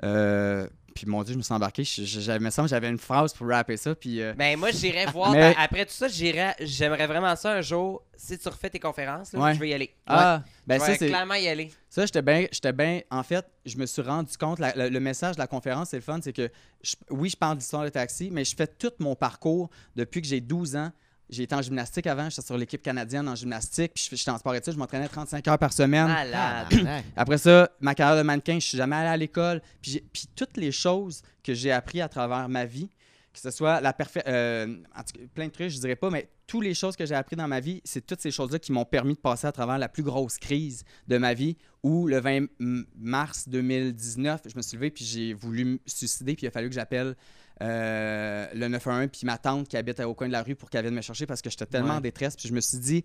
Euh, 0.04 0.68
puis, 0.94 1.06
mon 1.08 1.24
Dieu, 1.24 1.34
je 1.34 1.38
me 1.38 1.44
suis 1.44 1.54
embarqué. 1.54 1.84
J'avais, 1.86 2.40
me 2.40 2.50
semble 2.50 2.68
j'avais 2.70 2.90
une 2.90 2.98
phrase 2.98 3.34
pour 3.34 3.48
rapper 3.48 3.78
ça. 3.78 3.96
Puis, 3.96 4.22
euh, 4.22 4.34
Ben 4.38 4.58
moi 4.58 4.72
j'irais 4.72 5.06
voir 5.12 5.32
Mais- 5.32 5.54
après 5.58 5.86
tout 5.86 5.94
ça 5.94 6.08
j'irais 6.08 6.56
j'aimerais 6.60 7.06
vraiment 7.08 7.36
ça 7.36 7.52
un 7.54 7.62
jour 7.62 8.02
si 8.18 8.38
tu 8.38 8.48
refais 8.50 8.70
tes 8.70 8.80
conférences 8.80 9.34
là, 9.34 9.40
Ouais. 9.42 9.54
je 9.54 9.60
vais 9.60 9.70
y 9.70 9.74
aller. 9.74 9.94
ah, 10.08 10.42
ben 10.68 10.76
je 10.76 10.86
ça, 10.86 10.92
vais 10.94 10.98
c'est. 10.98 11.08
clairement 11.08 11.34
y 11.36 11.48
aller. 11.48 11.72
Ça, 11.90 12.06
j'étais 12.06 12.22
bien. 12.22 12.46
J'étais 12.52 12.74
bien. 12.74 13.02
En 13.10 13.24
fait, 13.24 13.46
je 13.66 13.78
me 13.78 13.86
suis 13.86 14.02
rendu 14.02 14.36
compte. 14.38 14.60
la- 14.60 14.74
la- 14.76 14.90
le 14.90 15.00
message 15.00 15.36
de 15.36 15.40
la 15.42 15.48
conférence, 15.48 15.90
c'est 15.90 15.98
le 15.98 16.02
fun. 16.02 16.20
C'est 16.22 16.34
que, 16.34 16.50
je- 16.82 16.96
oui, 17.10 17.30
je 17.30 17.38
parle 17.38 17.58
d'histoire 17.58 17.84
de 17.84 17.90
taxi, 17.90 18.30
mais 18.32 18.44
je 18.46 18.56
fais 18.56 18.68
tout 18.68 18.92
mon 19.00 19.16
parcours 19.16 19.70
depuis 19.96 20.22
que 20.22 20.28
j'ai 20.28 20.42
12 20.42 20.76
ans. 20.76 20.92
J'ai 21.30 21.44
été 21.44 21.56
en 21.56 21.62
gymnastique 21.62 22.08
avant. 22.08 22.30
J'étais 22.30 22.42
sur 22.44 22.58
l'équipe 22.58 22.82
canadienne 22.82 23.28
en 23.28 23.36
gymnastique. 23.36 23.94
Puis 23.96 24.08
je- 24.12 24.16
j'étais 24.16 24.32
en 24.32 24.38
sport 24.38 24.54
études. 24.56 24.74
Je 24.74 24.78
m'entraînais 24.80 25.08
35 25.08 25.48
heures 25.48 25.58
par 25.60 25.74
semaine. 25.74 26.08
Malade. 26.08 26.70
Tabarnak. 26.70 27.06
Après 27.16 27.38
ça, 27.38 27.70
ma 27.80 27.96
carrière 27.96 28.18
de 28.18 28.28
mannequin, 28.28 28.60
je 28.60 28.68
suis 28.68 28.78
jamais 28.78 28.96
allé 28.96 29.08
à 29.10 29.18
l'école. 29.18 29.62
Puis, 29.82 29.92
j'ai- 29.92 30.06
puis 30.14 30.26
toutes 30.36 30.58
les 30.58 30.72
choses 30.72 31.22
que 31.44 31.54
j'ai 31.54 31.72
appris 31.72 32.02
à 32.02 32.08
travers 32.10 32.48
ma 32.50 32.66
vie, 32.66 32.90
que 33.34 33.40
ce 33.40 33.52
soit 33.52 33.82
la 33.82 33.92
perfection, 33.92 34.32
plein 35.34 35.48
de 35.48 35.52
trucs, 35.52 35.70
je 35.70 35.80
dirais 35.80 35.96
pas, 35.98 36.10
mais 36.10 36.30
toutes 36.48 36.64
les 36.64 36.74
choses 36.74 36.96
que 36.96 37.06
j'ai 37.06 37.16
appris 37.16 37.36
dans 37.36 37.48
ma 37.48 37.60
vie, 37.60 37.82
c'est 37.84 38.06
toutes 38.06 38.22
ces 38.22 38.32
choses-là 38.32 38.60
qui 38.60 38.72
m'ont 38.72 38.86
permis 38.86 39.14
de 39.16 39.20
passer 39.20 39.48
à 39.48 39.52
travers 39.52 39.78
la 39.78 39.90
plus 39.90 40.04
grosse 40.04 40.38
crise 40.38 40.84
de 41.08 41.18
ma 41.18 41.34
vie, 41.34 41.58
où 41.84 42.08
le 42.08 42.20
20 42.20 42.46
m- 42.60 42.86
mars 42.98 43.50
2019, 43.50 44.42
je 44.48 44.56
me 44.56 44.62
suis 44.62 44.78
levé 44.78 44.90
puis 44.92 45.04
j'ai 45.06 45.34
voulu 45.34 45.66
me 45.66 45.80
suicider, 45.86 46.36
puis 46.36 46.46
il 46.46 46.48
a 46.48 46.52
fallu 46.52 46.70
que 46.70 46.76
j'appelle 46.76 47.16
euh, 47.62 48.47
le 48.53 48.68
911 48.68 49.08
puis 49.12 49.22
ma 49.24 49.38
tante 49.38 49.68
qui 49.68 49.78
habite 49.78 49.99
au 50.01 50.14
coin 50.14 50.28
de 50.28 50.32
la 50.34 50.43
rue 50.43 50.56
pour 50.56 50.70
qu'elle 50.70 50.82
vienne 50.84 50.93
me 50.95 51.01
chercher 51.01 51.26
parce 51.26 51.41
que 51.41 51.49
j'étais 51.49 51.66
tellement 51.66 51.89
Ouais. 51.91 51.95
en 51.97 52.01
détresse. 52.01 52.36
Puis 52.36 52.49
je 52.49 52.53
me 52.53 52.60
suis 52.62 52.78
dit, 52.80 53.03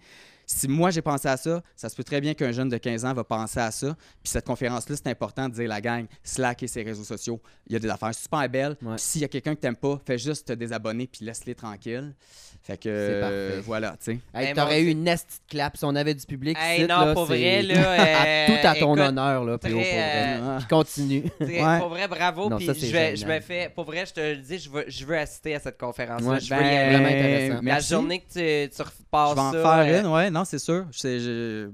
si 0.53 0.67
moi 0.69 0.91
j'ai 0.91 1.03
pensé 1.03 1.29
à 1.29 1.37
ça, 1.37 1.63
ça 1.77 1.89
se 1.89 1.95
peut 1.97 2.03
très 2.05 2.21
bien 2.21 2.35
qu'un 2.35 2.51
jeune 2.53 2.69
de 2.69 2.77
15 2.77 3.05
ans 3.05 3.15
va 3.15 3.23
penser 3.25 3.61
à 3.61 3.71
ça. 3.71 3.97
Puis 4.23 4.31
cette 4.33 4.45
conférence-là, 4.47 4.97
c'est 4.97 5.09
important 5.09 5.49
de 5.49 5.55
dire 5.55 5.69
la 5.69 5.81
gang, 5.81 6.07
Slack 6.25 6.63
et 6.63 6.67
ses 6.67 6.83
réseaux 6.83 7.05
sociaux. 7.05 7.41
Il 7.69 7.73
y 7.75 7.77
a 7.77 7.79
des 7.79 7.89
affaires 7.89 8.15
super 8.15 8.49
belles. 8.49 8.77
Ouais. 8.83 8.97
Puis 8.97 9.05
s'il 9.05 9.21
y 9.21 9.25
a 9.25 9.29
quelqu'un 9.29 9.55
que 9.55 9.61
t'aimes 9.61 9.77
pas, 9.77 10.01
fais 10.05 10.19
juste 10.19 10.49
te 10.49 10.53
désabonner 10.53 11.07
puis 11.07 11.25
laisse-les 11.25 11.55
tranquilles. 11.55 12.15
Fait 12.63 12.77
que 12.77 12.83
C'est 12.83 13.21
parfait. 13.21 13.35
euh, 13.35 13.63
voilà, 13.65 13.91
tu 13.93 13.97
sais. 14.01 14.19
Hey, 14.35 14.49
Ben, 14.49 14.55
T'aurais 14.55 14.83
eu 14.83 14.91
une 14.91 15.05
de 15.05 15.15
clap 15.49 15.77
si 15.79 15.85
on 15.85 15.95
avait 15.95 16.13
du 16.15 16.27
public. 16.27 16.59
Hey, 16.61 16.83
non, 16.83 17.07
là, 17.07 17.15
pour 17.15 17.27
c'est- 17.29 17.39
vrai, 17.39 17.63
là, 17.75 17.93
euh, 17.93 18.45
à- 18.45 18.47
tout 18.61 18.67
à 18.69 18.75
ton 18.75 18.95
écoute, 18.97 19.09
honneur, 19.09 19.45
là, 19.45 19.57
P.O., 19.59 19.71
pour 19.73 19.81
vrai. 19.81 19.93
euh, 19.95 20.59
Puis 20.59 20.67
continue. 20.69 21.25
Ouais. 21.41 21.79
Pour 21.79 21.89
vrai, 21.89 22.07
bravo. 22.09 22.51
Non, 22.51 22.57
puis 22.59 22.67
ça, 22.67 22.75
c'est 22.75 22.87
je, 22.89 22.93
vais, 22.93 23.11
je 23.17 23.21
génial. 23.23 23.37
me 23.37 23.41
fais, 23.41 23.71
pour 23.75 23.85
vrai, 23.85 24.05
je 24.07 24.13
te 24.13 24.21
le 24.21 24.37
dis, 24.37 24.59
je 24.59 24.69
veux, 24.69 24.85
je 24.89 25.05
veux 25.07 25.17
assister 25.17 25.55
à 25.55 25.61
cette 25.61 25.79
conférence. 25.79 26.23
Ouais, 26.23 26.39
je 26.41 26.55
veux 26.55 26.61
y 26.61 26.65
aller. 26.65 26.91
vraiment 26.97 27.07
intéressant. 27.09 27.55
La 27.55 27.63
merci. 27.63 27.89
journée 27.91 28.19
que 28.21 28.67
tu, 28.67 28.71
tu 28.77 28.83
Je 29.13 29.35
vais 29.35 29.41
en 29.41 29.53
faire 29.53 29.79
euh, 29.79 30.01
une, 30.01 30.07
ouais, 30.07 30.31
non, 30.31 30.45
c'est 30.45 30.59
sûr. 30.59 30.87
Je, 30.93 31.71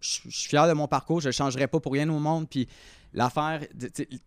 suis 0.00 0.30
fier 0.48 0.66
de 0.66 0.72
mon 0.72 0.88
parcours, 0.88 1.20
je 1.20 1.28
ne 1.28 1.32
changerai 1.32 1.66
pas 1.66 1.78
pour 1.80 1.92
rien 1.92 2.08
au 2.08 2.18
monde. 2.18 2.48
Puis 2.48 2.66
l'affaire, 3.12 3.60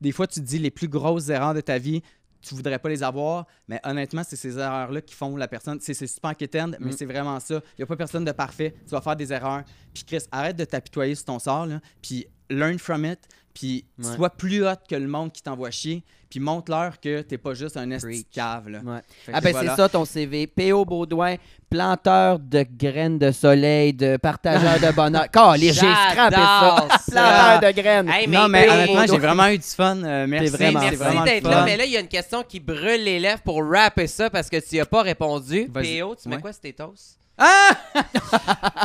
des 0.01 0.11
fois, 0.11 0.27
tu 0.27 0.39
te 0.39 0.45
dis 0.45 0.59
les 0.59 0.71
plus 0.71 0.87
grosses 0.87 1.29
erreurs 1.29 1.53
de 1.55 1.61
ta 1.61 1.77
vie, 1.77 2.01
tu 2.41 2.55
voudrais 2.55 2.77
pas 2.77 2.89
les 2.89 3.01
avoir, 3.03 3.47
mais 3.69 3.79
honnêtement, 3.85 4.21
c'est 4.27 4.35
ces 4.35 4.59
erreurs-là 4.59 5.01
qui 5.01 5.15
font 5.15 5.35
la 5.37 5.47
personne. 5.47 5.79
C'est 5.81 5.93
c'est 5.93 6.07
super 6.07 6.31
inquiétant, 6.31 6.67
mais 6.79 6.91
Mm. 6.91 6.97
c'est 6.97 7.05
vraiment 7.05 7.39
ça. 7.39 7.55
Il 7.55 7.79
n'y 7.79 7.83
a 7.83 7.87
pas 7.87 7.95
personne 7.95 8.25
de 8.25 8.31
parfait. 8.33 8.75
Tu 8.85 8.91
vas 8.91 9.01
faire 9.01 9.15
des 9.15 9.31
erreurs. 9.31 9.63
Puis 9.93 10.03
Chris, 10.03 10.23
arrête 10.31 10.57
de 10.57 10.65
t'apitoyer 10.65 11.15
sur 11.15 11.25
ton 11.25 11.39
sort, 11.39 11.65
là, 11.65 11.79
puis 12.01 12.27
learn 12.49 12.77
from 12.77 13.05
it. 13.05 13.19
Puis 13.53 13.85
Ouais. 13.99 14.15
sois 14.15 14.29
plus 14.31 14.65
hot 14.65 14.75
que 14.89 14.95
le 14.95 15.07
monde 15.07 15.31
qui 15.31 15.41
t'envoie 15.43 15.69
chier. 15.71 16.03
Puis 16.29 16.39
montre-leur 16.39 16.99
que 16.99 17.21
t'es 17.21 17.37
pas 17.37 17.53
juste 17.53 17.77
un 17.77 17.91
esti 17.91 18.25
cave. 18.25 18.67
Là. 18.67 18.79
Ouais. 18.79 18.99
Ah 19.31 19.39
ben 19.39 19.51
voilà. 19.51 19.69
c'est 19.75 19.75
ça 19.83 19.87
ton 19.89 20.03
CV. 20.03 20.47
P.O. 20.47 20.83
Baudouin, 20.83 21.35
planteur 21.69 22.39
de 22.39 22.65
graines 22.67 23.19
de 23.19 23.31
soleil, 23.31 23.93
de 23.93 24.17
partageur 24.17 24.79
de 24.79 24.91
bonheur. 24.95 25.29
Calé, 25.31 25.67
j'ai 25.67 25.93
scrappé 26.09 26.35
ça. 26.35 26.87
Planteur 27.11 27.71
de 27.73 27.79
graines. 27.79 28.09
Hey, 28.09 28.27
Non, 28.27 28.47
mais 28.47 28.67
honnêtement, 28.67 29.05
j'ai 29.05 29.19
vraiment 29.19 29.47
eu 29.49 29.59
du 29.59 29.63
fun. 29.63 29.97
Euh, 30.03 30.25
merci. 30.27 30.49
vraiment 30.49 30.79
Merci 30.79 30.95
vraiment 30.95 31.23
d'être 31.23 31.47
là, 31.47 31.63
mais 31.65 31.77
là, 31.77 31.85
il 31.85 31.91
y 31.91 31.97
a 31.97 31.99
une 31.99 32.07
question 32.07 32.41
qui 32.41 32.59
brûle 32.59 33.03
les 33.03 33.19
lèvres 33.19 33.41
pour 33.43 33.63
rapper 33.63 34.07
ça 34.07 34.31
parce 34.31 34.49
que 34.49 34.57
tu 34.57 34.73
n'y 34.75 34.81
as 34.81 34.87
pas 34.87 35.03
répondu. 35.03 35.69
P.O., 35.71 36.15
tu 36.15 36.29
mets 36.29 36.35
Ouais. 36.37 36.41
quoi 36.41 36.51
sur 36.51 36.61
tes 36.61 36.73
toasts? 36.73 37.19
Ah! 37.37 37.69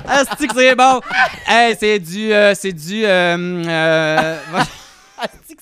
ah, 0.06 0.24
c'est 0.38 0.46
que 0.46 0.54
c'est 0.54 0.74
bon! 0.74 1.00
Hey, 1.46 1.76
c'est 1.78 1.98
du. 1.98 2.32
euh, 2.32 2.54
c'est 2.54 2.72
du. 2.72 3.04
euh, 3.04 3.36
euh, 3.66 4.38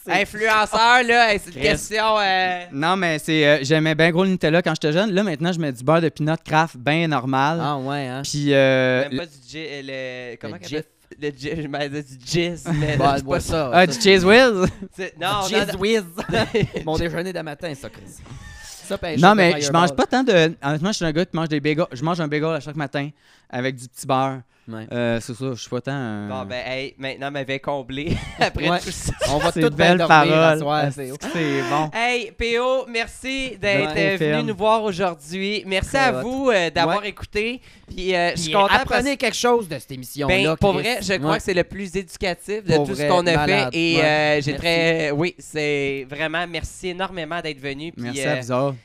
Influenceur, 0.08 1.02
là, 1.04 1.32
hey, 1.32 1.40
c'est 1.42 1.46
une 1.50 1.56
Chris. 1.60 1.62
question... 1.70 2.16
euh, 2.18 2.64
non, 2.72 2.96
mais 2.96 3.18
c'est. 3.18 3.44
euh, 3.46 3.58
J'aimais 3.62 3.94
bien 3.96 4.10
gros 4.12 4.22
le 4.22 4.30
Nutella 4.30 4.62
quand 4.62 4.72
j'étais 4.74 4.92
jeune. 4.92 5.12
Là, 5.12 5.24
maintenant, 5.24 5.52
je 5.52 5.58
mets 5.58 5.72
du 5.72 5.82
beurre 5.82 6.00
de 6.00 6.08
peanut 6.10 6.38
craft 6.44 6.76
bien 6.76 7.08
normal. 7.08 7.58
Ah 7.60 7.76
ouais, 7.76 8.06
hein? 8.06 8.22
Puis. 8.22 8.52
euh, 8.54 9.08
Même 9.08 9.18
pas 9.18 9.26
du 9.26 9.56
euh, 9.56 9.82
le... 10.32 10.36
Comment 10.36 10.56
Le 10.56 10.64
appelle- 10.64 10.84
je 11.20 11.30
dire 11.30 11.56
du 11.56 12.04
jizz, 12.24 12.64
mais 12.74 12.96
Bah, 12.96 13.14
c'est 13.16 13.26
pas 13.26 13.40
ça. 13.40 13.70
ah, 13.72 13.86
du 13.86 13.94
cheese 14.00 14.24
whiz? 14.24 14.68
C'est- 14.96 15.14
Non, 15.20 15.28
non. 15.50 15.78
whiz. 15.80 16.04
Mon 16.84 16.96
déjeuner 16.98 17.32
de 17.32 17.40
matin, 17.40 17.72
ça, 17.74 17.88
Chris. 17.88 18.02
Ça, 18.86 18.98
un 19.02 19.16
Non, 19.16 19.34
mais 19.34 19.60
je 19.60 19.72
mange 19.72 19.92
pas 19.94 20.06
tant 20.06 20.22
de. 20.22 20.54
Honnêtement, 20.62 20.88
je 20.88 20.96
suis 20.96 21.04
un 21.04 21.12
gars 21.12 21.24
qui 21.24 21.36
mange 21.36 21.48
des 21.48 21.60
bagels. 21.60 21.86
Je 21.92 22.04
mange 22.04 22.20
un 22.20 22.28
bagel 22.28 22.50
à 22.50 22.60
chaque 22.60 22.76
matin 22.76 23.10
avec 23.50 23.76
du 23.76 23.88
petit 23.88 24.06
beurre. 24.06 24.42
Ouais. 24.68 24.86
Euh, 24.92 25.20
c'est 25.20 25.34
ça, 25.34 25.44
je 25.54 25.60
suis 25.60 25.70
pas 25.70 25.80
tant. 25.80 25.92
euh, 25.94 26.28
Bon, 26.28 26.44
ben, 26.44 26.60
hey, 26.66 26.94
maintenant, 26.98 27.30
m'avait 27.30 27.60
comblé 27.60 28.16
après 28.40 28.68
Ouais. 28.68 28.80
tout 28.80 28.90
ça. 28.90 29.12
On 29.30 29.38
va 29.38 29.52
c'est 29.52 29.60
tout 29.60 29.70
bien 29.70 29.90
belle 29.90 29.98
dormir 29.98 30.16
à 30.16 30.26
parole. 30.26 30.58
soir, 30.58 30.82
Ah, 30.86 30.90
c'est- 30.90 31.10
bon? 31.70 31.90
Hey, 31.94 32.32
PO, 32.32 32.86
merci 32.88 33.56
d'être 33.60 33.94
Ouais. 33.94 34.16
venu 34.16 34.42
nous 34.44 34.56
voir 34.56 34.82
aujourd'hui. 34.82 35.62
Merci 35.66 35.90
Très 35.90 35.98
à 35.98 36.18
hot. 36.18 36.22
vous 36.28 36.50
euh, 36.50 36.70
d'avoir 36.70 37.00
Ouais. 37.02 37.08
écouté. 37.10 37.60
Puis, 37.88 38.14
euh, 38.14 38.32
je 38.34 38.40
suis 38.40 38.52
content 38.52 38.66
parce 38.68 38.82
apprenez 38.82 39.16
quelque 39.16 39.36
chose 39.36 39.68
de 39.68 39.78
cette 39.78 39.92
émission-là. 39.92 40.34
Ben, 40.34 40.56
pour 40.56 40.72
vrai, 40.72 40.98
je 41.00 41.12
crois 41.14 41.30
Ouais. 41.32 41.36
que 41.38 41.42
c'est 41.44 41.54
le 41.54 41.62
plus 41.64 41.94
éducatif 41.96 42.64
de 42.64 42.74
Pour 42.74 42.88
tout 42.88 42.94
ce 42.96 43.02
qu'on 43.06 43.24
a 43.26 43.36
malade. 43.36 43.72
fait. 43.72 43.78
Et 43.78 43.96
Ouais. 43.98 44.04
euh, 44.04 44.40
j'ai 44.42 44.56
très. 44.56 45.10
Oui, 45.12 45.34
c'est 45.38 46.06
vraiment. 46.10 46.44
Merci 46.48 46.88
énormément 46.88 47.40
d'être 47.40 47.60
venu. 47.60 47.92
Puis, 47.92 48.02
Merci 48.02 48.22
euh, 48.26 48.32
à 48.32 48.40
vous 48.40 48.52
autres. 48.52 48.76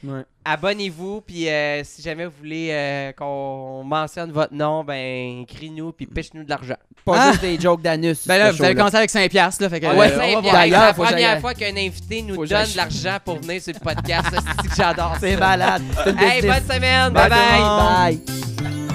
Abonnez-vous. 0.44 1.22
Puis, 1.22 1.48
euh, 1.50 1.84
si 1.84 2.02
jamais 2.02 2.26
vous 2.26 2.34
voulez 2.38 2.70
euh, 2.72 3.12
qu'on 3.14 3.84
mentionne 3.84 4.32
votre 4.32 4.54
nom, 4.54 4.84
ben, 4.84 5.42
écris-nous. 5.44 5.92
Puis, 5.92 6.06
piche-nous 6.08 6.44
de 6.44 6.50
l'argent. 6.50 6.76
Pas 7.06 7.16
Ah! 7.18 7.30
juste 7.32 7.42
des 7.42 7.60
jokes 7.60 7.82
d'anus. 7.82 8.28
Ben 8.28 8.38
là, 8.38 8.52
ce 8.52 8.58
vous 8.58 8.64
avez 8.64 8.74
show-là. 8.74 8.80
commencé 8.82 8.98
avec 8.98 9.10
5$, 9.12 9.30
piastres, 9.30 9.62
là. 9.64 9.70
Fait 9.70 9.80
que, 9.80 9.86
euh, 9.86 9.94
ouais, 9.96 10.12
on 10.14 10.36
va 10.36 10.42
voir. 10.42 10.54
D'ailleurs, 10.54 10.80
C'est 10.82 10.86
la 10.88 10.94
faut 10.94 11.02
que 11.04 11.08
première 11.08 11.30
j'aille- 11.32 11.42
fois 11.42 11.54
qu'un 11.54 11.78
invité 11.78 12.22
nous 12.22 12.36
faut 12.36 12.42
que 12.44 12.48
donne 12.50 12.58
j'aille- 12.66 12.72
de 12.72 12.78
l'argent 12.78 13.18
pour 13.24 13.38
venir 13.39 13.62
sur 13.62 13.74
le 13.74 13.80
podcast. 13.80 14.28
C'est 14.62 14.68
que 14.70 14.76
j'adore 14.76 15.14
ça. 15.14 15.20
C'est 15.20 15.38
malade. 15.38 15.82
C'est 16.04 16.10
une 16.12 16.20
Hey, 16.20 16.42
business. 16.42 16.64
bonne 16.64 16.76
semaine. 16.76 17.14
Bye 17.14 17.30
bye. 17.30 17.39
bye. 17.39 18.18
bye. 18.18 18.91